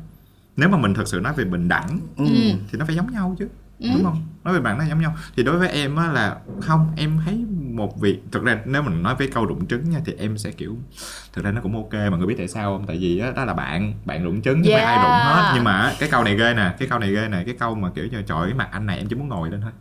nếu 0.58 0.70
mà 0.70 0.78
mình 0.78 0.94
thật 0.94 1.08
sự 1.08 1.20
nói 1.20 1.34
về 1.38 1.44
bình 1.44 1.68
đẳng 1.68 2.00
ừ. 2.18 2.26
thì 2.72 2.78
nó 2.80 2.86
phải 2.86 2.96
giống 2.96 3.12
nhau 3.14 3.36
chứ 3.40 3.48
đúng 3.80 4.04
không? 4.04 4.26
Nói 4.44 4.54
về 4.54 4.60
bạn 4.60 4.78
nó 4.78 4.84
giống 4.84 5.02
nhau. 5.02 5.16
Thì 5.38 5.44
đối 5.44 5.58
với 5.58 5.70
em 5.70 5.96
á 5.96 6.12
là 6.12 6.36
không 6.62 6.92
em 6.98 7.20
thấy 7.26 7.46
một 7.74 8.02
việc 8.02 8.20
thực 8.32 8.44
ra 8.44 8.58
nếu 8.66 8.82
mình 8.82 9.04
nói 9.04 9.16
với 9.16 9.28
câu 9.28 9.46
rụng 9.46 9.68
trứng 9.68 9.90
nha 9.90 10.00
thì 10.06 10.14
em 10.18 10.38
sẽ 10.38 10.52
kiểu 10.52 10.78
thực 11.34 11.46
ra 11.46 11.52
nó 11.52 11.62
cũng 11.62 11.76
ok 11.76 11.94
mà 11.94 12.18
người 12.18 12.28
biết 12.28 12.36
tại 12.38 12.48
sao 12.48 12.78
không? 12.78 12.88
Tại 12.88 12.98
vì 12.98 13.20
á 13.20 13.32
đó 13.36 13.46
là 13.46 13.54
bạn 13.54 13.94
bạn 14.06 14.24
rụng 14.24 14.42
trứng 14.42 14.64
chứ 14.64 14.70
không 14.72 14.82
phải 14.82 14.96
ai 14.96 14.98
rụng 14.98 15.36
hết. 15.36 15.42
Yeah. 15.42 15.56
nhưng 15.56 15.64
mà 15.64 15.94
cái 16.00 16.10
câu 16.10 16.24
này 16.24 16.36
ghê 16.36 16.54
nè 16.54 16.76
cái 16.80 16.88
câu 16.88 17.00
này 17.00 17.14
ghê 17.14 17.28
nè 17.28 17.44
cái 17.46 17.56
câu 17.60 17.76
mà 17.76 17.90
kiểu 17.96 18.08
trời 18.28 18.42
ơi, 18.42 18.54
mặt 18.54 18.68
anh 18.72 18.86
này 18.86 18.98
em 18.98 19.08
chỉ 19.08 19.16
muốn 19.16 19.28
ngồi 19.28 19.52
lên 19.52 19.62
thôi. 19.62 19.72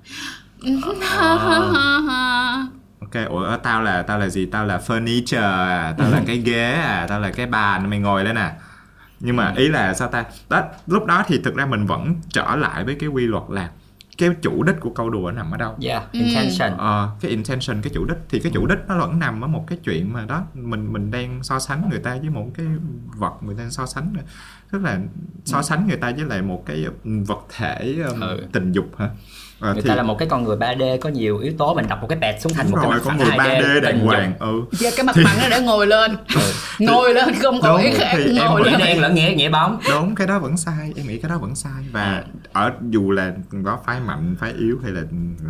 Ok 3.00 3.14
ủa 3.28 3.56
tao 3.56 3.82
là 3.82 4.02
tao 4.02 4.18
là 4.18 4.28
gì? 4.28 4.46
Tao 4.46 4.66
là 4.66 4.80
furniture 4.86 5.40
à 5.40 5.94
tao 5.98 6.10
là 6.10 6.22
cái 6.26 6.36
ghế 6.36 6.72
à 6.72 7.06
tao 7.08 7.20
là 7.20 7.30
cái 7.30 7.46
bàn 7.46 7.90
mày 7.90 7.98
ngồi 7.98 8.24
lên 8.24 8.38
à. 8.38 8.52
Nhưng 9.20 9.36
mà 9.36 9.52
ý 9.56 9.68
là 9.68 9.94
sao 9.94 10.08
ta? 10.08 10.24
Đó 10.48 10.62
lúc 10.86 11.06
đó 11.06 11.24
thì 11.26 11.40
thực 11.44 11.54
ra 11.54 11.66
mình 11.66 11.86
vẫn 11.86 12.14
trở 12.28 12.56
lại 12.56 12.84
với 12.84 12.94
cái 12.94 13.08
quy 13.08 13.26
luật 13.26 13.42
là 13.48 13.68
cái 14.18 14.30
chủ 14.42 14.62
đích 14.62 14.76
của 14.80 14.90
câu 14.90 15.10
đùa 15.10 15.30
nằm 15.30 15.50
ở 15.50 15.56
đâu? 15.56 15.76
Yeah 15.82 16.12
intention. 16.12 16.78
Ờ, 16.78 17.10
cái 17.20 17.30
intention 17.30 17.82
cái 17.82 17.92
chủ 17.94 18.04
đích. 18.04 18.18
Thì 18.28 18.40
cái 18.40 18.52
chủ 18.54 18.66
đích 18.66 18.78
nó 18.88 18.98
vẫn 18.98 19.18
nằm 19.18 19.40
ở 19.44 19.48
một 19.48 19.64
cái 19.66 19.78
chuyện 19.84 20.12
mà 20.12 20.24
đó 20.24 20.44
mình 20.54 20.92
mình 20.92 21.10
đang 21.10 21.42
so 21.42 21.58
sánh 21.58 21.88
người 21.90 22.00
ta 22.00 22.16
với 22.20 22.30
một 22.30 22.46
cái 22.54 22.66
vật 23.16 23.42
người 23.42 23.54
ta 23.58 23.70
so 23.70 23.86
sánh 23.86 24.14
tức 24.72 24.82
là 24.82 24.98
so 25.44 25.62
sánh 25.62 25.86
người 25.88 25.96
ta 25.96 26.10
với 26.16 26.24
lại 26.24 26.42
một 26.42 26.62
cái 26.66 26.86
vật 27.02 27.46
thể 27.56 27.96
um, 28.12 28.20
Ừ. 28.20 28.40
tình 28.52 28.72
dục 28.72 28.86
hả? 28.98 29.08
Ờ, 29.60 29.72
người 29.72 29.82
thì- 29.82 29.88
ta 29.88 29.94
là 29.94 30.02
một 30.02 30.18
cái 30.18 30.28
con 30.28 30.44
người 30.44 30.56
3D 30.56 30.98
có 31.00 31.08
nhiều 31.08 31.38
yếu 31.38 31.52
tố 31.58 31.74
mình 31.74 31.86
đọc 31.88 31.98
một 32.00 32.06
cái 32.08 32.18
pẹt 32.20 32.42
xuống 32.42 32.52
thành 32.52 32.66
Đúng 32.66 32.72
một 32.72 32.78
cái 32.82 32.90
rồi 32.90 32.98
mặt 32.98 33.04
có 33.04 33.10
phẳng 33.10 33.18
người 33.18 33.26
3D 33.38 33.62
2D 33.64 33.80
đàng 33.80 34.00
hoàng 34.00 34.34
ừ. 34.38 34.62
Giờ 34.72 34.90
cái 34.96 35.04
mặt 35.04 35.16
bằng 35.24 35.36
nó 35.42 35.48
để 35.50 35.60
ngồi 35.60 35.86
lên. 35.86 36.16
Ngồi 36.78 37.14
lên 37.14 37.28
không 37.42 37.60
có 37.62 37.76
ý 37.76 37.90
khác 37.94 38.12
thì 38.16 38.38
em 38.38 38.46
ngồi 38.46 38.62
nghĩ 38.62 38.70
nghĩa 38.70 38.78
lên 38.78 38.86
đen 38.86 39.00
lẫn 39.00 39.14
nghĩa 39.14 39.34
nghĩa 39.36 39.48
bóng. 39.50 39.78
Đúng 39.90 40.14
cái 40.14 40.26
đó 40.26 40.38
vẫn 40.38 40.56
sai 40.56 40.92
em 40.96 41.06
nghĩ 41.06 41.18
cái 41.18 41.28
đó 41.28 41.38
vẫn 41.38 41.54
sai. 41.54 41.82
Và 41.92 42.24
ở 42.52 42.72
dù 42.90 43.10
là 43.10 43.32
có 43.64 43.78
phái 43.86 44.00
mạnh 44.00 44.36
phái 44.40 44.52
yếu 44.52 44.78
hay 44.82 44.92
là 44.92 45.02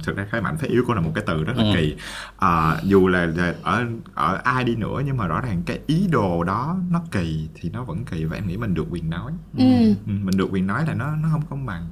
thực 0.05 0.17
ra 0.17 0.27
phái 0.31 0.41
mạnh 0.41 0.57
phái 0.61 0.69
yếu 0.71 0.85
cũng 0.87 0.95
là 0.97 1.01
một 1.01 1.11
cái 1.15 1.25
từ 1.27 1.45
rất 1.45 1.53
là 1.57 1.65
Ừ. 1.65 1.71
kỳ. 1.77 1.97
À, 2.39 2.77
dù 2.83 3.09
là, 3.09 3.27
là 3.37 3.55
ở 3.63 3.85
ở 4.15 4.39
ai 4.45 4.65
đi 4.65 4.75
nữa 4.77 5.03
nhưng 5.07 5.17
mà 5.17 5.27
rõ 5.27 5.41
ràng 5.41 5.63
cái 5.67 5.79
ý 5.87 6.07
đồ 6.11 6.45
đó 6.45 6.77
nó 6.91 7.03
kỳ 7.13 7.49
thì 7.55 7.71
nó 7.71 7.85
vẫn 7.85 8.05
kỳ. 8.11 8.25
Và 8.25 8.37
em 8.37 8.47
nghĩ 8.49 8.57
mình 8.57 8.75
được 8.75 8.85
quyền 8.91 9.08
nói 9.11 9.33
ừ. 9.59 9.65
Ừ, 9.89 9.95
mình 10.07 10.37
được 10.37 10.49
quyền 10.53 10.67
nói 10.67 10.87
là 10.87 10.95
nó 10.95 11.17
nó 11.17 11.29
không 11.33 11.43
công 11.51 11.67
bằng 11.67 11.89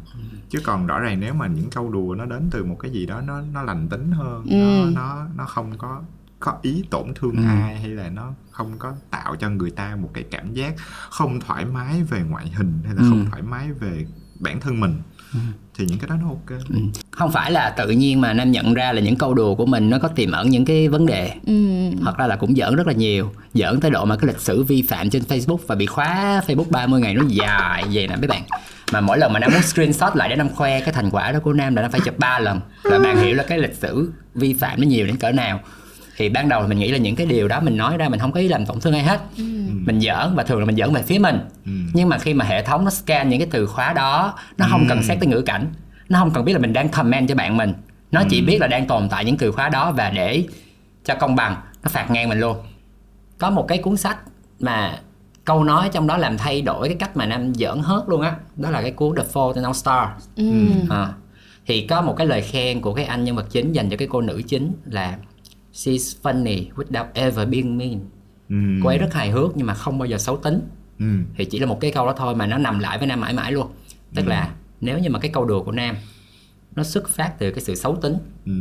chứ 0.48 0.58
còn 0.64 0.86
rõ 0.86 0.98
ràng 1.00 1.20
nếu 1.20 1.34
mà 1.34 1.46
những 1.46 1.70
câu 1.70 1.90
đùa 1.90 2.14
nó 2.18 2.24
đến 2.24 2.48
từ 2.50 2.64
một 2.64 2.76
cái 2.80 2.90
gì 2.90 3.06
đó 3.06 3.20
nó 3.20 3.40
nó 3.40 3.62
lành 3.62 3.88
tính 3.88 4.10
hơn 4.12 4.46
Ừ. 4.50 4.56
nó 4.56 4.90
nó 5.00 5.26
nó 5.36 5.44
không 5.44 5.78
có 5.78 6.02
có 6.40 6.58
ý 6.62 6.84
tổn 6.90 7.12
thương 7.14 7.36
Ừ. 7.36 7.42
ai 7.46 7.80
hay 7.80 7.88
là 7.90 8.08
nó 8.10 8.32
không 8.50 8.78
có 8.78 8.94
tạo 9.10 9.36
cho 9.36 9.50
người 9.50 9.70
ta 9.70 9.96
một 9.96 10.10
cái 10.14 10.24
cảm 10.30 10.52
giác 10.54 10.74
không 11.10 11.40
thoải 11.40 11.64
mái 11.64 12.02
về 12.02 12.22
ngoại 12.22 12.48
hình 12.50 12.80
hay 12.84 12.94
là 12.94 13.02
Ừ. 13.02 13.08
không 13.10 13.26
thoải 13.30 13.42
mái 13.42 13.72
về 13.72 14.06
bản 14.40 14.60
thân 14.60 14.80
mình 14.80 14.94
thì 15.78 15.84
những 15.88 15.98
cái 15.98 16.08
đó 16.08 16.16
nó 16.20 16.28
ok. 16.28 16.60
Ừ. 16.68 16.76
không 17.10 17.32
phải 17.32 17.50
là 17.52 17.70
tự 17.70 17.90
nhiên 17.90 18.20
mà 18.20 18.32
nam 18.32 18.52
nhận 18.52 18.74
ra 18.74 18.92
là 18.92 19.00
những 19.00 19.16
câu 19.16 19.34
đùa 19.34 19.54
của 19.54 19.66
mình 19.66 19.90
nó 19.90 19.98
có 19.98 20.08
tiềm 20.08 20.32
ẩn 20.32 20.50
những 20.50 20.64
cái 20.64 20.88
vấn 20.88 21.06
đề. 21.06 21.32
Ừ. 21.46 21.52
thật 22.04 22.18
ra 22.18 22.26
là 22.26 22.36
cũng 22.36 22.54
giỡn 22.56 22.76
rất 22.76 22.86
là 22.86 22.92
nhiều. 22.92 23.32
Giỡn 23.54 23.80
tới 23.80 23.90
độ 23.90 24.04
mà 24.04 24.16
cái 24.16 24.26
lịch 24.26 24.40
sử 24.40 24.62
vi 24.62 24.82
phạm 24.82 25.10
trên 25.10 25.22
Facebook 25.22 25.58
và 25.66 25.74
bị 25.74 25.86
khóa 25.86 26.40
Facebook 26.46 26.70
30 26.70 27.00
ngày 27.00 27.14
nó 27.14 27.22
dài 27.28 27.84
vậy 27.92 28.08
nè 28.08 28.16
mấy 28.16 28.28
bạn. 28.28 28.42
Mà 28.92 29.00
mỗi 29.00 29.18
lần 29.18 29.32
mà 29.32 29.38
Nam 29.38 29.50
muốn 29.52 29.62
screenshot 29.62 30.16
lại 30.16 30.28
để 30.28 30.36
Nam 30.36 30.48
khoe 30.48 30.80
cái 30.80 30.92
thành 30.92 31.10
quả 31.10 31.32
đó 31.32 31.38
của 31.38 31.52
Nam 31.52 31.76
là 31.76 31.82
Nam 31.82 31.90
phải 31.90 32.00
chụp 32.04 32.18
3 32.18 32.38
lần. 32.38 32.60
Là 32.84 32.98
bạn 32.98 33.16
hiểu 33.16 33.34
là 33.34 33.42
cái 33.42 33.58
lịch 33.58 33.74
sử 33.74 34.10
vi 34.34 34.54
phạm 34.54 34.80
nó 34.80 34.86
nhiều 34.86 35.06
đến 35.06 35.16
cỡ 35.16 35.32
nào 35.32 35.60
thì 36.16 36.28
ban 36.28 36.48
đầu 36.48 36.66
mình 36.68 36.78
nghĩ 36.78 36.90
là 36.90 36.98
những 36.98 37.16
cái 37.16 37.26
điều 37.26 37.48
đó 37.48 37.60
mình 37.60 37.76
nói 37.76 37.96
ra 37.96 38.08
mình 38.08 38.20
không 38.20 38.32
có 38.32 38.40
ý 38.40 38.48
làm 38.48 38.66
tổn 38.66 38.80
thương 38.80 38.92
ai 38.92 39.02
hết. 39.02 39.20
Mình 39.86 40.00
giỡn 40.00 40.34
và 40.34 40.42
thường 40.42 40.58
là 40.58 40.64
mình 40.64 40.76
giỡn 40.76 40.92
về 40.92 41.02
phía 41.02 41.18
mình. 41.18 41.38
Nhưng 41.94 42.08
mà 42.08 42.18
khi 42.18 42.34
mà 42.34 42.44
hệ 42.44 42.62
thống 42.62 42.84
nó 42.84 42.90
scan 42.90 43.28
những 43.28 43.40
cái 43.40 43.48
từ 43.50 43.66
khóa 43.66 43.92
đó 43.92 44.34
nó 44.58 44.66
không 44.70 44.86
cần 44.88 45.02
xét 45.02 45.18
tới 45.20 45.28
ngữ 45.28 45.42
cảnh 45.42 45.66
nó 46.08 46.18
không 46.18 46.30
cần 46.30 46.44
biết 46.44 46.52
là 46.52 46.58
mình 46.58 46.72
đang 46.72 46.88
comment 46.88 47.28
cho 47.28 47.34
bạn 47.34 47.56
mình. 47.56 47.72
Nó 48.10 48.22
chỉ 48.30 48.42
biết 48.42 48.60
là 48.60 48.66
đang 48.66 48.86
tồn 48.86 49.08
tại 49.08 49.24
những 49.24 49.36
từ 49.36 49.52
khóa 49.52 49.68
đó 49.68 49.92
và 49.92 50.10
để 50.10 50.44
cho 51.04 51.14
công 51.14 51.36
bằng 51.36 51.56
nó 51.82 51.88
phạt 51.88 52.10
ngang 52.10 52.28
mình 52.28 52.40
luôn. 52.40 52.56
Có 53.38 53.50
một 53.50 53.68
cái 53.68 53.78
cuốn 53.78 53.96
sách 53.96 54.18
mà 54.60 54.98
câu 55.44 55.64
nói 55.64 55.88
trong 55.92 56.06
đó 56.06 56.16
làm 56.16 56.38
thay 56.38 56.62
đổi 56.62 56.88
cái 56.88 56.96
cách 57.00 57.16
mà 57.16 57.26
nam 57.26 57.54
giỡn 57.54 57.78
hớt 57.78 58.02
luôn 58.08 58.20
á 58.20 58.36
đó 58.56 58.70
là 58.70 58.82
cái 58.82 58.90
cuốn 58.90 59.16
The 59.16 59.22
Fault 59.32 59.52
in 59.52 59.66
Our 59.66 59.76
Stars. 59.76 60.28
Ừ. 60.36 60.44
à, 60.90 61.08
thì 61.66 61.86
có 61.86 62.02
một 62.02 62.14
cái 62.16 62.26
lời 62.26 62.42
khen 62.42 62.80
của 62.80 62.94
cái 62.94 63.04
anh 63.04 63.24
nhân 63.24 63.36
vật 63.36 63.46
chính 63.50 63.72
dành 63.72 63.90
cho 63.90 63.96
cái 63.96 64.08
cô 64.10 64.20
nữ 64.20 64.42
chính 64.48 64.72
là 64.84 65.16
she's 65.76 66.14
funny 66.22 66.70
without 66.76 67.04
ever 67.14 67.48
being 67.48 67.78
mean 67.78 68.00
ừ. 68.48 68.56
cô 68.82 68.88
ấy 68.88 68.98
rất 68.98 69.14
hài 69.14 69.30
hước 69.30 69.56
nhưng 69.56 69.66
mà 69.66 69.74
không 69.74 69.98
bao 69.98 70.06
giờ 70.06 70.18
xấu 70.18 70.36
tính 70.36 70.60
Ừ. 70.98 71.06
thì 71.36 71.44
chỉ 71.44 71.58
là 71.58 71.66
một 71.66 71.80
cái 71.80 71.90
câu 71.90 72.06
đó 72.06 72.14
thôi 72.16 72.34
mà 72.34 72.46
nó 72.46 72.58
nằm 72.58 72.78
lại 72.78 72.98
với 72.98 73.06
nam 73.06 73.20
mãi 73.20 73.32
mãi 73.32 73.52
luôn 73.52 73.66
tức 74.14 74.26
là 74.26 74.50
nếu 74.80 74.98
như 74.98 75.10
mà 75.10 75.18
cái 75.18 75.30
câu 75.30 75.44
đùa 75.44 75.62
của 75.62 75.72
nam 75.72 75.96
nó 76.76 76.82
xuất 76.84 77.08
phát 77.08 77.38
từ 77.38 77.50
cái 77.50 77.60
sự 77.60 77.74
xấu 77.74 77.96
tính 77.96 78.14
Ừ. 78.46 78.52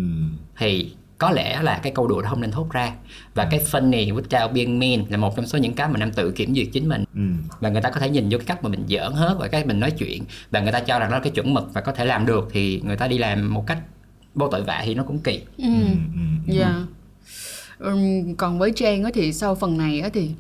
thì 0.58 0.94
có 1.18 1.32
lẽ 1.32 1.62
là 1.62 1.80
cái 1.84 1.92
câu 1.96 2.08
đùa 2.08 2.22
đó 2.22 2.30
không 2.30 2.42
nên 2.42 2.52
thốt 2.52 2.70
ra 2.72 2.94
và 3.36 3.48
cái 3.52 3.60
funny 3.72 4.16
without 4.16 4.54
being 4.54 4.80
mean 4.80 5.04
là 5.10 5.18
một 5.18 5.36
trong 5.36 5.48
số 5.48 5.58
những 5.58 5.74
cái 5.74 5.88
mà 5.90 5.98
nam 6.00 6.12
tự 6.12 6.32
kiểm 6.32 6.56
duyệt 6.56 6.68
chính 6.74 6.90
mình 6.90 7.04
Ừ. 7.16 7.22
và 7.60 7.70
người 7.70 7.82
ta 7.82 7.90
có 7.90 8.00
thể 8.00 8.10
nhìn 8.10 8.30
vô 8.32 8.38
cái 8.38 8.46
cách 8.48 8.64
mà 8.64 8.70
mình 8.70 8.84
giỡn 8.88 9.12
hớt 9.14 9.38
và 9.40 9.48
cái 9.48 9.66
mình 9.66 9.80
nói 9.80 9.92
chuyện 9.92 10.24
và 10.52 10.60
người 10.60 10.72
ta 10.72 10.80
cho 10.80 11.00
rằng 11.00 11.10
đó 11.12 11.18
là 11.18 11.24
cái 11.24 11.32
chuẩn 11.32 11.54
mực 11.54 11.74
và 11.74 11.82
có 11.82 11.92
thể 11.92 12.06
làm 12.06 12.26
được 12.26 12.48
thì 12.52 12.82
người 12.86 12.98
ta 12.98 13.08
đi 13.08 13.18
làm 13.18 13.54
một 13.54 13.68
cách 13.68 13.80
vô 14.36 14.48
tội 14.48 14.62
vạ 14.64 14.82
thì 14.86 14.96
nó 14.96 15.04
cũng 15.04 15.20
kỳ 15.20 15.42
Ừ. 15.58 15.64
Dạ. 16.48 16.68
Ừm, 16.68 16.86
còn 18.38 18.60
với 18.60 18.72
Trang 18.72 19.04
á 19.04 19.12
thì 19.14 19.34
sau 19.34 19.56
phần 19.56 19.78
này 19.78 20.02
á 20.02 20.10
thì 20.14 20.32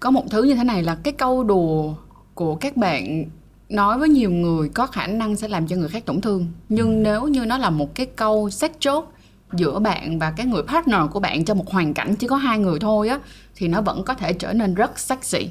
có 0.00 0.10
một 0.10 0.24
thứ 0.30 0.42
như 0.42 0.54
thế 0.54 0.64
này 0.64 0.82
là 0.82 0.94
cái 0.94 1.12
câu 1.12 1.44
đùa 1.44 1.94
của 2.34 2.54
các 2.54 2.76
bạn 2.76 3.24
nói 3.68 3.98
với 3.98 4.08
nhiều 4.08 4.30
người 4.30 4.68
có 4.68 4.86
khả 4.86 5.06
năng 5.06 5.36
sẽ 5.36 5.48
làm 5.48 5.66
cho 5.66 5.76
người 5.76 5.88
khác 5.88 6.04
tổn 6.06 6.20
thương. 6.20 6.46
Nhưng 6.68 7.02
nếu 7.02 7.28
như 7.28 7.44
nó 7.44 7.58
là 7.58 7.70
một 7.70 7.94
cái 7.94 8.06
câu 8.06 8.50
sách 8.50 8.72
chốt 8.80 9.12
giữa 9.52 9.78
bạn 9.78 10.18
và 10.18 10.30
cái 10.30 10.46
người 10.46 10.62
partner 10.62 11.00
của 11.12 11.20
bạn 11.20 11.44
trong 11.44 11.58
một 11.58 11.70
hoàn 11.70 11.94
cảnh 11.94 12.14
chỉ 12.14 12.26
có 12.26 12.36
hai 12.36 12.58
người 12.58 12.78
thôi 12.78 13.08
á 13.08 13.18
thì 13.56 13.68
nó 13.68 13.80
vẫn 13.80 14.04
có 14.04 14.14
thể 14.14 14.32
trở 14.32 14.52
nên 14.52 14.74
rất 14.74 14.98
sexy. 14.98 15.50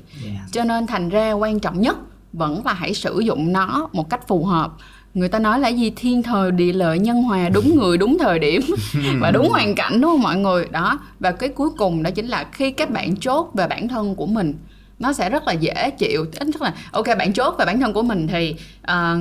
Cho 0.52 0.64
nên 0.64 0.88
thành 0.88 1.10
ra 1.10 1.34
quan 1.34 1.60
trọng 1.60 1.82
nhất 1.82 1.98
vẫn 2.34 2.66
là 2.66 2.74
hãy 2.74 2.94
sử 2.94 3.20
dụng 3.20 3.54
nó 3.54 3.90
một 3.94 4.10
cách 4.10 4.28
phù 4.28 4.46
hợp 4.46 4.74
người 5.14 5.30
ta 5.30 5.39
nói 5.39 5.59
là 5.59 5.68
gì? 5.68 5.93
Thiên 5.95 6.24
thời 6.24 6.51
địa 6.51 6.74
lợi 6.74 6.99
nhân 6.99 7.24
hòa 7.24 7.49
đúng 7.49 7.76
người 7.76 7.97
đúng 7.97 8.18
thời 8.20 8.39
điểm 8.39 8.61
và 9.20 9.32
đúng 9.32 9.49
hoàn 9.49 9.76
cảnh 9.76 10.01
đúng 10.01 10.11
không 10.11 10.22
mọi 10.22 10.36
người? 10.36 10.68
Đó 10.72 10.99
và 11.20 11.32
cái 11.32 11.49
cuối 11.49 11.70
cùng 11.78 12.03
đó 12.03 12.11
chính 12.11 12.28
là 12.28 12.45
khi 12.51 12.72
các 12.72 12.89
bạn 12.89 13.16
chốt 13.16 13.51
về 13.53 13.68
bản 13.68 13.88
thân 13.88 14.16
của 14.16 14.26
mình 14.26 14.53
nó 14.99 15.14
sẽ 15.14 15.30
rất 15.30 15.47
là 15.47 15.53
dễ 15.53 15.89
chịu. 15.89 16.26
Ít 16.39 16.47
nhất 16.47 16.61
là 16.61 16.74
ok 16.91 17.05
bạn 17.18 17.34
chốt 17.34 17.55
về 17.59 17.66
bản 17.66 17.80
thân 17.80 17.93
của 17.93 18.03
mình 18.03 18.28
thì 18.28 18.55
ờ, 18.82 19.18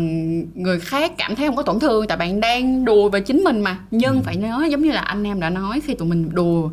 người 0.54 0.80
khác 0.80 1.12
cảm 1.18 1.36
thấy 1.36 1.46
không 1.46 1.56
có 1.56 1.62
tổn 1.62 1.80
thương 1.80 2.06
tại 2.06 2.16
bạn 2.16 2.40
đang 2.40 2.84
đùa 2.84 3.08
về 3.08 3.20
chính 3.20 3.44
mình 3.44 3.60
mà. 3.60 3.78
Nhưng 3.90 4.22
phải 4.22 4.36
nhớ 4.36 4.66
giống 4.70 4.82
như 4.82 4.92
là 4.92 5.00
anh 5.00 5.24
em 5.24 5.40
đã 5.40 5.50
nói 5.50 5.80
khi 5.84 5.94
tụi 5.94 6.08
mình 6.08 6.28
đùa 6.32 6.70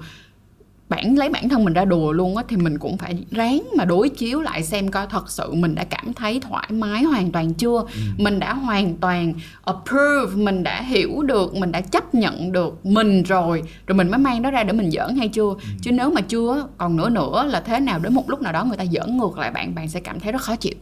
bản 0.90 1.18
lấy 1.18 1.30
bản 1.30 1.50
thân 1.50 1.64
mình 1.64 1.74
ra 1.74 1.86
đùa 1.86 2.12
luôn 2.12 2.38
á 2.38 2.44
thì 2.48 2.58
mình 2.58 2.80
cũng 2.80 2.98
phải 2.98 3.24
ráng 3.32 3.70
mà 3.78 3.86
đối 3.86 4.10
chiếu 4.10 4.42
lại 4.42 4.64
xem 4.64 4.92
coi 4.92 5.08
thật 5.08 5.32
sự 5.32 5.54
mình 5.54 5.76
đã 5.76 5.84
cảm 5.84 6.14
thấy 6.14 6.40
thoải 6.40 6.70
mái 6.72 7.04
hoàn 7.04 7.32
toàn 7.32 7.54
chưa. 7.54 7.84
Mình 8.18 8.40
đã 8.40 8.54
hoàn 8.54 8.96
toàn 8.98 9.34
approve 9.66 10.36
mình 10.36 10.64
đã 10.64 10.82
hiểu 10.82 11.22
được 11.22 11.56
mình 11.56 11.72
đã 11.72 11.82
chấp 11.82 12.16
nhận 12.16 12.52
được 12.52 12.86
mình 12.86 13.24
rồi 13.24 13.64
rồi 13.88 13.96
mình 13.96 14.10
mới 14.12 14.18
mang 14.18 14.42
nó 14.42 14.52
ra 14.52 14.64
để 14.64 14.74
mình 14.74 14.92
giỡn 14.92 15.16
hay 15.16 15.28
chưa? 15.28 15.56
Chứ 15.82 15.92
nếu 15.92 16.12
mà 16.12 16.22
chưa 16.22 16.68
còn 16.78 16.98
nữa 16.98 17.10
nữa 17.10 17.46
là 17.50 17.62
thế 17.62 17.80
nào 17.80 18.00
đến 18.00 18.14
một 18.14 18.30
lúc 18.30 18.42
nào 18.42 18.54
đó 18.54 18.66
người 18.66 18.78
ta 18.78 18.86
giỡn 18.86 19.18
ngược 19.18 19.38
lại 19.38 19.52
bạn 19.52 19.76
bạn 19.76 19.90
sẽ 19.90 20.00
cảm 20.00 20.20
thấy 20.20 20.32
rất 20.32 20.42
khó 20.42 20.56
chịu. 20.56 20.76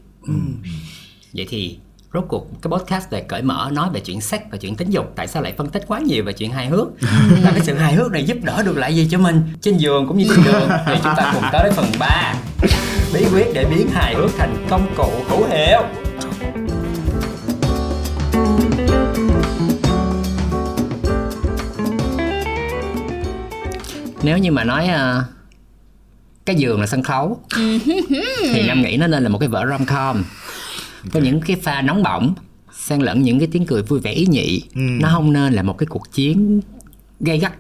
Vậy 1.34 1.46
thì 1.50 1.78
rốt 2.14 2.26
cuộc 2.28 2.62
cái 2.62 2.72
podcast 2.72 3.12
này 3.12 3.24
cởi 3.28 3.42
mở 3.42 3.70
nói 3.74 3.90
về 3.94 4.00
chuyện 4.00 4.22
sex 4.22 4.42
và 4.52 4.58
chuyện 4.58 4.76
tính 4.76 4.90
dục. 4.90 5.14
Tại 5.16 5.28
sao 5.28 5.44
lại 5.44 5.54
phân 5.58 5.70
tích 5.70 5.84
quá 5.88 6.00
nhiều 6.00 6.24
về 6.24 6.34
chuyện 6.34 6.52
hài 6.52 6.68
hước? 6.68 6.88
Và 7.44 7.52
cái 7.52 7.60
sự 7.64 7.74
hài 7.74 7.94
hước 7.94 8.12
này 8.12 8.24
giúp 8.24 8.38
đỡ 8.44 8.64
được 8.64 8.78
lại 8.78 8.96
gì 8.96 9.08
cho 9.12 9.20
mình? 9.20 9.42
Trên 9.62 9.78
giường 9.78 10.08
cũng 10.08 10.18
như 10.18 10.26
trên 10.30 10.44
đường 10.44 10.70
thì 10.86 10.94
chúng 11.04 11.14
ta 11.18 11.32
cùng 11.34 11.44
tới 11.52 11.72
phần 11.72 11.86
3 12.00 12.36
bí 13.14 13.26
quyết 13.34 13.48
để 13.54 13.66
biến 13.66 13.88
hài 13.90 14.16
hước 14.16 14.32
thành 14.38 14.66
công 14.70 14.96
cụ 14.98 15.12
hữu 15.30 15.48
hiệu. 15.48 15.82
Nếu 24.24 24.38
như 24.38 24.52
mà 24.52 24.64
nói 24.64 24.88
ờ, 24.88 25.24
cái 26.46 26.56
giường 26.56 26.82
là 26.82 26.88
sân 26.88 27.04
khấu 27.04 27.40
thì 28.54 28.68
nam 28.68 28.82
nghĩ 28.82 28.98
nó 28.98 29.08
nên 29.08 29.24
là 29.24 29.30
một 29.30 29.40
cái 29.40 29.50
vở 29.50 29.66
rom 29.70 29.86
com 29.86 30.24
có 31.14 31.20
những 31.20 31.42
cái 31.42 31.56
pha 31.56 31.82
nóng 31.82 32.04
bỏng 32.04 32.34
xen 32.74 33.02
lẫn 33.02 33.22
những 33.22 33.40
cái 33.40 33.48
tiếng 33.52 33.66
cười 33.66 33.82
vui 33.82 34.00
vẻ 34.00 34.12
ý 34.12 34.26
nhị. 34.26 34.64
Nó 34.74 35.10
không 35.12 35.34
nên 35.34 35.54
là 35.54 35.64
một 35.64 35.78
cái 35.78 35.88
cuộc 35.88 36.12
chiến 36.12 36.62
gay 37.20 37.40
gắt 37.40 37.54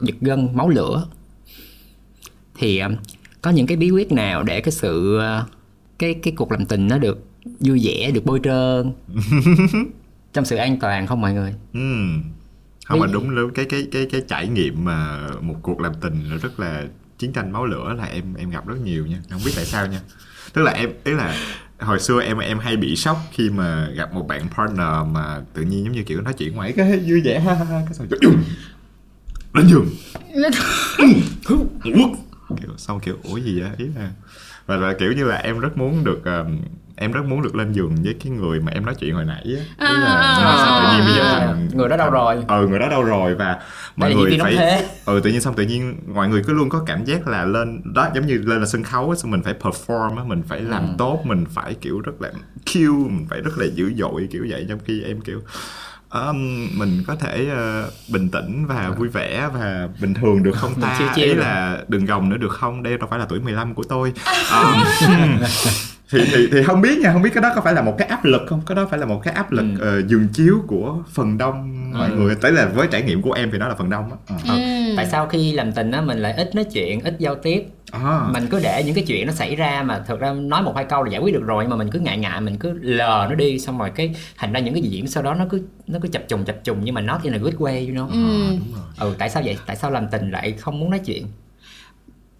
giật 0.00 0.14
gân 0.20 0.48
máu 0.54 0.68
lửa. 0.68 1.06
Thì 2.58 2.78
um, 2.78 2.94
có 3.42 3.50
những 3.50 3.66
cái 3.66 3.76
bí 3.76 3.90
quyết 3.90 4.12
nào 4.12 4.42
để 4.42 4.60
cái 4.60 4.72
sự 4.72 5.18
uh, 5.18 5.48
cái 5.98 6.14
cái 6.14 6.32
cuộc 6.36 6.52
làm 6.52 6.66
tình 6.66 6.88
nó 6.88 6.98
được 6.98 7.26
vui 7.60 7.80
vẻ 7.84 8.10
được 8.10 8.24
bôi 8.24 8.40
trơn? 8.44 8.92
Trong 10.32 10.44
sự 10.44 10.56
an 10.56 10.80
toàn 10.80 11.06
không 11.06 11.20
mọi 11.20 11.32
người? 11.32 11.54
Ừ. 11.72 11.80
không 12.86 13.00
mà 13.00 13.06
đúng 13.06 13.30
luôn 13.30 13.50
cái 13.54 13.64
cái 13.64 13.86
cái 13.92 14.06
cái 14.12 14.22
trải 14.28 14.48
nghiệm 14.48 14.84
mà 14.84 15.28
một 15.40 15.56
cuộc 15.62 15.80
làm 15.80 15.92
tình 16.00 16.30
là 16.30 16.36
rất 16.36 16.60
là 16.60 16.84
chiến 17.18 17.32
tranh 17.32 17.52
máu 17.52 17.66
lửa 17.66 17.94
là 17.98 18.04
em 18.04 18.34
em 18.34 18.50
gặp 18.50 18.66
rất 18.66 18.76
nhiều 18.84 19.06
nha. 19.06 19.22
Không 19.30 19.40
biết 19.44 19.52
tại 19.56 19.64
sao 19.64 19.86
nha. 19.86 20.00
Tức 20.52 20.62
là 20.62 20.72
em 20.72 20.90
ý 21.04 21.12
là 21.12 21.36
hồi 21.80 22.00
xưa 22.00 22.20
em 22.20 22.38
em 22.38 22.58
hay 22.58 22.76
bị 22.76 22.96
sốc 22.96 23.18
khi 23.32 23.50
mà 23.50 23.88
gặp 23.94 24.14
một 24.14 24.28
bạn 24.28 24.48
partner 24.56 24.88
mà 25.12 25.40
tự 25.52 25.62
nhiên 25.62 25.84
giống 25.84 25.92
như 25.92 26.02
kiểu 26.02 26.20
nói 26.20 26.32
chuyện 26.32 26.54
ngoài 26.54 26.72
cái 26.76 26.98
vui 27.06 27.20
vẻ 27.20 27.40
ha 27.40 27.54
ha 27.54 27.64
ha 27.64 27.80
cái 27.84 27.94
xong 27.94 28.06
kiểu 28.08 28.18
ừ, 28.22 28.36
lên 29.54 29.68
giường. 29.68 29.86
Ừ, 31.44 31.56
kiểu 32.62 32.76
xong 32.76 33.00
kiểu 33.00 33.16
ủa 33.22 33.36
gì 33.36 33.60
vậy? 33.60 33.70
Ý 33.78 33.84
là 33.96 34.10
và 34.66 34.76
là 34.76 34.94
kiểu 34.98 35.12
như 35.12 35.24
là 35.24 35.36
em 35.36 35.58
rất 35.58 35.76
muốn 35.78 36.04
được 36.04 36.24
um, 36.24 36.60
em 37.00 37.12
rất 37.12 37.24
muốn 37.24 37.42
được 37.42 37.54
lên 37.54 37.72
giường 37.72 37.96
với 38.04 38.14
cái 38.24 38.32
người 38.32 38.60
mà 38.60 38.72
em 38.72 38.84
nói 38.84 38.94
chuyện 38.98 39.14
hồi 39.14 39.24
nãy 39.24 39.42
á. 39.44 39.88
Ý 39.88 39.94
là 40.00 40.06
À. 40.14 40.40
mà 40.44 40.54
sao 40.64 40.80
tự 40.82 40.96
nhiên 40.96 41.06
bây 41.06 41.14
giờ 41.14 41.38
thành 41.38 41.68
người 41.74 41.88
đó 41.88 41.96
đâu 41.96 42.10
rồi. 42.10 42.36
Ừ 42.48 42.66
người 42.68 42.78
đó 42.78 42.88
đâu 42.88 43.02
rồi 43.04 43.34
và 43.34 43.58
mọi 43.96 44.14
người 44.14 44.38
phải 44.40 44.56
thế. 44.56 44.88
ừ 45.04 45.20
tự 45.24 45.30
nhiên 45.30 45.40
xong 45.40 45.54
tự 45.54 45.62
nhiên 45.62 45.96
mọi 46.14 46.28
người 46.28 46.42
cứ 46.46 46.52
luôn 46.52 46.68
có 46.68 46.82
cảm 46.86 47.04
giác 47.04 47.28
là 47.28 47.44
lên 47.44 47.80
đó 47.94 48.08
giống 48.14 48.26
như 48.26 48.34
lên 48.46 48.60
là 48.60 48.66
sân 48.66 48.82
khấu 48.82 49.10
á 49.10 49.16
xong 49.16 49.30
mình 49.30 49.42
phải 49.42 49.54
perform 49.60 50.16
á 50.18 50.24
mình 50.26 50.42
phải 50.48 50.60
làm 50.60 50.94
tốt 50.98 51.20
mình 51.24 51.44
phải 51.54 51.74
kiểu 51.74 52.00
rất 52.00 52.12
là 52.22 52.30
kill 52.72 52.90
mình 52.92 53.26
phải 53.30 53.40
rất 53.40 53.58
là 53.58 53.66
dữ 53.74 53.92
dội 53.98 54.28
kiểu 54.30 54.46
vậy. 54.50 54.66
Trong 54.68 54.78
khi 54.84 55.02
em 55.02 55.20
kiểu 55.20 55.40
um, 56.10 56.68
mình 56.78 57.02
có 57.06 57.14
thể 57.16 57.46
ờ, 57.54 57.90
bình 58.12 58.28
tĩnh 58.30 58.66
và 58.66 58.90
vui 58.98 59.08
vẻ 59.08 59.48
và 59.54 59.88
bình 60.00 60.14
thường 60.14 60.42
được 60.42 60.54
không 60.56 60.80
ta? 60.80 60.94
chill 60.98 61.10
chill 61.14 61.28
ý 61.28 61.34
rồi. 61.34 61.44
là 61.44 61.78
đừng 61.88 62.04
gồng 62.04 62.28
nữa 62.28 62.36
được 62.36 62.52
không? 62.52 62.82
Đây 62.82 62.98
đâu 62.98 63.08
phải 63.10 63.18
là 63.18 63.26
tuổi 63.28 63.40
15 63.40 63.74
của 63.74 63.84
tôi. 63.88 64.12
Um, 64.52 64.82
thì 66.12 66.18
thì 66.32 66.48
thì 66.52 66.62
không 66.62 66.80
biết 66.80 66.98
nha 66.98 67.12
không 67.12 67.22
biết 67.22 67.30
cái 67.34 67.42
đó 67.42 67.52
có 67.54 67.60
phải 67.60 67.74
là 67.74 67.82
một 67.82 67.94
cái 67.98 68.08
áp 68.08 68.24
lực 68.24 68.42
không 68.46 68.60
cái 68.66 68.76
đó 68.76 68.86
phải 68.90 68.98
là 68.98 69.06
một 69.06 69.20
cái 69.24 69.34
áp 69.34 69.52
lực 69.52 69.64
ừ. 69.80 70.02
giường 70.08 70.28
chiếu 70.32 70.62
của 70.66 70.98
phần 71.12 71.38
đông 71.38 71.76
mọi 71.98 72.10
Ừ. 72.10 72.16
người 72.16 72.34
tới 72.34 72.52
là 72.52 72.66
với 72.66 72.88
trải 72.90 73.02
nghiệm 73.02 73.22
của 73.22 73.32
em 73.32 73.50
thì 73.52 73.58
nó 73.58 73.68
là 73.68 73.74
phần 73.74 73.90
đông 73.90 74.10
á 74.10 74.16
Ờ. 74.48 74.56
tại 74.96 75.06
sao 75.06 75.26
khi 75.26 75.52
làm 75.52 75.72
tình 75.72 75.90
á 75.90 76.00
mình 76.00 76.18
lại 76.18 76.32
ít 76.32 76.54
nói 76.54 76.64
chuyện 76.64 77.00
ít 77.00 77.14
giao 77.18 77.34
tiếp 77.34 77.62
à. 77.92 78.28
mình 78.32 78.46
cứ 78.50 78.60
để 78.62 78.82
những 78.86 78.94
cái 78.94 79.04
chuyện 79.06 79.26
nó 79.26 79.32
xảy 79.32 79.56
ra 79.56 79.82
mà 79.82 80.04
thực 80.06 80.20
ra 80.20 80.32
nói 80.32 80.62
một 80.62 80.72
hai 80.76 80.84
câu 80.84 81.02
là 81.02 81.10
giải 81.10 81.20
quyết 81.20 81.34
được 81.34 81.42
rồi 81.46 81.64
nhưng 81.64 81.70
mà 81.70 81.76
mình 81.76 81.90
cứ 81.90 81.98
ngại 81.98 82.18
ngại 82.18 82.40
mình 82.40 82.56
cứ 82.56 82.72
lờ 82.82 83.26
nó 83.28 83.34
đi 83.34 83.58
xong 83.58 83.78
rồi 83.78 83.90
cái 83.94 84.14
thành 84.36 84.52
ra 84.52 84.60
những 84.60 84.74
cái 84.74 84.82
gì 84.82 84.88
diễn 84.88 85.06
sau 85.08 85.22
đó 85.22 85.34
nó 85.34 85.44
cứ 85.50 85.62
nó 85.86 85.98
cứ 86.02 86.08
chập 86.08 86.22
trùng 86.28 86.44
chập 86.44 86.56
trùng 86.64 86.78
nhưng 86.84 86.94
mà 86.94 87.00
not 87.00 87.22
in 87.22 87.32
a 87.32 87.38
good 87.38 87.54
way 87.54 87.86
you 87.88 87.94
know 87.94 88.08
Ừ. 88.10 88.56
ừ 89.00 89.14
tại 89.18 89.30
sao 89.30 89.42
vậy 89.46 89.58
tại 89.66 89.76
sao 89.76 89.90
làm 89.90 90.08
tình 90.08 90.30
lại 90.30 90.52
không 90.52 90.80
muốn 90.80 90.90
nói 90.90 90.98
chuyện 90.98 91.26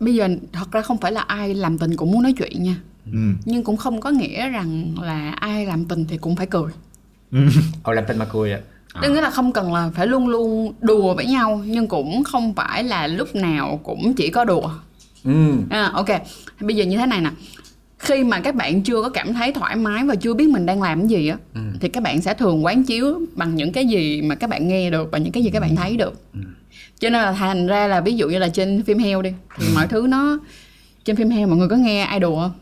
bây 0.00 0.14
giờ 0.14 0.28
thật 0.52 0.72
ra 0.72 0.82
không 0.82 0.98
phải 0.98 1.12
là 1.12 1.20
ai 1.20 1.54
làm 1.54 1.78
tình 1.78 1.96
cũng 1.96 2.10
muốn 2.12 2.22
nói 2.22 2.32
chuyện 2.38 2.62
nha 2.62 2.74
ừ. 3.12 3.18
nhưng 3.44 3.64
cũng 3.64 3.76
không 3.76 4.00
có 4.00 4.10
nghĩa 4.10 4.48
rằng 4.48 4.94
là 5.02 5.30
ai 5.30 5.66
làm 5.66 5.84
tình 5.84 6.04
thì 6.08 6.16
cũng 6.16 6.36
phải 6.36 6.46
cười 6.46 6.72
ồ 7.82 7.92
làm 7.92 8.04
tình 8.08 8.18
mà 8.18 8.24
cười 8.24 8.52
à 8.52 8.60
Tức 9.02 9.10
nghĩa 9.10 9.20
là 9.20 9.30
không 9.30 9.52
cần 9.52 9.72
là 9.72 9.90
phải 9.94 10.06
luôn 10.06 10.28
luôn 10.28 10.74
đùa 10.80 11.14
với 11.14 11.26
nhau 11.26 11.62
nhưng 11.66 11.86
cũng 11.86 12.24
không 12.24 12.54
phải 12.54 12.84
là 12.84 13.06
lúc 13.06 13.34
nào 13.34 13.80
cũng 13.82 14.14
chỉ 14.14 14.30
có 14.30 14.44
đùa. 14.44 14.70
ừ 15.24 15.52
À, 15.70 15.90
ok, 15.94 16.06
bây 16.60 16.76
giờ 16.76 16.84
như 16.84 16.96
thế 16.96 17.06
này 17.06 17.20
nè. 17.20 17.30
Khi 17.98 18.24
mà 18.24 18.40
các 18.40 18.54
bạn 18.54 18.82
chưa 18.82 19.02
có 19.02 19.08
cảm 19.08 19.34
thấy 19.34 19.52
thoải 19.52 19.76
mái 19.76 20.04
và 20.04 20.14
chưa 20.14 20.34
biết 20.34 20.48
mình 20.48 20.66
đang 20.66 20.82
làm 20.82 21.00
cái 21.00 21.08
gì 21.08 21.28
á 21.28 21.36
thì 21.80 21.88
các 21.88 22.02
bạn 22.02 22.20
sẽ 22.20 22.34
thường 22.34 22.64
quán 22.64 22.84
chiếu 22.84 23.20
bằng 23.34 23.54
những 23.54 23.72
cái 23.72 23.86
gì 23.86 24.22
mà 24.22 24.34
các 24.34 24.50
bạn 24.50 24.68
nghe 24.68 24.90
được 24.90 25.08
và 25.12 25.18
những 25.18 25.32
cái 25.32 25.42
gì 25.42 25.50
các 25.50 25.60
bạn 25.60 25.76
thấy 25.76 25.96
được. 25.96 26.22
Cho 26.98 27.10
nên 27.10 27.22
là 27.22 27.32
thành 27.32 27.66
ra 27.66 27.86
là 27.86 28.00
ví 28.00 28.16
dụ 28.16 28.28
như 28.28 28.38
là 28.38 28.48
trên 28.48 28.82
phim 28.82 28.98
heo 28.98 29.22
đi 29.22 29.32
thì 29.58 29.66
mọi 29.74 29.86
thứ 29.88 30.06
nó 30.08 30.38
trên 31.04 31.16
phim 31.16 31.30
heo 31.30 31.48
mọi 31.48 31.56
người 31.58 31.68
có 31.68 31.76
nghe 31.76 32.08
idol 32.14 32.34
không? 32.40 32.52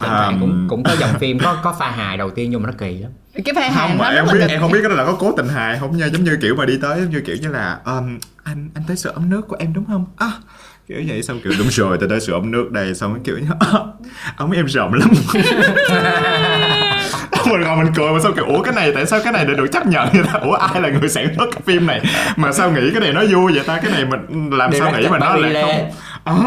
Um, 0.00 0.40
cũng 0.40 0.66
cũng 0.68 0.82
có 0.84 0.96
dòng 0.98 1.18
phim 1.20 1.38
có 1.38 1.56
có 1.62 1.76
pha 1.78 1.90
hài 1.90 2.16
đầu 2.16 2.30
tiên 2.30 2.50
nhưng 2.50 2.62
mà 2.62 2.66
nó 2.66 2.72
kỳ 2.78 2.98
lắm. 2.98 3.10
Cái 3.44 3.54
phe 3.56 3.68
hàng 3.70 3.88
không 3.88 3.98
nó 3.98 4.04
mà 4.04 4.10
em 4.10 4.24
biết 4.32 4.46
em 4.48 4.60
không 4.60 4.72
biết 4.72 4.78
cái 4.82 4.88
đó 4.90 4.94
là 4.96 5.04
có 5.04 5.16
cố 5.18 5.32
tình 5.36 5.48
hài 5.48 5.78
không 5.78 5.96
nha. 5.96 6.06
Giống 6.06 6.24
như 6.24 6.38
kiểu 6.42 6.54
mà 6.54 6.64
đi 6.64 6.78
tới 6.82 7.00
giống 7.00 7.10
như 7.10 7.20
kiểu 7.26 7.36
như 7.42 7.48
là 7.48 7.78
um, 7.84 8.18
anh 8.44 8.68
anh 8.74 8.84
tới 8.88 8.96
sửa 8.96 9.10
ấm 9.10 9.30
nước 9.30 9.48
của 9.48 9.56
em 9.58 9.72
đúng 9.74 9.84
không? 9.84 10.06
À, 10.16 10.30
kiểu 10.88 10.98
vậy 11.08 11.22
xong 11.22 11.40
kiểu 11.44 11.52
đúng 11.58 11.68
rồi 11.70 11.96
tôi 12.00 12.08
tới 12.08 12.20
sửa 12.20 12.32
ấm 12.32 12.50
nước 12.50 12.70
đây. 12.70 12.94
Xong 12.94 13.22
kiểu 13.24 13.38
như 13.38 13.46
"À, 13.60 13.78
ống 14.36 14.50
em 14.50 14.66
rộng 14.68 14.94
lắm. 14.94 15.08
Mình 17.50 17.60
ngồi 17.60 17.76
mình 17.76 17.92
cười 17.96 18.12
mà 18.12 18.18
sao 18.22 18.32
kiểu 18.32 18.44
ủa 18.44 18.62
cái 18.62 18.74
này 18.74 18.92
tại 18.94 19.06
sao 19.06 19.20
cái 19.24 19.32
này 19.32 19.44
để 19.44 19.54
được 19.54 19.66
chấp 19.72 19.86
nhận 19.86 20.08
vậy 20.12 20.22
ta? 20.32 20.38
Ủa 20.38 20.52
ai 20.54 20.80
là 20.80 20.88
người 20.88 21.08
sản 21.08 21.26
xuất 21.36 21.46
cái 21.52 21.62
phim 21.66 21.86
này? 21.86 22.00
Mà 22.36 22.52
sao 22.52 22.70
nghĩ 22.70 22.90
cái 22.90 23.00
này 23.00 23.12
nó 23.12 23.22
vui 23.32 23.52
vậy 23.54 23.64
ta? 23.66 23.78
Cái 23.82 23.90
này 23.90 24.04
mình 24.04 24.50
làm 24.50 24.70
Điều 24.70 24.80
sao 24.80 24.92
nghĩ 24.92 25.08
mà 25.08 25.18
nó 25.18 25.34
lại 25.36 25.62
không 25.62 25.90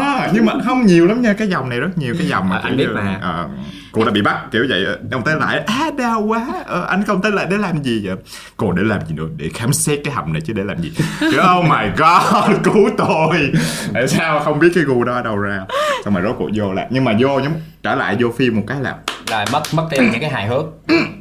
à, 0.00 0.30
nhưng 0.34 0.44
mà 0.46 0.52
không 0.64 0.86
nhiều 0.86 1.06
lắm 1.06 1.22
nha 1.22 1.32
cái 1.32 1.48
dòng 1.48 1.68
này 1.68 1.80
rất 1.80 1.98
nhiều 1.98 2.14
cái 2.18 2.26
dòng 2.28 2.48
mà 2.48 2.56
À, 2.56 2.60
anh 2.64 2.76
biết 2.76 2.86
như- 2.88 2.94
mà. 2.94 3.18
Ờ, 3.22 3.48
cô 3.92 4.04
đã 4.04 4.10
bị 4.10 4.22
bắt 4.22 4.36
kiểu 4.52 4.66
vậy 4.68 4.86
ông 5.12 5.22
tới 5.24 5.36
lại 5.40 5.58
à 5.66 5.90
đau 5.98 6.20
quá 6.22 6.46
ờ, 6.66 6.86
anh 6.88 7.02
không 7.06 7.22
tới 7.22 7.32
lại 7.32 7.46
để 7.50 7.56
làm 7.56 7.82
gì 7.82 8.06
vậy? 8.06 8.16
Cô 8.56 8.72
để 8.72 8.82
làm 8.82 9.00
gì 9.08 9.14
nữa 9.14 9.26
để 9.36 9.48
khám 9.54 9.72
xét 9.72 10.00
cái 10.04 10.14
hầm 10.14 10.32
này 10.32 10.40
chứ 10.40 10.52
để 10.52 10.62
làm 10.64 10.82
gì. 10.82 10.92
Kiểu 11.20 11.42
oh 11.58 11.64
my 11.64 11.86
god 11.96 12.56
cứu 12.64 12.88
tôi. 12.98 13.52
Tại 13.94 14.08
sao 14.08 14.40
không 14.40 14.58
biết 14.58 14.68
cái 14.74 14.84
gu 14.84 15.04
đó 15.04 15.22
đâu 15.24 15.36
ra. 15.36 15.60
Xong 16.04 16.14
rồi 16.14 16.22
rốt 16.22 16.36
cuộc 16.38 16.48
vô 16.54 16.72
lại. 16.72 16.86
Nhưng 16.90 17.04
mà 17.04 17.12
vô 17.20 17.38
nhóm 17.40 17.52
trở 17.82 17.94
lại 17.94 18.16
vô 18.20 18.28
phim 18.36 18.56
một 18.56 18.62
cái 18.66 18.80
là 18.80 18.96
rồi 19.30 19.44
mất 19.52 19.62
mất 19.74 19.86
tiêu 19.90 20.02
những 20.12 20.20
cái 20.20 20.30
hài 20.30 20.46
hước. 20.48 20.64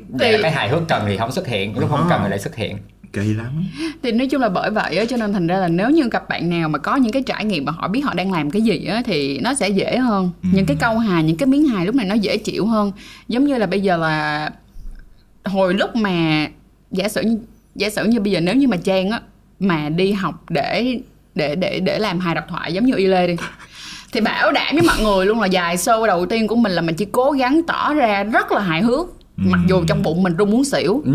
Vậy 0.10 0.32
là 0.32 0.38
Thì- 0.38 0.44
cái 0.44 0.52
hài 0.52 0.70
hước 0.70 0.82
cần 0.88 1.04
thì 1.08 1.18
không 1.18 1.32
xuất 1.32 1.48
hiện 1.48 1.80
lúc 1.80 1.90
không 1.90 2.08
cần 2.10 2.20
thì 2.24 2.30
lại 2.30 2.40
xuất 2.40 2.56
hiện 2.56 2.78
kỳ 3.14 3.34
lắm. 3.34 3.66
Thì 4.04 4.12
nói 4.12 4.28
chung 4.28 4.42
là 4.42 4.50
bởi 4.50 4.72
vậy 4.72 4.98
á 4.98 5.06
cho 5.06 5.18
nên 5.18 5.34
thành 5.34 5.48
ra 5.48 5.58
là 5.58 5.68
nếu 5.68 5.90
như 5.90 6.10
gặp 6.12 6.30
bạn 6.30 6.50
nào 6.50 6.70
mà 6.70 6.78
có 6.80 6.96
những 6.96 7.12
cái 7.12 7.24
trải 7.24 7.46
nghiệm 7.46 7.66
mà 7.66 7.72
họ 7.72 7.88
biết 7.88 8.02
họ 8.02 8.14
đang 8.14 8.32
làm 8.32 8.52
cái 8.52 8.62
gì 8.62 8.86
á 8.86 9.02
thì 9.06 9.40
nó 9.40 9.54
sẽ 9.54 9.70
dễ 9.70 9.98
hơn. 9.98 10.30
Những 10.42 10.66
cái 10.66 10.78
câu 10.80 10.98
hài 10.98 11.24
những 11.24 11.38
cái 11.38 11.48
miếng 11.48 11.68
hài 11.68 11.86
lúc 11.86 11.96
này 11.96 12.06
nó 12.06 12.16
dễ 12.16 12.38
chịu 12.38 12.66
hơn. 12.66 12.92
Giống 13.28 13.46
như 13.46 13.58
là 13.58 13.66
bây 13.66 13.82
giờ 13.82 13.98
là 13.98 14.50
hồi 15.46 15.74
lúc 15.74 15.96
mà 15.96 16.48
giả 16.92 17.10
sử 17.10 17.22
như 17.22 17.38
giả 17.76 17.90
sử 17.90 18.06
như 18.06 18.20
bây 18.20 18.32
giờ 18.32 18.40
nếu 18.40 18.56
như 18.56 18.68
mà 18.68 18.78
trang 18.84 19.10
á 19.10 19.22
mà 19.60 19.90
đi 19.90 20.12
học 20.12 20.44
để 20.50 21.00
để 21.36 21.56
để 21.56 21.80
để 21.80 22.00
làm 22.00 22.20
hài 22.20 22.36
độc 22.36 22.44
thoại 22.50 22.74
giống 22.74 22.86
như 22.86 22.96
y 22.96 23.06
lê 23.06 23.28
đi 23.28 23.36
thì 24.12 24.22
bảo 24.22 24.52
đảm 24.52 24.68
với 24.74 24.82
mọi 24.82 25.04
người 25.04 25.26
luôn 25.26 25.40
là 25.40 25.48
dài 25.48 25.78
show 25.78 26.06
đầu 26.06 26.26
tiên 26.26 26.48
của 26.48 26.56
mình 26.56 26.72
là 26.72 26.82
mình 26.82 26.96
chỉ 26.96 27.06
cố 27.06 27.32
gắng 27.32 27.62
tỏ 27.68 27.94
ra 27.94 28.24
rất 28.24 28.52
là 28.52 28.62
hài 28.62 28.82
hước 28.82 29.08
mặc 29.46 29.60
dù 29.68 29.84
trong 29.88 30.04
bụng 30.04 30.24
mình 30.24 30.36
run 30.36 30.52
muốn 30.52 30.64
xỉu. 30.64 31.02
Ừ, 31.06 31.12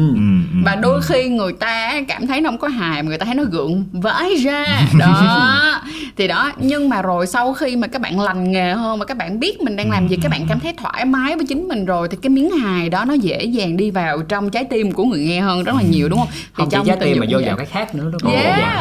và 0.65 0.75
đôi 0.75 1.03
khi 1.03 1.29
người 1.29 1.53
ta 1.53 2.01
cảm 2.09 2.27
thấy 2.27 2.41
nó 2.41 2.51
không 2.51 2.59
có 2.59 2.69
hài 2.69 3.03
mà 3.03 3.09
người 3.09 3.19
ta 3.19 3.27
thấy 3.27 3.35
nó 3.35 3.45
gượng 3.45 3.85
vãi 3.93 4.35
ra. 4.35 4.65
Đó. 4.99 5.83
Thì 6.17 6.29
đó 6.29 6.53
nhưng 6.59 6.89
mà 6.89 7.03
rồi 7.03 7.27
sau 7.27 7.53
khi 7.53 7.77
mà 7.77 7.87
các 7.87 8.03
bạn 8.03 8.21
lành 8.21 8.53
nghề 8.53 8.73
hơn 8.73 8.99
và 8.99 9.05
các 9.05 9.17
bạn 9.17 9.41
biết 9.41 9.61
mình 9.61 9.77
đang 9.77 9.91
làm 9.91 10.09
gì 10.09 10.17
các 10.23 10.29
bạn 10.31 10.47
cảm 10.49 10.61
thấy 10.61 10.75
thoải 10.77 11.05
mái 11.05 11.37
với 11.37 11.47
chính 11.47 11.69
mình 11.69 11.85
rồi 11.85 12.09
thì 12.11 12.17
cái 12.23 12.31
miếng 12.31 12.51
hài 12.51 12.89
đó 12.89 13.05
nó 13.05 13.15
dễ 13.15 13.45
dàng 13.45 13.77
đi 13.77 13.91
vào 13.91 14.23
trong 14.23 14.51
trái 14.51 14.65
tim 14.65 14.93
của 14.93 15.05
người 15.05 15.21
nghe 15.21 15.41
hơn 15.41 15.65
rất 15.65 15.75
là 15.75 15.83
nhiều 15.83 16.09
đúng 16.09 16.19
không? 16.19 16.29
Thì 16.33 16.41
không 16.53 16.69
chỉ 16.71 16.75
trong 16.77 16.87
trái 16.87 16.97
tình 17.01 17.13
tim 17.13 17.21
mà 17.21 17.27
vô 17.31 17.39
vào 17.47 17.57
cái 17.57 17.67
khác 17.67 17.95
nữa 17.95 18.09
đúng 18.13 18.21
không? 18.21 18.33
Yeah. 18.33 18.59
Dạ. 18.59 18.73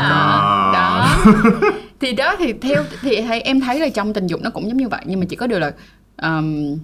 God. 0.65 0.73
đó 0.73 1.17
thì 1.99 2.13
đó 2.13 2.35
thì 2.39 2.53
theo 2.61 2.83
thì 3.01 3.15
em 3.43 3.59
thấy 3.59 3.79
là 3.79 3.89
trong 3.89 4.13
tình 4.13 4.27
dục 4.27 4.41
nó 4.41 4.49
cũng 4.49 4.67
giống 4.67 4.77
như 4.77 4.87
vậy 4.87 5.01
nhưng 5.05 5.19
mà 5.19 5.25
chỉ 5.29 5.35
có 5.35 5.47
điều 5.47 5.59
là 5.59 5.71
um, 6.21 6.77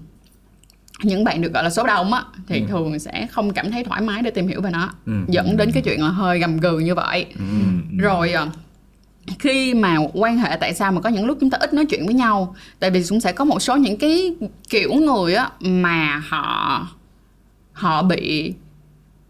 những 1.03 1.23
bạn 1.23 1.41
được 1.41 1.53
gọi 1.53 1.63
là 1.63 1.69
số 1.69 1.83
đông 1.83 2.13
á 2.13 2.23
thì 2.47 2.63
thường 2.69 2.99
sẽ 2.99 3.27
không 3.31 3.53
cảm 3.53 3.71
thấy 3.71 3.83
thoải 3.83 4.01
mái 4.01 4.21
để 4.21 4.31
tìm 4.31 4.47
hiểu 4.47 4.61
về 4.61 4.71
nó. 4.71 4.89
Ừ. 5.05 5.13
dẫn 5.27 5.57
đến 5.57 5.71
cái 5.71 5.83
chuyện 5.83 6.03
là 6.03 6.09
hơi 6.09 6.39
gầm 6.39 6.57
gừ 6.57 6.79
như 6.79 6.95
vậy. 6.95 7.25
Rồi 7.97 8.33
à, 8.33 8.47
khi 9.39 9.73
mà 9.73 9.97
quan 10.13 10.37
hệ 10.37 10.57
tại 10.59 10.73
sao 10.73 10.91
mà 10.91 11.01
có 11.01 11.09
những 11.09 11.25
lúc 11.25 11.37
chúng 11.41 11.49
ta 11.49 11.57
ít 11.57 11.73
nói 11.73 11.85
chuyện 11.85 12.05
với 12.05 12.13
nhau 12.13 12.55
tại 12.79 12.91
vì 12.91 13.03
cũng 13.09 13.19
sẽ 13.19 13.31
có 13.31 13.45
một 13.45 13.59
số 13.59 13.75
những 13.75 13.97
cái 13.97 14.35
kiểu 14.69 14.93
người 14.93 15.33
á 15.33 15.49
mà 15.59 16.23
họ 16.27 16.87
họ 17.73 18.03
bị 18.03 18.53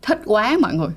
thích 0.02 0.22
quá 0.26 0.58
mọi 0.62 0.74
người 0.74 0.90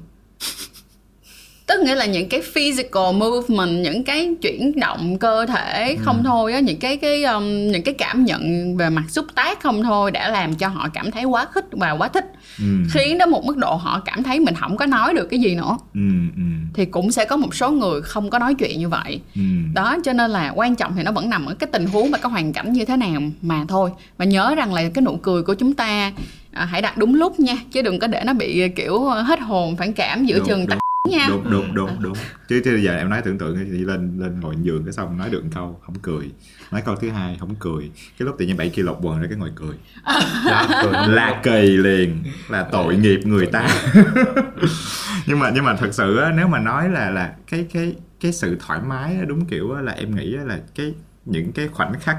tức 1.67 1.81
nghĩa 1.81 1.95
là 1.95 2.07
những 2.07 2.29
cái 2.29 2.43
physical 2.43 3.15
movement 3.15 3.85
những 3.85 4.05
cái 4.05 4.35
chuyển 4.43 4.81
động 4.81 5.19
cơ 5.19 5.47
thể 5.47 5.97
không 6.01 6.23
thôi 6.25 6.53
á 6.53 6.61
những 6.61 6.79
cái 6.79 6.97
cái 6.97 7.25
um, 7.25 7.45
những 7.71 7.83
cái 7.83 7.95
cảm 7.95 8.25
nhận 8.25 8.77
về 8.77 8.91
mặt 8.91 9.05
xúc 9.09 9.27
tác 9.35 9.63
không 9.63 9.83
thôi 9.83 10.11
đã 10.11 10.29
làm 10.29 10.55
cho 10.55 10.69
họ 10.69 10.89
cảm 10.95 11.11
thấy 11.11 11.25
quá 11.25 11.47
khích 11.53 11.65
và 11.71 11.91
quá 11.91 12.09
thích. 12.09 12.25
Ừ. 12.59 12.65
khiến 12.93 13.19
đến 13.19 13.31
một 13.31 13.45
mức 13.45 13.57
độ 13.57 13.75
họ 13.75 14.03
cảm 14.05 14.23
thấy 14.23 14.41
mình 14.41 14.55
không 14.55 14.77
có 14.77 14.87
nói 14.87 15.15
được 15.15 15.27
cái 15.31 15.41
gì 15.41 15.55
nữa. 15.55 15.79
Ừ, 15.95 16.01
ừ, 16.37 16.43
thì 16.75 16.85
cũng 16.85 17.13
sẽ 17.13 17.25
có 17.25 17.37
một 17.37 17.55
số 17.55 17.71
người 17.71 18.03
không 18.03 18.31
có 18.31 18.39
nói 18.39 18.55
chuyện 18.55 18.79
như 18.79 18.89
vậy. 18.89 19.21
Ừ. 19.35 19.41
đó 19.75 19.97
cho 20.05 20.13
nên 20.13 20.31
là 20.31 20.53
quan 20.55 20.77
trọng 20.77 20.93
thì 20.97 21.03
nó 21.03 21.13
vẫn 21.13 21.31
nằm 21.31 21.47
ở 21.47 21.55
cái 21.55 21.69
tình 21.73 21.87
huống 21.87 22.11
và 22.11 22.19
cái 22.19 22.33
hoàn 22.33 22.53
cảnh 22.53 22.73
như 22.73 22.85
thế 22.85 22.97
nào 22.97 23.21
mà 23.43 23.65
thôi. 23.69 23.91
Và 24.19 24.25
nhớ 24.25 24.55
rằng 24.57 24.75
là 24.75 24.83
cái 24.95 25.03
nụ 25.03 25.19
cười 25.23 25.43
của 25.43 25.55
chúng 25.55 25.75
ta 25.75 26.13
à, 26.53 26.65
hãy 26.65 26.83
đặt 26.83 26.99
đúng 26.99 27.15
lúc 27.15 27.41
nha 27.41 27.57
chứ 27.73 27.83
đừng 27.83 27.99
có 27.99 28.07
để 28.07 28.23
nó 28.25 28.33
bị 28.33 28.69
kiểu 28.69 29.01
hết 29.05 29.41
hồn 29.41 29.77
phản 29.77 29.93
cảm 29.93 30.27
giữa 30.27 30.39
Đúng, 30.39 30.49
chừng 30.49 30.67
tắt 30.67 30.79
nha. 31.09 31.27
Đúng 31.29 31.51
đúng 31.51 31.75
đúng 31.75 32.03
đúng. 32.03 32.17
Chứ 32.49 32.61
chứ 32.65 32.77
giờ 32.77 32.97
em 32.97 33.11
nói 33.11 33.23
tưởng 33.25 33.39
tượng 33.39 33.57
thì 33.57 33.79
lên 33.79 34.19
lên 34.19 34.41
ngồi 34.41 34.55
giường 34.63 34.85
cái 34.85 34.93
xong 34.93 35.19
nói 35.19 35.31
được 35.31 35.43
câu 35.55 35.81
không 35.87 35.95
cười. 36.03 36.31
Nói 36.71 36.83
câu 36.85 36.97
thứ 36.97 37.11
hai 37.11 37.37
không 37.41 37.55
cười. 37.55 37.91
Cái 38.19 38.27
lúc 38.27 38.37
tự 38.39 38.47
nhiên 38.47 38.57
bảy 38.57 38.69
kia 38.69 38.83
lột 38.83 38.99
quần 39.03 39.21
ra 39.21 39.27
cái 39.29 39.39
ngồi 39.39 39.51
cười. 39.55 39.77
Là 41.09 41.41
kỳ 41.43 41.77
liền. 41.77 42.23
Là 42.49 42.63
tội 42.73 42.97
nghiệp 42.97 43.21
người 43.25 43.47
ta. 43.47 43.69
nhưng 45.27 45.39
mà 45.39 45.51
nhưng 45.55 45.65
mà 45.65 45.77
thật 45.77 45.95
sự 45.95 46.17
á, 46.17 46.33
nếu 46.37 46.49
mà 46.49 46.59
nói 46.59 46.89
là 46.89 47.11
là 47.11 47.35
cái 47.51 47.67
cái 47.73 47.95
cái 48.21 48.33
sự 48.33 48.57
thoải 48.61 48.81
mái 48.87 49.17
á, 49.17 49.25
đúng 49.27 49.47
kiểu 49.47 49.73
á, 49.73 49.83
là 49.83 49.93
em 49.93 50.17
nghĩ 50.17 50.37
á, 50.37 50.45
là 50.45 50.59
cái 50.75 50.95
những 51.25 51.53
cái 51.53 51.69
khoảnh 51.69 51.93
khắc 52.01 52.17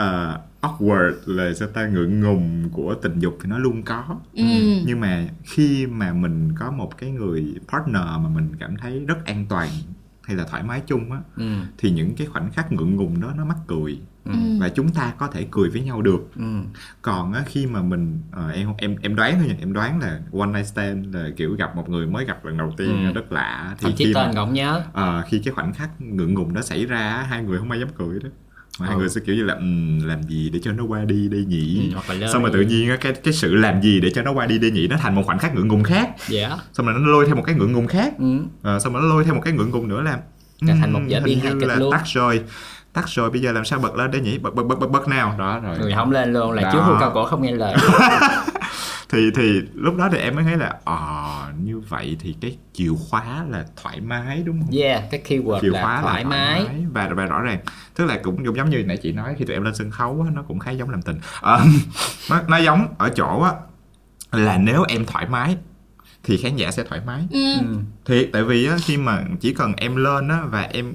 ờ, 0.00 0.40
awkward 0.60 1.12
là 1.26 1.54
sao 1.54 1.68
ta 1.68 1.86
ngượng 1.86 2.20
ngùng 2.20 2.68
của 2.72 2.94
tình 2.94 3.18
dục 3.18 3.38
thì 3.42 3.50
nó 3.50 3.58
luôn 3.58 3.82
có 3.82 4.04
ừ. 4.34 4.44
nhưng 4.86 5.00
mà 5.00 5.24
khi 5.44 5.86
mà 5.86 6.12
mình 6.12 6.52
có 6.58 6.70
một 6.70 6.98
cái 6.98 7.10
người 7.10 7.54
partner 7.72 8.02
mà 8.02 8.28
mình 8.34 8.48
cảm 8.60 8.76
thấy 8.76 9.04
rất 9.08 9.24
an 9.24 9.46
toàn 9.48 9.68
hay 10.22 10.36
là 10.36 10.44
thoải 10.50 10.62
mái 10.62 10.80
chung 10.86 11.12
á 11.12 11.18
ừ. 11.36 11.44
thì 11.78 11.90
những 11.90 12.14
cái 12.16 12.26
khoảnh 12.26 12.50
khắc 12.52 12.72
ngượng 12.72 12.96
ngùng 12.96 13.20
đó 13.20 13.32
nó 13.36 13.44
mắc 13.44 13.56
cười 13.66 13.98
Ừ. 14.24 14.32
và 14.60 14.68
chúng 14.68 14.88
ta 14.88 15.12
có 15.18 15.26
thể 15.26 15.46
cười 15.50 15.70
với 15.70 15.80
nhau 15.82 16.02
được 16.02 16.30
Ừ. 16.36 16.42
còn 17.02 17.32
á, 17.32 17.42
khi 17.46 17.66
mà 17.66 17.82
mình 17.82 18.20
ờ, 18.32 18.50
em 18.50 18.68
em 18.78 18.96
em 19.02 19.16
đoán 19.16 19.34
thôi 19.38 19.48
nha 19.48 19.54
em 19.60 19.72
đoán 19.72 20.00
là 20.00 20.20
one 20.38 20.52
night 20.52 20.66
stand 20.66 21.14
là 21.14 21.28
kiểu 21.36 21.54
gặp 21.54 21.76
một 21.76 21.88
người 21.88 22.06
mới 22.06 22.24
gặp 22.24 22.44
lần 22.44 22.56
đầu 22.58 22.74
tiên 22.76 23.06
Ừ. 23.06 23.12
rất 23.12 23.32
lạ 23.32 23.74
thì 23.78 23.82
thậm 23.82 23.92
chí 23.96 24.04
khi 24.04 24.14
tên 24.14 24.26
mà, 24.26 24.32
không 24.34 24.52
nhớ 24.52 24.82
ờ, 24.92 25.22
khi 25.28 25.38
cái 25.44 25.54
khoảnh 25.54 25.72
khắc 25.74 26.00
ngượng 26.00 26.34
ngùng 26.34 26.54
đó 26.54 26.62
xảy 26.62 26.86
ra 26.86 26.98
á, 27.10 27.22
hai 27.22 27.42
người 27.42 27.58
không 27.58 27.70
ai 27.70 27.80
dám 27.80 27.88
cười 27.98 28.20
đó 28.20 28.28
hai 28.80 28.94
Ừ. 28.94 28.98
người 28.98 29.08
sẽ 29.08 29.20
kiểu 29.26 29.36
như 29.36 29.44
là 29.44 29.54
"Ừm, 29.54 30.00
làm 30.08 30.22
gì 30.22 30.50
để 30.52 30.60
cho 30.62 30.72
nó 30.72 30.84
qua 30.84 31.04
đi 31.04 31.28
đây 31.28 31.44
nhỉ 31.44 31.90
Ừ, 31.94 32.00
xong 32.32 32.42
rồi 32.42 32.50
đi. 32.50 32.58
tự 32.58 32.60
nhiên 32.70 32.90
cái 33.00 33.12
cái 33.24 33.34
sự 33.34 33.54
làm 33.54 33.82
gì 33.82 34.00
để 34.00 34.10
cho 34.10 34.22
nó 34.22 34.32
qua 34.32 34.46
đi 34.46 34.58
đây 34.58 34.70
nhỉ 34.70 34.86
nó 34.88 34.96
thành 35.00 35.14
một 35.14 35.22
khoảnh 35.26 35.38
khắc 35.38 35.54
ngượng 35.54 35.68
ngùng 35.68 35.82
khác 35.82 36.10
dạ 36.28 36.56
xong 36.72 36.86
rồi 36.86 36.94
nó 37.00 37.06
lôi 37.10 37.26
theo 37.26 37.36
một 37.36 37.42
cái 37.46 37.54
ngượng 37.54 37.72
ngùng 37.72 37.86
khác 37.86 38.14
ừ. 38.18 38.38
Ờ, 38.62 38.78
xong 38.78 38.92
rồi 38.92 39.02
nó 39.02 39.08
lôi 39.08 39.24
theo 39.24 39.34
một 39.34 39.40
cái 39.44 39.52
ngượng 39.52 39.70
ngùng 39.70 39.88
nữa 39.88 40.02
làm 40.02 40.18
Trở 40.66 40.72
thành 40.80 40.92
một 40.92 41.00
diễn 41.08 41.18
"Ừm, 41.18 41.24
viên 41.24 41.36
hình 41.38 41.44
hài 41.44 41.54
như 41.54 41.60
kịch 41.60 41.68
là 41.68 41.74
luôn." 41.76 41.92
tắt 41.92 42.02
rồi 42.06 42.40
tắt 42.92 43.04
rồi 43.08 43.30
bây 43.30 43.40
giờ 43.40 43.52
làm 43.52 43.64
sao 43.64 43.78
bật 43.78 43.94
lên 43.94 44.10
đây 44.10 44.20
nhỉ? 44.20 44.38
Bật 44.38 44.54
bật 44.54 44.62
bật 44.62 44.78
bật 44.80 44.90
bật 44.90 45.08
nào? 45.08 45.34
Đó 45.38 45.58
rồi. 45.58 45.78
Người 45.78 45.92
không 45.96 46.10
lên 46.10 46.32
luôn 46.32 46.52
là 46.52 46.62
Đó. 46.62 46.70
chú 46.72 46.80
hưu 46.80 46.96
cao 47.00 47.10
cổ 47.14 47.24
không 47.24 47.42
nghe 47.42 47.52
lời. 47.52 47.74
Thì 49.12 49.30
thì 49.34 49.60
lúc 49.74 49.96
đó 49.96 50.08
thì 50.12 50.18
em 50.18 50.34
mới 50.34 50.44
thấy 50.44 50.56
là 50.56 50.74
ờ 50.84 51.52
như 51.62 51.80
vậy 51.80 52.16
thì 52.20 52.36
cái 52.40 52.58
chìa 52.72 52.88
khóa 53.10 53.44
là 53.48 53.64
thoải 53.82 54.00
mái 54.00 54.42
đúng 54.46 54.60
không? 54.60 54.78
Yeah 54.78 55.02
cái 55.10 55.22
keyword 55.28 55.60
chìa 55.60 55.68
là 55.68 55.82
khóa 55.82 56.00
thoải 56.02 56.24
là 56.24 56.30
mái. 56.30 56.66
và 56.92 57.08
và 57.08 57.24
rõ 57.24 57.40
ràng 57.40 57.58
tức 57.94 58.04
là 58.04 58.18
cũng 58.22 58.44
cũng 58.46 58.56
giống 58.56 58.70
như 58.70 58.82
nãy 58.86 58.96
chị 58.96 59.12
nói 59.12 59.34
khi 59.38 59.44
tụi 59.44 59.54
em 59.56 59.62
lên 59.62 59.74
sân 59.74 59.90
khấu 59.90 60.22
á, 60.26 60.30
nó 60.34 60.42
cũng 60.42 60.58
khá 60.58 60.70
giống 60.70 60.90
làm 60.90 61.02
tình. 61.02 61.18
Ờ, 61.40 61.60
nó, 62.30 62.40
nó 62.48 62.56
giống 62.56 62.86
ở 62.98 63.08
chỗ 63.08 63.42
á 63.42 63.52
là 64.32 64.58
nếu 64.58 64.84
em 64.88 65.06
thoải 65.06 65.26
mái 65.28 65.56
thì 66.22 66.36
khán 66.36 66.56
giả 66.56 66.70
sẽ 66.70 66.84
thoải 66.84 67.00
mái. 67.06 67.26
Ừ. 67.32 67.40
thiệt 68.04 68.30
tại 68.32 68.42
vì 68.44 68.66
á 68.66 68.76
khi 68.84 68.96
mà 68.96 69.22
chỉ 69.40 69.54
cần 69.54 69.72
em 69.76 69.96
lên 69.96 70.28
á 70.28 70.38
và 70.50 70.60
em 70.62 70.94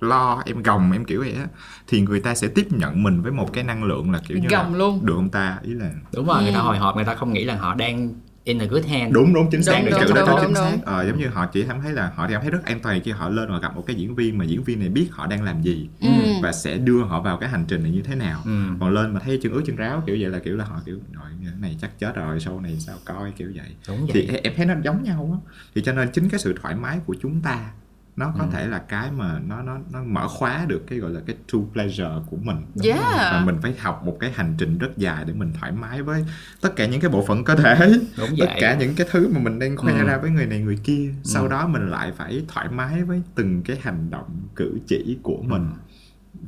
lo 0.00 0.42
em 0.46 0.62
gồng 0.62 0.92
em 0.92 1.04
kiểu 1.04 1.20
vậy 1.20 1.32
á 1.32 1.46
thì 1.88 2.00
người 2.00 2.20
ta 2.20 2.34
sẽ 2.34 2.48
tiếp 2.48 2.66
nhận 2.72 3.02
mình 3.02 3.22
với 3.22 3.32
một 3.32 3.52
cái 3.52 3.64
năng 3.64 3.84
lượng 3.84 4.10
là 4.10 4.20
kiểu 4.28 4.38
như 4.38 4.48
Gồng 4.48 4.72
là 4.72 4.78
luôn. 4.78 5.06
được 5.06 5.14
không 5.16 5.28
ta? 5.28 5.58
Ý 5.62 5.74
là 5.74 5.90
đúng 6.14 6.26
rồi 6.26 6.42
người 6.42 6.52
ta 6.52 6.58
Ừ. 6.58 6.62
hồi 6.64 6.78
hộp 6.78 6.96
người 6.96 7.04
ta 7.04 7.14
không 7.14 7.32
nghĩ 7.32 7.44
là 7.44 7.56
họ 7.56 7.74
đang 7.74 8.14
in 8.44 8.58
a 8.58 8.64
good 8.66 8.86
hand. 8.86 9.14
Đúng 9.14 9.34
đúng 9.34 9.48
chính 9.50 9.62
xác. 9.62 9.72
Đúng, 9.82 9.90
cái 9.90 10.00
chữ 10.00 10.14
đó 10.14 10.20
đúng, 10.20 10.26
rất 10.26 10.32
đúng, 10.36 10.40
chính 10.46 10.54
xác 10.54 10.76
ờ, 10.84 11.06
giống 11.06 11.18
như 11.18 11.28
họ 11.28 11.46
chỉ 11.46 11.62
cảm 11.68 11.80
thấy 11.80 11.92
là 11.92 12.12
họ 12.16 12.28
cảm 12.30 12.40
thấy 12.42 12.50
rất 12.50 12.64
an 12.64 12.80
toàn 12.82 13.00
khi 13.04 13.10
họ 13.10 13.28
lên 13.28 13.48
và 13.50 13.58
gặp 13.58 13.76
một 13.76 13.84
cái 13.86 13.96
diễn 13.96 14.14
viên 14.14 14.38
mà 14.38 14.44
diễn 14.44 14.62
viên 14.64 14.80
này 14.80 14.88
biết 14.88 15.08
họ 15.10 15.26
đang 15.26 15.42
làm 15.42 15.62
gì 15.62 15.88
Ừ. 16.00 16.08
và 16.42 16.52
sẽ 16.52 16.76
đưa 16.78 17.02
họ 17.04 17.20
vào 17.22 17.36
cái 17.36 17.48
hành 17.48 17.64
trình 17.68 17.82
này 17.82 17.92
như 17.92 18.02
thế 18.02 18.14
nào. 18.14 18.42
Ừ. 18.44 18.50
còn 18.80 18.90
lên 18.90 19.14
mà 19.14 19.20
thấy 19.20 19.38
chân 19.42 19.52
ướt 19.52 19.62
chân 19.66 19.76
ráo 19.76 20.02
kiểu 20.06 20.16
vậy 20.20 20.30
là 20.30 20.38
kiểu 20.38 20.56
là 20.56 20.64
họ 20.64 20.80
kiểu 20.86 20.98
rồi 21.12 21.24
cái 21.44 21.52
này 21.60 21.76
chắc 21.80 21.98
chết 21.98 22.14
rồi 22.16 22.38
show 22.38 22.60
này 22.60 22.76
sao 22.78 22.96
coi? 23.04 23.30
Kiểu 23.30 23.48
vậy. 23.56 23.66
Đúng 23.88 23.98
vậy. 24.06 24.10
thì 24.14 24.26
em- 24.26 24.40
em 24.42 24.52
thấy 24.56 24.66
nó 24.66 24.74
giống 24.84 25.02
nhau 25.02 25.40
á. 25.46 25.52
Thì 25.74 25.82
cho 25.84 25.92
nên 25.92 26.08
chính 26.12 26.28
cái 26.28 26.40
sự 26.40 26.54
thoải 26.62 26.74
mái 26.74 26.98
của 27.06 27.14
chúng 27.22 27.40
ta 27.40 27.70
nó 28.18 28.32
có 28.38 28.46
thể 28.52 28.66
là 28.66 28.78
cái 28.88 29.10
mà 29.12 29.38
nó 29.46 29.62
nó 29.62 29.78
nó 29.92 30.02
mở 30.04 30.28
khóa 30.28 30.64
được 30.68 30.84
cái 30.86 30.98
gọi 30.98 31.10
là 31.10 31.20
cái 31.26 31.36
true 31.46 31.60
pleasure 31.72 32.10
của 32.30 32.36
mình. 32.36 32.56
Yeah. 32.84 33.00
và 33.16 33.42
mình 33.46 33.56
phải 33.62 33.74
học 33.78 34.02
một 34.04 34.16
cái 34.20 34.32
hành 34.32 34.54
trình 34.58 34.78
rất 34.78 34.96
dài 34.96 35.24
để 35.26 35.32
mình 35.32 35.52
thoải 35.60 35.72
mái 35.72 36.02
với 36.02 36.24
tất 36.60 36.76
cả 36.76 36.86
những 36.86 37.00
cái 37.00 37.10
bộ 37.10 37.24
phận 37.26 37.44
cơ 37.44 37.54
thể. 37.56 37.76
Đúng 38.18 38.28
tất 38.38 38.46
vậy. 38.46 38.58
cả 38.60 38.74
những 38.74 38.94
cái 38.94 39.06
thứ 39.10 39.28
mà 39.34 39.40
mình 39.40 39.58
đang 39.58 39.76
khoe 39.76 39.92
Ừ. 39.92 40.06
ra 40.06 40.18
với 40.18 40.30
người 40.30 40.46
này 40.46 40.58
người 40.60 40.78
kia. 40.84 41.14
Sau 41.24 41.48
đó 41.48 41.66
mình 41.68 41.90
lại 41.90 42.12
phải 42.16 42.44
thoải 42.48 42.68
mái 42.68 43.04
với 43.04 43.22
từng 43.34 43.62
cái 43.62 43.78
hành 43.82 44.10
động 44.10 44.42
cử 44.56 44.78
chỉ 44.86 45.18
của 45.22 45.42
mình 45.42 45.66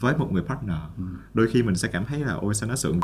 với 0.00 0.16
một 0.16 0.28
người 0.32 0.42
partner. 0.48 0.76
Đôi 1.34 1.48
khi 1.52 1.62
mình 1.62 1.74
sẽ 1.74 1.88
cảm 1.88 2.04
thấy 2.04 2.20
là 2.20 2.32
ôi 2.32 2.54
sao 2.54 2.68
nó 2.68 2.76
sượng 2.76 3.00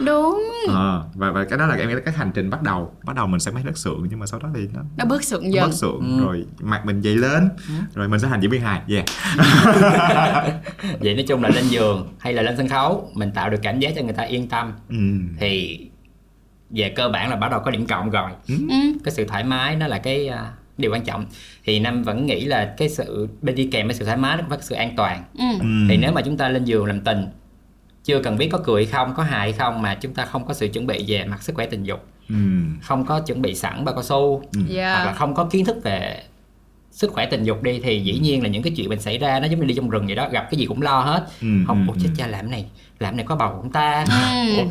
đúng. 0.00 0.50
Ờ, 0.68 1.04
và 1.14 1.30
và 1.30 1.44
cái 1.44 1.58
đó 1.58 1.66
là 1.66 1.74
em 1.74 1.88
nghĩ 1.88 1.94
là 1.94 2.00
cái 2.00 2.14
hành 2.14 2.30
trình 2.34 2.50
bắt 2.50 2.62
đầu. 2.62 2.94
Bắt 3.04 3.16
đầu 3.16 3.26
mình 3.26 3.40
sẽ 3.40 3.50
thấy 3.50 3.62
rất 3.62 3.78
sượng 3.78 4.06
nhưng 4.10 4.18
mà 4.18 4.26
sau 4.26 4.40
đó 4.40 4.48
thì 4.54 4.68
nó 4.74 4.80
nó 4.96 5.04
bước 5.04 5.24
sượng 5.24 5.52
dần. 5.52 5.64
bất 5.64 5.74
sượng 5.74 6.20
rồi 6.26 6.46
mặt 6.60 6.86
mình 6.86 7.00
dậy 7.00 7.14
lên 7.16 7.48
rồi 7.94 8.08
mình 8.08 8.20
sẽ 8.20 8.28
thành 8.28 8.40
diễn 8.40 8.50
viên 8.50 8.60
hài. 8.60 8.80
Yeah. 8.88 9.04
Vậy 11.00 11.14
nói 11.14 11.24
chung 11.28 11.42
là 11.42 11.48
lên 11.48 11.64
giường 11.68 12.14
hay 12.18 12.32
là 12.32 12.42
lên 12.42 12.56
sân 12.56 12.68
khấu 12.68 13.10
mình 13.14 13.30
tạo 13.34 13.50
được 13.50 13.58
cảm 13.62 13.80
giác 13.80 13.92
cho 13.96 14.02
người 14.02 14.12
ta 14.12 14.22
yên 14.22 14.48
tâm. 14.48 14.72
Ừ. 14.88 14.96
thì 15.40 15.80
về 16.70 16.88
cơ 16.96 17.08
bản 17.08 17.30
là 17.30 17.36
bắt 17.36 17.50
đầu 17.50 17.60
có 17.64 17.70
điểm 17.70 17.86
cộng 17.86 18.10
rồi. 18.10 18.30
Ừ. 18.48 18.54
cái 19.04 19.14
sự 19.14 19.24
thoải 19.24 19.44
mái 19.44 19.76
nó 19.76 19.86
là 19.86 19.98
cái 19.98 20.28
à, 20.28 20.52
điều 20.78 20.92
quan 20.92 21.04
trọng. 21.04 21.26
Thì 21.64 21.80
nam 21.80 22.02
vẫn 22.02 22.26
nghĩ 22.26 22.44
là 22.44 22.74
cái 22.76 22.88
sự 22.88 23.28
bên 23.42 23.54
đi 23.54 23.68
kèm 23.72 23.86
với 23.86 23.94
sự 23.96 24.04
thoải 24.04 24.16
mái 24.16 24.36
nó 24.36 24.42
phải 24.48 24.58
có 24.58 24.64
sự 24.64 24.74
an 24.74 24.96
toàn. 24.96 25.24
Ừ. 25.38 25.44
Ừ. 25.60 25.66
thì 25.88 25.96
nếu 25.96 26.12
mà 26.12 26.22
chúng 26.22 26.36
ta 26.36 26.48
lên 26.48 26.64
giường 26.64 26.84
làm 26.84 27.00
tình 27.00 27.26
chưa 28.04 28.20
cần 28.22 28.36
biết 28.36 28.48
có 28.52 28.58
cười 28.64 28.86
không 28.86 29.14
có 29.16 29.22
hài 29.22 29.38
hay 29.40 29.52
không 29.52 29.82
mà 29.82 29.94
chúng 29.94 30.14
ta 30.14 30.24
không 30.24 30.46
có 30.46 30.54
sự 30.54 30.68
chuẩn 30.68 30.86
bị 30.86 31.04
về 31.08 31.24
mặt 31.24 31.42
sức 31.42 31.54
khỏe 31.56 31.66
tình 31.66 31.84
dục 31.84 32.00
Ừ. 32.28 32.34
không 32.82 33.06
có 33.06 33.20
chuẩn 33.20 33.42
bị 33.42 33.54
sẵn 33.54 33.84
bao 33.84 33.94
cao 33.94 34.02
su 34.02 34.42
Yeah. 34.70 34.96
hoặc 34.96 35.04
là 35.06 35.12
không 35.12 35.34
có 35.34 35.44
kiến 35.44 35.64
thức 35.64 35.76
về 35.82 36.22
sức 36.90 37.12
khỏe 37.12 37.26
tình 37.26 37.44
dục 37.44 37.62
đi 37.62 37.80
thì 37.80 38.00
dĩ 38.04 38.18
nhiên 38.18 38.42
là 38.42 38.48
những 38.48 38.62
cái 38.62 38.72
chuyện 38.76 38.88
mình 38.88 39.00
xảy 39.00 39.18
ra 39.18 39.40
nó 39.40 39.46
giống 39.46 39.60
như 39.60 39.66
đi 39.66 39.74
trong 39.74 39.90
rừng 39.90 40.06
vậy 40.06 40.16
đó 40.16 40.28
gặp 40.32 40.46
cái 40.50 40.58
gì 40.58 40.66
cũng 40.66 40.82
lo 40.82 41.00
hết 41.00 41.26
Ừ, 41.40 41.46
không 41.66 41.86
ừ, 41.88 41.92
ủa 41.92 41.94
chết 42.02 42.08
ừ. 42.08 42.14
cha 42.18 42.26
làm 42.26 42.40
cái 42.40 42.50
này 42.50 42.66
làm 42.98 43.16
này 43.16 43.26
có 43.28 43.36
bầu 43.36 43.48
không 43.56 43.72
ta 43.72 44.04
Ừ. 44.08 44.56
Ủa, 44.56 44.64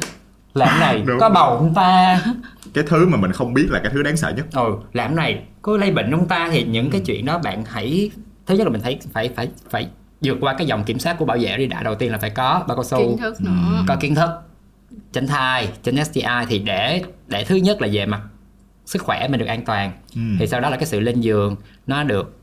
làm 0.53 0.79
này 0.79 1.01
Đúng. 1.05 1.19
có 1.19 1.29
bầu 1.29 1.57
không 1.57 1.73
ta 1.73 2.21
cái 2.73 2.83
thứ 2.87 3.07
mà 3.07 3.17
mình 3.17 3.31
không 3.31 3.53
biết 3.53 3.65
là 3.69 3.79
cái 3.79 3.91
thứ 3.93 4.03
đáng 4.03 4.17
sợ 4.17 4.33
nhất 4.37 4.45
ừ 4.53 4.75
làm 4.93 5.15
này 5.15 5.41
có 5.61 5.77
lây 5.77 5.91
bệnh 5.91 6.11
không 6.11 6.27
ta 6.27 6.49
thì 6.51 6.63
những 6.63 6.89
cái 6.91 7.01
chuyện 7.05 7.25
đó 7.25 7.39
bạn 7.39 7.63
hãy 7.65 8.11
thứ 8.45 8.55
nhất 8.55 8.63
là 8.63 8.69
mình 8.73 8.81
thấy 8.81 8.99
phải 9.13 9.29
phải 9.35 9.47
phải 9.69 9.87
vượt 10.23 10.37
qua 10.41 10.53
cái 10.57 10.67
dòng 10.67 10.83
kiểm 10.83 10.99
soát 10.99 11.15
của 11.19 11.25
bảo 11.25 11.37
vệ 11.41 11.57
đi 11.57 11.65
đã 11.67 11.83
đầu 11.83 11.95
tiên 11.95 12.11
là 12.11 12.17
phải 12.17 12.29
có 12.29 12.63
bao 12.67 12.77
cao 12.77 12.83
su 12.83 12.97
kiến 12.97 13.17
thức 13.17 13.41
nữa. 13.41 13.83
có 13.87 13.95
kiến 13.95 14.15
thức 14.15 14.29
tránh 15.13 15.27
thai 15.27 15.67
tránh 15.83 16.05
STI 16.05 16.21
thì 16.49 16.59
để 16.59 17.03
để 17.27 17.43
thứ 17.43 17.55
nhất 17.55 17.81
là 17.81 17.87
về 17.91 18.05
mặt 18.05 18.21
sức 18.85 19.01
khỏe 19.01 19.27
mình 19.27 19.39
được 19.39 19.45
an 19.45 19.65
toàn. 19.65 19.91
Ừ. 20.15 20.21
thì 20.39 20.47
sau 20.47 20.59
đó 20.61 20.69
là 20.69 20.77
cái 20.77 20.85
sự 20.85 20.99
lên 20.99 21.21
giường 21.21 21.55
nó 21.87 22.03
được 22.03 22.39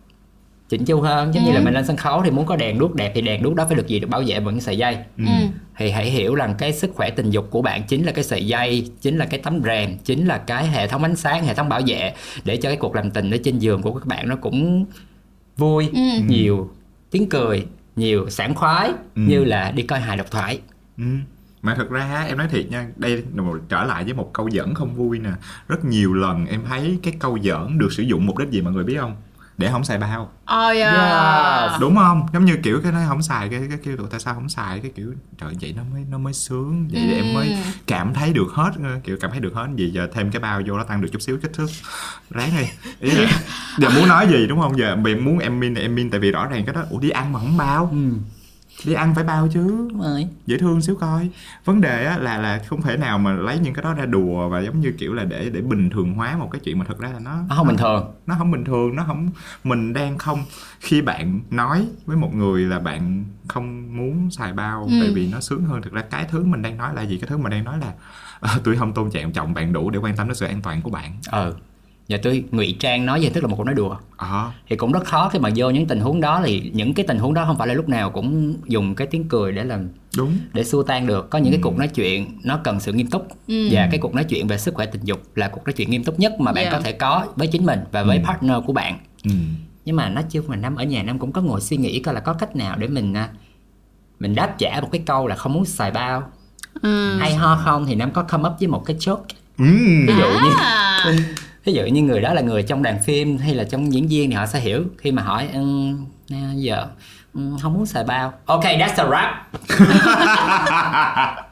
chỉnh 0.69 0.85
chu 0.85 1.01
hơn. 1.01 1.35
Giống 1.35 1.45
như 1.45 1.53
là 1.53 1.61
mình 1.61 1.75
lên 1.75 1.87
sân 1.87 1.97
khấu 1.97 2.23
thì 2.25 2.31
muốn 2.31 2.47
có 2.47 2.57
đèn 2.57 2.79
đuốc 2.79 2.95
đẹp 2.95 3.13
thì 3.15 3.21
đèn 3.23 3.43
đuốc 3.43 3.55
đó 3.55 3.65
phải 3.67 3.75
được 3.77 3.87
gì? 3.89 4.01
Được 4.01 4.09
bảo 4.11 4.23
vệ 4.27 4.41
bằng 4.41 4.55
cái 4.55 4.61
sợi 4.61 4.79
dây. 4.79 4.97
Ừ. 5.19 5.25
thì 5.77 5.91
hãy 5.91 6.11
hiểu 6.11 6.35
rằng 6.35 6.55
cái 6.59 6.73
sức 6.73 6.91
khỏe 6.95 7.11
tình 7.11 7.31
dục 7.31 7.47
của 7.51 7.63
bạn 7.63 7.83
chính 7.89 8.07
là 8.07 8.13
cái 8.13 8.25
sợi 8.25 8.47
dây 8.47 8.91
chính 9.01 9.19
là 9.19 9.25
cái 9.25 9.41
tấm 9.41 9.63
rèm 9.65 9.99
chính 9.99 10.27
là 10.27 10.39
cái 10.39 10.67
hệ 10.67 10.89
thống 10.89 11.03
ánh 11.03 11.17
sáng 11.17 11.45
hệ 11.45 11.55
thống 11.55 11.69
bảo 11.69 11.81
vệ 11.87 12.15
để 12.45 12.57
cho 12.57 12.69
cái 12.69 12.77
cuộc 12.77 12.95
làm 12.95 13.11
tình 13.11 13.31
ở 13.31 13.37
trên 13.45 13.59
giường 13.59 13.83
của 13.83 13.93
các 13.95 14.07
bạn 14.07 14.29
nó 14.29 14.37
cũng 14.37 14.85
vui 15.57 15.89
Ừ. 15.95 16.01
nhiều 16.27 16.71
tiếng 17.11 17.29
cười 17.29 17.67
nhiều 17.97 18.31
sảng 18.31 18.55
khoái 18.55 18.89
Ừ. 19.15 19.23
như 19.23 19.45
là 19.45 19.71
đi 19.71 19.83
coi 19.83 20.01
hài 20.01 20.17
độc 20.17 20.31
thoại 20.31 20.61
ừ. 20.99 21.05
mà 21.63 21.75
thật 21.75 21.91
ra 21.91 22.25
em 22.29 22.39
nói 22.39 22.49
thiệt 22.51 22.71
nha 22.71 22.89
đây 22.97 23.25
trở 23.69 23.85
lại 23.85 24.05
với 24.05 24.15
một 24.15 24.31
câu 24.33 24.51
giỡn 24.51 24.75
không 24.75 24.95
vui 24.95 25.19
nè 25.19 25.31
rất 25.69 25.85
nhiều 25.85 26.15
lần 26.15 26.47
em 26.47 26.61
thấy 26.69 26.99
cái 27.03 27.15
câu 27.19 27.39
giỡn 27.43 27.79
được 27.79 27.93
sử 27.93 28.03
dụng 28.03 28.27
mục 28.27 28.39
đích 28.39 28.49
gì 28.51 28.61
mọi 28.61 28.73
người 28.73 28.85
biết 28.85 28.97
không 29.01 29.17
để 29.61 29.71
không 29.71 29.85
xài 29.85 29.99
bao. 29.99 30.23
Oh 30.23 30.77
yeah. 30.77 31.71
Yes. 31.71 31.81
đúng 31.81 31.97
không? 31.97 32.27
Giống 32.33 32.45
như 32.45 32.57
kiểu 32.63 32.81
cái 32.83 32.93
nói 32.93 33.03
không 33.09 33.23
xài 33.23 33.49
cái 33.49 33.63
cái 33.69 33.79
kêu 33.85 33.97
tụi 33.97 34.07
tại 34.11 34.21
sao 34.21 34.35
không 34.35 34.49
xài 34.49 34.81
cái 34.81 34.91
kiểu 34.97 35.15
trời 35.41 35.55
vậy 35.61 35.75
nó 35.77 35.83
mới 35.93 36.05
nó 36.11 36.19
mới 36.19 36.33
sướng. 36.33 36.89
Vậy 36.93 37.03
Ừ. 37.03 37.15
em 37.15 37.35
mới 37.35 37.59
cảm 37.87 38.15
thấy 38.15 38.33
được 38.33 38.47
hết 38.55 38.71
ờ, 38.85 39.01
kiểu 39.05 39.17
cảm 39.21 39.31
thấy 39.31 39.41
được 39.41 39.55
hết. 39.55 39.67
Gì 39.77 39.91
giờ 39.91 40.09
thêm 40.15 40.31
cái 40.31 40.41
bao 40.41 40.61
vô 40.67 40.77
nó 40.77 40.85
tăng 40.85 41.01
được 41.01 41.09
chút 41.13 41.23
xíu 41.23 41.39
kích 41.43 41.53
thước. 41.55 41.67
Ráng 42.31 42.51
đi. 42.59 42.67
Ý 43.01 43.11
là 43.11 43.31
giờ 43.79 43.89
muốn 43.97 44.09
nói 44.09 44.29
gì 44.31 44.47
đúng 44.47 44.61
không? 44.61 44.79
Giờ 44.79 44.97
mình 44.97 45.25
muốn 45.25 45.39
em 45.39 45.61
min 45.61 45.75
em 45.75 45.95
min 45.95 46.11
tại 46.11 46.21
vì 46.21 46.31
rõ 46.31 46.47
ràng 46.47 46.65
cái 46.65 46.75
đó 46.75 46.83
ủa 46.91 46.99
đi 46.99 47.11
ăn 47.11 47.33
mà 47.33 47.39
không 47.39 47.57
bao 47.57 47.91
đi 48.87 48.93
ăn 48.93 49.15
phải 49.15 49.25
bao 49.25 49.49
chứ. 49.53 49.89
Rồi. 50.01 50.27
Dễ 50.47 50.59
thương 50.59 50.83
xíu 50.83 50.97
coi. 50.97 51.31
Vấn 51.65 51.81
đề 51.81 52.05
á 52.07 52.19
là 52.19 52.39
là 52.39 52.63
không 52.69 52.83
thể 52.83 52.97
nào 52.97 53.19
mà 53.19 53.33
lấy 53.33 53.59
những 53.59 53.75
cái 53.75 53.83
đó 53.83 53.95
ra 53.95 54.07
đùa 54.07 54.49
và 54.49 54.61
giống 54.61 54.81
như 54.81 54.93
kiểu 54.99 55.15
là 55.15 55.25
để 55.25 55.51
để 55.51 55.61
bình 55.61 55.91
thường 55.91 56.15
hóa 56.15 56.37
một 56.37 56.49
cái 56.53 56.61
chuyện 56.65 56.79
mà 56.79 56.85
thật 56.89 56.99
ra 56.99 57.09
là 57.09 57.19
nó 57.19 57.31
nó 57.49 57.55
không 57.57 57.67
bình 57.67 57.77
thường. 57.77 58.13
nó 58.27 58.35
không 58.39 58.51
bình 58.51 58.65
thường 58.65 58.97
nó 58.97 59.05
không 59.07 59.31
mình 59.65 59.93
đang 59.93 60.19
không. 60.19 60.45
Khi 60.81 61.03
bạn 61.03 61.41
nói 61.51 61.87
với 62.07 62.17
một 62.17 62.35
người 62.35 62.63
là 62.63 62.79
bạn 62.79 63.25
không 63.49 63.97
muốn 63.97 64.31
xài 64.31 64.53
bao 64.53 64.83
Ừ. 64.91 64.93
tại 65.01 65.11
vì 65.15 65.29
nó 65.33 65.41
sướng 65.41 65.65
hơn 65.65 65.83
thực 65.83 65.93
ra 65.93 66.03
cái 66.11 66.27
thứ 66.31 66.45
mình 66.45 66.63
đang 66.63 66.77
nói 66.77 66.95
là 66.95 67.03
gì? 67.03 67.19
Cái 67.19 67.29
thứ 67.29 67.37
mình 67.39 67.51
đang 67.51 67.65
nói 67.65 67.79
là 67.79 67.93
ờ, 68.41 68.51
tôi 68.65 68.77
không 68.77 68.93
tôn 68.93 69.11
trọng 69.11 69.33
trọng 69.33 69.55
bạn 69.55 69.73
đủ 69.73 69.91
để 69.91 69.99
quan 69.99 70.17
tâm 70.17 70.29
đến 70.29 70.35
sự 70.35 70.47
an 70.47 70.63
toàn 70.63 70.83
của 70.83 70.91
bạn. 70.91 71.17
Ừ 71.33 71.55
giờ 72.11 72.19
tôi 72.23 72.45
ngụy 72.51 72.77
trang 72.81 73.07
nói 73.07 73.21
về 73.23 73.31
tức 73.35 73.41
là 73.41 73.47
một 73.49 73.57
cuộc 73.57 73.65
nói 73.65 73.75
đùa 73.75 73.97
ờ 74.17 74.51
thì 74.69 74.77
cũng 74.77 74.93
rất 74.93 75.05
khó 75.05 75.29
khi 75.29 75.39
mà 75.39 75.51
vô 75.57 75.71
những 75.71 75.87
tình 75.87 76.01
huống 76.01 76.21
đó 76.21 76.43
thì 76.45 76.71
những 76.75 76.95
cái 76.95 77.07
tình 77.09 77.19
huống 77.19 77.35
đó 77.35 77.45
không 77.47 77.59
phải 77.59 77.69
là 77.69 77.75
lúc 77.75 77.89
nào 77.89 78.11
cũng 78.11 78.55
dùng 78.67 78.95
cái 78.95 79.07
tiếng 79.07 79.29
cười 79.29 79.53
để 79.53 79.65
làm 79.65 79.89
đúng 80.17 80.39
để 80.53 80.65
xua 80.65 80.83
tan 80.83 81.07
được 81.07 81.31
có 81.31 81.39
những 81.39 81.53
cái 81.53 81.61
cuộc 81.63 81.77
nói 81.79 81.89
chuyện 81.89 82.27
nó 82.45 82.59
cần 82.65 82.81
sự 82.81 82.93
nghiêm 82.93 83.07
túc 83.07 83.29
Ừ. 83.49 83.69
và 83.73 83.89
cái 83.91 84.01
cuộc 84.01 84.15
nói 84.15 84.25
chuyện 84.25 84.47
về 84.47 84.59
sức 84.59 84.75
khỏe 84.75 84.87
tình 84.87 85.05
dục 85.05 85.23
là 85.35 85.49
cuộc 85.49 85.65
nói 85.65 85.73
chuyện 85.73 85.91
nghiêm 85.91 86.05
túc 86.05 86.19
nhất 86.19 86.41
mà 86.41 86.53
bạn 86.53 86.65
Yeah. 86.65 86.73
có 86.77 86.81
thể 86.81 86.93
có 86.93 87.27
với 87.37 87.47
chính 87.47 87.67
mình 87.67 87.81
và 87.93 88.03
với 88.03 88.17
Ừ. 88.19 88.23
partner 88.27 88.57
của 88.67 88.73
bạn 88.73 88.99
ừ. 89.25 89.31
nhưng 89.85 89.97
mà 89.97 90.09
nói 90.09 90.25
chung 90.31 90.45
mà 90.49 90.57
năm 90.57 90.77
ở 90.77 90.85
nhà 90.85 91.03
năm 91.03 91.19
cũng 91.19 91.33
có 91.33 91.41
ngồi 91.43 91.61
suy 91.61 91.77
nghĩ 91.77 92.01
coi 92.01 92.15
là 92.15 92.21
có 92.21 92.33
cách 92.33 92.57
nào 92.57 92.77
để 92.77 92.87
mình 92.89 93.15
à, 93.15 93.29
mình 94.21 94.35
đáp 94.35 94.55
trả 94.59 94.81
một 94.83 94.89
cái 94.93 95.03
câu 95.07 95.27
là 95.27 95.37
không 95.37 95.53
muốn 95.53 95.65
xài 95.65 95.91
bao 95.91 96.23
ừ. 96.83 97.17
hay 97.19 97.35
ho 97.35 97.57
không 97.65 97.87
thì 97.87 97.95
năm 97.95 98.11
có 98.11 98.23
come 98.23 98.49
up 98.49 98.55
với 98.61 98.69
một 98.69 98.83
cái 98.87 98.97
joke 98.97 99.23
Ừ. 99.59 99.65
ví 100.07 100.15
dụ 100.19 100.29
như 100.45 100.51
à. 100.59 101.05
Ví 101.65 101.73
dụ 101.73 101.83
như 101.83 102.03
người 102.03 102.21
đó 102.21 102.35
là 102.35 102.41
người 102.41 102.63
trong 102.63 102.83
đoàn 102.83 102.99
phim 103.03 103.39
hay 103.39 103.55
là 103.55 103.65
trong 103.65 103.93
diễn 103.93 104.09
viên 104.09 104.31
thì 104.31 104.37
họ 104.37 104.47
sẽ 104.47 104.61
hiểu 104.61 104.85
khi 104.99 105.13
mà 105.13 105.23
hỏi 105.23 105.49
"Ừm, 105.53 106.07
à, 106.31 106.37
giờ 106.57 106.87
ừm, 107.35 107.59
không 107.59 107.75
muốn 107.75 107.87
xài 107.87 108.05
bao. 108.05 108.33
Ok 108.47 108.65
that's 108.65 108.97
a 108.97 109.05
wrap. 109.05 109.31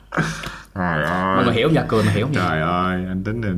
Trời 0.75 1.05
mọi 1.37 1.45
người 1.45 1.45
ơi 1.47 1.55
hiểu 1.55 1.69
không 1.69 1.75
giờ 1.75 1.85
cười 1.89 2.03
mà 2.05 2.13
hiểu 2.13 2.27
không 2.27 2.35
trời 2.35 2.61
ơi 2.61 2.97
anh 3.09 3.23
tính 3.25 3.41
rồi 3.41 3.55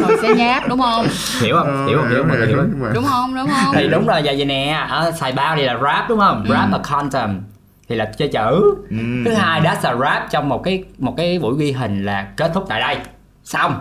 rồi 0.00 0.18
sẽ 0.22 0.34
nháp 0.34 0.68
đúng 0.68 0.80
không? 0.80 1.06
Hiểu 1.40 1.56
không? 1.56 1.86
Hiểu 1.86 1.98
không? 1.98 2.08
Hiểu 2.10 2.24
người 2.26 2.46
hiểu 2.46 2.56
không? 2.56 2.80
Mà. 2.80 2.90
đúng 2.94 3.04
không? 3.04 3.34
Đúng 3.34 3.48
không? 3.48 3.74
Thì 3.74 3.88
đúng 3.88 4.06
rồi 4.06 4.22
giờ 4.24 4.32
vậy 4.36 4.44
nè. 4.44 4.86
Ở 4.90 5.12
xài 5.12 5.32
bao 5.32 5.56
thì 5.56 5.62
là 5.64 5.74
wrap 5.74 6.02
đúng 6.08 6.18
không? 6.18 6.44
Wrap 6.48 6.72
a 6.72 6.78
condom 6.82 7.40
thì 7.88 7.96
là 7.96 8.04
chơi 8.04 8.28
chữ. 8.28 8.74
Ừ. 8.90 8.96
thứ 9.24 9.32
hai 9.34 9.60
that's 9.60 9.82
a 9.82 9.94
wrap 9.94 10.20
trong 10.30 10.48
một 10.48 10.62
cái 10.64 10.84
một 10.98 11.14
cái 11.16 11.38
buổi 11.38 11.54
ghi 11.58 11.72
hình 11.72 12.04
là 12.04 12.26
kết 12.36 12.50
thúc 12.54 12.64
tại 12.68 12.80
đây. 12.80 12.96
Xong 13.44 13.74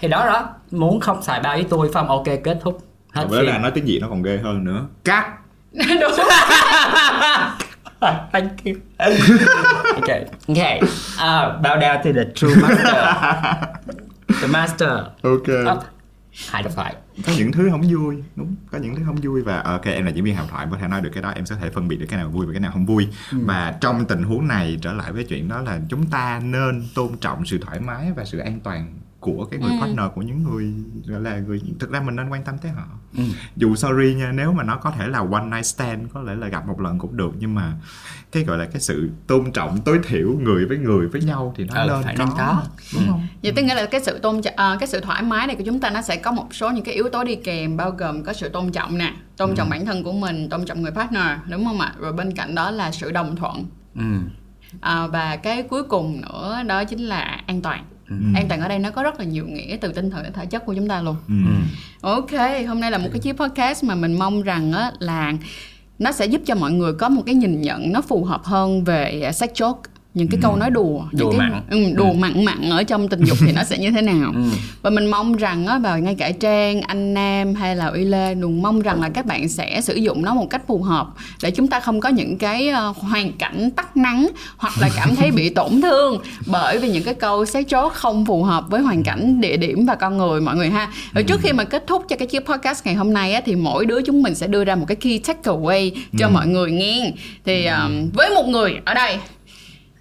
thì 0.00 0.08
đó 0.08 0.26
đó 0.26 0.48
muốn 0.70 1.00
không 1.00 1.22
xài 1.22 1.40
bao 1.40 1.54
với 1.56 1.66
tôi 1.70 1.92
không 1.92 2.08
ok 2.08 2.24
kết 2.44 2.58
thúc 2.62 2.84
hết 3.12 3.26
với 3.28 3.44
là 3.44 3.58
nói 3.58 3.70
tiếng 3.70 3.84
Việt 3.84 3.98
nó 4.02 4.08
còn 4.08 4.22
ghê 4.22 4.38
hơn 4.42 4.64
nữa 4.64 4.86
cắt 5.04 5.28
đúng 6.00 6.12
Thank 8.32 8.64
you. 8.64 8.74
okay. 9.96 10.26
Okay. 10.48 10.80
Uh, 11.16 11.62
bow 11.62 11.78
down 11.80 11.96
to 12.04 12.12
the 12.12 12.24
true 12.34 12.54
master. 12.62 12.96
The 14.40 14.46
master. 14.46 14.88
ok 15.22 15.76
Oh. 15.76 15.84
Hai 16.50 16.62
độc 16.62 16.72
thoại. 16.76 16.94
có 17.26 17.32
những 17.38 17.52
thứ 17.52 17.68
không 17.70 17.82
vui 17.82 18.22
đúng 18.36 18.56
có 18.72 18.78
những 18.78 18.96
thứ 18.96 19.02
không 19.06 19.16
vui 19.16 19.42
và 19.42 19.60
ok 19.60 19.84
em 19.84 20.04
là 20.04 20.10
diễn 20.10 20.24
viên 20.24 20.34
hào 20.34 20.46
thoại 20.46 20.64
em 20.64 20.70
có 20.70 20.78
thể 20.80 20.88
nói 20.88 21.00
được 21.00 21.10
cái 21.14 21.22
đó 21.22 21.30
em 21.36 21.46
sẽ 21.46 21.54
có 21.54 21.60
thể 21.60 21.70
phân 21.70 21.88
biệt 21.88 21.96
được 21.96 22.06
cái 22.10 22.18
nào 22.18 22.28
vui 22.28 22.46
và 22.46 22.52
cái 22.52 22.60
nào 22.60 22.70
không 22.72 22.86
vui 22.86 23.08
và 23.32 23.74
trong 23.80 24.04
tình 24.04 24.22
huống 24.22 24.48
này 24.48 24.78
trở 24.82 24.92
lại 24.92 25.12
với 25.12 25.24
chuyện 25.24 25.48
đó 25.48 25.60
là 25.60 25.80
chúng 25.88 26.06
ta 26.06 26.40
nên 26.44 26.84
tôn 26.94 27.16
trọng 27.20 27.46
sự 27.46 27.58
thoải 27.66 27.80
mái 27.80 28.12
và 28.16 28.24
sự 28.24 28.38
an 28.38 28.60
toàn 28.64 28.94
của 29.26 29.44
cái 29.50 29.60
người 29.60 29.72
partner 29.80 30.06
của 30.14 30.22
những 30.22 30.42
người 30.42 30.72
gọi 31.06 31.20
là 31.20 31.38
người 31.38 31.60
thực 31.80 31.90
ra 31.90 32.00
mình 32.00 32.16
nên 32.16 32.28
quan 32.28 32.44
tâm 32.44 32.58
tới 32.58 32.70
họ 32.72 32.82
Ừ. 33.18 33.22
dù 33.56 33.74
sorry 33.74 34.14
nha 34.14 34.32
nếu 34.34 34.52
mà 34.52 34.62
nó 34.64 34.76
có 34.76 34.90
thể 34.90 35.08
là 35.08 35.18
one 35.32 35.44
night 35.44 35.66
stand 35.66 36.02
có 36.14 36.20
lẽ 36.22 36.34
là 36.34 36.48
gặp 36.48 36.66
một 36.68 36.80
lần 36.80 36.98
cũng 36.98 37.16
được 37.16 37.30
nhưng 37.38 37.54
mà 37.54 37.72
cái 38.32 38.44
gọi 38.44 38.58
là 38.58 38.64
cái 38.64 38.80
sự 38.80 39.10
tôn 39.26 39.52
trọng 39.52 39.78
tối 39.84 40.00
thiểu 40.08 40.28
người 40.40 40.66
với 40.66 40.78
người 40.78 41.08
với 41.08 41.20
nhau 41.22 41.54
thì 41.56 41.64
nó 41.64 41.74
Ừ, 41.82 41.86
nên 41.88 42.02
phải 42.02 42.14
có 42.18 42.26
có. 42.38 42.62
đúng 42.94 43.02
không 43.10 43.26
Vậy 43.42 43.52
tức 43.56 43.62
nghĩa 43.62 43.74
là 43.74 43.86
cái 43.86 44.00
sự 44.00 44.18
tôn 44.18 44.42
trọng, 44.42 44.54
à, 44.56 44.76
cái 44.80 44.86
sự 44.88 45.00
thoải 45.00 45.22
mái 45.22 45.46
này 45.46 45.56
của 45.56 45.62
chúng 45.66 45.80
ta 45.80 45.90
nó 45.90 46.02
sẽ 46.02 46.16
có 46.16 46.32
một 46.32 46.46
số 46.54 46.70
những 46.70 46.84
cái 46.84 46.94
yếu 46.94 47.08
tố 47.08 47.24
đi 47.24 47.36
kèm 47.36 47.76
bao 47.76 47.90
gồm 47.90 48.22
có 48.24 48.32
sự 48.32 48.48
tôn 48.48 48.72
trọng 48.72 48.98
nè, 48.98 49.12
tôn 49.36 49.54
trọng 49.56 49.70
bản 49.70 49.86
thân 49.86 50.02
của 50.04 50.12
mình, 50.12 50.48
tôn 50.48 50.64
trọng 50.64 50.82
người 50.82 50.92
partner 50.92 51.26
đúng 51.50 51.64
không 51.64 51.80
ạ? 51.80 51.92
Rồi 51.98 52.12
bên 52.12 52.32
cạnh 52.32 52.54
đó 52.54 52.70
là 52.70 52.90
sự 52.92 53.10
đồng 53.12 53.36
thuận. 53.36 53.64
Ừ. 53.94 54.02
À, 54.80 55.06
và 55.06 55.36
cái 55.36 55.62
cuối 55.62 55.82
cùng 55.82 56.20
nữa 56.20 56.62
đó 56.66 56.84
chính 56.84 57.00
là 57.00 57.40
an 57.46 57.62
toàn. 57.62 57.84
An 58.34 58.46
toàn 58.48 58.60
ở 58.60 58.68
đây 58.68 58.78
nó 58.78 58.90
có 58.90 59.02
rất 59.02 59.18
là 59.18 59.24
nhiều 59.24 59.46
nghĩa 59.46 59.76
từ 59.80 59.92
tinh 59.92 60.10
thần 60.10 60.22
đến 60.22 60.32
thể 60.32 60.46
chất 60.46 60.64
của 60.66 60.74
chúng 60.74 60.88
ta 60.88 61.02
luôn. 61.02 61.16
Ừ. 61.28 61.34
Ok, 62.00 62.30
hôm 62.68 62.80
nay 62.80 62.90
là 62.90 62.98
một 62.98 63.08
cái 63.12 63.20
chiếc 63.20 63.32
podcast 63.32 63.84
mà 63.84 63.94
mình 63.94 64.18
mong 64.18 64.42
rằng 64.42 64.72
á, 64.72 64.92
là 64.98 65.32
nó 65.98 66.12
sẽ 66.12 66.26
giúp 66.26 66.40
cho 66.46 66.54
mọi 66.54 66.72
người 66.72 66.92
có 66.92 67.08
một 67.08 67.22
cái 67.26 67.34
nhìn 67.34 67.60
nhận 67.60 67.92
nó 67.92 68.00
phù 68.02 68.24
hợp 68.24 68.44
hơn 68.44 68.84
về 68.84 69.30
sex 69.34 69.50
joke 69.50 69.82
những 70.16 70.28
cái 70.28 70.40
câu 70.42 70.56
nói 70.56 70.70
đùa 70.70 71.02
những 71.12 71.20
Đùa 71.20 71.30
cái 71.30 71.38
mặn. 71.38 71.62
ừ, 71.70 71.78
đùa 71.94 72.12
mặn 72.12 72.44
mặn 72.44 72.70
ở 72.70 72.82
trong 72.82 73.08
tình 73.08 73.24
dục 73.24 73.38
thì 73.40 73.52
nó 73.52 73.64
sẽ 73.64 73.78
như 73.78 73.90
thế 73.90 74.02
nào? 74.02 74.32
Ừ. 74.34 74.40
và 74.82 74.90
mình 74.90 75.06
mong 75.06 75.36
rằng 75.36 75.66
á 75.66 75.78
và 75.78 75.96
ngay 75.98 76.14
cả 76.14 76.30
trang 76.40 76.80
anh 76.80 77.14
nam 77.14 77.54
hay 77.54 77.76
là 77.76 77.86
uy 77.86 78.04
lê 78.04 78.34
đừng 78.34 78.62
mong 78.62 78.80
rằng 78.80 79.00
là 79.00 79.08
các 79.08 79.26
bạn 79.26 79.48
sẽ 79.48 79.80
sử 79.80 79.94
dụng 79.94 80.22
nó 80.22 80.34
một 80.34 80.46
cách 80.50 80.62
phù 80.66 80.82
hợp 80.82 81.06
để 81.42 81.50
chúng 81.50 81.68
ta 81.68 81.80
không 81.80 82.00
có 82.00 82.08
những 82.08 82.38
cái 82.38 82.68
ờ, 82.68 82.94
hoàn 82.98 83.32
cảnh 83.32 83.70
tắc 83.70 83.96
nắng 83.96 84.28
hoặc 84.56 84.72
là 84.80 84.88
cảm 84.96 85.16
thấy 85.16 85.30
bị 85.30 85.48
tổn 85.54 85.80
thương 85.82 86.18
bởi 86.46 86.78
vì 86.78 86.88
những 86.90 87.02
cái 87.04 87.14
câu 87.14 87.44
xét 87.44 87.68
chốt 87.68 87.92
không 87.92 88.26
phù 88.26 88.42
hợp 88.42 88.64
với 88.70 88.80
hoàn 88.80 89.02
cảnh 89.02 89.40
địa 89.40 89.56
điểm 89.56 89.86
và 89.86 89.94
con 89.94 90.16
người 90.18 90.40
mọi 90.40 90.56
người 90.56 90.70
ha. 90.70 90.88
Rồi 91.14 91.24
trước 91.24 91.40
khi 91.42 91.52
mà 91.52 91.64
kết 91.64 91.84
thúc 91.86 92.04
cho 92.08 92.16
cái 92.16 92.28
chiếc 92.28 92.46
podcast 92.46 92.86
ngày 92.86 92.94
hôm 92.94 93.12
nay 93.12 93.32
á 93.32 93.40
thì 93.44 93.54
mỗi 93.56 93.86
đứa 93.86 94.02
chúng 94.02 94.22
mình 94.22 94.34
sẽ 94.34 94.46
đưa 94.46 94.64
ra 94.64 94.74
một 94.74 94.84
cái 94.88 94.96
key 94.96 95.18
takeaway 95.18 95.90
cho 96.18 96.28
mọi 96.28 96.46
người 96.46 96.70
nghe. 96.70 97.12
Thì 97.44 97.64
ờ, 97.64 97.90
với 98.14 98.30
một 98.34 98.46
người 98.46 98.74
ở 98.84 98.94
đây 98.94 99.16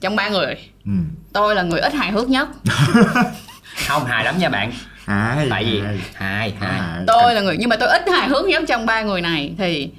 trong 0.01 0.15
ba 0.15 0.29
người. 0.29 0.55
Ừ. 0.85 0.91
tôi 1.33 1.55
là 1.55 1.63
người 1.63 1.79
ít 1.79 1.93
hài 1.93 2.11
hước 2.11 2.29
nhất. 2.29 2.49
Không 3.87 4.05
hài 4.05 4.25
lắm 4.25 4.37
nha 4.37 4.49
bạn. 4.49 4.71
Hai, 5.05 5.47
tại 5.49 5.63
vì 5.63 5.81
hai. 5.81 5.99
hài 6.13 6.51
hài. 6.51 6.79
Hai. 6.79 7.03
tôi 7.07 7.35
là 7.35 7.41
người 7.41 7.55
nhưng 7.59 7.69
mà 7.69 7.75
tôi 7.75 7.89
ít 7.89 8.01
hài 8.07 8.27
hước 8.27 8.45
nhất 8.45 8.63
trong 8.67 8.85
ba 8.85 9.01
người 9.01 9.21
này 9.21 9.53
thì 9.57 9.89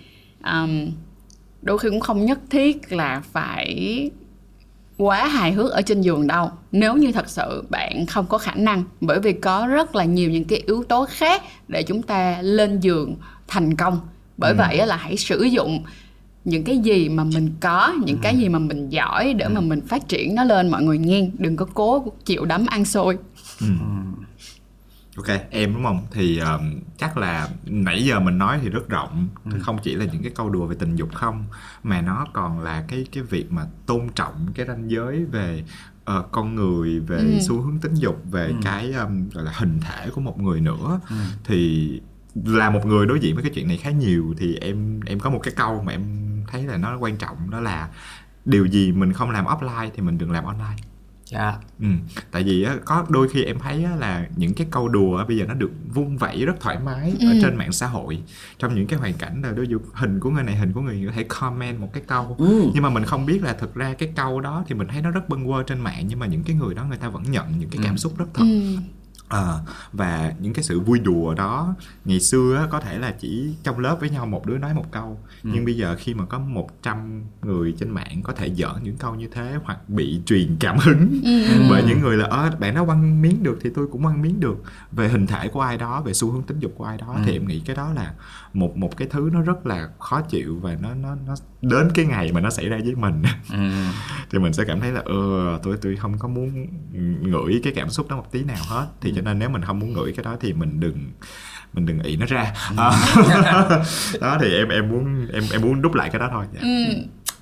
um, 0.44 0.90
đôi 1.62 1.78
khi 1.78 1.88
cũng 1.88 2.00
không 2.00 2.24
nhất 2.24 2.38
thiết 2.50 2.92
là 2.92 3.22
phải 3.32 4.10
quá 4.98 5.26
hài 5.26 5.52
hước 5.52 5.72
ở 5.72 5.82
trên 5.82 6.00
giường 6.00 6.26
đâu. 6.26 6.50
Nếu 6.72 6.96
như 6.96 7.12
thật 7.12 7.28
sự 7.28 7.64
bạn 7.70 8.06
không 8.06 8.26
có 8.26 8.38
khả 8.38 8.54
năng 8.54 8.84
bởi 9.00 9.20
vì 9.20 9.32
có 9.32 9.66
rất 9.70 9.96
là 9.96 10.04
nhiều 10.04 10.30
những 10.30 10.44
cái 10.44 10.62
yếu 10.66 10.84
tố 10.88 11.06
khác 11.10 11.42
để 11.68 11.82
chúng 11.82 12.02
ta 12.02 12.38
lên 12.42 12.80
giường 12.80 13.16
thành 13.48 13.76
công. 13.76 14.00
Bởi 14.36 14.54
vậy 14.54 14.78
á 14.78 14.86
là 14.86 14.96
hãy 14.96 15.16
sử 15.16 15.42
dụng 15.42 15.84
những 16.46 16.64
cái 16.64 16.78
gì 16.78 17.08
mà 17.08 17.24
mình 17.24 17.50
có 17.60 17.94
những 18.04 18.18
cái 18.22 18.36
gì 18.38 18.48
mà 18.48 18.58
mình 18.58 18.88
giỏi 18.88 19.34
để 19.34 19.48
mà 19.48 19.60
mình 19.60 19.80
phát 19.80 20.08
triển 20.08 20.34
nó 20.34 20.44
lên 20.44 20.70
mọi 20.70 20.82
người 20.82 20.98
nghe 20.98 21.30
đừng 21.38 21.56
có 21.56 21.66
cố 21.74 22.12
chịu 22.24 22.44
đấm 22.44 22.66
ăn 22.66 22.84
xôi. 22.84 23.18
Ok, 25.16 25.26
em 25.50 25.74
đúng 25.74 25.84
không? 25.84 26.06
Thì 26.10 26.38
um, 26.38 26.74
chắc 26.98 27.16
là 27.16 27.48
nãy 27.66 28.04
giờ 28.04 28.20
mình 28.20 28.38
nói 28.38 28.58
thì 28.62 28.68
rất 28.68 28.88
rộng, 28.88 29.28
không 29.60 29.78
chỉ 29.82 29.94
là 29.94 30.04
những 30.04 30.22
cái 30.22 30.32
câu 30.34 30.50
đùa 30.50 30.66
về 30.66 30.76
tình 30.78 30.96
dục 30.96 31.14
không, 31.14 31.44
mà 31.82 32.00
nó 32.00 32.26
còn 32.32 32.60
là 32.60 32.84
cái 32.88 33.06
cái 33.12 33.22
việc 33.22 33.52
mà 33.52 33.66
tôn 33.86 34.08
trọng 34.14 34.46
cái 34.54 34.66
ranh 34.66 34.90
giới 34.90 35.24
về 35.24 35.64
ờ, 36.04 36.24
con 36.32 36.54
người, 36.54 37.00
về 37.00 37.16
Ừ. 37.18 37.38
xu 37.40 37.60
hướng 37.60 37.78
tính 37.78 37.94
dục, 37.94 38.22
về 38.30 38.52
cái 38.62 38.92
um, 38.92 39.28
gọi 39.28 39.44
là 39.44 39.52
hình 39.56 39.78
thể 39.80 40.10
của 40.10 40.20
một 40.20 40.40
người 40.40 40.60
nữa. 40.60 41.00
Thì 41.44 41.90
là 42.44 42.70
một 42.70 42.86
người 42.86 43.06
đối 43.06 43.20
diện 43.20 43.34
với 43.34 43.42
cái 43.42 43.52
chuyện 43.54 43.68
này 43.68 43.76
khá 43.76 43.90
nhiều 43.90 44.34
thì 44.38 44.56
em 44.56 45.00
em 45.06 45.20
có 45.20 45.30
một 45.30 45.40
cái 45.42 45.54
câu 45.56 45.82
mà 45.82 45.92
em 45.92 46.02
thấy 46.50 46.62
là 46.62 46.76
nó 46.76 46.98
quan 46.98 47.16
trọng 47.16 47.50
đó 47.50 47.60
là 47.60 47.88
điều 48.44 48.66
gì 48.66 48.92
mình 48.92 49.12
không 49.12 49.30
làm 49.30 49.44
offline 49.44 49.90
thì 49.96 50.02
mình 50.02 50.18
đừng 50.18 50.30
làm 50.30 50.44
online. 50.44 50.76
dạ 51.24 51.54
Ừ, 51.80 51.86
tại 52.30 52.42
vì 52.42 52.62
á, 52.62 52.76
có 52.84 53.06
đôi 53.08 53.28
khi 53.28 53.44
em 53.44 53.58
thấy 53.58 53.84
á, 53.84 53.96
là 53.96 54.26
những 54.36 54.54
cái 54.54 54.66
câu 54.70 54.88
đùa 54.88 55.16
á, 55.16 55.24
bây 55.28 55.36
giờ 55.36 55.44
nó 55.48 55.54
được 55.54 55.70
vung 55.94 56.18
vẩy 56.18 56.44
rất 56.46 56.60
thoải 56.60 56.78
mái 56.84 57.10
ở 57.20 57.30
Ừ. 57.32 57.38
trên 57.42 57.56
mạng 57.56 57.72
xã 57.72 57.86
hội 57.86 58.22
trong 58.58 58.74
những 58.74 58.86
cái 58.86 58.98
hoàn 58.98 59.12
cảnh 59.14 59.42
là 59.42 59.52
ví 59.52 59.66
dụ 59.68 59.78
hình 59.92 60.20
của 60.20 60.30
người 60.30 60.42
này 60.42 60.56
hình 60.56 60.72
của 60.72 60.80
người 60.80 61.02
có 61.06 61.12
thể 61.12 61.22
comment 61.28 61.80
một 61.80 61.90
cái 61.92 62.02
câu 62.06 62.34
Ừ. 62.38 62.70
nhưng 62.74 62.82
mà 62.82 62.90
mình 62.90 63.04
không 63.04 63.26
biết 63.26 63.42
là 63.42 63.52
thực 63.52 63.74
ra 63.74 63.94
cái 63.98 64.12
câu 64.16 64.40
đó 64.40 64.64
thì 64.68 64.74
mình 64.74 64.88
thấy 64.88 65.02
nó 65.02 65.10
rất 65.10 65.28
bâng 65.28 65.46
quơ 65.46 65.62
trên 65.62 65.80
mạng 65.80 66.04
nhưng 66.08 66.18
mà 66.18 66.26
những 66.26 66.42
cái 66.44 66.56
người 66.56 66.74
đó 66.74 66.84
người 66.84 66.98
ta 66.98 67.08
vẫn 67.08 67.22
nhận 67.30 67.58
những 67.58 67.70
cái 67.70 67.80
cảm 67.84 67.98
xúc 67.98 68.18
rất 68.18 68.26
thật 68.34 68.44
ừ. 68.44 68.76
Ờ, 69.28 69.60
và 69.92 70.32
những 70.40 70.52
cái 70.52 70.64
sự 70.64 70.80
vui 70.80 70.98
đùa 70.98 71.34
đó 71.34 71.74
ngày 72.04 72.20
xưa 72.20 72.56
á, 72.56 72.66
có 72.70 72.80
thể 72.80 72.98
là 72.98 73.14
chỉ 73.20 73.54
trong 73.62 73.78
lớp 73.78 73.96
với 74.00 74.10
nhau 74.10 74.26
một 74.26 74.46
đứa 74.46 74.58
nói 74.58 74.74
một 74.74 74.92
câu. 74.92 75.20
Nhưng 75.42 75.64
bây 75.64 75.76
giờ 75.76 75.96
khi 75.98 76.14
mà 76.14 76.24
có 76.24 76.38
100 76.38 77.24
người 77.42 77.74
trên 77.78 77.90
mạng 77.90 78.20
có 78.22 78.32
thể 78.32 78.54
giỡn 78.54 78.82
những 78.82 78.96
câu 78.96 79.14
như 79.14 79.28
thế 79.32 79.56
hoặc 79.64 79.88
bị 79.88 80.20
truyền 80.26 80.56
cảm 80.60 80.78
hứng 80.78 81.20
bởi 81.70 81.82
những 81.88 82.00
người 82.00 82.16
là 82.16 82.24
ơ 82.24 82.50
bạn 82.58 82.74
đó 82.74 82.84
quăng 82.84 83.22
miếng 83.22 83.42
được 83.42 83.58
thì 83.60 83.70
tôi 83.74 83.86
cũng 83.92 84.02
quăng 84.02 84.22
miếng 84.22 84.40
được. 84.40 84.62
Về 84.92 85.08
hình 85.08 85.26
thể 85.26 85.48
của 85.48 85.60
ai 85.60 85.78
đó 85.78 86.02
về 86.02 86.12
xu 86.12 86.30
hướng 86.30 86.42
tính 86.42 86.58
dục 86.58 86.72
của 86.76 86.84
ai 86.84 86.98
đó 86.98 87.16
thì 87.24 87.32
em 87.32 87.48
nghĩ 87.48 87.60
cái 87.60 87.76
đó 87.76 87.92
là 87.92 88.14
một 88.52 88.76
một 88.76 88.96
cái 88.96 89.08
thứ 89.10 89.30
nó 89.32 89.42
rất 89.42 89.66
là 89.66 89.88
khó 89.98 90.20
chịu 90.20 90.58
và 90.62 90.76
nó 90.80 90.94
nó 90.94 91.16
nó 91.26 91.34
đến 91.62 91.88
cái 91.94 92.06
ngày 92.06 92.32
mà 92.32 92.40
nó 92.40 92.50
xảy 92.50 92.68
ra 92.68 92.78
với 92.84 92.94
mình. 92.94 93.22
Ừ. 93.52 93.58
thì 94.30 94.38
mình 94.38 94.52
sẽ 94.52 94.64
cảm 94.64 94.80
thấy 94.80 94.92
là 94.92 95.02
ờ 95.04 95.58
tôi 95.62 95.76
tôi 95.82 95.96
không 95.96 96.18
có 96.18 96.28
muốn 96.28 96.66
ngửi 97.22 97.60
cái 97.62 97.72
cảm 97.76 97.90
xúc 97.90 98.08
đó 98.08 98.16
một 98.16 98.32
tí 98.32 98.44
nào 98.44 98.64
hết. 98.68 98.86
Thì 99.00 99.12
cho 99.16 99.22
nên 99.22 99.38
nếu 99.38 99.48
mình 99.48 99.62
không 99.62 99.78
muốn 99.78 99.92
ngửi 99.92 100.12
cái 100.12 100.24
đó 100.24 100.36
thì 100.40 100.52
mình 100.52 100.80
đừng 100.80 101.12
mình 101.72 101.86
đừng 101.86 102.02
ị 102.02 102.16
nó 102.16 102.26
ra. 102.26 102.52
À, 102.76 102.90
đó 104.20 104.38
thì 104.40 104.54
em 104.54 104.68
em 104.68 104.88
muốn 104.88 105.28
em 105.32 105.42
em 105.52 105.60
muốn 105.60 105.82
đúc 105.82 105.94
lại 105.94 106.10
cái 106.12 106.18
đó 106.20 106.28
thôi 106.32 106.44
dạ. 106.54 106.60
Ừ. 106.62 106.94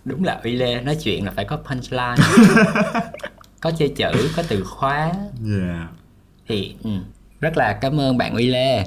đúng 0.05 0.25
là 0.25 0.41
uy 0.45 0.53
lê 0.53 0.81
nói 0.81 0.97
chuyện 1.05 1.25
là 1.25 1.31
phải 1.31 1.45
có 1.45 1.57
punchline. 1.57 2.14
Có 3.61 3.70
chơi 3.79 3.89
chữ 3.97 4.31
có 4.37 4.43
từ 4.49 4.64
khóa. 4.64 5.12
Yeah. 5.49 5.89
thì 6.49 6.75
ừ, 6.83 6.91
rất 7.41 7.57
là 7.57 7.72
cảm 7.72 8.01
ơn 8.01 8.18
bạn 8.18 8.35
uy 8.35 8.47
lê. 8.47 8.87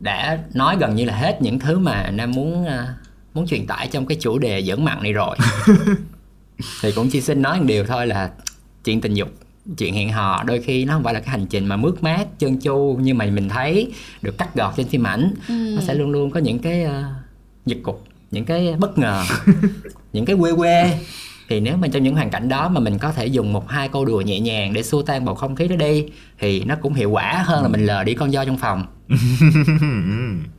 Đã 0.00 0.38
nói 0.54 0.76
gần 0.80 0.94
như 0.94 1.04
là 1.04 1.16
hết 1.16 1.42
những 1.42 1.58
thứ 1.58 1.78
mà 1.78 2.10
nam 2.10 2.30
muốn 2.30 2.66
à, 2.66 2.94
muốn 3.34 3.46
truyền 3.46 3.66
tải 3.66 3.88
trong 3.88 4.06
cái 4.06 4.18
chủ 4.20 4.38
đề 4.38 4.60
dẫn 4.60 4.84
mặn 4.84 5.02
này 5.02 5.12
rồi. 5.12 5.36
Thì 6.82 6.92
cũng 6.92 7.08
chỉ 7.12 7.20
xin 7.20 7.42
nói 7.42 7.58
một 7.58 7.64
điều 7.66 7.86
thôi 7.86 8.06
là 8.06 8.30
chuyện 8.84 9.00
tình 9.00 9.14
dục 9.14 9.28
chuyện 9.78 9.94
hẹn 9.94 10.12
hò 10.12 10.42
đôi 10.46 10.62
khi 10.62 10.84
nó 10.84 10.92
không 10.92 11.04
phải 11.04 11.14
là 11.14 11.20
cái 11.20 11.28
hành 11.28 11.46
trình 11.46 11.66
mà 11.66 11.76
mướt 11.76 12.02
mát 12.02 12.26
trơn 12.38 12.60
tru 12.60 12.98
nhưng 13.00 13.18
mà 13.18 13.26
mình 13.26 13.48
thấy 13.48 13.92
được 14.22 14.38
cắt 14.38 14.54
gọt 14.54 14.74
trên 14.76 14.88
phim 14.88 15.06
ảnh. 15.06 15.34
Nó 15.48 15.80
sẽ 15.80 15.94
luôn 15.94 16.10
luôn 16.10 16.30
có 16.30 16.40
những 16.40 16.58
cái 16.58 16.84
uh, 16.84 16.90
giật 17.66 17.78
cục 17.82 18.04
những 18.30 18.44
cái 18.44 18.74
bất 18.78 18.98
ngờ 18.98 19.24
những 20.12 20.24
cái 20.24 20.36
quê 20.40 20.52
quê. 20.56 20.98
Thì 21.48 21.60
nếu 21.60 21.76
mà 21.76 21.88
trong 21.88 22.02
những 22.02 22.14
hoàn 22.14 22.30
cảnh 22.30 22.48
đó 22.48 22.68
mà 22.68 22.80
mình 22.80 22.98
có 22.98 23.12
thể 23.12 23.26
dùng 23.26 23.52
một 23.52 23.68
hai 23.68 23.88
câu 23.88 24.04
đùa 24.04 24.20
nhẹ 24.20 24.40
nhàng 24.40 24.72
để 24.72 24.82
xua 24.82 25.02
tan 25.02 25.24
bầu 25.24 25.34
không 25.34 25.56
khí 25.56 25.68
đó 25.68 25.76
đi 25.76 26.06
thì 26.38 26.64
nó 26.64 26.76
cũng 26.82 26.94
hiệu 26.94 27.10
quả 27.10 27.42
hơn 27.46 27.62
là 27.62 27.68
mình 27.68 27.86
lờ 27.86 28.04
đi 28.04 28.14
con 28.14 28.32
do 28.32 28.44
trong 28.44 28.58
phòng. 28.58 28.86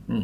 Ừ. 0.08 0.14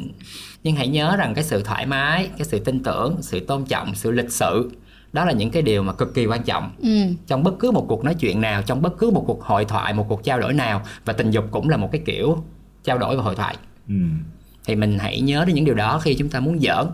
nhưng 0.62 0.76
hãy 0.76 0.88
nhớ 0.88 1.16
rằng 1.16 1.34
cái 1.34 1.44
sự 1.44 1.62
thoải 1.62 1.86
mái 1.86 2.28
cái 2.38 2.46
sự 2.46 2.58
tin 2.58 2.82
tưởng 2.82 3.16
sự 3.20 3.40
tôn 3.40 3.64
trọng 3.64 3.94
sự 3.94 4.10
lịch 4.10 4.32
sự 4.32 4.70
đó 5.12 5.24
là 5.24 5.32
những 5.32 5.50
cái 5.50 5.62
điều 5.62 5.82
mà 5.82 5.92
cực 5.92 6.14
kỳ 6.14 6.26
quan 6.26 6.42
trọng. 6.42 6.70
Ừ. 6.82 6.88
trong 7.26 7.42
bất 7.42 7.54
cứ 7.58 7.70
một 7.70 7.86
cuộc 7.88 8.04
nói 8.04 8.14
chuyện 8.14 8.40
nào 8.40 8.62
trong 8.62 8.82
bất 8.82 8.98
cứ 8.98 9.10
một 9.10 9.24
cuộc 9.26 9.44
hội 9.44 9.64
thoại 9.64 9.92
một 9.92 10.06
cuộc 10.08 10.24
trao 10.24 10.40
đổi 10.40 10.52
nào 10.52 10.82
và 11.04 11.12
tình 11.12 11.30
dục 11.30 11.44
cũng 11.50 11.68
là 11.68 11.76
một 11.76 11.88
cái 11.92 12.02
kiểu 12.06 12.44
trao 12.84 12.98
đổi 12.98 13.16
và 13.16 13.22
hội 13.22 13.34
thoại. 13.34 13.56
Ừ. 13.88 13.94
thì 14.64 14.76
mình 14.76 14.98
hãy 14.98 15.20
nhớ 15.20 15.44
đến 15.46 15.54
những 15.54 15.64
điều 15.64 15.74
đó 15.74 15.98
khi 15.98 16.14
chúng 16.14 16.28
ta 16.28 16.40
muốn 16.40 16.60
giỡn. 16.60 16.86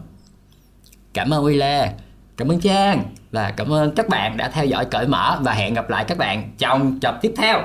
Cảm 1.14 1.34
ơn 1.34 1.44
uy 1.44 1.54
lê 1.54 1.92
cảm 2.38 2.50
ơn 2.50 2.60
trang 2.60 3.02
và 3.32 3.50
cảm 3.50 3.72
ơn 3.72 3.94
các 3.94 4.08
bạn 4.08 4.36
đã 4.36 4.48
theo 4.48 4.64
dõi 4.64 4.84
cởi 4.84 5.06
mở 5.06 5.38
và 5.42 5.52
hẹn 5.52 5.74
gặp 5.74 5.90
lại 5.90 6.04
các 6.04 6.18
bạn 6.18 6.50
trong 6.58 7.00
tập 7.00 7.18
tiếp 7.22 7.32
theo. 7.36 7.62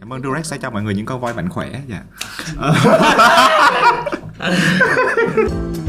Cảm 0.00 0.12
ơn 0.12 0.22
Durex 0.22 0.46
sẽ 0.46 0.58
cho 0.62 0.70
mọi 0.70 0.82
người 0.82 0.94
những 0.94 1.06
con 1.06 1.20
voi 1.20 1.34
mạnh 1.34 1.48
khỏe. 1.48 1.70
Dạ 1.88 2.02